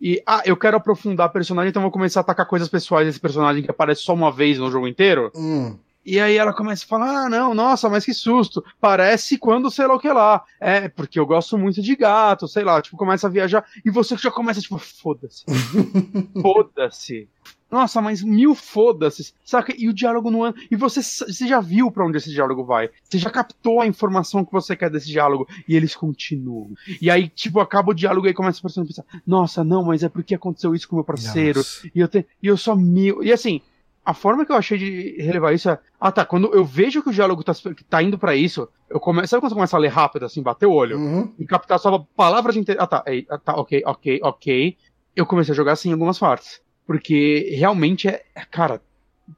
E, 0.00 0.22
ah, 0.26 0.42
eu 0.44 0.56
quero 0.56 0.76
aprofundar 0.76 1.32
personagem, 1.32 1.70
então 1.70 1.82
vou 1.82 1.90
começar 1.90 2.20
a 2.20 2.22
atacar 2.22 2.46
coisas 2.46 2.68
pessoais 2.68 3.06
desse 3.06 3.20
personagem 3.20 3.62
que 3.62 3.70
aparece 3.70 4.02
só 4.02 4.12
uma 4.12 4.30
vez 4.30 4.58
no 4.58 4.70
jogo 4.70 4.86
inteiro. 4.86 5.32
Hum. 5.34 5.78
E 6.04 6.20
aí 6.20 6.36
ela 6.36 6.52
começa 6.52 6.84
a 6.84 6.88
falar: 6.88 7.24
ah, 7.24 7.28
não, 7.28 7.52
nossa, 7.52 7.88
mas 7.88 8.04
que 8.04 8.14
susto. 8.14 8.64
Parece 8.80 9.36
quando 9.36 9.70
sei 9.70 9.86
lá 9.88 9.94
o 9.94 9.98
que 9.98 10.08
lá. 10.08 10.44
É, 10.60 10.88
porque 10.88 11.18
eu 11.18 11.26
gosto 11.26 11.58
muito 11.58 11.82
de 11.82 11.96
gato, 11.96 12.46
sei 12.46 12.62
lá, 12.62 12.80
tipo, 12.80 12.96
começa 12.96 13.26
a 13.26 13.30
viajar. 13.30 13.64
E 13.84 13.90
você 13.90 14.16
já 14.16 14.30
começa, 14.30 14.60
tipo, 14.60 14.78
foda-se. 14.78 15.44
foda-se. 16.40 17.28
Nossa, 17.70 18.00
mas 18.00 18.22
mil 18.22 18.54
foda-se, 18.54 19.34
saca? 19.44 19.74
E 19.76 19.88
o 19.88 19.92
diálogo 19.92 20.30
não 20.30 20.46
é. 20.46 20.54
E 20.70 20.76
você, 20.76 21.02
você 21.02 21.48
já 21.48 21.60
viu 21.60 21.90
para 21.90 22.06
onde 22.06 22.16
esse 22.16 22.30
diálogo 22.30 22.64
vai. 22.64 22.90
Você 23.02 23.18
já 23.18 23.28
captou 23.28 23.80
a 23.80 23.86
informação 23.86 24.44
que 24.44 24.52
você 24.52 24.76
quer 24.76 24.88
desse 24.88 25.08
diálogo. 25.08 25.48
E 25.68 25.74
eles 25.74 25.96
continuam. 25.96 26.70
E 27.00 27.10
aí, 27.10 27.28
tipo, 27.28 27.58
acaba 27.58 27.90
o 27.90 27.94
diálogo 27.94 28.28
e 28.28 28.34
começa 28.34 28.60
a 28.60 28.62
pessoa 28.62 28.84
a 28.84 28.86
pensar: 28.86 29.04
Nossa, 29.26 29.64
não, 29.64 29.84
mas 29.84 30.04
é 30.04 30.08
porque 30.08 30.34
aconteceu 30.34 30.74
isso 30.74 30.88
com 30.88 30.94
o 30.94 30.98
meu 30.98 31.04
parceiro. 31.04 31.60
E 31.92 32.00
eu, 32.00 32.08
te, 32.08 32.24
e 32.40 32.46
eu 32.46 32.56
só 32.56 32.76
mil. 32.76 33.22
E 33.22 33.32
assim, 33.32 33.60
a 34.04 34.14
forma 34.14 34.46
que 34.46 34.52
eu 34.52 34.56
achei 34.56 34.78
de 34.78 35.16
relevar 35.20 35.52
isso 35.52 35.68
é. 35.68 35.76
Ah, 36.00 36.12
tá. 36.12 36.24
Quando 36.24 36.54
eu 36.54 36.64
vejo 36.64 37.02
que 37.02 37.08
o 37.08 37.12
diálogo 37.12 37.42
tá, 37.42 37.52
tá 37.90 38.00
indo 38.00 38.16
para 38.16 38.36
isso, 38.36 38.68
eu 38.88 39.00
começo. 39.00 39.26
Sabe 39.26 39.40
quando 39.40 39.50
você 39.50 39.56
começa 39.56 39.76
a 39.76 39.80
ler 39.80 39.88
rápido, 39.88 40.24
assim, 40.24 40.40
bater 40.40 40.66
o 40.66 40.72
olho? 40.72 40.96
Uhum. 40.96 41.34
E 41.36 41.44
captar 41.44 41.80
só 41.80 42.06
palavras 42.14 42.54
de. 42.54 42.64
Ah, 42.78 42.86
tá. 42.86 43.04
Ah, 43.28 43.38
tá, 43.38 43.56
ok, 43.56 43.82
ok, 43.84 44.20
ok. 44.22 44.76
Eu 45.16 45.26
comecei 45.26 45.52
a 45.52 45.56
jogar 45.56 45.72
assim 45.72 45.88
em 45.88 45.92
algumas 45.92 46.18
partes. 46.20 46.60
Porque 46.86 47.54
realmente 47.58 48.08
é. 48.08 48.22
Cara, 48.50 48.80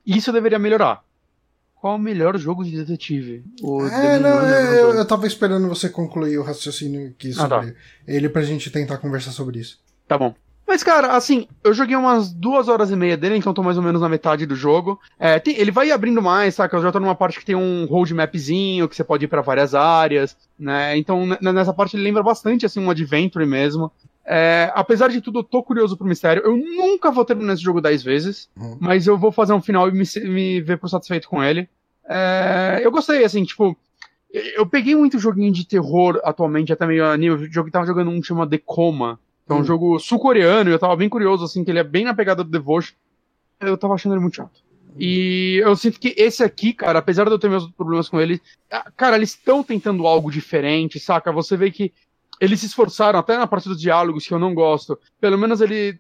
isso 0.07 0.33
deveria 0.33 0.59
melhorar. 0.59 1.03
Qual 1.81 1.95
o 1.95 1.99
melhor 1.99 2.37
jogo 2.37 2.65
de 2.65 2.77
detetive? 2.77 3.45
O 3.63 3.87
é, 3.87 4.19
não, 4.19 4.45
é, 4.45 4.83
eu, 4.83 4.95
eu 4.95 5.07
tava 5.07 5.27
esperando 5.27 5.69
você 5.69 5.89
concluir 5.89 6.37
o 6.37 6.43
raciocínio 6.43 7.09
aqui 7.11 7.33
sobre 7.33 7.55
ah, 7.55 7.63
tá. 7.63 7.75
ele 8.07 8.29
pra 8.29 8.43
gente 8.43 8.69
tentar 8.69 8.99
conversar 8.99 9.31
sobre 9.31 9.61
isso. 9.61 9.81
Tá 10.07 10.19
bom. 10.19 10.35
Mas, 10.69 10.83
cara, 10.83 11.17
assim, 11.17 11.49
eu 11.65 11.73
joguei 11.73 11.97
umas 11.97 12.31
duas 12.31 12.69
horas 12.69 12.91
e 12.91 12.97
meia 12.97 13.17
dele, 13.17 13.37
então 13.37 13.55
tô 13.55 13.63
mais 13.63 13.79
ou 13.79 13.83
menos 13.83 14.03
na 14.03 14.09
metade 14.09 14.45
do 14.45 14.55
jogo. 14.55 15.01
É, 15.19 15.39
tem, 15.39 15.59
ele 15.59 15.71
vai 15.71 15.91
abrindo 15.91 16.21
mais, 16.21 16.57
saca? 16.57 16.77
Eu 16.77 16.83
já 16.83 16.93
tô 16.93 17.01
numa 17.01 17.15
parte 17.15 17.39
que 17.39 17.45
tem 17.47 17.57
um 17.57 17.87
roadmapzinho, 17.87 18.87
que 18.87 18.95
você 18.95 19.03
pode 19.03 19.25
ir 19.25 19.29
para 19.29 19.41
várias 19.41 19.75
áreas, 19.75 20.37
né? 20.59 20.95
Então, 20.99 21.25
nessa 21.41 21.73
parte 21.73 21.97
ele 21.97 22.03
lembra 22.03 22.23
bastante, 22.23 22.67
assim, 22.67 22.81
um 22.81 22.91
adventure 22.91 23.47
mesmo. 23.47 23.91
É, 24.27 24.71
apesar 24.75 25.09
de 25.09 25.23
tudo, 25.23 25.39
eu 25.39 25.43
tô 25.43 25.63
curioso 25.63 25.97
pro 25.97 26.07
mistério. 26.07 26.43
Eu 26.45 26.55
nunca 26.55 27.11
vou 27.11 27.25
terminar 27.25 27.55
esse 27.55 27.63
jogo 27.63 27.81
10 27.81 28.03
vezes, 28.03 28.51
uhum. 28.55 28.77
mas 28.79 29.07
eu 29.07 29.17
vou 29.17 29.33
fazer 29.33 29.55
um 29.55 29.63
final 29.63 29.89
e 29.89 29.93
me, 29.93 30.05
me 30.25 30.61
ver 30.61 30.77
por 30.77 30.91
satisfeito 30.91 31.31
com 31.31 31.43
ele. 31.43 31.67
É, 32.07 32.83
eu 32.83 32.91
gostei, 32.91 33.25
assim, 33.25 33.43
tipo. 33.43 33.75
Eu 34.55 34.67
peguei 34.67 34.95
muito 34.95 35.19
joguinho 35.19 35.51
de 35.51 35.67
terror 35.67 36.21
atualmente, 36.23 36.71
até 36.71 36.87
meio 36.87 37.07
anime. 37.07 37.37
O 37.37 37.51
jogo 37.51 37.69
que 37.69 37.73
tava 37.73 37.87
jogando 37.87 38.11
um 38.11 38.21
que 38.21 38.27
chama 38.27 38.47
The 38.47 38.59
Coma. 38.59 39.19
É 39.49 39.55
um 39.55 39.61
hum. 39.61 39.65
jogo 39.65 39.99
sul-coreano, 39.99 40.71
e 40.71 40.73
eu 40.73 40.79
tava 40.79 40.97
bem 40.97 41.09
curioso, 41.09 41.45
assim, 41.45 41.65
que 41.65 41.71
ele 41.71 41.79
é 41.79 41.85
bem 41.85 42.05
na 42.05 42.15
pegada 42.15 42.45
do 42.45 42.51
Devotion. 42.51 42.95
Eu 43.61 43.77
tava 43.77 43.95
achando 43.95 44.13
ele 44.13 44.21
muito 44.21 44.37
chato. 44.37 44.61
E 44.99 45.61
eu 45.63 45.77
sinto 45.77 46.01
que 46.01 46.15
esse 46.17 46.43
aqui, 46.43 46.73
cara, 46.73 46.99
apesar 46.99 47.25
de 47.25 47.31
eu 47.31 47.39
ter 47.39 47.49
meus 47.49 47.71
problemas 47.71 48.09
com 48.09 48.21
ele, 48.21 48.41
ah, 48.71 48.91
cara, 48.97 49.17
eles 49.17 49.31
estão 49.31 49.63
tentando 49.63 50.07
algo 50.07 50.31
diferente, 50.31 50.99
saca? 50.99 51.31
Você 51.31 51.57
vê 51.57 51.71
que 51.71 51.93
eles 52.41 52.61
se 52.61 52.67
esforçaram, 52.67 53.19
até 53.19 53.37
na 53.37 53.47
parte 53.47 53.69
dos 53.69 53.81
diálogos, 53.81 54.27
que 54.27 54.35
eu 54.35 54.39
não 54.39 54.55
gosto. 54.55 54.99
Pelo 55.21 55.39
menos 55.39 55.61
ele. 55.61 55.99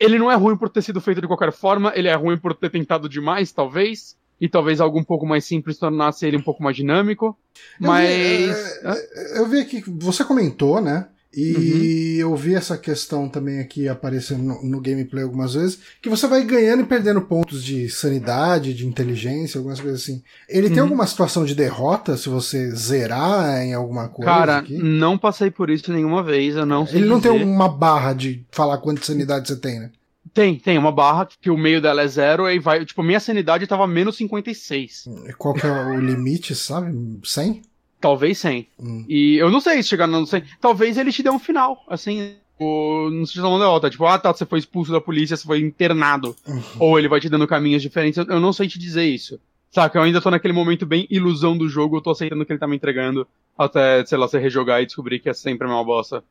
Ele 0.00 0.18
não 0.18 0.28
é 0.28 0.34
ruim 0.34 0.56
por 0.56 0.68
ter 0.68 0.82
sido 0.82 1.00
feito 1.00 1.20
de 1.20 1.28
qualquer 1.28 1.52
forma, 1.52 1.92
ele 1.94 2.08
é 2.08 2.14
ruim 2.14 2.36
por 2.36 2.54
ter 2.54 2.70
tentado 2.70 3.08
demais, 3.08 3.52
talvez. 3.52 4.16
E 4.40 4.48
talvez 4.48 4.80
algo 4.80 4.98
um 4.98 5.04
pouco 5.04 5.24
mais 5.24 5.44
simples 5.44 5.78
tornasse 5.78 6.26
ele 6.26 6.36
um 6.36 6.42
pouco 6.42 6.60
mais 6.60 6.74
dinâmico. 6.74 7.38
Eu 7.80 7.86
mas. 7.86 8.10
Vi, 8.10 8.88
é, 8.88 9.38
eu 9.38 9.46
vi 9.46 9.60
aqui, 9.60 9.84
você 9.86 10.24
comentou, 10.24 10.80
né? 10.80 11.06
E 11.34 12.22
uhum. 12.22 12.30
eu 12.30 12.36
vi 12.36 12.54
essa 12.54 12.76
questão 12.76 13.26
também 13.26 13.58
aqui 13.58 13.88
aparecendo 13.88 14.42
no, 14.42 14.62
no, 14.62 14.80
gameplay 14.80 15.24
algumas 15.24 15.54
vezes, 15.54 15.78
que 16.02 16.10
você 16.10 16.26
vai 16.26 16.44
ganhando 16.44 16.82
e 16.82 16.86
perdendo 16.86 17.22
pontos 17.22 17.64
de 17.64 17.88
sanidade, 17.88 18.74
de 18.74 18.86
inteligência, 18.86 19.58
algumas 19.58 19.80
coisas 19.80 20.02
assim. 20.02 20.22
Ele 20.46 20.68
uhum. 20.68 20.74
tem 20.74 20.82
alguma 20.82 21.06
situação 21.06 21.46
de 21.46 21.54
derrota 21.54 22.18
se 22.18 22.28
você 22.28 22.70
zerar 22.72 23.62
em 23.62 23.72
alguma 23.72 24.08
coisa? 24.08 24.30
Cara, 24.30 24.58
aqui? 24.58 24.76
não 24.76 25.16
passei 25.16 25.50
por 25.50 25.70
isso 25.70 25.90
nenhuma 25.90 26.22
vez, 26.22 26.54
eu 26.54 26.66
não 26.66 26.86
sei 26.86 27.00
Ele 27.00 27.08
não 27.08 27.16
dizer. 27.16 27.30
tem 27.30 27.42
uma 27.42 27.68
barra 27.68 28.12
de 28.12 28.44
falar 28.50 28.76
quanta 28.78 29.02
sanidade 29.02 29.48
você 29.48 29.56
tem, 29.56 29.80
né? 29.80 29.90
Tem, 30.34 30.58
tem 30.58 30.78
uma 30.78 30.92
barra 30.92 31.28
que 31.40 31.50
o 31.50 31.58
meio 31.58 31.80
dela 31.80 32.02
é 32.02 32.06
zero 32.08 32.48
e 32.48 32.58
vai. 32.58 32.84
Tipo, 32.84 33.02
minha 33.02 33.20
sanidade 33.20 33.66
tava 33.66 33.86
menos 33.86 34.16
56. 34.16 35.04
E 35.28 35.32
qual 35.34 35.52
que 35.52 35.66
é 35.66 35.70
o 35.70 36.00
limite, 36.00 36.54
sabe? 36.54 36.94
100? 37.22 37.62
Talvez 38.02 38.38
100. 38.38 38.68
Hum. 38.80 39.04
E 39.08 39.36
eu 39.36 39.50
não 39.50 39.60
sei 39.60 39.82
se 39.82 39.88
chegar 39.88 40.08
no 40.08 40.26
100. 40.26 40.42
Talvez 40.60 40.98
ele 40.98 41.12
te 41.12 41.22
dê 41.22 41.30
um 41.30 41.38
final, 41.38 41.82
assim. 41.88 42.34
Ou, 42.58 43.10
não 43.10 43.24
sei 43.24 43.40
se 43.40 43.46
é 43.46 43.66
outra. 43.66 43.88
Tipo, 43.88 44.04
ah, 44.06 44.18
tá, 44.18 44.32
você 44.32 44.44
foi 44.44 44.58
expulso 44.58 44.90
da 44.90 45.00
polícia, 45.00 45.36
você 45.36 45.44
foi 45.44 45.60
internado. 45.60 46.36
Uhum. 46.46 46.62
Ou 46.80 46.98
ele 46.98 47.08
vai 47.08 47.20
te 47.20 47.28
dando 47.28 47.46
caminhos 47.46 47.80
diferentes. 47.80 48.18
Eu, 48.18 48.26
eu 48.26 48.40
não 48.40 48.52
sei 48.52 48.66
te 48.66 48.78
dizer 48.78 49.04
isso. 49.04 49.40
Saca, 49.70 49.98
eu 49.98 50.02
ainda 50.02 50.20
tô 50.20 50.30
naquele 50.30 50.52
momento 50.52 50.84
bem 50.84 51.06
ilusão 51.08 51.56
do 51.56 51.66
jogo, 51.66 51.96
eu 51.96 52.02
tô 52.02 52.10
aceitando 52.10 52.42
o 52.42 52.46
que 52.46 52.52
ele 52.52 52.60
tá 52.60 52.66
me 52.66 52.76
entregando. 52.76 53.26
Até, 53.56 54.04
sei 54.04 54.18
lá, 54.18 54.28
você 54.28 54.38
rejogar 54.38 54.82
e 54.82 54.86
descobrir 54.86 55.20
que 55.20 55.30
é 55.30 55.32
sempre 55.32 55.66
uma 55.66 55.82
bosta. 55.82 56.22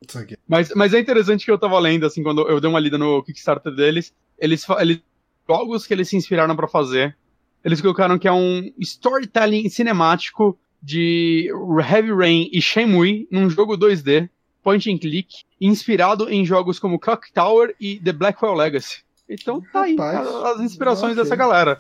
Mas, 0.47 0.72
mas 0.76 0.93
é 0.93 0.99
interessante 0.99 1.45
que 1.45 1.51
eu 1.51 1.57
tava 1.57 1.80
lendo, 1.80 2.05
assim, 2.05 2.22
quando 2.22 2.47
eu 2.47 2.59
dei 2.59 2.69
uma 2.69 2.80
lida 2.80 2.97
no 2.97 3.24
Kickstarter 3.24 3.74
deles, 3.74 4.13
eles, 4.38 4.65
eles 4.80 5.01
jogos 5.47 5.88
que 5.88 5.93
eles 5.93 6.09
se 6.09 6.17
inspiraram 6.17 6.55
para 6.55 6.67
fazer, 6.67 7.15
eles 7.63 7.82
colocaram 7.82 8.19
que 8.19 8.28
é 8.28 8.32
um 8.32 8.72
storytelling 8.80 9.69
cinemático 9.69 10.57
de 10.82 11.49
Heavy 11.88 12.11
Rain 12.11 12.49
e 12.51 12.61
Shenmue 12.61 13.27
num 13.29 13.49
jogo 13.49 13.77
2D, 13.77 14.29
point 14.63 14.91
and 14.91 14.97
click, 14.97 15.43
inspirado 15.59 16.29
em 16.29 16.45
jogos 16.45 16.79
como 16.79 16.99
Clock 16.99 17.32
Tower 17.32 17.75
e 17.79 17.99
The 17.99 18.11
Blackwell 18.11 18.53
Legacy. 18.53 19.03
Então 19.29 19.61
tá 19.71 19.84
aí 19.84 19.95
Rapaz, 19.95 20.27
as 20.27 20.59
inspirações 20.61 21.13
okay. 21.13 21.23
dessa 21.23 21.36
galera. 21.36 21.77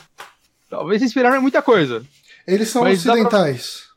Talvez 0.69 1.01
inspiraram 1.01 1.37
em 1.37 1.41
muita 1.41 1.61
coisa. 1.61 2.05
Eles 2.47 2.69
são 2.69 2.83
ocidentais. 2.83 3.85
Pra... 3.85 3.91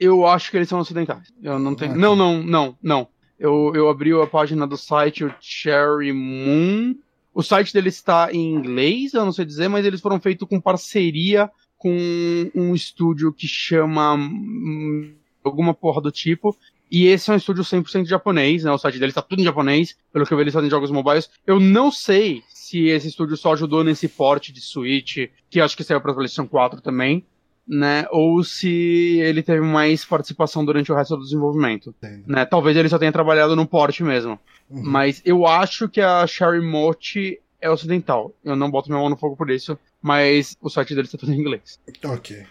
Eu 0.00 0.26
acho 0.26 0.50
que 0.50 0.56
eles 0.56 0.68
são 0.68 0.80
ocidentais. 0.80 1.32
Eu 1.42 1.58
não 1.58 1.74
tenho. 1.74 1.92
Okay. 1.92 2.02
Não, 2.02 2.16
não, 2.16 2.42
não, 2.42 2.76
não. 2.82 3.08
Eu, 3.38 3.72
eu 3.74 3.88
abri 3.88 4.12
a 4.12 4.26
página 4.26 4.66
do 4.66 4.76
site, 4.76 5.24
o 5.24 5.34
Cherry 5.40 6.12
Moon. 6.12 6.96
O 7.32 7.42
site 7.42 7.72
deles 7.72 7.94
está 7.94 8.32
em 8.32 8.52
inglês, 8.52 9.14
eu 9.14 9.24
não 9.24 9.32
sei 9.32 9.44
dizer, 9.44 9.68
mas 9.68 9.86
eles 9.86 10.00
foram 10.00 10.18
feitos 10.18 10.48
com 10.48 10.60
parceria 10.60 11.48
com 11.78 12.50
um 12.54 12.74
estúdio 12.74 13.32
que 13.32 13.46
chama 13.46 14.14
hum, 14.14 15.14
alguma 15.42 15.72
porra 15.72 16.02
do 16.02 16.10
tipo. 16.10 16.54
E 16.90 17.06
esse 17.06 17.30
é 17.30 17.34
um 17.34 17.36
estúdio 17.36 17.62
100% 17.62 18.06
japonês, 18.06 18.64
né? 18.64 18.72
O 18.72 18.78
site 18.78 18.98
deles 18.98 19.14
tá 19.14 19.22
tudo 19.22 19.40
em 19.40 19.44
japonês, 19.44 19.96
pelo 20.12 20.26
que 20.26 20.32
eu 20.32 20.36
vi 20.36 20.44
eles 20.44 20.54
fazem 20.54 20.70
jogos 20.70 20.90
mobiles. 20.90 21.30
Eu 21.46 21.60
não 21.60 21.90
sei 21.90 22.42
se 22.48 22.86
esse 22.86 23.08
estúdio 23.08 23.36
só 23.36 23.52
ajudou 23.52 23.84
nesse 23.84 24.08
porte 24.08 24.52
de 24.52 24.60
Switch, 24.60 25.28
que 25.50 25.60
acho 25.60 25.76
que 25.76 25.84
saiu 25.84 26.00
pra 26.00 26.14
PlayStation 26.14 26.48
4 26.48 26.80
também, 26.80 27.24
né? 27.66 28.06
Ou 28.10 28.42
se 28.42 29.20
ele 29.20 29.42
teve 29.42 29.60
mais 29.60 30.04
participação 30.04 30.64
durante 30.64 30.90
o 30.90 30.94
resto 30.94 31.16
do 31.16 31.22
desenvolvimento. 31.22 31.94
Né? 32.26 32.46
Talvez 32.46 32.76
ele 32.76 32.88
só 32.88 32.98
tenha 32.98 33.12
trabalhado 33.12 33.54
no 33.54 33.66
porte 33.66 34.02
mesmo. 34.02 34.38
Uhum. 34.70 34.82
Mas 34.82 35.20
eu 35.24 35.46
acho 35.46 35.88
que 35.88 36.00
a 36.00 36.26
Sherry 36.26 36.62
Mochi 36.62 37.38
é 37.60 37.70
ocidental. 37.70 38.32
Eu 38.42 38.56
não 38.56 38.70
boto 38.70 38.88
minha 38.88 39.00
mão 39.00 39.10
no 39.10 39.16
fogo 39.16 39.36
por 39.36 39.50
isso 39.50 39.78
mas 40.02 40.56
o 40.60 40.68
site 40.68 40.94
deles 40.94 41.08
está 41.08 41.18
tudo 41.18 41.32
em 41.32 41.40
inglês. 41.40 41.78
Ok. 42.04 42.44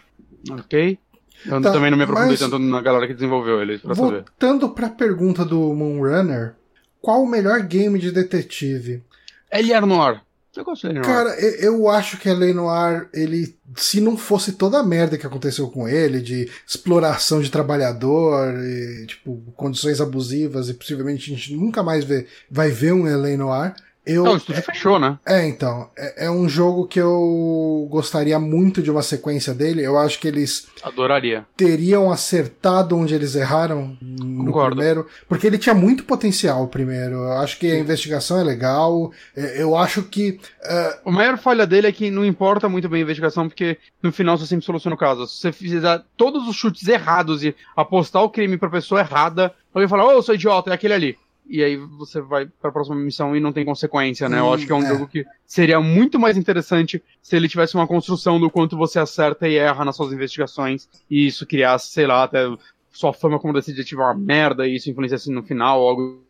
Ok? 0.52 1.00
Eu 1.46 1.62
tá, 1.62 1.72
também 1.72 1.92
não 1.92 1.98
me 1.98 2.04
aprofundei 2.04 2.32
mas... 2.32 2.40
tanto 2.40 2.60
na 2.60 2.82
galera 2.82 3.08
que 3.08 3.14
desenvolveu 3.14 3.62
eles 3.62 3.82
pra 3.82 3.94
Voltando 3.94 4.16
saber. 4.18 4.30
Voltando 4.30 4.70
pra 4.70 4.90
pergunta 4.90 5.46
do 5.46 5.74
Moonrunner, 5.74 6.56
qual 7.00 7.24
o 7.24 7.30
melhor 7.30 7.62
game 7.62 8.00
de 8.00 8.12
detetive? 8.12 9.04
L.R. 9.52 9.86
Noir. 9.86 10.22
Eu 10.56 10.64
gosto 10.64 10.88
de 10.88 10.94
Noir. 10.94 11.06
Cara, 11.06 11.40
eu 11.40 11.88
acho 11.88 12.18
que 12.18 12.28
L.A. 12.28 12.54
Noir, 12.54 13.10
ele, 13.14 13.56
se 13.76 14.02
não 14.02 14.18
fosse 14.18 14.54
toda 14.54 14.80
a 14.80 14.84
merda 14.84 15.18
que 15.18 15.28
aconteceu 15.28 15.70
com 15.70 15.88
ele, 15.88 16.20
de 16.20 16.50
exploração 16.68 17.40
de 17.40 17.52
trabalhador, 17.52 18.56
e, 18.56 19.06
tipo, 19.06 19.40
condições 19.56 20.02
abusivas, 20.02 20.70
e 20.70 20.74
possivelmente 20.74 21.32
a 21.32 21.36
gente 21.36 21.56
nunca 21.56 21.84
mais 21.84 22.04
vê, 22.04 22.26
vai 22.50 22.72
ver 22.72 22.94
um 22.94 23.08
L.A. 23.08 23.38
Noir, 23.38 23.76
eu, 24.08 24.24
Não, 24.24 24.34
o 24.34 24.38
estúdio 24.38 24.60
é, 24.60 24.64
fechou, 24.64 24.98
né? 24.98 25.20
É, 25.26 25.46
então. 25.46 25.90
É, 25.98 26.26
é, 26.26 26.32
um 26.32 26.48
jogo 26.48 26.88
que 26.88 27.00
eu 27.00 27.86
gostaria 27.92 28.40
muito 28.40 28.82
de 28.82 28.90
uma 28.90 29.02
sequência 29.02 29.54
dele. 29.54 29.84
Eu 29.84 29.98
acho 29.98 30.18
que 30.20 30.28
eles. 30.30 30.70
Adoraria. 30.82 31.46
Teriam 31.58 32.10
acertado 32.10 32.96
onde 32.96 33.14
eles 33.14 33.36
erraram 33.36 33.98
no 34.02 34.46
Concordo. 34.46 34.78
primeiro. 34.78 35.08
Porque 35.28 35.46
ele 35.46 35.58
tinha 35.58 35.76
muito 35.76 36.06
potencial, 36.06 36.64
o 36.64 36.68
primeiro. 36.70 37.16
Eu 37.16 37.34
acho 37.34 37.60
que 37.60 37.70
Sim. 37.70 37.76
a 37.76 37.80
investigação 37.80 38.40
é 38.40 38.44
legal. 38.44 39.12
É, 39.36 39.62
eu 39.62 39.76
acho 39.76 40.04
que. 40.04 40.40
Uh... 40.64 41.10
A 41.10 41.12
maior 41.12 41.38
falha 41.38 41.68
dele 41.68 41.88
é 41.88 41.92
que 41.92 42.10
não 42.10 42.26
importa 42.26 42.70
muito 42.70 42.88
bem 42.88 43.02
a 43.02 43.04
investigação, 43.04 43.50
porque 43.50 43.78
no 44.02 44.14
final 44.14 44.38
você 44.38 44.48
sempre 44.48 44.66
soluciona 44.66 44.96
o 44.96 45.00
caso. 45.00 45.28
Se 45.28 45.42
você 45.42 45.52
fizer 45.52 46.02
todos 46.16 46.48
os 46.48 46.56
chutes 46.56 46.88
errados 46.88 47.44
e 47.44 47.54
apostar 47.76 48.24
o 48.24 48.30
crime 48.30 48.58
pra 48.58 48.70
pessoa 48.70 49.02
errada, 49.02 49.54
alguém 49.74 49.90
fala, 49.90 50.06
ô, 50.06 50.08
oh, 50.08 50.12
eu 50.14 50.24
sou 50.24 50.34
idiota, 50.34 50.70
é 50.70 50.74
aquele 50.74 50.94
ali 50.94 51.18
e 51.50 51.64
aí 51.64 51.78
você 51.78 52.22
vai 52.22 52.46
para 52.46 52.70
a 52.70 52.74
próxima 52.74 52.96
missão 52.96 53.36
e 53.36 53.40
não 53.40 53.54
tem 53.54 53.66
consequência, 53.66 54.28
né? 54.28 54.42
Hum, 54.42 54.46
Eu 54.46 54.54
acho 54.54 54.66
que 54.66 54.72
é 54.72 54.76
um 54.76 54.84
é. 54.84 54.88
jogo 54.88 55.08
que 55.08 55.26
seria 55.46 55.80
muito 55.80 56.20
mais 56.20 56.38
interessante 56.38 57.02
se 57.22 57.36
ele 57.36 57.48
tivesse 57.48 57.76
uma 57.76 57.88
construção 57.88 58.40
do 58.40 58.50
quanto 58.50 58.78
você 58.78 59.00
acerta 59.00 59.48
e 59.48 59.56
erra 59.56 59.86
nas 59.86 59.96
suas 59.96 60.12
investigações 60.12 60.88
e 61.10 61.28
isso 61.28 61.46
criasse, 61.46 61.92
sei 61.92 62.08
lá, 62.08 62.24
até 62.24 62.46
sua 62.92 63.14
fama 63.14 63.40
como 63.40 63.54
detetive 63.54 64.02
é 64.02 64.04
uma 64.04 64.14
merda 64.16 64.68
e 64.68 64.76
isso 64.76 64.90
influenciasse 64.90 65.32
no 65.32 65.44
final 65.44 65.82
ou 65.82 65.90
algo 65.90 66.22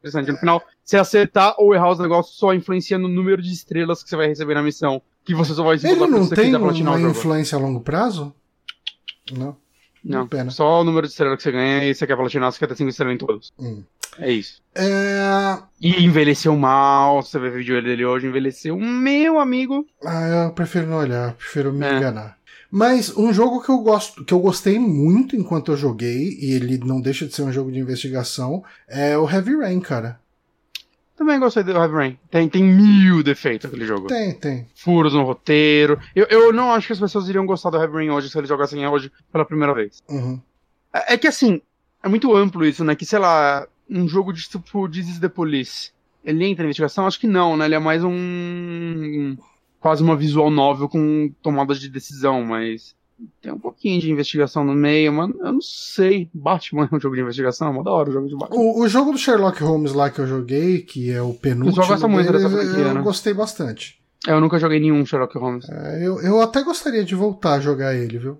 interessante. 0.00 0.32
No 0.32 0.38
final, 0.38 0.62
se 0.84 0.96
acertar 0.96 1.54
ou 1.58 1.74
errar 1.74 1.90
os 1.90 1.98
negócios, 1.98 2.36
só 2.36 2.52
influencia 2.52 2.98
no 2.98 3.08
número 3.08 3.40
de 3.40 3.52
estrelas 3.52 4.02
que 4.02 4.08
você 4.08 4.16
vai 4.16 4.28
receber 4.28 4.54
na 4.54 4.62
missão. 4.62 5.00
Que 5.24 5.34
você 5.34 5.54
só 5.54 5.62
vai 5.64 5.76
Ele 5.76 6.06
não 6.06 6.28
tem 6.28 6.54
uma 6.54 7.00
influência 7.00 7.56
a 7.56 7.60
longo 7.60 7.80
prazo? 7.80 8.34
Não. 9.32 9.56
Não, 10.04 10.26
pena. 10.28 10.52
só 10.52 10.82
o 10.82 10.84
número 10.84 11.06
de 11.06 11.12
estrelas 11.12 11.36
que 11.36 11.42
você 11.42 11.50
ganha 11.50 11.84
e 11.84 11.92
você 11.92 12.06
quer 12.06 12.16
platinar, 12.16 12.52
você 12.52 12.60
quer 12.60 12.68
ter 12.68 12.76
5 12.76 12.90
estrelas 12.90 13.14
em 13.14 13.18
todos. 13.18 13.52
Hum. 13.58 13.82
É 14.18 14.30
isso. 14.32 14.62
É... 14.74 15.58
E 15.80 16.04
envelheceu 16.04 16.56
mal, 16.56 17.22
você 17.22 17.38
vê 17.38 17.48
o 17.48 17.52
vídeo 17.52 17.82
dele 17.82 18.04
hoje, 18.04 18.26
envelheceu. 18.26 18.76
Meu 18.78 19.38
amigo. 19.38 19.86
Ah, 20.04 20.44
eu 20.46 20.50
prefiro 20.52 20.86
não 20.86 20.98
olhar, 20.98 21.32
prefiro 21.34 21.72
me 21.72 21.84
É. 21.84 21.96
enganar. 21.96 22.36
Mas 22.70 23.16
um 23.16 23.32
jogo 23.32 23.62
que 23.62 23.68
eu 23.70 23.78
gosto, 23.78 24.24
que 24.24 24.34
eu 24.34 24.40
gostei 24.40 24.78
muito 24.78 25.36
enquanto 25.36 25.72
eu 25.72 25.76
joguei, 25.76 26.36
e 26.40 26.52
ele 26.52 26.78
não 26.78 27.00
deixa 27.00 27.26
de 27.26 27.32
ser 27.34 27.42
um 27.42 27.52
jogo 27.52 27.70
de 27.70 27.78
investigação, 27.78 28.62
é 28.88 29.16
o 29.16 29.28
Heavy 29.28 29.56
Rain, 29.56 29.80
cara. 29.80 30.18
Também 31.16 31.38
gostei 31.40 31.62
do 31.62 31.70
Heavy 31.72 31.94
Rain. 31.94 32.18
Tem, 32.30 32.46
tem 32.46 32.62
mil 32.62 33.22
defeitos 33.22 33.66
aquele 33.66 33.86
jogo. 33.86 34.06
Tem, 34.06 34.34
tem. 34.34 34.66
Furos 34.74 35.14
no 35.14 35.22
roteiro. 35.22 35.98
Eu, 36.14 36.26
eu 36.26 36.52
não 36.52 36.72
acho 36.72 36.88
que 36.88 36.92
as 36.92 37.00
pessoas 37.00 37.26
iriam 37.28 37.46
gostar 37.46 37.70
do 37.70 37.78
Heavy 37.78 37.94
Rain 37.94 38.10
hoje 38.10 38.28
se 38.28 38.36
eles 38.36 38.48
jogassem 38.48 38.86
hoje 38.86 39.10
pela 39.32 39.44
primeira 39.46 39.72
vez. 39.72 40.02
Uhum. 40.10 40.38
É, 40.92 41.14
é 41.14 41.16
que 41.16 41.26
assim, 41.26 41.62
é 42.02 42.08
muito 42.08 42.36
amplo 42.36 42.66
isso, 42.66 42.84
né? 42.84 42.94
Que, 42.94 43.06
sei 43.06 43.18
lá, 43.18 43.66
um 43.88 44.08
jogo 44.08 44.32
de 44.32 44.42
tipo 44.48 44.88
This 44.88 45.08
is 45.08 45.18
the 45.18 45.28
Police. 45.28 45.90
Ele 46.24 46.44
entra 46.44 46.62
na 46.64 46.68
investigação? 46.68 47.06
Acho 47.06 47.20
que 47.20 47.26
não, 47.26 47.56
né? 47.56 47.66
Ele 47.66 47.76
é 47.76 47.78
mais 47.78 48.02
um. 48.02 49.36
quase 49.80 50.02
uma 50.02 50.16
visual 50.16 50.50
novel 50.50 50.88
com 50.88 51.30
tomadas 51.40 51.78
de 51.80 51.88
decisão, 51.88 52.44
mas. 52.44 52.94
Tem 53.40 53.50
um 53.50 53.58
pouquinho 53.58 53.98
de 53.98 54.10
investigação 54.10 54.62
no 54.62 54.74
meio, 54.74 55.10
mano. 55.10 55.34
Eu 55.40 55.52
não 55.52 55.60
sei. 55.62 56.28
Batman 56.34 56.86
é 56.90 56.94
um 56.94 57.00
jogo 57.00 57.14
de 57.14 57.22
investigação? 57.22 57.68
É 57.68 57.72
mó 57.72 57.82
da 57.82 57.90
hora 57.90 58.10
o 58.10 58.12
jogo 58.12 58.28
de 58.28 58.36
Batman. 58.36 58.58
O, 58.60 58.82
o 58.82 58.88
jogo 58.88 59.12
do 59.12 59.18
Sherlock 59.18 59.62
Holmes 59.62 59.94
lá 59.94 60.10
que 60.10 60.18
eu 60.18 60.26
joguei, 60.26 60.82
que 60.82 61.10
é 61.10 61.22
o 61.22 61.32
penúltimo, 61.32 61.70
pessoal 61.76 61.88
gosta 61.88 62.08
muito 62.08 62.30
deles, 62.30 62.42
dessa 62.42 62.54
franquia, 62.54 62.84
eu 62.84 62.94
né? 62.94 63.00
gostei 63.00 63.32
bastante. 63.32 63.98
É, 64.26 64.32
Eu 64.32 64.40
nunca 64.40 64.58
joguei 64.58 64.80
nenhum 64.80 65.06
Sherlock 65.06 65.38
Holmes. 65.38 65.66
É, 65.70 66.06
eu, 66.06 66.20
eu 66.20 66.40
até 66.42 66.62
gostaria 66.62 67.04
de 67.04 67.14
voltar 67.14 67.54
a 67.54 67.60
jogar 67.60 67.94
ele, 67.94 68.18
viu? 68.18 68.38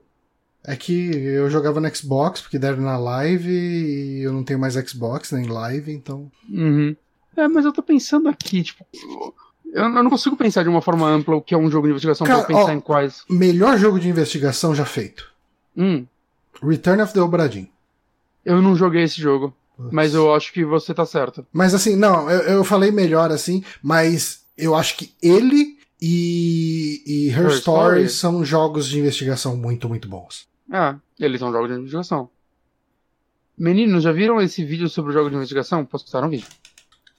É 0.67 0.75
que 0.75 1.15
eu 1.15 1.49
jogava 1.49 1.81
no 1.81 1.95
Xbox, 1.95 2.41
porque 2.41 2.59
deram 2.59 2.83
na 2.83 2.99
live, 2.99 3.49
e 3.49 4.23
eu 4.23 4.33
não 4.33 4.43
tenho 4.43 4.59
mais 4.59 4.75
Xbox 4.75 5.31
nem 5.31 5.47
live, 5.47 5.93
então. 5.93 6.29
Uhum. 6.51 6.97
É, 7.37 7.47
mas 7.47 7.65
eu 7.65 7.73
tô 7.73 7.83
pensando 7.83 8.29
aqui, 8.29 8.65
tipo. 8.65 8.85
Eu, 9.73 9.89
não 9.89 10.11
consigo 10.11 10.37
pensar 10.37 10.65
de 10.65 10.69
uma 10.69 10.83
forma 10.83 11.07
ampla 11.09 11.37
o 11.37 11.41
que 11.41 11.55
é 11.55 11.59
um 11.59 11.71
jogo 11.71 11.87
de 11.87 11.93
investigação 11.93 12.27
Cara, 12.27 12.43
pra 12.43 12.57
pensar 12.57 12.73
ó, 12.73 12.75
em 12.75 12.81
quais. 12.81 13.25
Melhor 13.31 13.79
jogo 13.79 14.01
de 14.01 14.09
investigação 14.09 14.75
já 14.75 14.85
feito. 14.85 15.31
Hum, 15.77 16.05
Return 16.63 17.03
of 17.03 17.13
the 17.13 17.21
Obra 17.21 17.49
Dinn. 17.49 17.67
eu 18.45 18.63
não 18.63 18.75
joguei 18.75 19.03
esse 19.03 19.21
jogo, 19.21 19.55
mas 19.93 20.15
eu 20.15 20.35
acho 20.35 20.53
que 20.53 20.65
você 20.65 20.95
tá 20.95 21.05
certo. 21.05 21.47
Mas 21.53 21.75
assim, 21.75 21.95
não, 21.95 22.31
eu, 22.31 22.41
eu 22.41 22.65
falei 22.65 22.91
melhor 22.91 23.31
assim, 23.31 23.63
mas 23.83 24.45
eu 24.57 24.75
acho 24.75 24.97
que 24.97 25.13
ele 25.23 25.77
e, 26.01 27.03
e 27.07 27.29
Her, 27.31 27.47
Her 27.47 27.51
Story, 27.53 28.05
Story? 28.05 28.09
são 28.09 28.45
jogos 28.45 28.87
de 28.87 28.99
investigação 28.99 29.57
muito, 29.57 29.89
muito 29.89 30.09
bons. 30.09 30.47
É, 30.73 30.97
eles 31.25 31.41
são 31.41 31.53
jogos 31.53 31.69
de 31.69 31.77
investigação. 31.77 32.29
Meninos, 33.57 34.03
já 34.03 34.13
viram 34.13 34.41
esse 34.41 34.65
vídeo 34.65 34.89
sobre 34.89 35.11
o 35.11 35.15
jogo 35.15 35.31
de 35.31 35.37
investigação? 35.37 35.85
Posso 35.85 36.05
postar 36.05 36.25
um 36.25 36.29
vídeo? 36.29 36.47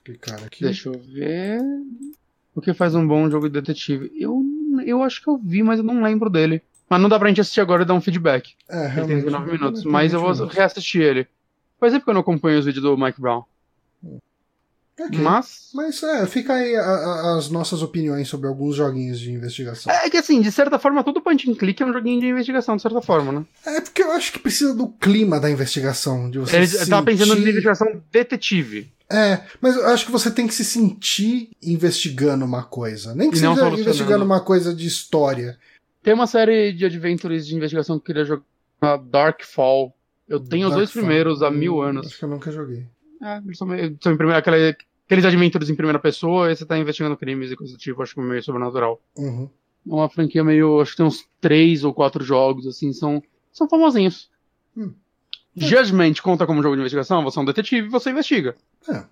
Clicar 0.04 0.42
aqui. 0.44 0.62
Deixa 0.64 0.88
eu 0.88 0.98
ver. 0.98 1.60
O 2.54 2.60
que 2.60 2.72
faz 2.72 2.94
um 2.94 3.06
bom 3.06 3.28
jogo 3.30 3.48
de 3.48 3.54
detetive? 3.60 4.10
Eu, 4.16 4.42
eu 4.84 5.02
acho 5.02 5.22
que 5.22 5.28
eu 5.28 5.36
vi, 5.36 5.62
mas 5.62 5.78
eu 5.78 5.84
não 5.84 6.02
lembro 6.02 6.30
dele. 6.30 6.62
Mas 6.88 7.00
não 7.00 7.08
dá 7.08 7.18
pra 7.18 7.28
gente 7.28 7.40
assistir 7.40 7.60
agora 7.60 7.82
e 7.82 7.84
dar 7.84 7.94
um 7.94 8.00
feedback. 8.00 8.54
É, 8.68 8.76
Ele 8.76 8.86
tem 8.86 8.94
realmente. 8.94 9.24
19 9.24 9.52
minutos, 9.52 9.84
mas 9.84 10.12
eu 10.12 10.20
20 10.20 10.38
vou 10.38 10.46
reassistir 10.46 11.02
ele. 11.02 11.26
Faz 11.78 11.92
tempo 11.92 12.04
que 12.04 12.10
eu 12.10 12.14
não 12.14 12.22
acompanho 12.22 12.58
os 12.58 12.64
vídeos 12.64 12.82
do 12.82 12.96
Mike 12.96 13.20
Brown. 13.20 13.42
Ok. 15.00 15.18
Mas. 15.20 15.68
Mas 15.74 16.02
é, 16.02 16.26
fica 16.26 16.54
aí 16.54 16.74
a- 16.74 16.82
a- 16.82 17.36
as 17.38 17.48
nossas 17.50 17.82
opiniões 17.82 18.26
sobre 18.28 18.48
alguns 18.48 18.74
joguinhos 18.76 19.20
de 19.20 19.30
investigação. 19.30 19.92
É 19.92 20.10
que 20.10 20.16
assim, 20.16 20.40
de 20.40 20.50
certa 20.50 20.78
forma, 20.78 21.04
todo 21.04 21.20
point 21.20 21.48
and 21.50 21.54
click 21.54 21.82
é 21.82 21.86
um 21.86 21.92
joguinho 21.92 22.20
de 22.20 22.26
investigação, 22.26 22.74
de 22.76 22.82
certa 22.82 23.00
forma, 23.00 23.30
né? 23.32 23.44
É 23.64 23.80
porque 23.80 24.02
eu 24.02 24.10
acho 24.12 24.32
que 24.32 24.38
precisa 24.40 24.74
do 24.74 24.88
clima 24.88 25.38
da 25.38 25.48
investigação, 25.50 26.28
de 26.28 26.38
você 26.40 26.56
Ele 26.56 26.66
sentir... 26.66 26.90
tava 26.90 27.06
pensando 27.06 27.34
em 27.38 27.42
investigação 27.48 28.02
detetive. 28.10 28.90
É, 29.10 29.40
mas 29.60 29.76
eu 29.76 29.86
acho 29.86 30.04
que 30.04 30.12
você 30.12 30.30
tem 30.30 30.46
que 30.46 30.52
se 30.54 30.64
sentir 30.64 31.50
investigando 31.62 32.44
uma 32.44 32.62
coisa. 32.64 33.14
Nem 33.14 33.30
que 33.30 33.36
E 33.36 33.38
seja 33.38 33.52
investigando 33.70 34.24
uma 34.24 34.40
coisa 34.40 34.74
de 34.74 34.86
história. 34.86 35.56
Tem 36.02 36.12
uma 36.12 36.26
série 36.26 36.72
de 36.72 36.84
adventures 36.84 37.46
de 37.46 37.54
investigação 37.54 37.96
que 37.98 38.02
eu 38.02 38.06
queria 38.06 38.24
jogar, 38.24 38.98
Darkfall. 39.10 39.94
Eu 40.28 40.40
tenho 40.40 40.68
os 40.68 40.74
dois 40.74 40.88
Darkfall. 40.88 41.02
primeiros 41.04 41.42
há 41.42 41.50
mil 41.50 41.80
anos. 41.80 42.06
Acho 42.08 42.18
que 42.18 42.24
eu 42.24 42.28
nunca 42.28 42.50
joguei. 42.50 42.84
É, 43.22 43.38
eles 43.38 43.60
em 43.60 44.16
primeira, 44.16 44.38
aquela, 44.38 44.56
aqueles 45.06 45.24
adventures 45.24 45.68
em 45.70 45.74
primeira 45.74 45.98
pessoa 45.98 46.50
e 46.52 46.56
você 46.56 46.64
tá 46.64 46.78
investigando 46.78 47.16
crimes 47.16 47.50
e 47.50 47.56
coisa 47.56 47.72
do 47.72 47.78
tipo, 47.78 48.02
acho 48.02 48.14
que 48.14 48.20
meio 48.20 48.42
sobrenatural. 48.42 49.00
Uhum. 49.16 49.48
É 49.88 49.92
uma 49.94 50.08
franquia 50.08 50.44
meio. 50.44 50.80
Acho 50.80 50.92
que 50.92 50.96
tem 50.98 51.06
uns 51.06 51.24
três 51.40 51.82
ou 51.84 51.94
quatro 51.94 52.22
jogos, 52.22 52.66
assim, 52.66 52.92
são, 52.92 53.22
são 53.52 53.68
famosinhos. 53.68 54.28
Hum. 54.76 54.92
Judgment 55.56 56.14
conta 56.22 56.46
como 56.46 56.62
jogo 56.62 56.76
de 56.76 56.80
investigação, 56.82 57.24
você 57.24 57.38
é 57.38 57.42
um 57.42 57.44
detetive 57.44 57.88
e 57.88 57.90
você 57.90 58.10
investiga. 58.10 58.54
É, 58.88 59.02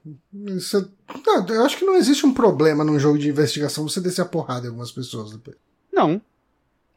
isso- 0.56 0.88
não, 1.26 1.46
eu 1.48 1.64
acho 1.64 1.76
que 1.76 1.84
não 1.84 1.96
existe 1.96 2.24
um 2.24 2.32
problema 2.32 2.84
num 2.84 3.00
jogo 3.00 3.18
de 3.18 3.28
investigação 3.28 3.88
você 3.88 4.00
descer 4.00 4.22
a 4.22 4.26
porrada 4.26 4.66
em 4.66 4.68
algumas 4.68 4.92
pessoas 4.92 5.32
depois. 5.32 5.56
Não. 5.92 6.20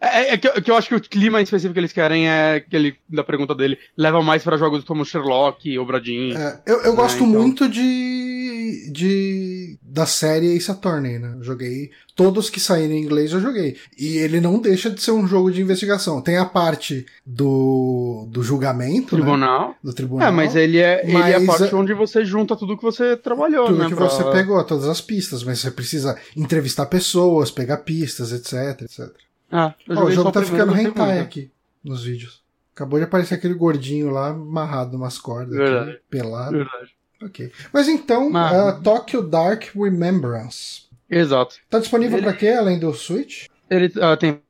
É, 0.01 0.33
é 0.33 0.37
que, 0.37 0.47
eu- 0.47 0.61
que 0.61 0.71
eu 0.71 0.75
acho 0.77 0.87
que 0.87 0.95
o 0.95 1.01
clima 1.01 1.41
específico 1.41 1.73
que 1.73 1.79
eles 1.79 1.91
querem 1.91 2.29
é 2.29 2.59
que 2.61 2.73
ele, 2.75 2.95
da 3.09 3.23
pergunta 3.23 3.53
dele, 3.53 3.77
leva 3.97 4.21
mais 4.21 4.41
pra 4.43 4.55
jogos 4.57 4.83
como 4.85 5.03
Sherlock 5.03 5.77
ou 5.77 5.85
Bradin. 5.85 6.33
É, 6.35 6.59
eu, 6.65 6.81
eu 6.83 6.95
gosto 6.95 7.17
então. 7.23 7.27
muito 7.41 7.67
de, 7.67 8.89
de 8.91 9.77
da 9.81 10.05
série 10.05 10.55
Ace 10.55 10.71
Attorney, 10.71 11.19
né? 11.19 11.33
Eu 11.37 11.43
joguei 11.43 11.91
todos 12.15 12.49
que 12.49 12.59
saíram 12.59 12.93
em 12.93 13.01
inglês 13.03 13.31
eu 13.33 13.39
joguei. 13.41 13.77
E 13.97 14.17
ele 14.17 14.39
não 14.41 14.59
deixa 14.59 14.89
de 14.89 15.01
ser 15.01 15.11
um 15.11 15.27
jogo 15.27 15.51
de 15.51 15.61
investigação. 15.61 16.21
Tem 16.21 16.37
a 16.37 16.45
parte 16.45 17.05
do, 17.25 18.25
do 18.29 18.41
julgamento, 18.43 19.15
né? 19.17 19.21
Tribunal. 19.21 19.75
Do 19.83 19.93
tribunal. 19.93 20.27
É, 20.27 20.31
mas 20.31 20.55
ele 20.55 20.77
é, 20.79 21.01
ele 21.03 21.17
é 21.17 21.35
a 21.35 21.39
Mas, 21.39 21.57
parte 21.59 21.73
é- 21.73 21.77
onde 21.77 21.93
você 21.93 22.23
junta 22.25 22.55
tudo 22.55 22.77
que 22.77 22.83
você 22.83 23.15
trabalhou, 23.17 23.67
Tudo 23.67 23.79
né? 23.79 23.87
que 23.89 23.95
pra- 23.95 24.09
você 24.09 24.23
pegou, 24.31 24.63
todas 24.63 24.87
as 24.87 25.01
pistas, 25.01 25.43
mas 25.43 25.59
você 25.59 25.71
precisa 25.71 26.17
entrevistar 26.35 26.85
pessoas, 26.87 27.51
pegar 27.51 27.77
pistas, 27.77 28.31
etc, 28.31 28.81
etc. 28.81 29.09
Ah, 29.51 29.73
eu 29.87 29.97
Ó, 29.97 30.03
o 30.05 30.11
jogo 30.11 30.23
só 30.27 30.31
tá 30.31 30.43
ficando 30.43 30.75
hentai 30.77 31.19
aqui 31.19 31.51
nos 31.83 32.03
vídeos. 32.03 32.43
Acabou 32.75 32.99
de 32.99 33.05
aparecer 33.05 33.35
aquele 33.35 33.53
gordinho 33.55 34.09
lá 34.09 34.29
amarrado 34.29 34.93
numas 34.93 35.17
cordas, 35.17 35.55
Verdade. 35.57 35.91
aqui, 35.91 36.01
pelado. 36.09 36.51
Verdade. 36.51 36.95
Ok. 37.21 37.51
Mas 37.73 37.87
então, 37.89 38.31
Ah. 38.35 38.77
uh, 38.77 38.81
Tokyo 38.83 39.21
Dark 39.21 39.63
Remembrance. 39.75 40.83
Exato. 41.09 41.55
Tá 41.69 41.79
disponível 41.79 42.17
Ele- 42.17 42.25
pra 42.27 42.33
quê, 42.35 42.49
além 42.49 42.79
do 42.79 42.93
Switch? 42.93 43.47
Ele 43.69 43.91
ah, 44.01 44.15
tem. 44.15 44.41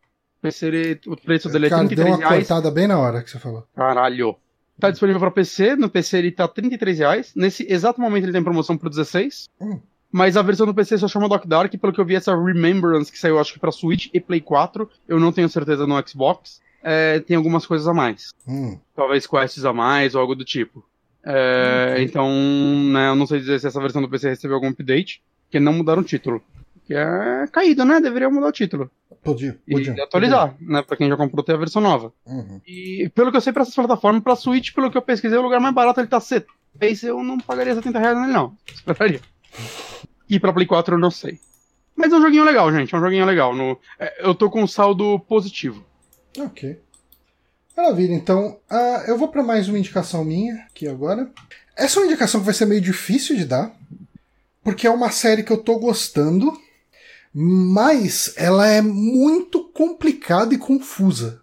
PC, 0.41 0.67
ele- 0.67 0.99
o 1.07 1.17
preço 1.17 1.49
dele 1.49 1.65
é 1.65 1.69
Cara, 1.69 1.81
33 1.81 2.07
deu 2.07 2.15
uma 2.17 2.29
reais. 2.29 2.47
cortada 2.47 2.71
bem 2.71 2.87
na 2.87 2.97
hora 2.97 3.21
que 3.23 3.29
você 3.29 3.39
falou. 3.39 3.67
Caralho. 3.75 4.35
Tá 4.79 4.89
disponível 4.89 5.19
pra 5.19 5.31
PC, 5.31 5.75
no 5.75 5.89
PC 5.89 6.17
ele 6.19 6.31
tá 6.31 6.47
33 6.47 6.99
reais. 6.99 7.33
Nesse 7.35 7.65
exato 7.69 7.99
momento 7.99 8.23
ele 8.25 8.31
tem 8.31 8.43
promoção 8.43 8.77
por 8.77 8.89
16. 8.89 9.49
Hum. 9.59 9.79
Mas 10.11 10.35
a 10.35 10.41
versão 10.41 10.65
do 10.65 10.73
PC 10.73 10.97
só 10.97 11.07
chama 11.07 11.29
Doc 11.29 11.45
Dark, 11.45 11.71
pelo 11.79 11.93
que 11.93 12.01
eu 12.01 12.05
vi 12.05 12.15
essa 12.15 12.35
Remembrance 12.35 13.11
que 13.11 13.19
saiu 13.19 13.39
acho 13.39 13.53
que 13.53 13.59
pra 13.59 13.71
Switch 13.71 14.07
e 14.13 14.19
Play 14.19 14.41
4. 14.41 14.89
Eu 15.07 15.19
não 15.19 15.31
tenho 15.31 15.47
certeza 15.49 15.85
no 15.85 16.01
Xbox. 16.07 16.61
É, 16.83 17.19
tem 17.19 17.35
algumas 17.37 17.65
coisas 17.65 17.87
a 17.87 17.93
mais. 17.93 18.33
Hum. 18.47 18.79
Talvez 18.95 19.27
quests 19.27 19.65
a 19.65 19.73
mais 19.73 20.15
ou 20.15 20.21
algo 20.21 20.33
do 20.35 20.43
tipo. 20.45 20.83
É, 21.23 21.97
Então, 21.99 22.27
né, 22.91 23.09
eu 23.09 23.15
não 23.15 23.27
sei 23.27 23.39
dizer 23.39 23.59
se 23.59 23.67
essa 23.67 23.79
versão 23.79 24.01
do 24.01 24.09
PC 24.09 24.29
recebeu 24.29 24.55
algum 24.55 24.69
update, 24.69 25.21
porque 25.45 25.59
não 25.59 25.73
mudaram 25.73 26.01
o 26.01 26.05
título. 26.05 26.41
Que 26.85 26.95
é 26.95 27.45
caído, 27.51 27.85
né? 27.85 27.99
Deveria 27.99 28.29
mudar 28.31 28.47
o 28.47 28.51
título. 28.51 28.89
Podia, 29.21 29.59
E 29.67 29.73
podia. 29.73 30.03
atualizar, 30.03 30.55
né? 30.59 30.81
Pra 30.81 30.95
quem 30.97 31.09
já 31.09 31.17
comprou, 31.17 31.43
tem 31.43 31.53
a 31.53 31.57
versão 31.59 31.81
nova. 31.81 32.11
podia. 32.23 32.39
Uhum. 32.41 32.61
E 32.65 33.11
pelo 33.13 33.29
que 33.29 33.37
eu 33.37 33.41
sei 33.41 33.53
pra 33.53 33.61
essas 33.61 33.75
plataformas, 33.75 34.23
pra 34.23 34.35
Switch, 34.35 34.73
pelo 34.73 34.89
que 34.89 34.97
eu 34.97 35.01
pesquisei, 35.01 35.37
o 35.37 35.41
lugar 35.43 35.59
mais 35.59 35.75
barato 35.75 35.99
ele 35.99 36.07
tá 36.07 36.19
70. 36.19 36.47
Eu 37.03 37.21
não 37.23 37.37
pagaria 37.37 37.75
70 37.75 37.99
reais 37.99 38.17
nele, 38.19 38.31
não. 38.33 38.55
Esperaria. 38.73 39.19
E 40.29 40.39
pra 40.39 40.53
Play 40.53 40.67
4 40.67 40.95
eu 40.95 40.99
não 40.99 41.11
sei. 41.11 41.39
Mas 41.95 42.13
é 42.13 42.15
um 42.15 42.21
joguinho 42.21 42.45
legal, 42.45 42.71
gente. 42.71 42.93
É 42.93 42.97
um 42.97 43.01
joguinho 43.01 43.25
legal. 43.25 43.55
No... 43.55 43.77
é, 43.99 44.25
eu 44.25 44.33
tô 44.33 44.49
com 44.49 44.63
um 44.63 44.67
saldo 44.67 45.19
positivo. 45.21 45.83
Ok. 46.37 46.79
Maravilha, 47.75 48.13
então 48.13 48.59
ah, 48.69 49.05
eu 49.07 49.17
vou 49.17 49.29
pra 49.29 49.41
mais 49.41 49.69
uma 49.69 49.79
indicação 49.79 50.23
minha 50.23 50.55
aqui 50.69 50.87
agora. 50.87 51.31
Essa 51.77 51.99
é 51.99 52.01
uma 52.01 52.07
indicação 52.07 52.41
que 52.41 52.45
vai 52.45 52.53
ser 52.53 52.65
meio 52.65 52.81
difícil 52.81 53.37
de 53.37 53.45
dar, 53.45 53.73
porque 54.61 54.85
é 54.85 54.91
uma 54.91 55.11
série 55.11 55.43
que 55.43 55.51
eu 55.51 55.57
tô 55.57 55.79
gostando, 55.79 56.51
mas 57.33 58.33
ela 58.35 58.67
é 58.67 58.81
muito 58.81 59.63
complicada 59.63 60.53
e 60.53 60.57
confusa. 60.57 61.41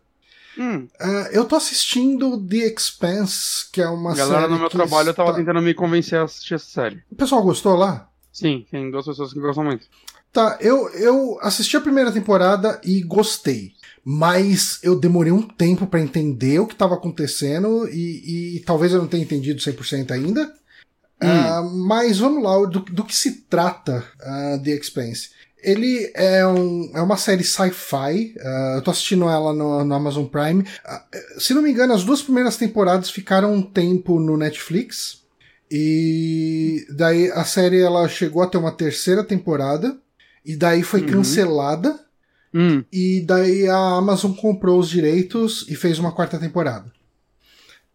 Hum, 0.59 0.89
Ah, 0.99 1.29
eu 1.33 1.45
tô 1.45 1.57
assistindo 1.57 2.41
The 2.47 2.57
Expanse, 2.75 3.71
que 3.73 3.81
é 3.83 3.89
uma 3.89 4.15
galera 4.15 4.41
série. 4.43 4.53
no 4.53 4.59
meu 4.59 4.71
trabalho 4.71 5.13
tava 5.15 5.31
está- 5.31 5.41
tentando 5.41 5.61
me 5.63 5.75
convencer 5.75 6.19
a 6.19 6.25
assistir 6.25 6.55
essa 6.55 6.67
série. 6.67 7.03
O 7.11 7.15
pessoal 7.17 7.43
gostou 7.43 7.77
lá? 7.77 8.09
Sim, 8.33 8.67
tem 8.71 8.91
duas 8.91 9.05
pessoas 9.07 9.33
que 9.33 9.41
gostam 9.41 9.65
muito. 9.65 9.87
Tá, 10.33 10.59
eu, 10.61 10.89
eu 10.91 11.39
assisti 11.41 11.77
a 11.77 11.81
primeira 11.81 12.13
temporada 12.13 12.81
e 12.85 13.03
gostei. 13.03 13.73
Mas 14.05 14.79
eu 14.83 14.99
demorei 14.99 15.33
um 15.33 15.43
tempo 15.43 15.87
pra 15.87 16.01
entender 16.01 16.59
o 16.61 16.67
que 16.67 16.75
estava 16.75 16.95
acontecendo 16.95 17.89
e, 17.89 18.57
e 18.57 18.61
talvez 18.61 18.93
eu 18.93 19.01
não 19.01 19.09
tenha 19.09 19.23
entendido 19.23 19.61
100% 19.61 20.11
ainda. 20.13 20.53
Uh, 21.23 21.71
mas 21.87 22.19
vamos 22.19 22.43
lá, 22.43 22.55
do, 22.67 22.81
do 22.81 23.03
que 23.05 23.17
se 23.17 23.43
trata 23.49 24.05
uh, 24.21 24.63
The 24.63 24.71
Expanse? 24.73 25.31
Ele 25.67 26.13
é, 26.15 26.47
um, 26.47 26.93
é 26.95 27.03
uma 27.03 27.17
série 27.17 27.43
sci-fi. 27.43 28.37
Uh, 28.37 28.77
eu 28.77 28.83
tô 28.83 28.93
assistindo 28.93 29.29
ela 29.29 29.53
no, 29.53 29.85
no 29.85 29.95
Amazon 29.95 30.25
Prime. 30.25 30.63
Uh, 30.63 31.41
se 31.41 31.53
não 31.53 31.61
me 31.61 31.73
engano, 31.73 31.93
as 31.93 32.05
duas 32.05 32.23
primeiras 32.23 32.57
temporadas 32.57 33.11
ficaram 33.11 33.53
um 33.53 33.61
tempo 33.61 34.21
no 34.21 34.37
Netflix. 34.37 35.25
E 35.69 36.87
daí 36.91 37.33
a 37.33 37.45
série 37.45 37.81
ela 37.81 38.09
chegou 38.09 38.43
a 38.43 38.47
ter 38.47 38.59
uma 38.59 38.71
terceira 38.71 39.25
temporada. 39.25 39.99
E 40.45 40.55
daí 40.55 40.85
foi 40.85 41.01
uhum. 41.01 41.09
cancelada. 41.09 41.99
Uhum. 42.55 42.85
E 42.93 43.25
daí 43.27 43.67
a 43.67 43.77
Amazon 43.77 44.33
comprou 44.35 44.79
os 44.79 44.89
direitos 44.89 45.67
e 45.69 45.75
fez 45.75 45.99
uma 45.99 46.13
quarta 46.13 46.39
temporada. 46.39 46.95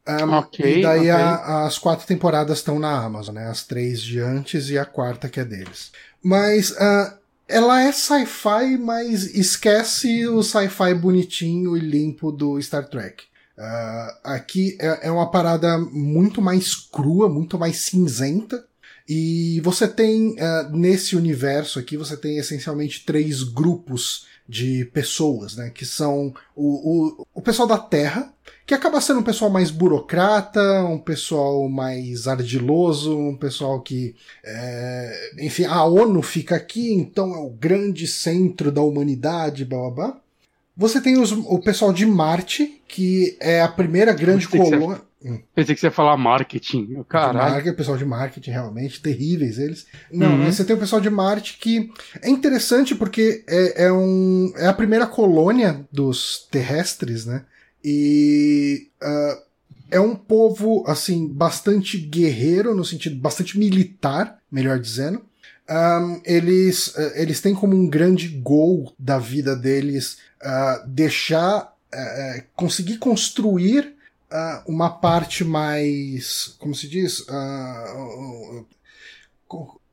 Um, 0.06 0.40
okay, 0.40 0.80
e 0.80 0.82
daí 0.82 1.00
okay. 1.00 1.10
a, 1.12 1.66
as 1.66 1.78
quatro 1.78 2.06
temporadas 2.06 2.58
estão 2.58 2.80
na 2.80 3.02
Amazon, 3.02 3.36
né? 3.36 3.48
As 3.48 3.64
três 3.64 4.02
de 4.02 4.20
antes 4.20 4.70
e 4.70 4.78
a 4.78 4.84
quarta 4.84 5.30
que 5.30 5.40
é 5.40 5.46
deles. 5.46 5.92
Mas 6.22 6.72
uh, 6.72 7.21
ela 7.52 7.82
é 7.82 7.92
sci-fi, 7.92 8.78
mas 8.78 9.36
esquece 9.36 10.28
o 10.28 10.42
sci-fi 10.42 10.94
bonitinho 10.94 11.76
e 11.76 11.80
limpo 11.80 12.32
do 12.32 12.62
Star 12.62 12.88
Trek. 12.88 13.26
Uh, 13.58 14.18
aqui 14.24 14.78
é, 14.80 15.08
é, 15.08 15.12
uma 15.12 15.30
parada 15.30 15.78
muito 15.78 16.42
mais 16.42 16.74
crua, 16.74 17.30
muito 17.30 17.60
mais 17.60 17.78
cinzenta. 17.78 18.66
E 19.08 19.60
você 19.62 19.88
tem, 19.88 20.32
uh, 20.32 20.70
nesse 20.72 21.16
universo 21.16 21.78
aqui, 21.78 21.98
você 21.98 22.16
tem 22.16 22.38
essencialmente 22.38 23.06
três 23.06 23.44
grupos 23.44 24.26
de 24.48 24.86
pessoas, 24.86 25.56
né? 25.56 25.70
Que 25.70 25.86
são 25.86 26.34
o, 26.56 27.20
o, 27.20 27.28
o 27.34 27.42
pessoal 27.42 27.68
da 27.68 27.78
Terra, 27.78 28.34
que 28.66 28.74
acaba 28.74 29.02
sendo 29.02 29.20
um 29.20 29.24
pessoal 29.24 29.50
mais 29.50 29.72
burocrata, 29.72 30.84
um 30.86 30.98
pessoal 30.98 31.68
mais 31.68 32.28
ardiloso, 32.28 33.18
um 33.18 33.36
pessoal 33.36 33.82
que. 33.82 34.16
É, 34.44 35.32
enfim, 35.40 35.66
a 35.66 35.84
ONU 35.84 36.22
fica 36.22 36.56
aqui, 36.56 36.94
então 36.94 37.34
é 37.34 37.40
o 37.40 37.50
grande 37.50 38.08
centro 38.08 38.72
da 38.72 38.82
humanidade, 38.82 39.66
blá 39.66 39.80
blá 39.80 39.90
blá. 39.90 40.18
Você 40.76 41.02
tem 41.02 41.20
os, 41.20 41.32
o 41.32 41.60
pessoal 41.60 41.92
de 41.92 42.06
Marte, 42.06 42.82
que 42.88 43.38
é 43.40 43.62
a 43.62 43.68
primeira 43.68 44.14
grande 44.14 44.48
colônia. 44.48 45.02
Hum. 45.24 45.40
Pensei 45.54 45.76
que 45.76 45.82
você 45.82 45.88
ia 45.88 45.92
falar 45.92 46.18
marketing. 46.18 47.04
Caralho. 47.08 47.52
Marketing, 47.52 47.76
pessoal 47.76 47.98
de 47.98 48.06
marketing, 48.06 48.50
realmente, 48.50 49.02
terríveis 49.02 49.60
eles. 49.60 49.86
Não, 50.12 50.40
uhum. 50.40 50.52
você 50.52 50.64
tem 50.64 50.76
o 50.76 50.80
pessoal 50.80 51.00
de 51.00 51.10
Marte 51.10 51.58
que 51.60 51.92
é 52.22 52.30
interessante 52.30 52.96
porque 52.96 53.44
é, 53.48 53.86
é, 53.86 53.92
um, 53.92 54.52
é 54.56 54.68
a 54.68 54.74
primeira 54.74 55.06
colônia 55.06 55.86
dos 55.92 56.48
terrestres, 56.50 57.26
né? 57.26 57.44
E 57.84 58.90
uh, 59.02 59.42
é 59.90 60.00
um 60.00 60.16
povo, 60.16 60.84
assim, 60.88 61.28
bastante 61.28 61.98
guerreiro, 61.98 62.74
no 62.74 62.86
sentido, 62.86 63.16
bastante 63.18 63.60
militar, 63.60 64.40
melhor 64.52 64.80
dizendo. 64.80 65.22
Um, 65.70 66.22
eles, 66.26 66.88
uh, 66.96 67.12
eles 67.16 67.40
têm 67.42 67.54
como 67.54 67.76
um 67.76 67.88
grande 67.88 68.28
gol 68.28 68.94
da 68.98 69.18
vida 69.18 69.56
deles 69.56 70.18
uh, 70.44 70.88
deixar, 70.88 71.76
uh, 71.94 72.44
conseguir 72.56 72.98
construir 72.98 73.96
uma 74.66 74.90
parte 74.90 75.44
mais, 75.44 76.56
como 76.58 76.74
se 76.74 76.88
diz, 76.88 77.26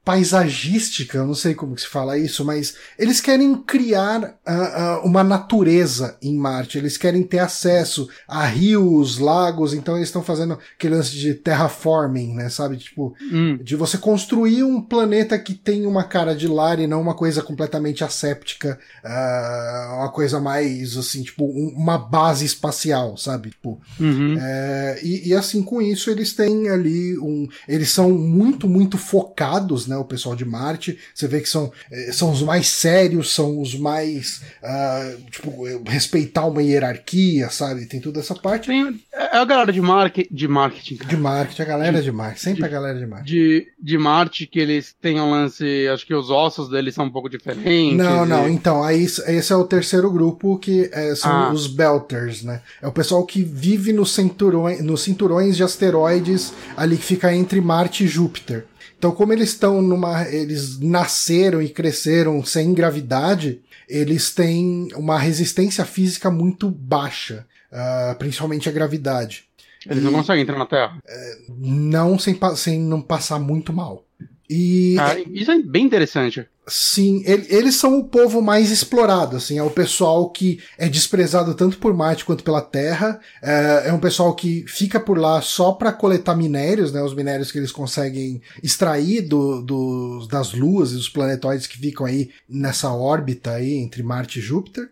paisagística, 0.08 1.18
eu 1.18 1.26
não 1.26 1.34
sei 1.34 1.54
como 1.54 1.76
se 1.76 1.86
fala 1.86 2.16
isso, 2.16 2.42
mas 2.42 2.76
eles 2.98 3.20
querem 3.20 3.54
criar 3.54 4.22
uh, 4.22 5.02
uh, 5.02 5.06
uma 5.06 5.22
natureza 5.22 6.16
em 6.22 6.34
Marte, 6.34 6.78
eles 6.78 6.96
querem 6.96 7.22
ter 7.22 7.40
acesso 7.40 8.08
a 8.26 8.46
rios, 8.46 9.18
lagos, 9.18 9.74
então 9.74 9.96
eles 9.96 10.08
estão 10.08 10.22
fazendo 10.22 10.58
aquele 10.74 10.94
lance 10.94 11.10
de 11.10 11.34
terraforming, 11.34 12.32
né, 12.32 12.48
sabe? 12.48 12.78
Tipo, 12.78 13.14
hum. 13.20 13.58
de 13.62 13.76
você 13.76 13.98
construir 13.98 14.62
um 14.62 14.80
planeta 14.80 15.38
que 15.38 15.52
tem 15.52 15.84
uma 15.84 16.04
cara 16.04 16.34
de 16.34 16.48
lar 16.48 16.80
e 16.80 16.86
não 16.86 17.02
uma 17.02 17.14
coisa 17.14 17.42
completamente 17.42 18.02
asséptica, 18.02 18.78
uh, 19.04 19.94
uma 19.98 20.10
coisa 20.10 20.40
mais, 20.40 20.96
assim, 20.96 21.22
tipo, 21.22 21.44
um, 21.44 21.74
uma 21.76 21.98
base 21.98 22.46
espacial, 22.46 23.18
sabe? 23.18 23.50
Tipo, 23.50 23.78
uhum. 24.00 24.38
é, 24.40 25.00
e, 25.02 25.28
e 25.28 25.34
assim, 25.34 25.62
com 25.62 25.82
isso, 25.82 26.10
eles 26.10 26.32
têm 26.32 26.70
ali 26.70 27.18
um... 27.18 27.46
Eles 27.68 27.90
são 27.90 28.10
muito, 28.12 28.66
muito 28.66 28.96
focados, 28.96 29.86
né? 29.86 29.97
O 29.98 30.04
pessoal 30.04 30.34
de 30.34 30.44
Marte. 30.44 30.98
Você 31.14 31.26
vê 31.26 31.40
que 31.40 31.48
são, 31.48 31.72
eh, 31.90 32.12
são 32.12 32.30
os 32.30 32.42
mais 32.42 32.68
sérios, 32.68 33.34
são 33.34 33.60
os 33.60 33.74
mais. 33.78 34.42
Uh, 34.62 35.30
tipo, 35.30 35.64
respeitar 35.86 36.46
uma 36.46 36.62
hierarquia, 36.62 37.50
sabe? 37.50 37.86
Tem 37.86 38.00
toda 38.00 38.20
essa 38.20 38.34
parte. 38.34 38.68
Tem, 38.68 39.00
é 39.12 39.36
a 39.36 39.44
galera 39.44 39.72
de, 39.72 39.80
market, 39.80 40.26
de 40.30 40.48
marketing. 40.48 40.96
Cara. 40.96 41.10
De 41.10 41.16
marketing, 41.16 41.62
a 41.62 41.64
galera 41.64 41.98
de, 41.98 42.04
de 42.04 42.12
marketing. 42.12 42.42
Sempre 42.42 42.60
de, 42.60 42.64
a 42.64 42.68
galera 42.68 42.98
de 42.98 43.06
marketing. 43.06 43.32
De, 43.32 43.66
de 43.80 43.98
Marte, 43.98 44.46
que 44.46 44.58
eles 44.58 44.94
têm 45.00 45.20
um 45.20 45.30
lance. 45.30 45.88
Acho 45.88 46.06
que 46.06 46.14
os 46.14 46.30
ossos 46.30 46.68
deles 46.68 46.94
são 46.94 47.06
um 47.06 47.10
pouco 47.10 47.28
diferentes. 47.28 47.96
Não, 47.96 48.24
e... 48.24 48.28
não. 48.28 48.48
Então, 48.48 48.82
aí 48.82 49.04
esse 49.04 49.52
é 49.52 49.56
o 49.56 49.64
terceiro 49.64 50.10
grupo 50.10 50.58
que 50.58 50.88
é, 50.92 51.14
são 51.14 51.30
ah. 51.30 51.52
os 51.52 51.66
Belters, 51.66 52.42
né? 52.42 52.62
É 52.80 52.86
o 52.86 52.92
pessoal 52.92 53.24
que 53.24 53.42
vive 53.42 53.92
nos 53.92 54.14
cinturões, 54.14 54.82
nos 54.82 55.02
cinturões 55.02 55.56
de 55.56 55.62
asteroides 55.62 56.52
ali 56.76 56.96
que 56.96 57.04
fica 57.04 57.34
entre 57.34 57.60
Marte 57.60 58.04
e 58.04 58.08
Júpiter. 58.08 58.64
Então, 58.98 59.12
como 59.12 59.32
eles 59.32 59.50
estão 59.50 59.80
numa. 59.80 60.28
Eles 60.28 60.80
nasceram 60.80 61.62
e 61.62 61.68
cresceram 61.68 62.44
sem 62.44 62.74
gravidade, 62.74 63.62
eles 63.88 64.34
têm 64.34 64.88
uma 64.94 65.16
resistência 65.16 65.84
física 65.84 66.30
muito 66.30 66.68
baixa, 66.68 67.46
uh, 67.72 68.18
principalmente 68.18 68.68
a 68.68 68.72
gravidade. 68.72 69.44
Eles 69.86 70.02
e, 70.02 70.04
não 70.04 70.12
conseguem 70.12 70.42
entrar 70.42 70.58
na 70.58 70.66
Terra? 70.66 70.98
Uh, 70.98 71.54
não 71.56 72.18
sem, 72.18 72.38
sem 72.56 72.80
não 72.80 73.00
passar 73.00 73.38
muito 73.38 73.72
mal. 73.72 74.04
E. 74.50 74.96
Ah, 74.98 75.16
isso 75.32 75.52
é 75.52 75.62
bem 75.62 75.84
interessante. 75.84 76.44
Sim, 76.68 77.22
ele, 77.24 77.46
eles 77.48 77.76
são 77.76 77.98
o 77.98 78.04
povo 78.04 78.42
mais 78.42 78.70
explorado, 78.70 79.36
assim, 79.36 79.58
é 79.58 79.62
o 79.62 79.70
pessoal 79.70 80.30
que 80.30 80.60
é 80.76 80.88
desprezado 80.88 81.54
tanto 81.54 81.78
por 81.78 81.94
Marte 81.94 82.24
quanto 82.24 82.44
pela 82.44 82.60
Terra, 82.60 83.18
é, 83.42 83.84
é 83.86 83.92
um 83.92 83.98
pessoal 83.98 84.34
que 84.34 84.64
fica 84.68 85.00
por 85.00 85.18
lá 85.18 85.40
só 85.40 85.72
para 85.72 85.92
coletar 85.92 86.36
minérios, 86.36 86.92
né, 86.92 87.02
os 87.02 87.14
minérios 87.14 87.50
que 87.50 87.58
eles 87.58 87.72
conseguem 87.72 88.42
extrair 88.62 89.22
do, 89.22 89.62
do, 89.62 90.26
das 90.30 90.52
luas 90.52 90.92
e 90.92 90.96
dos 90.96 91.08
planetóides 91.08 91.66
que 91.66 91.78
ficam 91.78 92.04
aí 92.04 92.30
nessa 92.48 92.92
órbita 92.92 93.52
aí 93.52 93.74
entre 93.74 94.02
Marte 94.02 94.38
e 94.38 94.42
Júpiter. 94.42 94.90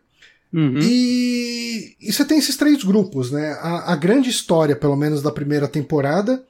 Uhum. 0.53 0.79
E, 0.81 1.97
e 2.01 2.13
você 2.13 2.25
tem 2.25 2.39
esses 2.39 2.57
três 2.57 2.83
grupos, 2.83 3.31
né? 3.31 3.59
A, 3.61 3.93
a 3.93 3.97
grande 3.97 4.31
história, 4.31 4.75
pelo 4.75 4.97
menos 4.97 5.21
da 5.21 5.31
primeira 5.31 5.69
temporada, 5.69 6.43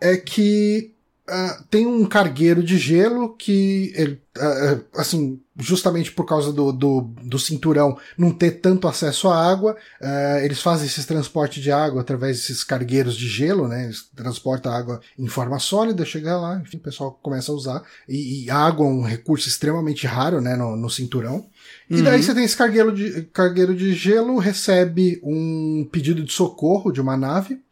é 0.00 0.16
que 0.16 0.93
Uh, 1.26 1.64
tem 1.70 1.86
um 1.86 2.04
cargueiro 2.04 2.62
de 2.62 2.76
gelo 2.76 3.34
que, 3.34 3.94
ele, 3.96 4.20
uh, 4.36 4.84
assim, 4.94 5.40
justamente 5.58 6.12
por 6.12 6.26
causa 6.26 6.52
do, 6.52 6.70
do, 6.70 7.00
do, 7.22 7.38
cinturão 7.38 7.96
não 8.18 8.30
ter 8.30 8.60
tanto 8.60 8.86
acesso 8.86 9.28
à 9.28 9.50
água, 9.50 9.74
uh, 10.02 10.44
eles 10.44 10.60
fazem 10.60 10.86
esse 10.86 11.06
transporte 11.06 11.62
de 11.62 11.72
água 11.72 12.02
através 12.02 12.36
desses 12.36 12.62
cargueiros 12.62 13.16
de 13.16 13.26
gelo, 13.26 13.66
né? 13.66 13.84
Eles 13.84 14.06
transportam 14.14 14.70
a 14.70 14.76
água 14.76 15.00
em 15.18 15.26
forma 15.26 15.58
sólida, 15.58 16.04
chega 16.04 16.36
lá, 16.36 16.60
enfim, 16.60 16.76
o 16.76 16.80
pessoal 16.80 17.18
começa 17.22 17.50
a 17.50 17.54
usar. 17.54 17.82
E, 18.06 18.44
e 18.44 18.50
água 18.50 18.84
é 18.84 18.90
um 18.90 19.02
recurso 19.02 19.48
extremamente 19.48 20.06
raro, 20.06 20.42
né, 20.42 20.54
no, 20.56 20.76
no 20.76 20.90
cinturão. 20.90 21.46
E 21.88 22.02
daí 22.02 22.16
uhum. 22.16 22.22
você 22.22 22.34
tem 22.34 22.44
esse 22.44 22.56
cargueiro 22.56 22.92
de, 22.92 23.22
cargueiro 23.32 23.74
de 23.74 23.94
gelo, 23.94 24.36
recebe 24.36 25.20
um 25.24 25.88
pedido 25.90 26.22
de 26.22 26.32
socorro 26.32 26.92
de 26.92 27.00
uma 27.00 27.16
nave, 27.16 27.63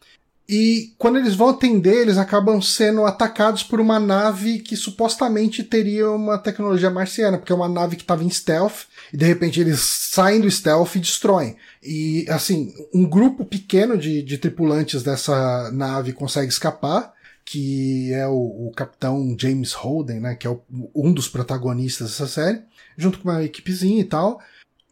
e 0.55 0.93
quando 0.99 1.17
eles 1.17 1.35
vão 1.35 1.49
atender, 1.49 2.03
eles 2.03 2.19
acabam 2.19 2.61
sendo 2.61 3.07
atacados 3.07 3.63
por 3.63 3.81
uma 3.81 3.99
nave 3.99 4.59
que 4.59 4.77
supostamente 4.77 5.65
teria 5.65 6.11
uma 6.11 6.37
tecnologia 6.37 6.91
marciana, 6.91 7.39
porque 7.39 7.51
é 7.51 7.55
uma 7.55 7.71
nave 7.71 7.97
que 7.97 8.03
estava 8.03 8.23
em 8.23 8.29
stealth, 8.29 8.85
e 9.11 9.17
de 9.17 9.25
repente 9.25 9.59
eles 9.59 9.81
saem 9.81 10.43
do 10.43 10.51
stealth 10.51 10.95
e 10.95 10.99
destroem. 10.99 11.57
E 11.83 12.27
assim, 12.29 12.75
um 12.93 13.09
grupo 13.09 13.47
pequeno 13.47 13.97
de, 13.97 14.23
de 14.23 14.37
tripulantes 14.37 15.03
dessa 15.03 15.71
nave 15.73 16.13
consegue 16.13 16.53
escapar, 16.53 17.15
que 17.47 18.13
é 18.13 18.27
o, 18.29 18.69
o 18.69 18.73
capitão 18.77 19.35
James 19.41 19.73
Holden, 19.73 20.21
né, 20.21 20.35
que 20.35 20.47
é 20.47 20.51
o, 20.51 20.61
um 20.95 21.15
dos 21.15 21.29
protagonistas 21.29 22.11
dessa 22.11 22.27
série, 22.27 22.61
junto 22.99 23.21
com 23.21 23.31
uma 23.31 23.43
equipezinha 23.43 24.03
e 24.03 24.05
tal. 24.05 24.39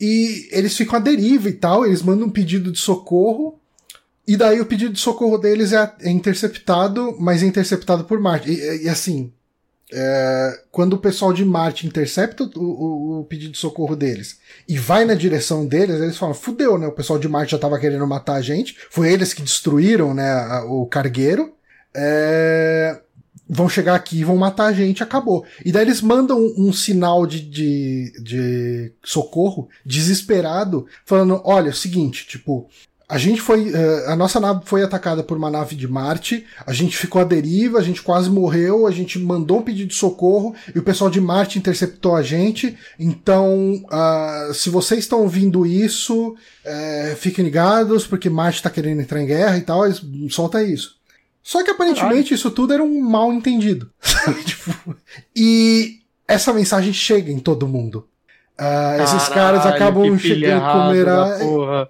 E 0.01 0.49
eles 0.53 0.74
ficam 0.74 0.97
à 0.97 0.99
deriva 0.99 1.51
e 1.51 1.53
tal, 1.53 1.85
eles 1.85 2.01
mandam 2.01 2.28
um 2.28 2.31
pedido 2.31 2.73
de 2.73 2.78
socorro 2.78 3.60
e 4.31 4.36
daí 4.36 4.61
o 4.61 4.65
pedido 4.66 4.93
de 4.93 5.01
socorro 5.01 5.36
deles 5.36 5.73
é, 5.73 5.93
é 6.02 6.09
interceptado, 6.09 7.16
mas 7.19 7.43
é 7.43 7.47
interceptado 7.47 8.05
por 8.05 8.20
Marte. 8.20 8.48
E, 8.48 8.85
e 8.85 8.89
assim, 8.89 9.32
é, 9.93 10.62
quando 10.70 10.93
o 10.93 10.98
pessoal 10.98 11.32
de 11.32 11.44
Marte 11.44 11.85
intercepta 11.85 12.44
o, 12.44 12.61
o, 12.61 13.20
o, 13.23 13.24
pedido 13.24 13.51
de 13.51 13.59
socorro 13.59 13.97
deles 13.97 14.39
e 14.69 14.78
vai 14.78 15.05
na 15.05 15.15
direção 15.15 15.66
deles, 15.66 16.01
eles 16.01 16.16
falam: 16.16 16.32
fudeu, 16.32 16.78
né? 16.78 16.86
O 16.86 16.93
pessoal 16.93 17.19
de 17.19 17.28
Marte 17.28 17.51
já 17.51 17.59
tava 17.59 17.77
querendo 17.81 18.07
matar 18.07 18.35
a 18.35 18.40
gente. 18.40 18.77
Foi 18.89 19.12
eles 19.12 19.35
que 19.35 19.43
destruíram 19.43 20.15
né, 20.15 20.31
a, 20.31 20.65
o 20.65 20.86
cargueiro. 20.86 21.52
É, 21.93 23.01
vão 23.48 23.69
chegar 23.69 23.97
aqui 23.97 24.20
e 24.20 24.24
vão 24.24 24.36
matar 24.36 24.66
a 24.66 24.73
gente, 24.73 25.02
acabou. 25.02 25.44
E 25.65 25.73
daí 25.73 25.82
eles 25.82 26.01
mandam 26.01 26.39
um, 26.39 26.69
um 26.69 26.73
sinal 26.73 27.27
de, 27.27 27.40
de, 27.40 28.12
de 28.23 28.93
socorro 29.02 29.69
desesperado, 29.85 30.86
falando: 31.05 31.43
olha, 31.44 31.66
é 31.66 31.73
o 31.73 31.74
seguinte, 31.74 32.28
tipo, 32.28 32.70
a 33.11 33.19
gente 33.19 33.41
foi. 33.41 33.73
Uh, 33.73 34.09
a 34.09 34.15
nossa 34.15 34.39
nave 34.39 34.61
foi 34.65 34.85
atacada 34.85 35.24
por 35.24 35.37
uma 35.37 35.51
nave 35.51 35.74
de 35.74 35.89
Marte, 35.89 36.47
a 36.65 36.73
gente 36.73 36.97
ficou 36.97 37.20
à 37.20 37.24
deriva, 37.24 37.78
a 37.78 37.82
gente 37.82 38.01
quase 38.01 38.31
morreu, 38.31 38.87
a 38.87 38.93
gente 38.93 39.19
mandou 39.19 39.59
um 39.59 39.62
pedido 39.62 39.89
de 39.89 39.97
socorro 39.97 40.55
e 40.73 40.78
o 40.78 40.82
pessoal 40.82 41.11
de 41.11 41.20
Marte 41.20 41.59
interceptou 41.59 42.15
a 42.15 42.23
gente. 42.23 42.78
Então, 42.99 43.82
uh, 43.87 44.55
se 44.55 44.70
vocês 44.70 45.01
estão 45.01 45.23
ouvindo 45.23 45.66
isso, 45.66 46.28
uh, 46.31 47.16
fiquem 47.16 47.45
ligados, 47.45 48.07
porque 48.07 48.31
Marte 48.31 48.62
tá 48.62 48.70
querendo 48.70 49.01
entrar 49.01 49.20
em 49.20 49.27
guerra 49.27 49.59
e 49.59 49.62
tal, 49.62 49.82
solta 50.31 50.62
isso. 50.62 50.95
Só 51.43 51.65
que 51.65 51.70
aparentemente 51.70 52.11
Caralho. 52.11 52.35
isso 52.35 52.51
tudo 52.53 52.73
era 52.73 52.82
um 52.82 53.01
mal 53.01 53.32
entendido. 53.32 53.91
tipo, 54.47 54.97
e 55.35 55.99
essa 56.28 56.53
mensagem 56.53 56.93
chega 56.93 57.32
em 57.32 57.41
todo 57.41 57.66
mundo. 57.66 58.07
Uh, 58.61 59.03
esses 59.03 59.28
caras 59.31 59.66
acabam 59.66 60.16
chegando 60.16 60.62
a 60.62 60.73
comer 60.73 61.07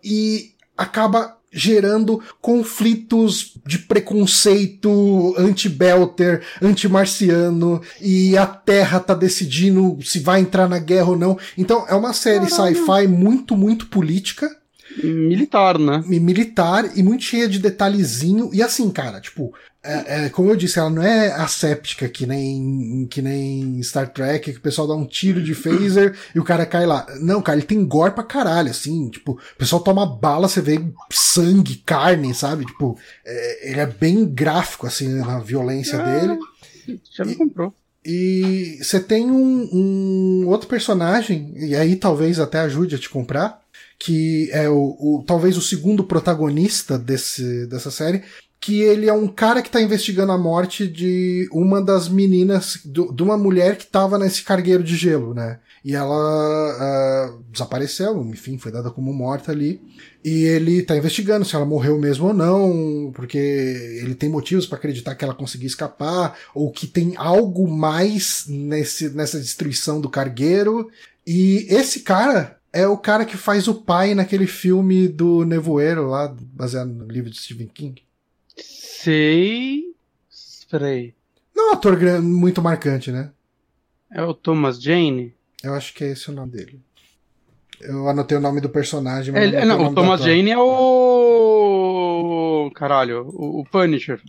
e 0.03 0.55
acaba 0.81 1.37
gerando 1.53 2.23
conflitos 2.41 3.55
de 3.67 3.79
preconceito 3.79 5.35
anti-Belter, 5.37 6.43
anti-marciano, 6.63 7.83
e 8.01 8.37
a 8.39 8.47
Terra 8.47 9.01
tá 9.01 9.15
decidindo 9.15 9.99
se 10.03 10.21
vai 10.21 10.41
entrar 10.41 10.69
na 10.69 10.79
guerra 10.79 11.11
ou 11.11 11.17
não. 11.17 11.37
Então 11.59 11.85
é 11.89 11.95
uma 11.95 12.13
série 12.13 12.49
sci-fi 12.49 13.07
muito, 13.09 13.57
muito 13.57 13.87
política. 13.87 14.49
Militar, 15.03 15.79
né? 15.79 16.03
Militar 16.07 16.97
e 16.97 17.03
muito 17.03 17.23
cheia 17.23 17.49
de 17.49 17.59
detalhezinho. 17.59 18.51
E 18.53 18.63
assim, 18.63 18.91
cara, 18.91 19.21
tipo, 19.21 19.53
é, 19.83 20.27
é, 20.27 20.29
como 20.29 20.51
eu 20.51 20.57
disse, 20.57 20.79
ela 20.79 20.91
não 20.91 21.03
é 21.03 21.33
asséptica 21.33 22.09
que 22.09 22.27
nem, 22.27 23.07
que 23.11 23.23
nem 23.23 23.83
Star 23.83 24.09
Trek, 24.13 24.53
que 24.53 24.59
o 24.59 24.63
pessoal 24.63 24.87
dá 24.87 24.95
um 24.95 25.07
tiro 25.07 25.43
de 25.43 25.55
phaser 25.55 26.15
e 26.35 26.39
o 26.39 26.45
cara 26.45 26.67
cai 26.67 26.85
lá. 26.85 27.07
Não, 27.21 27.41
cara, 27.41 27.59
ele 27.59 27.67
tem 27.67 27.85
gore 27.87 28.13
pra 28.13 28.23
caralho, 28.23 28.71
assim. 28.71 29.09
Tipo, 29.09 29.33
o 29.33 29.59
pessoal 29.59 29.83
toma 29.83 30.05
bala, 30.05 30.49
você 30.49 30.61
vê 30.61 30.79
sangue, 31.11 31.77
carne, 31.77 32.35
sabe? 32.35 32.67
Tipo, 32.67 32.99
é, 33.25 33.71
ele 33.71 33.81
é 33.81 33.87
bem 33.87 34.27
gráfico, 34.27 34.87
assim, 34.87 35.09
na 35.09 35.39
violência 35.39 35.99
ah, 35.99 36.05
dele. 36.05 36.39
Já 37.11 37.25
me 37.25 37.35
comprou. 37.35 37.75
E 38.05 38.79
você 38.83 38.99
tem 38.99 39.31
um, 39.31 39.69
um, 39.73 40.49
outro 40.49 40.67
personagem, 40.67 41.53
e 41.57 41.77
aí 41.77 41.97
talvez 41.97 42.41
até 42.41 42.59
ajude 42.61 42.95
a 42.95 42.99
te 42.99 43.11
comprar, 43.11 43.60
que 44.01 44.49
é 44.51 44.67
o, 44.67 44.97
o 44.99 45.25
talvez 45.27 45.59
o 45.59 45.63
segundo 45.63 46.03
protagonista 46.03 46.99
desse, 46.99 47.67
dessa 47.67 47.91
série, 47.91 48.23
que 48.59 48.81
ele 48.81 49.07
é 49.07 49.13
um 49.13 49.29
cara 49.29 49.61
que 49.61 49.69
está 49.69 49.81
investigando 49.81 50.33
a 50.33 50.39
morte 50.39 50.89
de 50.89 51.47
uma 51.53 51.83
das 51.83 52.09
meninas, 52.09 52.81
de 52.85 53.23
uma 53.23 53.37
mulher 53.37 53.77
que 53.77 53.85
estava 53.85 54.19
nesse 54.19 54.43
cargueiro 54.43 54.83
de 54.83 54.97
gelo, 54.97 55.35
né? 55.35 55.61
E 55.83 55.95
ela 55.95 56.15
uh, 57.33 57.43
desapareceu, 57.51 58.23
enfim, 58.27 58.59
foi 58.59 58.73
dada 58.73 58.91
como 58.91 59.13
morta 59.13 59.53
ali. 59.53 59.81
E 60.23 60.45
ele 60.45 60.79
está 60.79 60.97
investigando 60.97 61.45
se 61.45 61.55
ela 61.55 61.65
morreu 61.65 61.99
mesmo 61.99 62.29
ou 62.29 62.35
não, 62.35 63.11
porque 63.15 63.39
ele 64.03 64.15
tem 64.15 64.29
motivos 64.29 64.67
para 64.67 64.77
acreditar 64.77 65.15
que 65.15 65.25
ela 65.25 65.35
conseguiu 65.35 65.67
escapar, 65.67 66.39
ou 66.55 66.71
que 66.71 66.87
tem 66.87 67.15
algo 67.17 67.67
mais 67.67 68.45
nesse, 68.47 69.09
nessa 69.11 69.41
destruição 69.41 70.01
do 70.01 70.11
cargueiro. 70.11 70.91
E 71.27 71.67
esse 71.71 72.01
cara 72.01 72.60
é 72.73 72.87
o 72.87 72.97
cara 72.97 73.25
que 73.25 73.37
faz 73.37 73.69
o 73.69 73.75
pai 73.75 74.15
naquele 74.15 74.47
filme 74.47 75.09
do 75.09 75.45
Nevoeiro 75.45 76.07
lá, 76.07 76.35
baseado 76.41 76.89
no 76.89 77.07
livro 77.07 77.31
de 77.31 77.39
Stephen 77.39 77.69
King 77.69 78.03
sei. 79.01 79.95
Peraí. 80.71 81.15
Não 81.55 81.69
é 81.69 81.71
um 81.71 81.75
ator 81.75 81.99
muito 82.23 82.61
marcante, 82.63 83.11
né? 83.11 83.31
É 84.13 84.23
o 84.23 84.35
Thomas 84.35 84.81
Jane? 84.81 85.35
Eu 85.63 85.75
acho 85.75 85.95
que 85.95 86.05
é 86.05 86.11
esse 86.13 86.31
o 86.31 86.35
nome 86.35 86.53
dele. 86.53 86.81
Eu 87.81 88.09
anotei 88.09 88.37
o 88.37 88.41
nome 88.41 88.61
do 88.61 88.69
personagem, 88.69 89.33
mas 89.33 89.53
é, 89.53 89.65
não, 89.65 89.79
não 89.79 89.87
o, 89.87 89.91
o 89.91 89.95
Thomas 89.95 90.21
Jane 90.21 90.51
é 90.51 90.59
o. 90.59 91.91
Caralho, 92.75 93.27
o, 93.29 93.61
o 93.61 93.65
Punisher. 93.65 94.21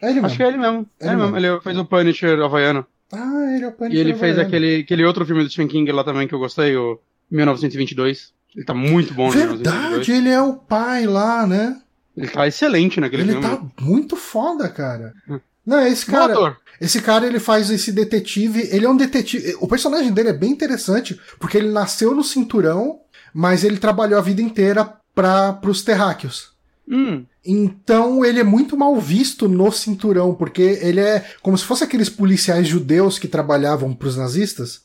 É 0.00 0.06
ele 0.06 0.14
mesmo. 0.14 0.26
Acho 0.26 0.36
que 0.36 0.42
é 0.42 0.48
ele 0.48 0.56
mesmo. 0.56 0.88
É, 0.98 1.08
ele, 1.08 1.16
mesmo. 1.16 1.36
ele 1.36 1.60
fez 1.60 1.76
o 1.76 1.84
Punisher 1.84 2.40
havaiano. 2.40 2.86
Ah, 3.12 3.54
ele 3.54 3.64
é 3.64 3.68
o 3.68 3.72
Punisher. 3.72 3.98
E 3.98 4.00
ele 4.00 4.14
fez 4.14 4.38
aquele, 4.38 4.80
aquele 4.80 5.04
outro 5.04 5.26
filme 5.26 5.42
do 5.42 5.50
Stephen 5.50 5.68
King 5.68 5.90
lá 5.92 6.04
também 6.04 6.28
que 6.28 6.34
eu 6.34 6.38
gostei, 6.38 6.76
o 6.76 6.98
1922. 7.30 8.32
Ele 8.54 8.64
tá 8.64 8.74
muito 8.74 9.14
bom 9.14 9.30
Verdade, 9.30 10.10
ele 10.10 10.28
é 10.28 10.42
o 10.42 10.54
pai 10.54 11.06
lá, 11.06 11.46
né? 11.46 11.80
Ele 12.16 12.28
tá 12.28 12.46
excelente 12.46 13.00
naquele 13.00 13.22
ele 13.22 13.32
filme. 13.32 13.46
Ele 13.46 13.56
tá 13.56 13.62
muito 13.80 14.16
foda, 14.16 14.68
cara. 14.68 15.14
Hum. 15.28 15.38
Não, 15.64 15.86
esse 15.86 16.06
cara. 16.06 16.56
Esse 16.80 17.00
cara 17.00 17.26
ele 17.26 17.38
faz 17.38 17.70
esse 17.70 17.92
detetive. 17.92 18.68
Ele 18.72 18.86
é 18.86 18.88
um 18.88 18.96
detetive. 18.96 19.54
O 19.60 19.68
personagem 19.68 20.12
dele 20.12 20.30
é 20.30 20.32
bem 20.32 20.50
interessante 20.50 21.20
porque 21.38 21.58
ele 21.58 21.70
nasceu 21.70 22.14
no 22.14 22.24
cinturão, 22.24 23.00
mas 23.32 23.62
ele 23.62 23.76
trabalhou 23.76 24.18
a 24.18 24.22
vida 24.22 24.42
inteira 24.42 24.84
para 25.14 25.60
os 25.66 25.82
terráqueos. 25.82 26.49
Hum. 26.90 27.24
Então 27.44 28.24
ele 28.24 28.40
é 28.40 28.44
muito 28.44 28.76
mal 28.76 28.98
visto 28.98 29.48
no 29.48 29.70
cinturão, 29.70 30.34
porque 30.34 30.78
ele 30.82 31.00
é 31.00 31.24
como 31.40 31.56
se 31.56 31.64
fosse 31.64 31.84
aqueles 31.84 32.10
policiais 32.10 32.66
judeus 32.66 33.18
que 33.18 33.28
trabalhavam 33.28 33.94
para 33.94 34.08
os 34.08 34.16
nazistas. 34.16 34.82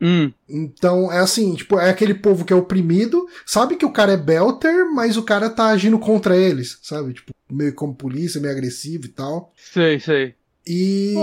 Hum. 0.00 0.32
Então 0.48 1.12
é 1.12 1.18
assim, 1.18 1.54
tipo, 1.54 1.78
é 1.78 1.90
aquele 1.90 2.14
povo 2.14 2.44
que 2.44 2.52
é 2.52 2.56
oprimido, 2.56 3.28
sabe 3.44 3.76
que 3.76 3.84
o 3.84 3.92
cara 3.92 4.12
é 4.12 4.16
belter, 4.16 4.90
mas 4.92 5.16
o 5.16 5.22
cara 5.22 5.50
tá 5.50 5.66
agindo 5.66 5.98
contra 5.98 6.36
eles, 6.36 6.78
sabe? 6.82 7.12
Tipo, 7.12 7.32
meio 7.50 7.74
como 7.74 7.94
polícia, 7.94 8.40
meio 8.40 8.52
agressivo 8.52 9.04
e 9.04 9.10
tal. 9.10 9.52
Sei, 9.56 10.00
sei. 10.00 10.34
E. 10.66 11.14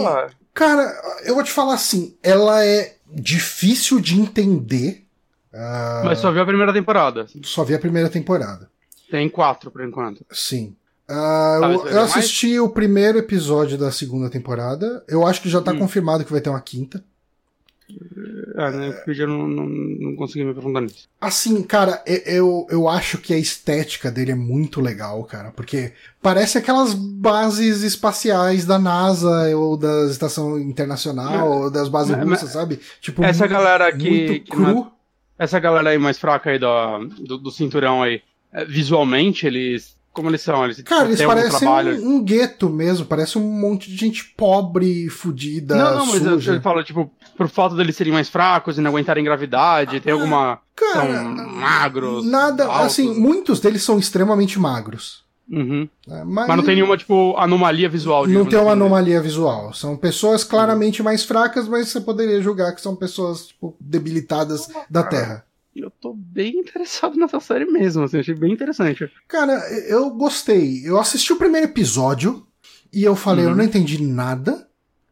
Cara, 0.53 0.93
eu 1.25 1.33
vou 1.33 1.43
te 1.43 1.51
falar 1.51 1.73
assim, 1.73 2.15
ela 2.21 2.63
é 2.63 2.95
difícil 3.11 3.99
de 3.99 4.19
entender. 4.19 5.05
Uh... 5.53 6.05
Mas 6.05 6.19
só 6.19 6.31
vi 6.31 6.39
a 6.39 6.45
primeira 6.45 6.73
temporada. 6.73 7.25
Só 7.43 7.63
vi 7.63 7.73
a 7.73 7.79
primeira 7.79 8.09
temporada. 8.09 8.70
Tem 9.11 9.29
quatro 9.29 9.69
por 9.69 9.83
enquanto. 9.83 10.25
Sim. 10.31 10.73
Uh, 11.09 11.63
eu, 11.65 11.87
eu 11.87 12.01
assisti 12.01 12.47
mais? 12.47 12.59
o 12.61 12.69
primeiro 12.69 13.17
episódio 13.17 13.77
da 13.77 13.91
segunda 13.91 14.29
temporada. 14.29 15.03
Eu 15.07 15.27
acho 15.27 15.41
que 15.41 15.49
já 15.49 15.61
tá 15.61 15.73
hum. 15.73 15.79
confirmado 15.79 16.23
que 16.23 16.31
vai 16.31 16.39
ter 16.39 16.49
uma 16.49 16.61
quinta. 16.61 17.03
Ah, 18.55 18.71
né? 18.71 18.91
Porque 18.91 19.13
já 19.13 19.27
não, 19.27 19.45
não, 19.47 19.65
não 19.65 20.15
consegui 20.15 20.45
me 20.45 20.51
aprofundar 20.51 20.81
nisso. 20.81 21.09
Assim, 21.19 21.61
cara, 21.61 22.01
eu, 22.25 22.65
eu 22.69 22.87
acho 22.87 23.17
que 23.17 23.33
a 23.33 23.37
estética 23.37 24.09
dele 24.09 24.31
é 24.31 24.35
muito 24.35 24.79
legal, 24.79 25.21
cara, 25.25 25.51
porque 25.51 25.91
parece 26.21 26.57
aquelas 26.57 26.93
bases 26.93 27.81
espaciais 27.81 28.65
da 28.65 28.79
NASA 28.79 29.53
ou 29.57 29.75
da 29.75 30.05
Estação 30.05 30.57
Internacional 30.57 31.51
ou 31.51 31.71
das 31.71 31.89
bases 31.89 32.15
russas, 32.15 32.51
sabe? 32.51 32.79
Tipo, 33.01 33.23
essa 33.23 33.45
galera 33.45 33.91
que, 33.91 34.39
cru. 34.41 34.89
essa 35.37 35.59
galera 35.59 35.89
aí 35.89 35.97
mais 35.97 36.17
fraca 36.17 36.51
aí 36.51 36.59
do, 36.59 37.07
do, 37.25 37.37
do 37.37 37.51
cinturão 37.51 38.01
aí, 38.01 38.15
é, 38.15 38.21
visualmente 38.67 39.45
eles 39.45 39.99
como 40.13 40.29
eles 40.29 40.41
são? 40.41 40.63
Eles 40.65 40.81
Cara, 40.81 41.05
eles 41.05 41.21
parecem 41.21 41.67
um, 41.67 42.15
um, 42.15 42.23
gueto 42.23 42.69
mesmo, 42.69 43.05
parece 43.05 43.37
um 43.37 43.41
monte 43.41 43.89
de 43.89 43.95
gente 43.95 44.25
pobre, 44.35 45.09
fudida. 45.09 45.75
Não, 45.75 45.99
não, 45.99 46.05
mas 46.05 46.21
suja. 46.21 46.51
ele 46.51 46.61
fala, 46.61 46.83
tipo, 46.83 47.09
por 47.37 47.47
fato 47.47 47.75
deles 47.75 47.95
serem 47.95 48.11
mais 48.11 48.27
fracos 48.27 48.77
e 48.77 48.81
não 48.81 48.91
aguentarem 48.91 49.23
gravidade, 49.23 50.01
tem 50.01 50.11
alguma. 50.11 50.59
Cara, 50.75 51.13
são 51.13 51.47
magros. 51.47 52.25
Nada, 52.25 52.65
altos. 52.65 52.87
assim, 52.87 53.13
muitos 53.13 53.59
deles 53.61 53.83
são 53.83 53.97
extremamente 53.97 54.59
magros. 54.59 55.21
Uhum. 55.49 55.87
É, 56.09 56.23
mas... 56.23 56.47
mas... 56.47 56.57
não 56.57 56.63
tem 56.63 56.75
nenhuma, 56.75 56.97
tipo, 56.97 57.35
anomalia 57.37 57.89
visual. 57.89 58.27
Não 58.27 58.45
tem 58.45 58.59
uma 58.59 58.71
assim, 58.71 58.79
né? 58.79 58.85
anomalia 58.85 59.21
visual. 59.21 59.73
São 59.73 59.95
pessoas 59.95 60.43
claramente 60.43 61.01
mais 61.01 61.23
fracas, 61.23 61.67
mas 61.67 61.87
você 61.87 62.01
poderia 62.01 62.41
julgar 62.41 62.73
que 62.73 62.81
são 62.81 62.95
pessoas, 62.95 63.47
tipo, 63.47 63.75
debilitadas 63.79 64.67
da 64.89 65.03
Terra 65.03 65.45
eu 65.79 65.89
tô 65.89 66.13
bem 66.13 66.57
interessado 66.59 67.17
nessa 67.17 67.39
série 67.39 67.65
mesmo, 67.65 68.03
assim, 68.03 68.19
achei 68.19 68.35
bem 68.35 68.51
interessante. 68.51 69.09
Cara, 69.27 69.53
eu 69.87 70.09
gostei. 70.11 70.81
Eu 70.85 70.99
assisti 70.99 71.31
o 71.31 71.37
primeiro 71.37 71.67
episódio 71.67 72.45
e 72.91 73.03
eu 73.03 73.15
falei, 73.15 73.45
uhum. 73.45 73.51
eu 73.51 73.57
não 73.57 73.63
entendi 73.63 74.01
nada. 74.01 74.67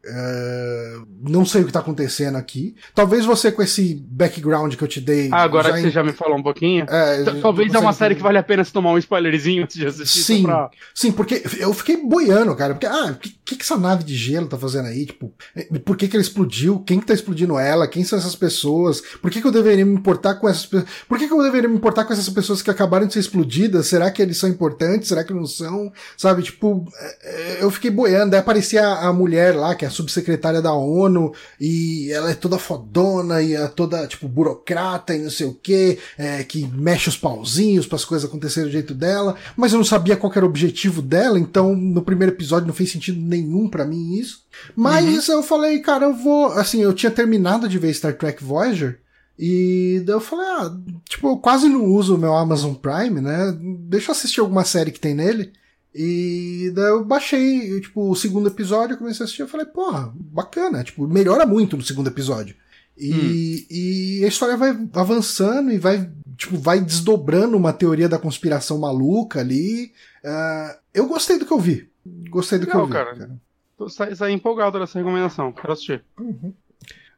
Uh, 0.05 1.05
não 1.21 1.45
sei 1.45 1.61
o 1.61 1.65
que 1.65 1.73
tá 1.73 1.79
acontecendo 1.79 2.37
aqui. 2.37 2.73
Talvez 2.95 3.25
você 3.25 3.51
com 3.51 3.61
esse 3.61 4.01
background 4.09 4.73
que 4.75 4.81
eu 4.81 4.87
te 4.87 5.01
dei. 5.01 5.29
Ah, 5.29 5.43
agora 5.43 5.73
que 5.73 5.81
você 5.81 5.89
já 5.91 6.01
me 6.01 6.13
falou 6.13 6.37
um 6.37 6.43
pouquinho. 6.43 6.85
É, 6.89 7.25
talvez 7.41 7.73
é 7.73 7.79
uma 7.79 7.91
série 7.91 8.15
que 8.15 8.21
vale 8.21 8.37
a 8.37 8.43
pena 8.43 8.63
se 8.63 8.71
tomar 8.71 8.91
um 8.91 8.97
spoilerzinho 8.97 9.63
antes 9.63 9.75
de 9.75 9.85
assistir. 9.85 10.23
Sim, 10.23 10.43
pra... 10.43 10.69
sim, 10.95 11.11
porque 11.11 11.43
eu 11.59 11.73
fiquei 11.73 11.97
boiando, 11.97 12.55
cara. 12.55 12.73
Porque, 12.73 12.85
ah, 12.85 13.11
o 13.11 13.15
que, 13.15 13.55
que 13.57 13.61
essa 13.61 13.77
nave 13.77 14.05
de 14.05 14.15
gelo 14.15 14.47
tá 14.47 14.57
fazendo 14.57 14.87
aí? 14.87 15.05
Tipo, 15.05 15.33
eh, 15.53 15.67
por 15.79 15.97
que, 15.97 16.07
que 16.07 16.15
ela 16.15 16.23
explodiu? 16.23 16.79
Quem 16.79 16.99
que 17.01 17.05
tá 17.05 17.13
explodindo 17.13 17.59
ela? 17.59 17.85
Quem 17.85 18.05
são 18.05 18.17
essas 18.17 18.35
pessoas? 18.35 19.01
Por 19.21 19.29
que, 19.29 19.41
que 19.41 19.47
eu 19.47 19.51
deveria 19.51 19.85
me 19.85 19.93
importar 19.93 20.35
com 20.35 20.47
essas 20.47 20.65
pessoas? 20.65 20.89
Por 21.09 21.17
que, 21.17 21.27
que 21.27 21.33
eu 21.33 21.43
deveria 21.43 21.67
me 21.67 21.75
importar 21.75 22.05
com 22.05 22.13
essas 22.13 22.29
pessoas 22.29 22.61
que 22.61 22.71
acabaram 22.71 23.05
de 23.05 23.11
ser 23.11 23.19
explodidas? 23.19 23.87
Será 23.87 24.09
que 24.09 24.21
eles 24.21 24.37
são 24.37 24.49
importantes? 24.49 25.09
Será 25.09 25.25
que 25.25 25.33
não 25.33 25.45
são? 25.45 25.91
Sabe, 26.15 26.41
tipo, 26.41 26.85
eh, 27.21 27.57
eu 27.59 27.69
fiquei 27.69 27.91
boiando. 27.91 28.31
Daí 28.31 28.39
aparecia 28.39 28.87
a 28.87 29.11
mulher 29.11 29.53
lá, 29.55 29.75
que 29.75 29.83
é 29.83 29.88
a 29.89 29.91
subsecretária 29.91 30.61
da 30.61 30.73
ONU, 30.73 31.33
e 31.59 32.11
ela 32.11 32.31
é 32.31 32.33
toda 32.33 32.57
fodona 32.57 33.41
e 33.41 33.53
é 33.53 33.67
toda, 33.67 34.07
tipo, 34.07 34.27
burocrata 34.27 35.15
e 35.15 35.19
não 35.19 35.29
sei 35.29 35.47
o 35.47 35.53
que, 35.53 35.97
é, 36.17 36.43
que 36.43 36.65
mexe 36.67 37.09
os 37.09 37.17
pauzinhos 37.17 37.85
para 37.85 37.97
as 37.97 38.05
coisas 38.05 38.29
acontecerem 38.29 38.69
do 38.69 38.73
jeito 38.73 38.93
dela, 38.93 39.35
mas 39.55 39.71
eu 39.71 39.77
não 39.77 39.85
sabia 39.85 40.15
qual 40.15 40.31
era 40.33 40.45
o 40.45 40.49
objetivo 40.49 41.01
dela, 41.01 41.39
então 41.39 41.75
no 41.75 42.01
primeiro 42.01 42.33
episódio 42.33 42.67
não 42.67 42.73
fez 42.73 42.91
sentido 42.91 43.19
nenhum 43.19 43.67
para 43.67 43.85
mim 43.85 44.13
isso. 44.13 44.43
Mas 44.75 45.27
uhum. 45.27 45.35
eu 45.35 45.43
falei, 45.43 45.79
cara, 45.79 46.05
eu 46.05 46.13
vou. 46.13 46.47
Assim, 46.53 46.81
eu 46.81 46.93
tinha 46.93 47.11
terminado 47.11 47.67
de 47.67 47.77
ver 47.77 47.93
Star 47.93 48.17
Trek 48.17 48.43
Voyager. 48.43 48.99
E 49.37 50.01
daí 50.05 50.15
eu 50.15 50.19
falei, 50.19 50.45
ah, 50.45 50.77
tipo, 51.07 51.29
eu 51.29 51.37
quase 51.37 51.69
não 51.69 51.85
uso 51.85 52.15
o 52.15 52.17
meu 52.17 52.35
Amazon 52.35 52.73
Prime, 52.73 53.21
né? 53.21 53.57
Deixa 53.87 54.09
eu 54.09 54.11
assistir 54.11 54.41
alguma 54.41 54.65
série 54.65 54.91
que 54.91 54.99
tem 54.99 55.15
nele. 55.15 55.53
E 55.93 56.71
daí 56.73 56.89
eu 56.89 57.03
baixei, 57.03 57.73
eu, 57.73 57.81
tipo, 57.81 58.09
o 58.09 58.15
segundo 58.15 58.47
episódio, 58.47 58.93
eu 58.93 58.97
comecei 58.97 59.23
a 59.23 59.25
assistir, 59.25 59.41
eu 59.41 59.47
falei, 59.47 59.65
porra, 59.65 60.13
bacana, 60.15 60.83
tipo, 60.83 61.07
melhora 61.07 61.45
muito 61.45 61.75
no 61.75 61.83
segundo 61.83 62.07
episódio. 62.07 62.55
E, 62.97 63.13
hum. 63.13 63.65
e 63.71 64.25
a 64.25 64.27
história 64.27 64.57
vai 64.57 64.77
avançando 64.93 65.71
e 65.71 65.77
vai, 65.77 66.11
tipo, 66.37 66.57
vai 66.57 66.79
desdobrando 66.81 67.55
uma 67.55 67.73
teoria 67.73 68.09
da 68.09 68.19
conspiração 68.19 68.77
maluca 68.77 69.39
ali. 69.39 69.93
Uh, 70.23 70.77
eu 70.93 71.07
gostei 71.07 71.39
do 71.39 71.45
que 71.45 71.53
eu 71.53 71.59
vi. 71.59 71.89
Gostei 72.29 72.59
do 72.59 72.65
Legal, 72.65 72.81
que 72.81 72.83
eu 72.83 72.87
vi. 72.87 72.93
Cara. 72.93 73.15
cara. 73.15 73.41
Tô 73.77 73.87
saí 73.87 74.33
empolgado 74.33 74.77
dessa 74.77 74.99
recomendação, 74.99 75.53
quero 75.53 75.71
assistir. 75.71 76.03
Uhum. 76.19 76.53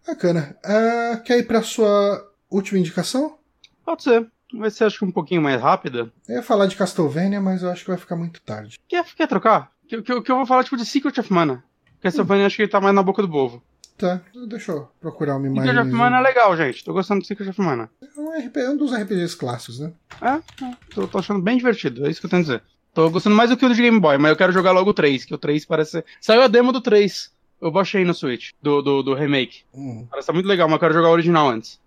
Bacana. 0.06 0.56
Uh, 0.64 1.24
quer 1.24 1.40
ir 1.40 1.48
pra 1.48 1.64
sua 1.64 2.32
última 2.50 2.80
indicação? 2.80 3.38
Pode 3.84 4.04
ser. 4.04 4.28
Vai 4.54 4.70
ser, 4.70 4.86
acho 4.86 5.00
que 5.00 5.06
um 5.06 5.12
pouquinho 5.12 5.42
mais 5.42 5.62
rápida. 5.62 6.12
Eu 6.28 6.36
ia 6.36 6.44
falar 6.44 6.66
de 6.66 6.76
Castlevania, 6.76 7.40
mas 7.40 7.64
eu 7.64 7.70
acho 7.70 7.84
que 7.84 7.90
vai 7.90 7.98
ficar 7.98 8.16
muito 8.16 8.42
tarde. 8.42 8.80
Quer, 8.88 9.06
quer 9.16 9.28
trocar? 9.28 9.72
Que, 9.88 10.02
que, 10.02 10.22
que 10.22 10.32
eu 10.32 10.36
vou 10.36 10.46
falar, 10.46 10.64
tipo, 10.64 10.78
de 10.78 10.86
Secret 10.86 11.20
of 11.20 11.32
Mana. 11.32 11.64
Castlevania, 12.02 12.44
hum. 12.44 12.48
acho 12.48 12.56
que 12.56 12.64
ele 12.64 12.72
tá 12.72 12.82
mais 12.82 12.96
na 12.96 13.04
boca 13.04 13.22
do 13.22 13.30
povo. 13.30 13.64
Tá, 13.98 14.20
deixa 14.48 14.72
eu 14.72 14.90
procurar 15.00 15.38
uma 15.38 15.46
imagem. 15.46 15.70
Secret 15.72 15.88
of 15.88 15.96
Mana 15.96 16.18
é 16.18 16.22
legal, 16.22 16.58
gente. 16.58 16.84
Tô 16.84 16.92
gostando 16.92 17.22
do 17.22 17.28
Secret 17.28 17.50
of 17.50 17.62
Mana. 17.62 17.90
É 18.02 18.20
um, 18.20 18.32
RP, 18.32 18.58
é 18.58 18.70
um 18.70 18.78
dos 18.78 18.92
RPGs 18.92 19.38
clássicos, 19.38 19.80
né? 19.80 19.94
É, 20.22 20.66
é. 20.66 20.76
Tô, 20.94 21.08
tô, 21.08 21.20
achando 21.20 21.42
bem 21.42 21.58
divertido, 21.58 22.06
é 22.06 22.10
isso 22.10 22.20
que 22.20 22.26
eu 22.26 22.30
tenho 22.30 22.42
a 22.42 22.46
dizer. 22.46 22.64
Tô 22.94 23.10
gostando 23.10 23.36
mais 23.36 23.50
do 23.50 23.58
que 23.58 23.66
o 23.66 23.74
de 23.74 23.82
Game 23.82 24.00
Boy, 24.00 24.18
mas 24.18 24.32
eu 24.32 24.36
quero 24.36 24.52
jogar 24.52 24.72
logo 24.72 24.90
o 24.90 24.94
3, 24.94 25.24
que 25.24 25.34
o 25.34 25.38
3 25.38 25.66
parece. 25.66 26.04
Saiu 26.20 26.42
a 26.42 26.48
demo 26.48 26.72
do 26.72 26.82
3. 26.82 27.32
Eu 27.62 27.72
baixei 27.72 28.04
no 28.04 28.14
Switch, 28.14 28.52
do, 28.62 28.82
do, 28.82 29.04
do 29.04 29.14
remake. 29.14 29.62
Hum. 29.72 30.08
Parece 30.10 30.28
tá 30.28 30.34
muito 30.34 30.48
legal, 30.48 30.68
mas 30.68 30.74
eu 30.74 30.80
quero 30.80 30.94
jogar 30.96 31.10
o 31.10 31.14
original 31.14 31.48
antes. 31.48 31.80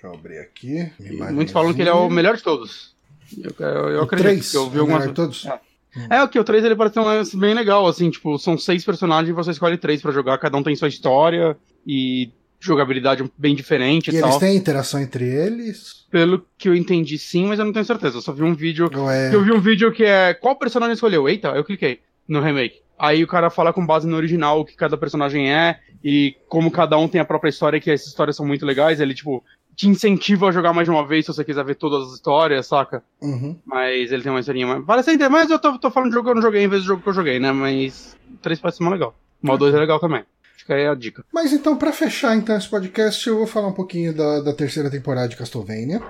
Deixa 0.00 0.06
eu 0.06 0.14
abrir 0.14 0.38
aqui. 0.38 0.92
Muitos 1.32 1.52
falam 1.52 1.74
que 1.74 1.82
ele 1.82 1.88
é 1.88 1.92
o 1.92 2.08
melhor 2.08 2.36
de 2.36 2.42
todos. 2.42 2.94
Eu, 3.36 3.52
eu, 3.58 3.88
eu 3.90 4.02
acredito 4.02 4.28
3, 4.28 4.50
que 4.50 4.56
eu 4.56 4.70
vi 4.70 4.78
algumas. 4.78 5.08
De 5.08 5.12
todos? 5.12 5.44
É. 5.44 5.60
Hum. 5.96 6.06
É, 6.08 6.22
o 6.22 6.28
que 6.28 6.38
o 6.38 6.44
3 6.44 6.64
ele 6.64 6.76
parece 6.76 6.98
um 6.98 7.40
bem 7.40 7.52
legal, 7.52 7.86
assim, 7.86 8.08
tipo, 8.08 8.38
são 8.38 8.56
seis 8.56 8.84
personagens 8.84 9.28
e 9.28 9.32
você 9.32 9.50
escolhe 9.50 9.76
três 9.76 10.00
para 10.00 10.12
jogar, 10.12 10.38
cada 10.38 10.56
um 10.56 10.62
tem 10.62 10.76
sua 10.76 10.88
história 10.88 11.56
e 11.84 12.30
jogabilidade 12.60 13.28
bem 13.36 13.54
diferente 13.54 14.10
e, 14.10 14.16
e 14.16 14.20
tal. 14.20 14.30
eles 14.30 14.40
têm 14.40 14.56
interação 14.56 15.00
entre 15.00 15.24
eles? 15.24 16.06
Pelo 16.10 16.44
que 16.56 16.68
eu 16.68 16.74
entendi, 16.76 17.18
sim, 17.18 17.46
mas 17.46 17.58
eu 17.58 17.64
não 17.64 17.72
tenho 17.72 17.84
certeza. 17.84 18.18
Eu 18.18 18.22
só 18.22 18.32
vi 18.32 18.42
um 18.42 18.54
vídeo. 18.54 18.88
É... 19.10 19.34
Eu 19.34 19.42
vi 19.42 19.52
um 19.52 19.60
vídeo 19.60 19.90
que 19.92 20.04
é. 20.04 20.32
Qual 20.34 20.56
personagem 20.56 20.94
escolheu? 20.94 21.28
Eita, 21.28 21.48
eu 21.48 21.64
cliquei 21.64 22.00
no 22.26 22.40
remake. 22.40 22.80
Aí 22.98 23.22
o 23.22 23.28
cara 23.28 23.50
fala 23.50 23.72
com 23.72 23.84
base 23.84 24.06
no 24.06 24.16
original 24.16 24.60
o 24.60 24.64
que 24.64 24.74
cada 24.74 24.96
personagem 24.96 25.52
é 25.52 25.78
e 26.02 26.36
como 26.48 26.70
cada 26.70 26.96
um 26.98 27.08
tem 27.08 27.20
a 27.20 27.24
própria 27.24 27.50
história, 27.50 27.80
que 27.80 27.90
essas 27.90 28.08
histórias 28.08 28.36
são 28.36 28.46
muito 28.46 28.66
legais. 28.66 29.00
Ele, 29.00 29.14
tipo, 29.14 29.44
te 29.78 29.88
incentiva 29.88 30.48
a 30.48 30.50
jogar 30.50 30.72
mais 30.72 30.86
de 30.86 30.90
uma 30.90 31.06
vez 31.06 31.24
se 31.24 31.32
você 31.32 31.44
quiser 31.44 31.64
ver 31.64 31.76
todas 31.76 32.08
as 32.08 32.14
histórias, 32.14 32.66
saca? 32.66 33.00
Uhum. 33.22 33.56
Mas 33.64 34.10
ele 34.10 34.24
tem 34.24 34.32
uma 34.32 34.40
historinha 34.40 34.66
mais. 34.66 34.84
Parece 34.84 35.10
ainda, 35.10 35.30
mas 35.30 35.48
eu 35.48 35.58
tô, 35.58 35.78
tô 35.78 35.88
falando 35.88 36.10
de 36.10 36.16
jogo 36.16 36.24
que 36.24 36.30
eu 36.32 36.34
não 36.34 36.42
joguei 36.42 36.64
em 36.64 36.68
vez 36.68 36.82
do 36.82 36.88
jogo 36.88 37.00
que 37.00 37.08
eu 37.08 37.12
joguei, 37.12 37.38
né? 37.38 37.52
Mas 37.52 38.16
3 38.42 38.58
parece 38.58 38.82
mais 38.82 38.94
legal. 38.94 39.14
O 39.40 39.46
mal 39.46 39.56
2 39.56 39.72
é 39.72 39.78
legal 39.78 40.00
também. 40.00 40.24
Fica 40.56 40.74
aí 40.74 40.84
a 40.84 40.96
dica. 40.96 41.24
Mas 41.32 41.52
então, 41.52 41.76
para 41.76 41.92
fechar 41.92 42.36
então 42.36 42.56
esse 42.56 42.68
podcast, 42.68 43.24
eu 43.28 43.38
vou 43.38 43.46
falar 43.46 43.68
um 43.68 43.72
pouquinho 43.72 44.12
da, 44.12 44.40
da 44.40 44.52
terceira 44.52 44.90
temporada 44.90 45.28
de 45.28 45.36
Castlevania. 45.36 46.02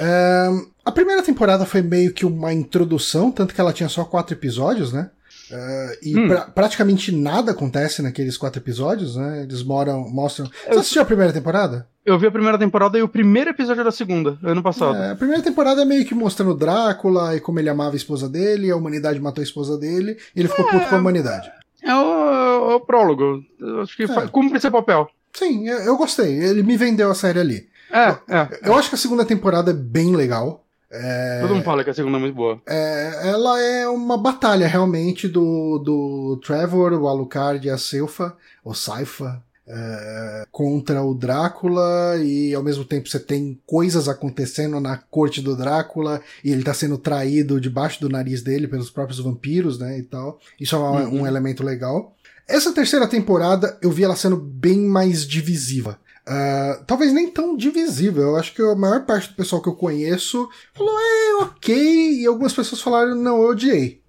Um, 0.00 0.70
a 0.84 0.92
primeira 0.92 1.20
temporada 1.20 1.66
foi 1.66 1.82
meio 1.82 2.14
que 2.14 2.24
uma 2.24 2.54
introdução, 2.54 3.32
tanto 3.32 3.52
que 3.52 3.60
ela 3.60 3.72
tinha 3.72 3.88
só 3.88 4.04
quatro 4.04 4.32
episódios, 4.32 4.92
né? 4.92 5.10
Uh, 5.50 5.96
e 6.02 6.18
hum. 6.18 6.28
pra, 6.28 6.40
praticamente 6.42 7.10
nada 7.10 7.52
acontece 7.52 8.02
naqueles 8.02 8.36
quatro 8.36 8.60
episódios, 8.60 9.16
né? 9.16 9.42
Eles 9.42 9.62
moram, 9.62 10.08
mostram. 10.08 10.46
Você 10.46 10.74
eu... 10.74 10.80
assistiu 10.80 11.02
a 11.02 11.06
primeira 11.06 11.32
temporada? 11.32 11.88
Eu 12.04 12.18
vi 12.18 12.26
a 12.26 12.30
primeira 12.30 12.58
temporada 12.58 12.98
e 12.98 13.02
o 13.02 13.08
primeiro 13.08 13.50
episódio 13.50 13.84
da 13.84 13.90
segunda, 13.90 14.38
ano 14.42 14.62
passado. 14.62 14.96
É, 14.96 15.10
a 15.10 15.16
primeira 15.16 15.42
temporada 15.42 15.82
é 15.82 15.84
meio 15.84 16.04
que 16.06 16.14
mostrando 16.14 16.54
Drácula 16.54 17.36
e 17.36 17.40
como 17.40 17.58
ele 17.58 17.68
amava 17.68 17.92
a 17.92 17.96
esposa 17.96 18.28
dele, 18.28 18.70
a 18.70 18.76
humanidade 18.76 19.20
matou 19.20 19.42
a 19.42 19.44
esposa 19.44 19.76
dele, 19.76 20.16
e 20.34 20.40
ele 20.40 20.48
ficou 20.48 20.66
é... 20.68 20.70
puto 20.70 20.88
com 20.88 20.96
a 20.96 20.98
humanidade. 20.98 21.50
É 21.82 21.94
o, 21.94 22.76
o 22.76 22.80
prólogo. 22.80 23.42
Eu 23.60 23.82
acho 23.82 23.96
que 23.96 24.04
é. 24.04 24.26
cumpre 24.28 24.60
seu 24.60 24.70
papel. 24.70 25.08
Sim, 25.32 25.68
eu 25.68 25.96
gostei. 25.96 26.32
Ele 26.32 26.62
me 26.62 26.76
vendeu 26.76 27.10
a 27.10 27.14
série 27.14 27.40
ali. 27.40 27.68
É, 27.90 28.08
é. 28.28 28.48
Eu 28.64 28.74
acho 28.74 28.88
que 28.88 28.94
a 28.94 28.98
segunda 28.98 29.24
temporada 29.24 29.70
é 29.70 29.74
bem 29.74 30.14
legal. 30.14 30.64
É... 30.90 31.40
Todo 31.42 31.54
mundo 31.54 31.64
fala 31.64 31.84
que 31.84 31.90
a 31.90 31.94
segunda 31.94 32.16
é 32.16 32.20
muito 32.20 32.34
boa. 32.34 32.60
É, 32.66 33.28
ela 33.28 33.60
é 33.60 33.88
uma 33.88 34.16
batalha 34.16 34.66
realmente 34.66 35.28
do, 35.28 35.78
do 35.78 36.40
Trevor, 36.44 36.92
o 36.94 37.06
Alucard 37.06 37.66
e 37.66 37.70
a 37.70 37.76
Silfa, 37.76 38.34
ou 38.64 38.74
Saifa, 38.74 39.42
é, 39.70 40.46
contra 40.50 41.02
o 41.02 41.14
Drácula 41.14 42.16
e 42.16 42.54
ao 42.54 42.62
mesmo 42.62 42.84
tempo 42.84 43.06
você 43.06 43.20
tem 43.20 43.60
coisas 43.66 44.08
acontecendo 44.08 44.80
na 44.80 44.96
corte 44.96 45.42
do 45.42 45.54
Drácula 45.54 46.22
e 46.42 46.50
ele 46.50 46.64
tá 46.64 46.72
sendo 46.72 46.96
traído 46.96 47.60
debaixo 47.60 48.00
do 48.00 48.08
nariz 48.08 48.40
dele 48.42 48.66
pelos 48.66 48.88
próprios 48.88 49.20
vampiros, 49.20 49.78
né, 49.78 49.98
e 49.98 50.02
tal. 50.02 50.38
Isso 50.58 50.74
é 50.74 50.78
um, 50.78 50.82
uhum. 50.82 51.20
um 51.20 51.26
elemento 51.26 51.62
legal. 51.62 52.14
Essa 52.48 52.72
terceira 52.72 53.06
temporada 53.06 53.76
eu 53.82 53.90
vi 53.90 54.04
ela 54.04 54.16
sendo 54.16 54.36
bem 54.36 54.80
mais 54.80 55.26
divisiva. 55.26 55.98
Uh, 56.28 56.84
talvez 56.84 57.10
nem 57.10 57.30
tão 57.30 57.56
divisível. 57.56 58.22
Eu 58.22 58.36
acho 58.36 58.54
que 58.54 58.60
a 58.60 58.74
maior 58.74 59.06
parte 59.06 59.30
do 59.30 59.34
pessoal 59.34 59.62
que 59.62 59.68
eu 59.68 59.74
conheço 59.74 60.46
falou, 60.74 60.94
é, 60.98 61.34
ok, 61.42 62.20
e 62.20 62.26
algumas 62.26 62.52
pessoas 62.52 62.82
falaram, 62.82 63.14
não, 63.14 63.42
eu 63.42 63.48
odiei. 63.48 64.02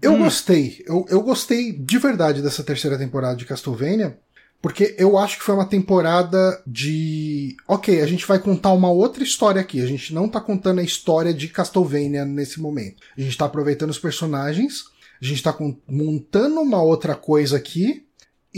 Eu 0.00 0.12
hum. 0.12 0.24
gostei, 0.24 0.82
eu, 0.86 1.04
eu 1.10 1.20
gostei 1.20 1.72
de 1.72 1.98
verdade 1.98 2.40
dessa 2.40 2.62
terceira 2.62 2.96
temporada 2.96 3.36
de 3.36 3.44
Castlevania, 3.44 4.18
porque 4.62 4.94
eu 4.98 5.18
acho 5.18 5.38
que 5.38 5.44
foi 5.44 5.54
uma 5.54 5.66
temporada 5.66 6.62
de. 6.66 7.56
Ok, 7.66 8.00
a 8.00 8.06
gente 8.06 8.26
vai 8.26 8.38
contar 8.38 8.72
uma 8.72 8.90
outra 8.90 9.22
história 9.22 9.60
aqui. 9.60 9.80
A 9.80 9.86
gente 9.86 10.12
não 10.14 10.28
tá 10.28 10.40
contando 10.40 10.80
a 10.80 10.84
história 10.84 11.34
de 11.34 11.48
Castlevania 11.48 12.24
nesse 12.24 12.60
momento. 12.60 13.02
A 13.16 13.20
gente 13.20 13.36
tá 13.36 13.44
aproveitando 13.44 13.90
os 13.90 13.98
personagens, 13.98 14.84
a 15.20 15.24
gente 15.24 15.42
tá 15.42 15.56
montando 15.88 16.60
uma 16.60 16.82
outra 16.82 17.14
coisa 17.14 17.56
aqui, 17.56 18.07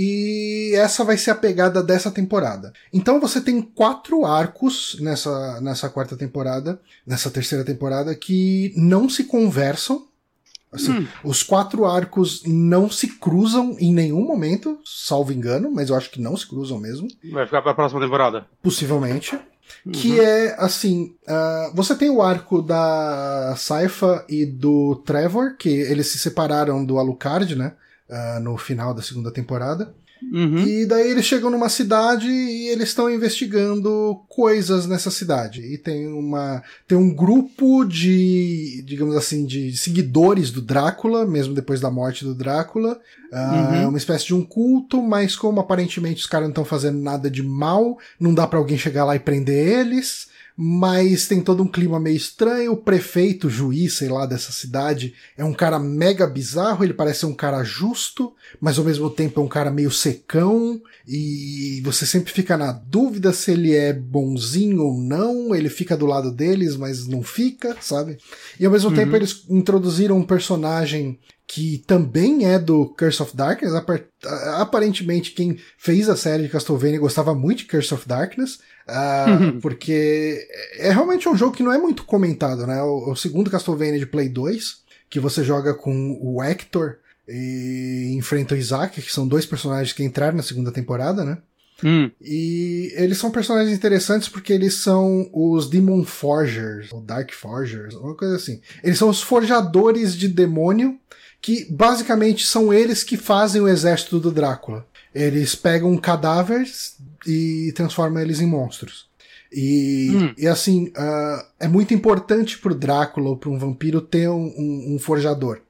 e 0.03 0.73
essa 0.77 1.05
vai 1.05 1.19
ser 1.19 1.31
a 1.31 1.35
pegada 1.35 1.83
dessa 1.83 2.11
temporada. 2.11 2.73
Então 2.91 3.21
você 3.21 3.39
tem 3.39 3.61
quatro 3.61 4.25
arcos 4.25 4.97
nessa, 4.99 5.61
nessa 5.61 5.91
quarta 5.91 6.17
temporada, 6.17 6.81
nessa 7.07 7.31
terceira 7.31 7.63
temporada, 7.63 8.15
que 8.15 8.73
não 8.75 9.11
se 9.11 9.25
conversam. 9.25 10.07
Assim, 10.73 11.01
hum. 11.01 11.07
Os 11.23 11.43
quatro 11.43 11.85
arcos 11.85 12.43
não 12.47 12.89
se 12.89 13.09
cruzam 13.09 13.77
em 13.79 13.93
nenhum 13.93 14.25
momento, 14.25 14.79
salvo 14.87 15.35
engano, 15.35 15.71
mas 15.71 15.91
eu 15.91 15.97
acho 15.97 16.11
que 16.11 16.21
não 16.21 16.35
se 16.35 16.47
cruzam 16.47 16.79
mesmo. 16.79 17.07
Vai 17.31 17.45
ficar 17.45 17.61
pra 17.61 17.75
próxima 17.75 18.01
temporada? 18.01 18.47
Possivelmente. 18.63 19.35
Uhum. 19.85 19.93
Que 19.93 20.19
é 20.19 20.55
assim: 20.59 21.15
uh, 21.29 21.75
você 21.75 21.95
tem 21.95 22.09
o 22.09 22.23
arco 22.23 22.63
da 22.63 23.55
Saifa 23.55 24.25
e 24.31 24.47
do 24.47 24.97
Trevor, 25.05 25.57
que 25.59 25.69
eles 25.69 26.07
se 26.07 26.19
separaram 26.19 26.83
do 26.83 26.99
Alucard, 26.99 27.55
né? 27.55 27.75
Uh, 28.11 28.41
no 28.41 28.57
final 28.57 28.93
da 28.93 29.03
segunda 29.03 29.31
temporada. 29.31 29.95
Uhum. 30.33 30.67
E 30.67 30.85
daí 30.85 31.11
eles 31.11 31.25
chegam 31.25 31.51
numa 31.51 31.69
cidade 31.71 32.29
e 32.29 32.69
eles 32.69 32.91
estão 32.91 33.11
investigando 33.11 34.21
coisas 34.29 34.87
nessa 34.87 35.11
cidade. 35.11 35.63
E 35.63 35.79
tem 35.79 36.07
uma 36.09 36.63
tem 36.87 36.99
um 36.99 37.15
grupo 37.15 37.85
de, 37.85 38.83
digamos 38.85 39.17
assim, 39.17 39.47
de 39.47 39.75
seguidores 39.77 40.51
do 40.51 40.61
Drácula, 40.61 41.25
mesmo 41.25 41.55
depois 41.55 41.81
da 41.81 41.91
morte 41.91 42.25
do 42.25 42.35
Drácula. 42.35 43.01
Uh, 43.33 43.75
uhum. 43.75 43.89
Uma 43.89 43.99
espécie 43.99 44.27
de 44.27 44.35
um 44.35 44.45
culto, 44.45 45.01
mas 45.03 45.35
como 45.35 45.61
aparentemente 45.61 46.21
os 46.21 46.27
caras 46.27 46.47
não 46.47 46.53
estão 46.53 46.65
fazendo 46.65 47.01
nada 47.01 47.31
de 47.31 47.43
mal, 47.43 47.99
não 48.19 48.35
dá 48.35 48.47
para 48.47 48.59
alguém 48.59 48.77
chegar 48.77 49.05
lá 49.05 49.17
e 49.17 49.21
prender 49.21 49.81
eles 49.81 50.29
mas 50.57 51.27
tem 51.27 51.41
todo 51.41 51.63
um 51.63 51.69
clima 51.69 51.99
meio 51.99 52.17
estranho. 52.17 52.73
O 52.73 52.77
prefeito, 52.77 53.49
juiz, 53.49 53.95
sei 53.95 54.09
lá, 54.09 54.27
dessa 54.27 54.53
cidade 54.53 55.15
é 55.37 55.45
um 55.45 55.55
cara 55.55 55.79
mega 55.79 56.27
bizarro. 56.27 56.85
Ele 56.85 56.93
parece 56.93 57.25
um 57.27 57.35
cara 57.35 57.63
justo, 57.65 58.35
mas 58.61 58.79
ao 58.79 58.85
mesmo 58.85 59.09
tempo 59.09 59.41
é 59.41 59.45
um 59.45 59.49
cara 59.49 59.71
meio 59.71 59.91
secão. 59.91 60.81
E 61.07 61.81
você 61.85 62.07
sempre 62.07 62.33
fica 62.33 62.57
na 62.57 62.73
dúvida 62.73 63.33
se 63.33 63.53
ele 63.53 63.75
é 63.75 63.93
bonzinho 63.93 64.83
ou 64.83 65.01
não. 65.01 65.55
Ele 65.55 65.69
fica 65.69 65.97
do 65.97 66.07
lado 66.07 66.31
deles, 66.31 66.77
mas 66.77 67.07
não 67.07 67.23
fica, 67.23 67.77
sabe? 67.81 68.19
E 68.59 68.67
ao 68.67 68.73
mesmo 68.73 68.91
uhum. 68.91 68.97
tempo 68.97 69.17
eles 69.17 69.45
introduziram 69.49 70.17
um 70.17 70.25
personagem 70.25 71.19
que 71.53 71.83
também 71.85 72.47
é 72.47 72.61
do 72.61 72.87
Curse 72.97 73.23
of 73.25 73.37
Darkness. 73.37 73.75
Aparentemente, 74.55 75.33
quem 75.33 75.59
fez 75.77 76.09
a 76.09 76.15
série 76.15 76.45
de 76.45 76.49
Castlevania 76.49 77.01
gostava 77.01 77.35
muito 77.35 77.59
de 77.59 77.65
Curse 77.65 77.93
of 77.93 78.07
Darkness, 78.07 78.61
uh, 78.91 79.59
porque 79.63 80.47
é 80.79 80.91
realmente 80.91 81.29
um 81.29 81.37
jogo 81.37 81.57
que 81.57 81.63
não 81.63 81.73
é 81.73 81.79
muito 81.79 82.05
comentado, 82.05 82.67
né? 82.67 82.83
O, 82.83 83.13
o, 83.13 83.17
segundo 83.17 83.51
Castlevania 83.51 83.99
de 83.99 84.07
Play 84.07 84.29
2, 84.29 84.83
que 85.09 85.21
você 85.21 85.43
joga 85.45 85.75
com 85.75 86.19
o 86.21 86.43
Hector 86.43 86.97
e 87.29 88.13
enfrenta 88.17 88.55
o 88.55 88.59
Isaac, 88.59 89.01
que 89.01 89.13
são 89.13 89.27
dois 89.27 89.47
personagens 89.47 89.93
que 89.93 90.05
entraram 90.05 90.37
na 90.37 90.43
segunda 90.43 90.73
temporada, 90.73 91.25
né? 91.25 91.39
Hum. 91.83 92.11
E 92.21 92.93
eles 92.95 93.19
são 93.19 93.31
personagens 93.31 93.75
interessantes 93.75 94.29
porque 94.29 94.53
eles 94.53 94.75
são 94.75 95.31
os 95.33 95.69
Demon 95.69 96.05
Forgers, 96.05 96.93
ou 96.93 97.01
Dark 97.01 97.33
Forgers, 97.33 97.95
uma 97.95 98.15
coisa 98.15 98.37
assim. 98.37 98.61
Eles 98.83 98.99
são 98.99 99.09
os 99.09 99.23
forjadores 99.23 100.15
de 100.15 100.29
demônio 100.29 100.99
que 101.41 101.67
basicamente 101.71 102.47
são 102.47 102.73
eles 102.73 103.03
que 103.03 103.17
fazem 103.17 103.63
o 103.63 103.69
exército 103.69 104.21
do 104.21 104.31
Drácula. 104.31 104.87
Eles 105.15 105.55
pegam 105.55 105.97
cadáveres 105.97 106.97
e 107.27 107.73
transformam 107.75 108.23
eles 108.23 108.41
em 108.41 108.47
monstros. 108.47 109.09
E, 109.53 110.11
Hum. 110.15 110.35
e 110.39 110.47
assim, 110.47 110.93
ah, 110.97 111.47
é 111.59 111.67
muito 111.69 111.93
importante 111.93 112.59
pro 112.59 112.75
Drácula 112.75 113.31
ou 113.31 113.37
pra 113.37 113.51
um 113.51 113.59
vampiro 113.59 114.01
ter 114.01 114.29
um, 114.29 114.45
um- 114.57 114.95
um 114.95 114.99
forjador. 114.99 115.61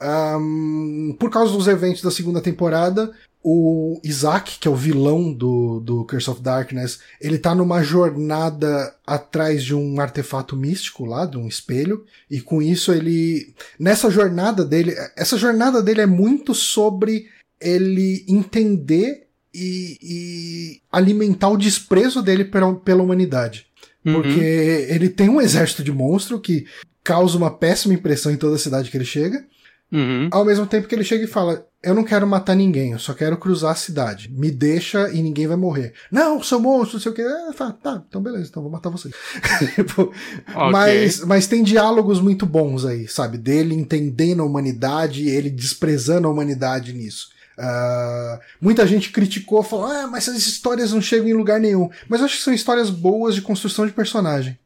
Ahn, 0.00 1.12
por 1.18 1.30
causa 1.30 1.52
dos 1.52 1.66
eventos 1.66 2.02
da 2.02 2.10
segunda 2.10 2.40
temporada, 2.40 3.10
o 3.42 4.00
Isaac, 4.04 4.58
que 4.58 4.68
é 4.68 4.70
o 4.70 4.74
vilão 4.76 5.32
do, 5.32 5.80
do 5.80 6.04
Curse 6.04 6.30
of 6.30 6.42
Darkness, 6.42 7.00
ele 7.20 7.38
tá 7.38 7.54
numa 7.54 7.82
jornada 7.82 8.94
atrás 9.06 9.62
de 9.64 9.74
um 9.74 10.00
artefato 10.00 10.56
místico 10.56 11.04
lá, 11.04 11.24
de 11.24 11.36
um 11.38 11.48
espelho, 11.48 12.04
e 12.30 12.40
com 12.40 12.60
isso 12.60 12.92
ele. 12.92 13.54
Nessa 13.78 14.10
jornada 14.10 14.64
dele. 14.64 14.94
Essa 15.16 15.36
jornada 15.38 15.82
dele 15.82 16.00
é 16.02 16.06
muito 16.06 16.54
sobre 16.54 17.26
ele 17.60 18.24
entender 18.28 19.27
e, 19.58 19.98
e 20.02 20.80
alimentar 20.92 21.48
o 21.48 21.56
desprezo 21.56 22.22
dele 22.22 22.44
pela, 22.44 22.74
pela 22.74 23.02
humanidade. 23.02 23.66
Porque 24.02 24.86
ele 24.88 25.08
tem 25.08 25.28
um 25.28 25.40
exército 25.40 25.82
de 25.82 25.92
monstro 25.92 26.40
que 26.40 26.66
causa 27.04 27.36
uma 27.36 27.50
péssima 27.50 27.94
impressão 27.94 28.32
em 28.32 28.36
toda 28.36 28.56
a 28.56 28.58
cidade 28.58 28.90
que 28.90 28.96
ele 28.96 29.04
chega. 29.04 29.44
Uhum. 29.90 30.28
Ao 30.30 30.44
mesmo 30.44 30.66
tempo 30.66 30.86
que 30.86 30.94
ele 30.94 31.04
chega 31.04 31.24
e 31.24 31.28
fala: 31.28 31.66
Eu 31.82 31.94
não 31.94 32.04
quero 32.04 32.26
matar 32.26 32.54
ninguém, 32.54 32.92
eu 32.92 32.98
só 32.98 33.14
quero 33.14 33.38
cruzar 33.38 33.72
a 33.72 33.74
cidade. 33.74 34.30
Me 34.30 34.50
deixa 34.50 35.10
e 35.10 35.22
ninguém 35.22 35.46
vai 35.46 35.56
morrer. 35.56 35.94
Não, 36.12 36.42
seu 36.42 36.60
monstro, 36.60 36.96
não 36.96 37.02
sei 37.02 37.12
o 37.12 37.14
que. 37.14 37.22
É, 37.22 37.52
fala, 37.54 37.72
tá, 37.72 38.04
então 38.06 38.22
beleza, 38.22 38.48
então 38.50 38.62
vou 38.62 38.70
matar 38.70 38.90
você. 38.90 39.10
Tipo, 39.74 40.12
Ok. 40.54 40.70
mas, 40.70 41.24
mas 41.24 41.46
tem 41.46 41.62
diálogos 41.62 42.20
muito 42.20 42.44
bons 42.44 42.84
aí, 42.84 43.08
sabe? 43.08 43.38
Dele 43.38 43.74
entendendo 43.74 44.42
a 44.42 44.46
humanidade 44.46 45.24
e 45.24 45.30
ele 45.30 45.48
desprezando 45.48 46.28
a 46.28 46.30
humanidade 46.30 46.92
nisso. 46.92 47.30
Ah, 47.58 48.40
muita 48.60 48.86
gente 48.86 49.10
criticou, 49.10 49.62
falou, 49.62 49.86
ah, 49.86 50.06
mas 50.06 50.28
essas 50.28 50.46
histórias 50.46 50.92
não 50.92 51.02
chegam 51.02 51.28
em 51.28 51.34
lugar 51.34 51.58
nenhum. 51.58 51.90
Mas 52.08 52.20
eu 52.20 52.26
acho 52.26 52.36
que 52.36 52.42
são 52.42 52.54
histórias 52.54 52.90
boas 52.90 53.34
de 53.34 53.42
construção 53.42 53.86
de 53.86 53.92
personagem. 53.92 54.58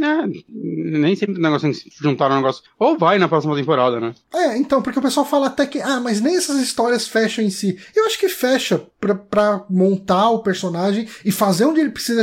É, 0.00 0.28
nem 0.48 1.16
sempre 1.16 1.36
o 1.36 1.42
negócio 1.42 1.72
juntar 2.00 2.28
no 2.28 2.36
negócio. 2.36 2.62
Ou 2.78 2.96
vai 2.96 3.18
na 3.18 3.28
próxima 3.28 3.56
temporada, 3.56 3.98
né? 3.98 4.14
É, 4.32 4.56
então, 4.56 4.80
porque 4.80 4.98
o 4.98 5.02
pessoal 5.02 5.26
fala 5.26 5.48
até 5.48 5.66
que, 5.66 5.80
ah, 5.80 5.98
mas 5.98 6.20
nem 6.20 6.36
essas 6.36 6.60
histórias 6.60 7.08
fecham 7.08 7.44
em 7.44 7.50
si. 7.50 7.76
Eu 7.96 8.06
acho 8.06 8.18
que 8.18 8.28
fecha 8.28 8.80
pra, 9.00 9.16
pra 9.16 9.64
montar 9.68 10.30
o 10.30 10.42
personagem 10.42 11.08
e 11.24 11.32
fazer 11.32 11.64
onde 11.64 11.80
ele 11.80 11.90
precisa 11.90 12.22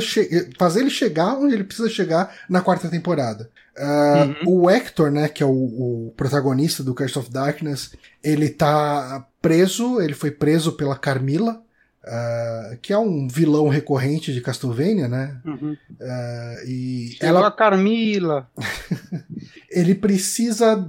fazer 0.58 0.82
ele 0.82 0.90
chegar 0.90 1.38
onde 1.38 1.54
ele 1.54 1.66
precisa 1.66 1.90
chegar 1.90 2.34
na 2.50 2.62
quarta 2.62 2.88
temporada. 2.88 3.50
Ah, 3.78 4.28
O 4.46 4.70
Hector, 4.70 5.12
né, 5.12 5.28
que 5.28 5.44
é 5.44 5.46
o, 5.46 5.52
o 5.52 6.14
protagonista 6.16 6.84
do 6.84 6.96
Curse 6.96 7.20
of 7.20 7.30
Darkness, 7.32 7.94
ele 8.24 8.50
tá 8.50 9.28
preso, 9.42 10.02
ele 10.02 10.14
foi 10.14 10.32
preso 10.32 10.74
pela 10.74 10.98
Carmila, 10.98 11.62
ah, 12.06 12.78
que 12.82 12.94
é 12.94 12.98
um 12.98 13.28
vilão 13.28 13.68
recorrente 13.68 14.34
de 14.34 14.42
Castlevania, 14.42 15.08
né? 15.08 15.38
Uhum. 15.44 15.76
Ah, 16.02 16.56
e 16.66 17.10
Chegou 17.14 17.28
ela 17.28 17.48
a 17.48 17.52
Carmila. 17.52 18.50
ele 19.70 19.96
precisa. 19.96 20.88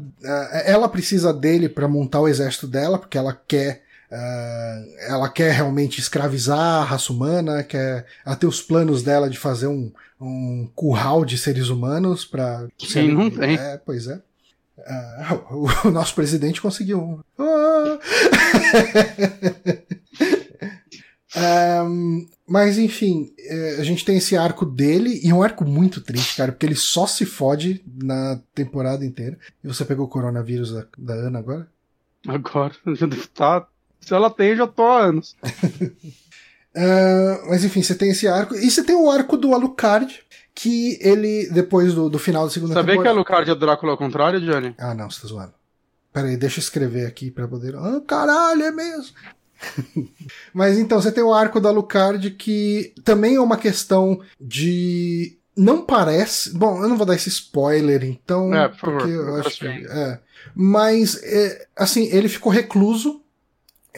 ela 0.64 0.88
precisa 0.88 1.32
dele 1.32 1.68
para 1.68 1.88
montar 1.88 2.20
o 2.20 2.28
exército 2.28 2.66
dela, 2.66 2.98
porque 2.98 3.18
ela 3.18 3.32
quer. 3.46 3.85
Eh, 4.18 5.06
ela 5.08 5.28
quer 5.28 5.52
realmente 5.52 6.00
escravizar 6.00 6.58
a 6.58 6.84
raça 6.84 7.12
humana, 7.12 7.62
quer. 7.62 8.06
Ela 8.24 8.34
tem 8.34 8.48
os 8.48 8.62
planos 8.62 9.02
dela 9.02 9.28
de 9.28 9.38
fazer 9.38 9.66
um, 9.66 9.92
um 10.18 10.70
curral 10.74 11.22
de 11.22 11.36
seres 11.36 11.68
humanos 11.68 12.24
para. 12.24 12.66
Quem 12.78 13.12
não 13.12 13.30
tem? 13.30 13.56
É, 13.56 13.76
pois 13.84 14.06
é. 14.06 14.18
Ah, 14.86 15.38
o, 15.50 15.66
o 15.88 15.90
nosso 15.90 16.14
presidente 16.14 16.62
conseguiu 16.62 16.98
um. 16.98 17.20
Ah! 17.38 17.98
Ahn, 21.38 22.26
mas 22.48 22.78
enfim, 22.78 23.34
eh, 23.38 23.76
a 23.78 23.84
gente 23.84 24.02
tem 24.02 24.16
esse 24.16 24.34
arco 24.34 24.64
dele 24.64 25.20
e 25.22 25.28
é 25.28 25.34
um 25.34 25.42
arco 25.42 25.66
muito 25.66 26.00
triste, 26.00 26.36
cara, 26.36 26.50
porque 26.50 26.64
ele 26.64 26.74
só 26.74 27.06
se 27.06 27.26
fode 27.26 27.84
na 28.02 28.40
temporada 28.54 29.04
inteira. 29.04 29.38
E 29.62 29.68
você 29.68 29.84
pegou 29.84 30.06
o 30.06 30.08
coronavírus 30.08 30.72
da, 30.72 30.86
da 30.96 31.12
Ana 31.12 31.38
agora? 31.38 31.68
Agora. 32.26 32.74
Tá... 33.34 33.68
Se 34.06 34.14
ela 34.14 34.30
tem, 34.30 34.50
eu 34.50 34.56
já 34.56 34.66
tô 34.66 34.84
há 34.84 35.02
anos. 35.02 35.36
Ah, 36.78 37.40
mas 37.48 37.64
enfim, 37.64 37.82
você 37.82 37.94
tem 37.94 38.10
esse 38.10 38.28
arco. 38.28 38.54
E 38.54 38.70
você 38.70 38.84
tem 38.84 38.94
o 38.94 39.10
arco 39.10 39.38
do 39.38 39.54
Alucard, 39.54 40.22
que 40.54 40.98
ele, 41.00 41.48
depois 41.50 41.94
do, 41.94 42.10
do 42.10 42.18
final 42.18 42.44
da 42.44 42.50
segunda 42.50 42.74
Sabia 42.74 42.92
que 42.92 42.98
temporada. 42.98 43.18
Lucardia 43.18 43.54
do 43.54 43.60
Drácula 43.60 43.92
é 43.92 43.94
ao 43.94 43.96
contrário, 43.96 44.40
Johnny? 44.40 44.74
Ah, 44.76 44.94
não, 44.94 45.10
você 45.10 45.22
tá 45.22 45.28
zoando. 45.28 45.54
Pera 46.12 46.28
aí, 46.28 46.36
deixa 46.36 46.58
eu 46.58 46.62
escrever 46.62 47.06
aqui 47.06 47.30
pra 47.30 47.48
poder. 47.48 47.74
Ah, 47.76 48.02
caralho, 48.06 48.62
é 48.62 48.70
mesmo. 48.70 49.16
Mas 50.52 50.78
então, 50.78 51.00
você 51.00 51.10
tem 51.10 51.24
o 51.24 51.32
arco 51.32 51.60
da 51.60 51.70
Alucard 51.70 52.30
que 52.32 52.92
também 53.02 53.36
é 53.36 53.40
uma 53.40 53.56
questão 53.56 54.20
de. 54.38 55.38
Não 55.56 55.80
parece. 55.80 56.52
Bom, 56.54 56.82
eu 56.82 56.88
não 56.90 56.98
vou 56.98 57.06
dar 57.06 57.14
esse 57.14 57.30
spoiler, 57.30 58.04
então. 58.04 58.54
É, 58.54 58.68
por 58.68 58.78
favor, 58.78 58.98
porque 58.98 59.12
eu 59.12 59.36
acho 59.36 59.58
que. 59.58 59.66
gostei. 59.66 59.86
É. 59.86 60.20
Mas, 60.54 61.22
é, 61.22 61.66
assim, 61.74 62.06
ele 62.12 62.28
ficou 62.28 62.52
recluso 62.52 63.22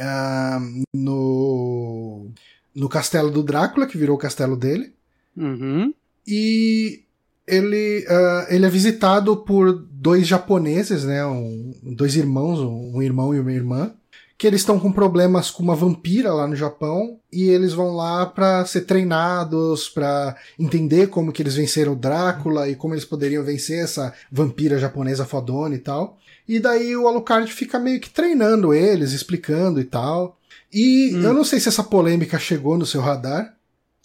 ah, 0.00 0.60
no. 0.94 2.28
No 2.74 2.88
castelo 2.88 3.30
do 3.30 3.42
Drácula, 3.42 3.86
que 3.86 3.98
virou 3.98 4.14
o 4.14 4.20
castelo 4.20 4.56
dele. 4.56 4.92
Uhum. 5.36 5.92
E 6.26 7.02
ele, 7.46 8.06
ah, 8.08 8.46
ele 8.50 8.66
é 8.66 8.68
visitado 8.70 9.36
por 9.38 9.72
dois 9.72 10.26
japoneses, 10.26 11.04
né? 11.04 11.24
Um- 11.26 11.72
dois 11.82 12.14
irmãos, 12.14 12.60
um, 12.60 12.96
um 12.96 13.02
irmão 13.02 13.34
e 13.34 13.40
uma 13.40 13.52
irmã, 13.52 13.92
que 14.39 14.47
eles 14.47 14.60
estão 14.60 14.78
com 14.78 14.93
problemas 14.93 15.51
com 15.51 15.65
uma 15.65 15.74
vampira 15.74 16.32
lá 16.32 16.47
no 16.47 16.55
Japão 16.55 17.19
e 17.31 17.48
eles 17.48 17.73
vão 17.73 17.97
lá 17.97 18.24
para 18.24 18.65
ser 18.65 18.82
treinados, 18.82 19.89
para 19.89 20.36
entender 20.56 21.09
como 21.09 21.32
que 21.32 21.43
eles 21.43 21.56
venceram 21.56 21.93
o 21.94 21.97
Drácula 21.97 22.69
e 22.69 22.77
como 22.77 22.94
eles 22.94 23.05
poderiam 23.05 23.43
vencer 23.43 23.82
essa 23.82 24.15
vampira 24.31 24.78
japonesa 24.78 25.24
fodona 25.24 25.74
e 25.74 25.78
tal. 25.78 26.16
E 26.48 26.60
daí 26.60 26.97
o 26.97 27.09
Alucard 27.09 27.52
fica 27.52 27.81
meio 27.81 27.98
que 28.01 28.09
treinando 28.09 28.73
eles, 28.73 29.10
explicando 29.12 29.81
e 29.81 29.85
tal. 29.85 30.39
E 30.73 31.12
Hum. 31.16 31.23
eu 31.23 31.35
não 31.35 31.43
sei 31.43 31.59
se 31.59 31.69
essa 31.69 31.82
polêmica 31.82 32.39
chegou 32.39 32.78
no 32.78 32.86
seu 32.86 33.01
radar. 33.01 33.55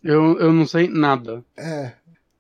Eu, 0.04 0.40
eu 0.40 0.52
não 0.52 0.66
sei 0.66 0.88
nada. 0.90 1.44
É. 1.56 1.92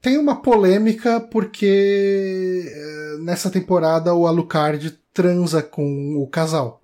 Tem 0.01 0.17
uma 0.17 0.41
polêmica 0.41 1.19
porque 1.21 2.65
eh, 2.67 3.17
nessa 3.21 3.49
temporada 3.49 4.13
o 4.13 4.27
Alucard 4.27 4.97
transa 5.13 5.61
com 5.61 6.15
o 6.17 6.27
casal. 6.27 6.81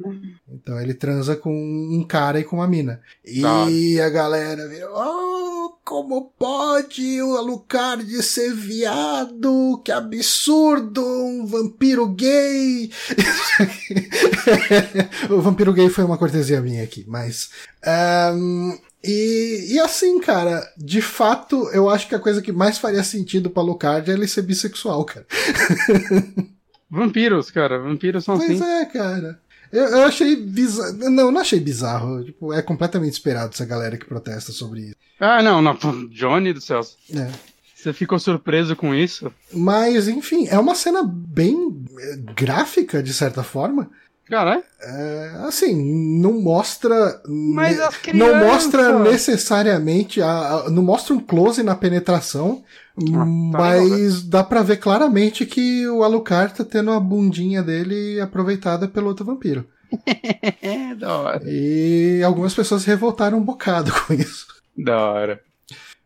Então 0.47 0.80
ele 0.80 0.93
transa 0.93 1.35
com 1.35 1.51
um 1.51 2.06
cara 2.07 2.39
e 2.39 2.43
com 2.43 2.57
uma 2.57 2.68
mina. 2.68 3.01
E 3.26 3.99
a 3.99 4.10
galera 4.10 4.68
vira, 4.68 4.88
oh, 4.91 5.73
como 5.84 6.31
pode 6.38 7.22
o 7.22 7.35
Alucard 7.35 8.06
ser 8.22 8.53
viado? 8.53 9.81
Que 9.84 9.91
absurdo! 9.91 11.03
Um 11.03 11.45
vampiro 11.47 12.07
gay! 12.07 12.91
o 15.31 15.41
vampiro 15.41 15.73
gay 15.73 15.89
foi 15.89 16.03
uma 16.03 16.18
cortesia 16.18 16.61
minha 16.61 16.84
aqui, 16.84 17.03
mas. 17.07 17.49
ahn, 17.84 18.77
e, 19.03 19.69
e 19.72 19.80
assim, 19.80 20.19
cara, 20.19 20.61
de 20.77 21.01
fato, 21.01 21.69
eu 21.69 21.89
acho 21.89 22.07
que 22.07 22.15
a 22.15 22.19
coisa 22.19 22.41
que 22.41 22.51
mais 22.51 22.77
faria 22.77 23.03
sentido 23.03 23.49
pra 23.49 23.64
Alucard 23.64 24.11
é 24.11 24.14
ele 24.14 24.27
ser 24.27 24.43
bissexual, 24.43 25.03
cara. 25.06 25.26
Vampiros, 26.90 27.52
cara. 27.52 27.80
Vampiros 27.80 28.24
são 28.24 28.38
Pois 28.38 28.49
assim. 28.49 28.64
é, 28.64 28.86
cara. 28.86 29.40
Eu, 29.72 29.84
eu 29.86 30.03
achei 30.03 30.36
bizarro. 30.36 30.98
Não, 31.10 31.32
não 31.32 31.41
achei 31.41 31.60
bizarro. 31.60 32.24
Tipo, 32.24 32.53
é 32.53 32.61
completamente 32.61 33.14
esperado 33.14 33.52
essa 33.53 33.66
galera 33.66 33.98
que 33.98 34.06
protesta 34.06 34.52
sobre 34.52 34.82
isso. 34.82 34.95
Ah, 35.20 35.44
não, 35.44 35.61
não. 35.61 35.78
Johnny 36.10 36.53
do 36.53 36.61
céu. 36.61 36.82
É. 37.14 37.30
Você 37.76 37.94
ficou 37.94 38.20
surpreso 38.20 38.76
com 38.76 38.94
isso? 38.94 39.32
Mas, 39.53 40.07
enfim, 40.07 40.48
é 40.48 40.57
uma 40.60 40.76
cena 40.76 41.02
bem 41.03 41.56
eh, 41.99 42.18
gráfica, 42.36 43.02
de 43.02 43.14
certa 43.14 43.41
forma. 43.44 43.90
Caralho. 44.30 44.64
É, 44.81 45.31
assim, 45.47 46.19
não 46.22 46.39
mostra. 46.41 47.22
Mas 47.27 47.77
ne- 47.77 47.84
as 47.84 47.93
Não 48.14 48.27
crianças- 48.27 48.43
mostra 48.47 48.99
necessariamente. 48.99 50.22
A, 50.22 50.30
a- 50.65 50.69
não 50.69 50.84
mostra 50.84 51.14
um 51.14 51.19
close 51.19 51.64
na 51.64 51.76
penetração. 51.76 52.64
tá 52.95 53.26
mas 53.26 54.22
dá 54.23 54.43
pra 54.43 54.61
ver 54.61 54.77
claramente 54.77 55.45
que 55.45 55.88
o 55.88 56.03
Alucard 56.03 56.53
tá 56.53 56.64
tendo 56.64 56.91
a 56.91 56.99
bundinha 56.99 57.64
dele 57.64 58.19
aproveitada 58.22 58.88
pelo 58.88 59.07
outro 59.07 59.26
vampiro. 59.26 59.65
É, 60.61 60.93
da 60.99 61.18
hora. 61.18 61.41
E 61.45 62.22
algumas 62.23 62.53
pessoas 62.53 62.85
revoltaram 62.85 63.38
um 63.38 63.43
bocado 63.43 63.91
com 64.06 64.14
isso. 64.14 64.45
Da 64.77 64.97
hora. 65.11 65.39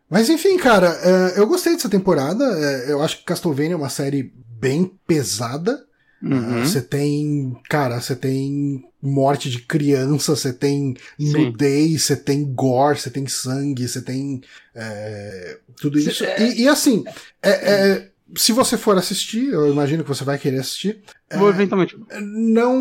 Mas 0.08 0.28
enfim, 0.30 0.56
cara, 0.58 0.88
é, 1.02 1.38
eu 1.40 1.46
gostei 1.46 1.74
dessa 1.74 1.88
temporada. 1.88 2.44
é, 2.44 2.90
Eu 2.92 3.02
acho 3.02 3.18
que 3.18 3.24
Castlevania 3.24 3.72
é 3.74 3.76
uma 3.76 3.88
série 3.88 4.32
bem 4.58 4.90
pesada. 5.06 5.84
Uhum. 6.24 6.64
Você 6.64 6.80
tem, 6.80 7.54
cara, 7.68 8.00
você 8.00 8.16
tem 8.16 8.82
morte 9.02 9.50
de 9.50 9.60
criança, 9.60 10.34
você 10.34 10.52
tem 10.52 10.94
nudez, 11.18 12.04
você 12.04 12.16
tem 12.16 12.44
gore, 12.44 12.98
você 12.98 13.10
tem 13.10 13.26
sangue, 13.26 13.86
você 13.86 14.00
tem 14.00 14.40
é, 14.74 15.58
tudo 15.76 15.98
isso. 15.98 16.24
Cê- 16.24 16.36
E, 16.38 16.62
e 16.62 16.68
assim, 16.68 17.04
é, 17.42 17.50
é, 17.50 18.08
se 18.36 18.52
você 18.52 18.76
for 18.78 18.96
assistir, 18.96 19.48
eu 19.52 19.70
imagino 19.70 20.02
que 20.02 20.08
você 20.08 20.24
vai 20.24 20.38
querer 20.38 20.58
assistir. 20.60 21.02
Vou 21.36 21.48
eventualmente. 21.48 21.96
Não, 22.20 22.80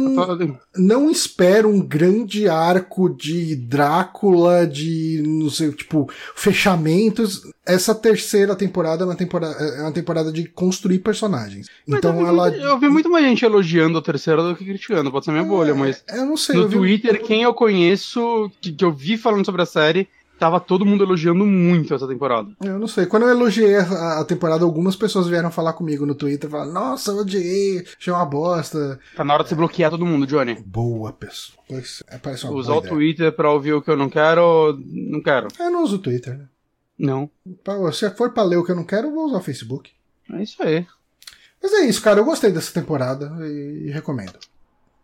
não 0.77 1.09
espero 1.09 1.67
um 1.69 1.81
grande 1.81 2.47
arco 2.47 3.09
de 3.09 3.55
Drácula, 3.55 4.67
de 4.67 5.23
não 5.25 5.49
sei, 5.49 5.71
tipo, 5.71 6.07
fechamentos. 6.35 7.41
Essa 7.65 7.95
terceira 7.95 8.55
temporada 8.55 9.03
é 9.03 9.05
uma 9.05 9.15
temporada, 9.15 9.55
é 9.55 9.81
uma 9.81 9.91
temporada 9.91 10.31
de 10.31 10.45
construir 10.47 10.99
personagens. 10.99 11.67
Mas 11.87 11.97
Então 11.99 12.11
eu 12.19 12.23
vi, 12.23 12.29
ela. 12.29 12.49
muito- 12.49 12.63
eu 12.65 12.79
vi 12.79 12.89
muito 12.89 13.09
mais 13.09 13.25
gente 13.25 13.43
elogiando 13.45 13.97
a 13.97 14.01
terceira 14.01 14.43
do 14.43 14.55
que 14.55 14.65
criticando, 14.65 15.11
pode 15.11 15.25
ser 15.25 15.31
minha 15.31 15.43
bolha, 15.43 15.73
mas 15.73 16.03
Eu 16.09 16.25
não 16.25 16.37
sei, 16.37 16.55
no 16.55 16.61
eu 16.63 16.67
vi- 16.69 16.75
Twitter, 16.77 17.21
quem 17.23 17.41
eu 17.43 17.53
conheço, 17.53 18.51
que, 18.61 18.71
que 18.71 18.85
eu 18.85 18.91
vi 18.91 19.17
falando 19.17 19.45
sobre 19.45 19.61
a 19.61 19.65
série, 19.65 20.07
tava 20.43 20.59
todo 20.59 20.85
mundo 20.85 21.05
elogiando 21.05 21.45
muito 21.45 21.93
essa 21.93 22.05
temporada. 22.05 22.49
Eu 22.61 22.77
não 22.77 22.87
sei. 22.87 23.05
Quando 23.05 23.23
eu 23.23 23.29
elogiei 23.29 23.77
a, 23.77 24.19
a 24.19 24.25
temporada, 24.25 24.65
algumas 24.65 24.93
pessoas 24.93 25.25
vieram 25.25 25.49
falar 25.49 25.71
comigo 25.71 26.05
no 26.05 26.15
Twitter, 26.15 26.49
falaram, 26.49 26.73
nossa, 26.73 27.11
eu 27.11 27.17
odiei, 27.19 27.85
achei 27.97 28.11
uma 28.11 28.25
bosta. 28.25 28.99
Tá 29.15 29.23
na 29.23 29.33
hora 29.33 29.43
de 29.43 29.49
você 29.49 29.55
bloquear 29.55 29.89
todo 29.89 30.05
mundo, 30.05 30.27
Johnny. 30.27 30.55
Boa 30.55 31.13
pessoa. 31.13 31.57
Pois, 31.65 32.03
é, 32.09 32.17
parece 32.17 32.43
uma 32.43 32.55
Usar 32.55 32.73
o. 32.73 32.81
Twitter 32.81 33.31
pra 33.31 33.53
ouvir 33.53 33.71
o 33.71 33.81
que 33.81 33.89
eu 33.89 33.95
não 33.95 34.09
quero, 34.09 34.77
não 34.85 35.21
quero. 35.21 35.47
Eu 35.57 35.71
não 35.71 35.81
uso 35.81 35.95
o 35.95 35.99
Twitter, 35.99 36.37
né? 36.37 36.45
Não. 36.99 37.29
Se 37.93 38.09
for 38.11 38.31
pra 38.31 38.43
ler 38.43 38.57
o 38.57 38.65
que 38.65 38.71
eu 38.71 38.75
não 38.75 38.83
quero, 38.83 39.07
eu 39.07 39.13
vou 39.13 39.27
usar 39.27 39.37
o 39.37 39.43
Facebook. 39.43 39.91
É 40.29 40.43
isso 40.43 40.61
aí. 40.61 40.85
Mas 41.61 41.71
é 41.71 41.85
isso, 41.85 42.01
cara. 42.01 42.19
Eu 42.19 42.25
gostei 42.25 42.51
dessa 42.51 42.73
temporada 42.73 43.31
e, 43.47 43.85
e 43.87 43.91
recomendo. 43.91 44.37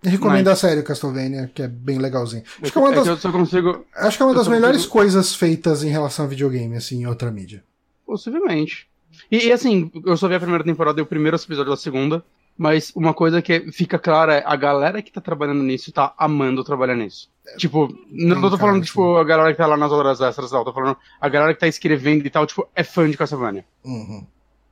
Recomendo 0.02 0.48
a 0.48 0.56
série 0.56 0.82
Castlevania, 0.82 1.52
que 1.54 1.62
é 1.62 1.68
bem 1.68 1.98
legalzinho. 1.98 2.44
Acho 2.62 2.72
que 2.72 2.78
é 2.78 2.82
uma 2.82 2.92
É 2.92 2.96
das, 2.96 3.04
que 3.04 3.10
eu 3.10 3.18
só 3.18 3.32
consigo. 3.32 3.86
acho 3.96 4.18
que 4.18 4.24
é 4.24 4.26
uma 4.26 4.34
das 4.36 4.48
melhores 4.48 4.78
consigo- 4.78 4.94
coisas 4.94 5.36
feitas 5.36 5.84
em 5.84 5.90
relação 5.90 6.26
a 6.26 6.28
videogame, 6.28 6.76
assim, 6.78 7.02
em 7.02 7.06
outra 7.08 7.30
mídia. 7.32 7.64
Possivelmente. 8.06 8.88
E, 9.32 9.48
e, 9.48 9.52
assim, 9.52 9.92
eu 10.06 10.16
só 10.18 10.28
vi 10.28 10.36
a 10.36 10.40
primeira 10.40 10.64
temporada 10.64 11.00
e 11.00 11.04
o 11.04 11.06
primeiro 11.06 11.36
episódio 11.38 11.72
da 11.72 11.78
segunda. 11.78 12.24
Mas 12.58 12.92
uma 12.94 13.14
coisa 13.14 13.42
que 13.42 13.72
fica 13.72 13.98
clara 13.98 14.36
é 14.36 14.44
a 14.46 14.54
galera 14.58 15.02
que 15.02 15.12
tá 15.14 15.22
trabalhando 15.22 15.64
nisso 15.64 15.94
tá 15.94 16.14
amando 16.18 16.62
trabalhar 16.62 16.94
nisso. 16.96 17.30
Tipo, 17.58 17.88
não 18.12 18.42
Tem 18.42 18.50
tô 18.50 18.58
falando, 18.58 18.74
cara, 18.76 18.86
tipo, 18.86 19.16
a 19.16 19.24
galera 19.24 19.52
que 19.52 19.58
tá 19.58 19.66
lá 19.66 19.78
nas 19.78 19.92
horas 19.94 20.20
extras 20.20 20.50
e 20.50 20.52
tal, 20.52 20.66
tô 20.66 20.74
falando 20.74 20.98
a 21.22 21.30
galera 21.30 21.54
que 21.54 21.60
tá 21.62 21.68
escrevendo 21.70 22.26
e 22.26 22.30
tal, 22.30 22.46
tipo, 22.46 22.68
é 22.76 22.84
fã 22.84 23.10
de 23.10 23.16
Castlevania. 23.16 23.64
Uhum. 23.86 24.26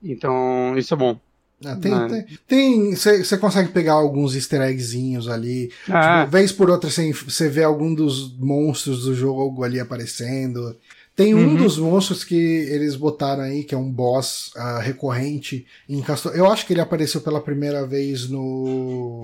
Então, 0.03 0.77
isso 0.77 0.93
é 0.93 0.97
bom. 0.97 1.17
Ah, 1.65 1.75
tem, 1.75 1.91
Mano. 1.91 2.09
tem, 2.09 2.25
tem, 2.47 2.95
você 2.95 3.37
consegue 3.37 3.69
pegar 3.71 3.93
alguns 3.93 4.35
easter 4.35 4.61
eggzinhos 4.61 5.27
ali. 5.27 5.71
Ah, 5.89 6.19
Tipo, 6.21 6.31
vez 6.31 6.51
por 6.51 6.69
outra 6.69 6.89
você 6.89 7.49
vê 7.49 7.63
algum 7.63 7.93
dos 7.95 8.37
monstros 8.37 9.05
do 9.05 9.15
jogo 9.15 9.63
ali 9.63 9.79
aparecendo. 9.79 10.75
Tem 11.15 11.33
um 11.33 11.39
Uhum. 11.47 11.55
dos 11.55 11.79
monstros 11.79 12.23
que 12.23 12.35
eles 12.35 12.95
botaram 12.95 13.41
aí, 13.41 13.63
que 13.63 13.73
é 13.73 13.77
um 13.77 13.91
boss 13.91 14.51
ah, 14.55 14.77
recorrente 14.79 15.65
em 15.89 15.99
Castle. 15.99 16.31
Eu 16.33 16.45
acho 16.45 16.63
que 16.67 16.73
ele 16.73 16.81
apareceu 16.81 17.21
pela 17.21 17.41
primeira 17.41 17.87
vez 17.87 18.29
no. 18.29 19.23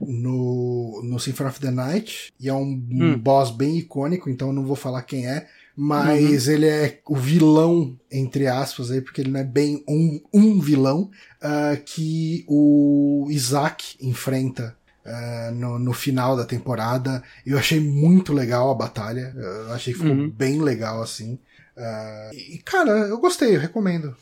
No, 0.00 1.00
no 1.02 1.18
Symphony 1.18 1.50
of 1.50 1.60
the 1.60 1.70
Night. 1.70 2.32
E 2.40 2.48
é 2.48 2.54
um, 2.54 2.60
um 2.90 3.12
Hum. 3.14 3.18
boss 3.18 3.50
bem 3.50 3.76
icônico, 3.78 4.30
então 4.30 4.48
eu 4.48 4.54
não 4.54 4.64
vou 4.64 4.76
falar 4.76 5.02
quem 5.02 5.26
é. 5.26 5.46
Mas 5.76 6.48
ele 6.48 6.66
é 6.66 7.00
o 7.06 7.14
vilão, 7.14 7.98
entre 8.10 8.46
aspas, 8.46 8.90
aí, 8.90 9.02
porque 9.02 9.20
ele 9.20 9.30
não 9.30 9.40
é 9.40 9.44
bem 9.44 9.84
um, 9.86 10.20
um 10.32 10.58
vilão 10.58 11.10
ah, 11.42 11.76
que 11.84 12.44
o 12.48 13.26
Isaac 13.30 13.96
enfrenta 14.00 14.74
ah, 15.04 15.50
no, 15.52 15.78
no 15.78 15.92
final 15.92 16.34
da 16.34 16.46
temporada. 16.46 17.22
Eu 17.44 17.58
achei 17.58 17.78
muito 17.78 18.32
legal 18.32 18.70
a 18.70 18.74
batalha. 18.74 19.34
Eu 19.36 19.72
achei 19.72 19.92
que 19.92 19.98
ficou 20.00 20.16
Uhum. 20.16 20.30
bem 20.30 20.62
legal 20.62 21.02
assim. 21.02 21.38
Ah, 21.76 22.30
e, 22.32 22.56
cara, 22.64 22.90
eu 22.92 23.18
gostei, 23.18 23.54
eu 23.54 23.60
recomendo. 23.60 24.16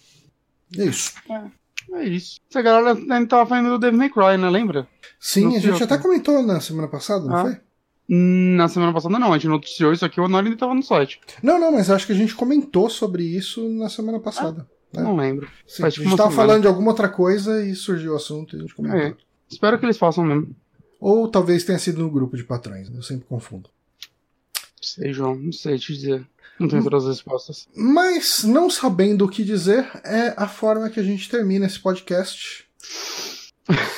É 0.77 0.85
isso. 0.85 1.13
é 1.93 2.05
isso. 2.05 2.41
Essa 2.51 2.63
galera 2.63 2.99
ainda 2.99 3.27
tava 3.29 3.49
falando 3.49 3.69
do 3.71 3.79
Devil 3.79 3.99
May 3.99 4.11
Cry, 4.11 4.37
né? 4.37 4.51
Lembra? 4.51 4.89
Sim, 5.21 5.45
Não 5.51 5.57
a 5.57 5.59
gente 5.61 5.83
até 5.85 5.97
comentou 5.99 6.43
na 6.43 6.61
semana 6.61 6.89
passada, 6.89 7.25
não 7.27 7.37
Ah. 7.37 7.43
foi? 7.43 7.61
Na 8.09 8.69
semana 8.69 8.93
passada 8.93 9.19
não, 9.19 9.33
a 9.33 9.39
gente 9.39 9.49
noticiou 9.49 9.93
isso 9.93 10.05
aqui, 10.05 10.21
o 10.21 10.25
Honor 10.25 10.45
ainda 10.45 10.57
tava 10.57 10.75
no 10.75 10.83
site. 10.83 11.21
Não, 11.43 11.59
não, 11.59 11.73
mas 11.73 11.91
acho 11.91 12.07
que 12.07 12.13
a 12.13 12.17
gente 12.17 12.35
comentou 12.35 12.91
sobre 12.91 13.25
isso 13.25 13.67
na 13.71 13.89
semana 13.89 14.21
passada. 14.21 14.69
É. 14.95 15.01
Não 15.01 15.17
lembro. 15.17 15.49
Sim, 15.67 15.83
faz 15.83 15.95
a 15.95 15.97
tipo 15.97 16.09
gente 16.09 16.17
tava 16.17 16.31
semana. 16.31 16.47
falando 16.49 16.63
de 16.63 16.69
alguma 16.69 16.91
outra 16.91 17.09
coisa 17.09 17.65
e 17.65 17.75
surgiu 17.75 18.13
o 18.13 18.17
assunto 18.17 18.55
e 18.55 18.59
a 18.59 18.63
gente 18.63 18.75
comentou. 18.75 19.01
É. 19.01 19.17
Espero 19.51 19.79
que 19.79 19.87
eles 19.87 19.97
façam 19.97 20.23
mesmo. 20.25 20.55
Ou 21.01 21.29
talvez 21.29 21.65
tenha 21.65 21.79
sido 21.79 22.03
no 22.03 22.11
grupo 22.11 22.37
de 22.37 22.45
patrões, 22.45 22.89
eu 22.95 23.03
sempre 23.03 23.27
confundo. 23.27 23.69
Sei, 24.81 25.13
João, 25.13 25.35
não 25.35 25.53
sei 25.53 25.79
te 25.79 25.95
dizer. 25.95 26.27
Não 26.59 26.69
tenho 26.69 26.85
todas 26.85 27.05
as 27.05 27.17
respostas. 27.17 27.69
Mas, 27.75 28.45
não 28.45 28.71
sabendo 28.71 29.25
o 29.25 29.29
que 29.29 29.43
dizer, 29.43 29.91
é 30.05 30.35
a 30.37 30.47
forma 30.47 30.89
que 30.89 31.01
a 31.01 31.03
gente 31.03 31.29
termina 31.29 31.67
esse 31.67 31.81
podcast. 31.81 32.65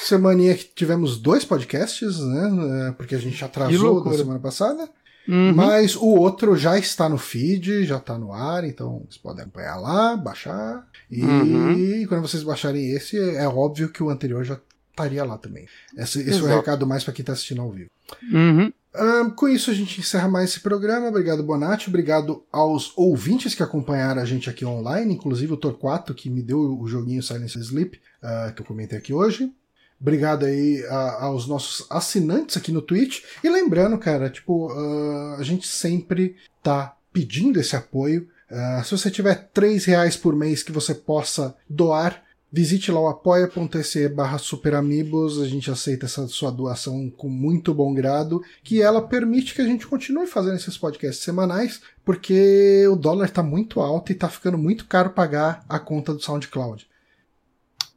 Semaninha 0.03 0.55
que 0.55 0.65
tivemos 0.65 1.19
dois 1.19 1.45
podcasts, 1.45 2.19
né? 2.21 2.89
é, 2.89 2.93
Porque 2.93 3.15
a 3.15 3.19
gente 3.19 3.45
atrasou 3.45 4.03
da 4.03 4.13
semana 4.17 4.39
passada. 4.39 4.89
Uhum. 5.29 5.53
Mas 5.55 5.97
o 5.97 6.07
outro 6.07 6.57
já 6.57 6.79
está 6.79 7.09
no 7.09 7.19
feed, 7.19 7.85
já 7.85 7.97
está 7.97 8.17
no 8.17 8.33
ar, 8.33 8.63
então 8.65 9.01
vocês 9.09 9.17
podem 9.19 9.43
acompanhar 9.43 9.77
lá, 9.77 10.17
baixar. 10.17 10.87
E 11.11 11.21
Uhum. 11.21 12.07
quando 12.09 12.23
vocês 12.23 12.45
baixarem 12.45 12.91
esse, 12.93 13.19
é 13.19 13.47
óbvio 13.49 13.89
que 13.89 14.03
o 14.03 14.09
anterior 14.09 14.45
já 14.45 14.57
estaria 14.91 15.25
lá 15.25 15.37
também. 15.37 15.67
Esse, 15.97 16.21
esse 16.21 16.39
é 16.41 16.43
o 16.43 16.47
recado 16.47 16.87
mais 16.87 17.03
para 17.03 17.13
quem 17.13 17.25
está 17.25 17.33
assistindo 17.33 17.61
ao 17.61 17.73
vivo. 17.73 17.91
Uhum. 18.33 18.73
Ahn, 18.99 19.31
com 19.31 19.49
isso 19.49 19.71
a 19.71 19.75
gente 19.75 20.01
encerra 20.01 20.29
mais 20.29 20.51
esse 20.51 20.61
programa. 20.61 21.09
Obrigado, 21.09 21.43
Bonatti. 21.43 21.89
Obrigado 21.89 22.45
aos 22.51 22.93
ouvintes 22.97 23.55
que 23.55 23.63
acompanharam 23.63 24.21
a 24.23 24.25
gente 24.25 24.49
aqui 24.49 24.65
online, 24.65 25.15
inclusive 25.15 25.53
o 25.53 25.57
Torquato, 25.57 26.15
que 26.15 26.31
me 26.31 26.43
deu 26.43 26.59
o 26.81 26.87
joguinho 26.89 27.23
Silence 27.23 27.59
Sleep, 27.59 28.01
ah, 28.23 28.53
que 28.55 28.63
eu 28.63 28.67
comentei 28.67 28.99
aqui 28.99 29.13
hoje. 29.13 29.53
Obrigado 30.01 30.45
aí 30.45 30.85
a- 30.89 31.25
aos 31.25 31.47
nossos 31.47 31.87
assinantes 31.91 32.57
aqui 32.57 32.71
no 32.73 32.83
Twitch. 32.83 33.23
E 33.43 33.49
lembrando, 33.49 33.97
cara, 33.99 34.29
tipo, 34.31 34.71
ah, 34.73 35.37
a 35.39 35.43
gente 35.43 35.67
sempre 35.67 36.37
tá 36.63 36.95
pedindo 37.13 37.59
esse 37.61 37.75
apoio. 37.77 38.29
Ah, 38.51 38.83
se 38.85 38.91
você 38.93 39.11
tiver 39.11 39.51
três 39.53 39.85
reais 39.85 40.17
por 40.17 40.35
mês 40.37 40.63
que 40.63 40.71
você 40.73 40.95
possa 40.95 41.57
doar, 41.69 42.23
Visite 42.51 42.93
lá 42.93 43.01
o 43.01 43.09
apoia.se 43.09 44.09
barra 44.09 44.39
superamigos, 44.39 45.41
a 45.41 45.47
gente 45.47 45.71
aceita 45.71 46.07
essa 46.07 46.27
sua 46.29 46.51
doação 46.51 47.11
com 47.11 47.29
muito 47.29 47.75
bom 47.75 47.93
grado, 47.93 48.41
que 48.63 48.81
ela 48.81 49.03
permite 49.03 49.55
que 49.55 49.61
a 49.61 49.67
gente 49.67 49.87
continue 49.87 50.27
fazendo 50.27 50.57
esses 50.57 50.79
podcasts 50.79 51.25
semanais, 51.25 51.83
porque 52.05 52.87
o 52.89 52.97
dólar 52.97 53.31
tá 53.31 53.43
muito 53.43 53.81
alto 53.81 54.13
e 54.13 54.15
tá 54.15 54.29
ficando 54.29 54.57
muito 54.57 54.87
caro 54.87 55.11
pagar 55.11 55.65
a 55.69 55.79
conta 55.79 56.15
do 56.15 56.23
SoundCloud. 56.23 56.89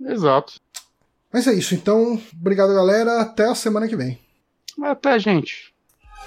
Exato. 0.02 0.54
Mas 1.32 1.46
é 1.46 1.54
isso, 1.54 1.76
então, 1.76 2.20
obrigado 2.40 2.74
galera, 2.74 3.22
até 3.22 3.46
a 3.46 3.56
semana 3.56 3.88
que 3.88 3.96
vem. 3.96 4.20
Até, 4.82 5.20
gente. 5.20 5.74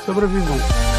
Sobrevivam. 0.04 0.91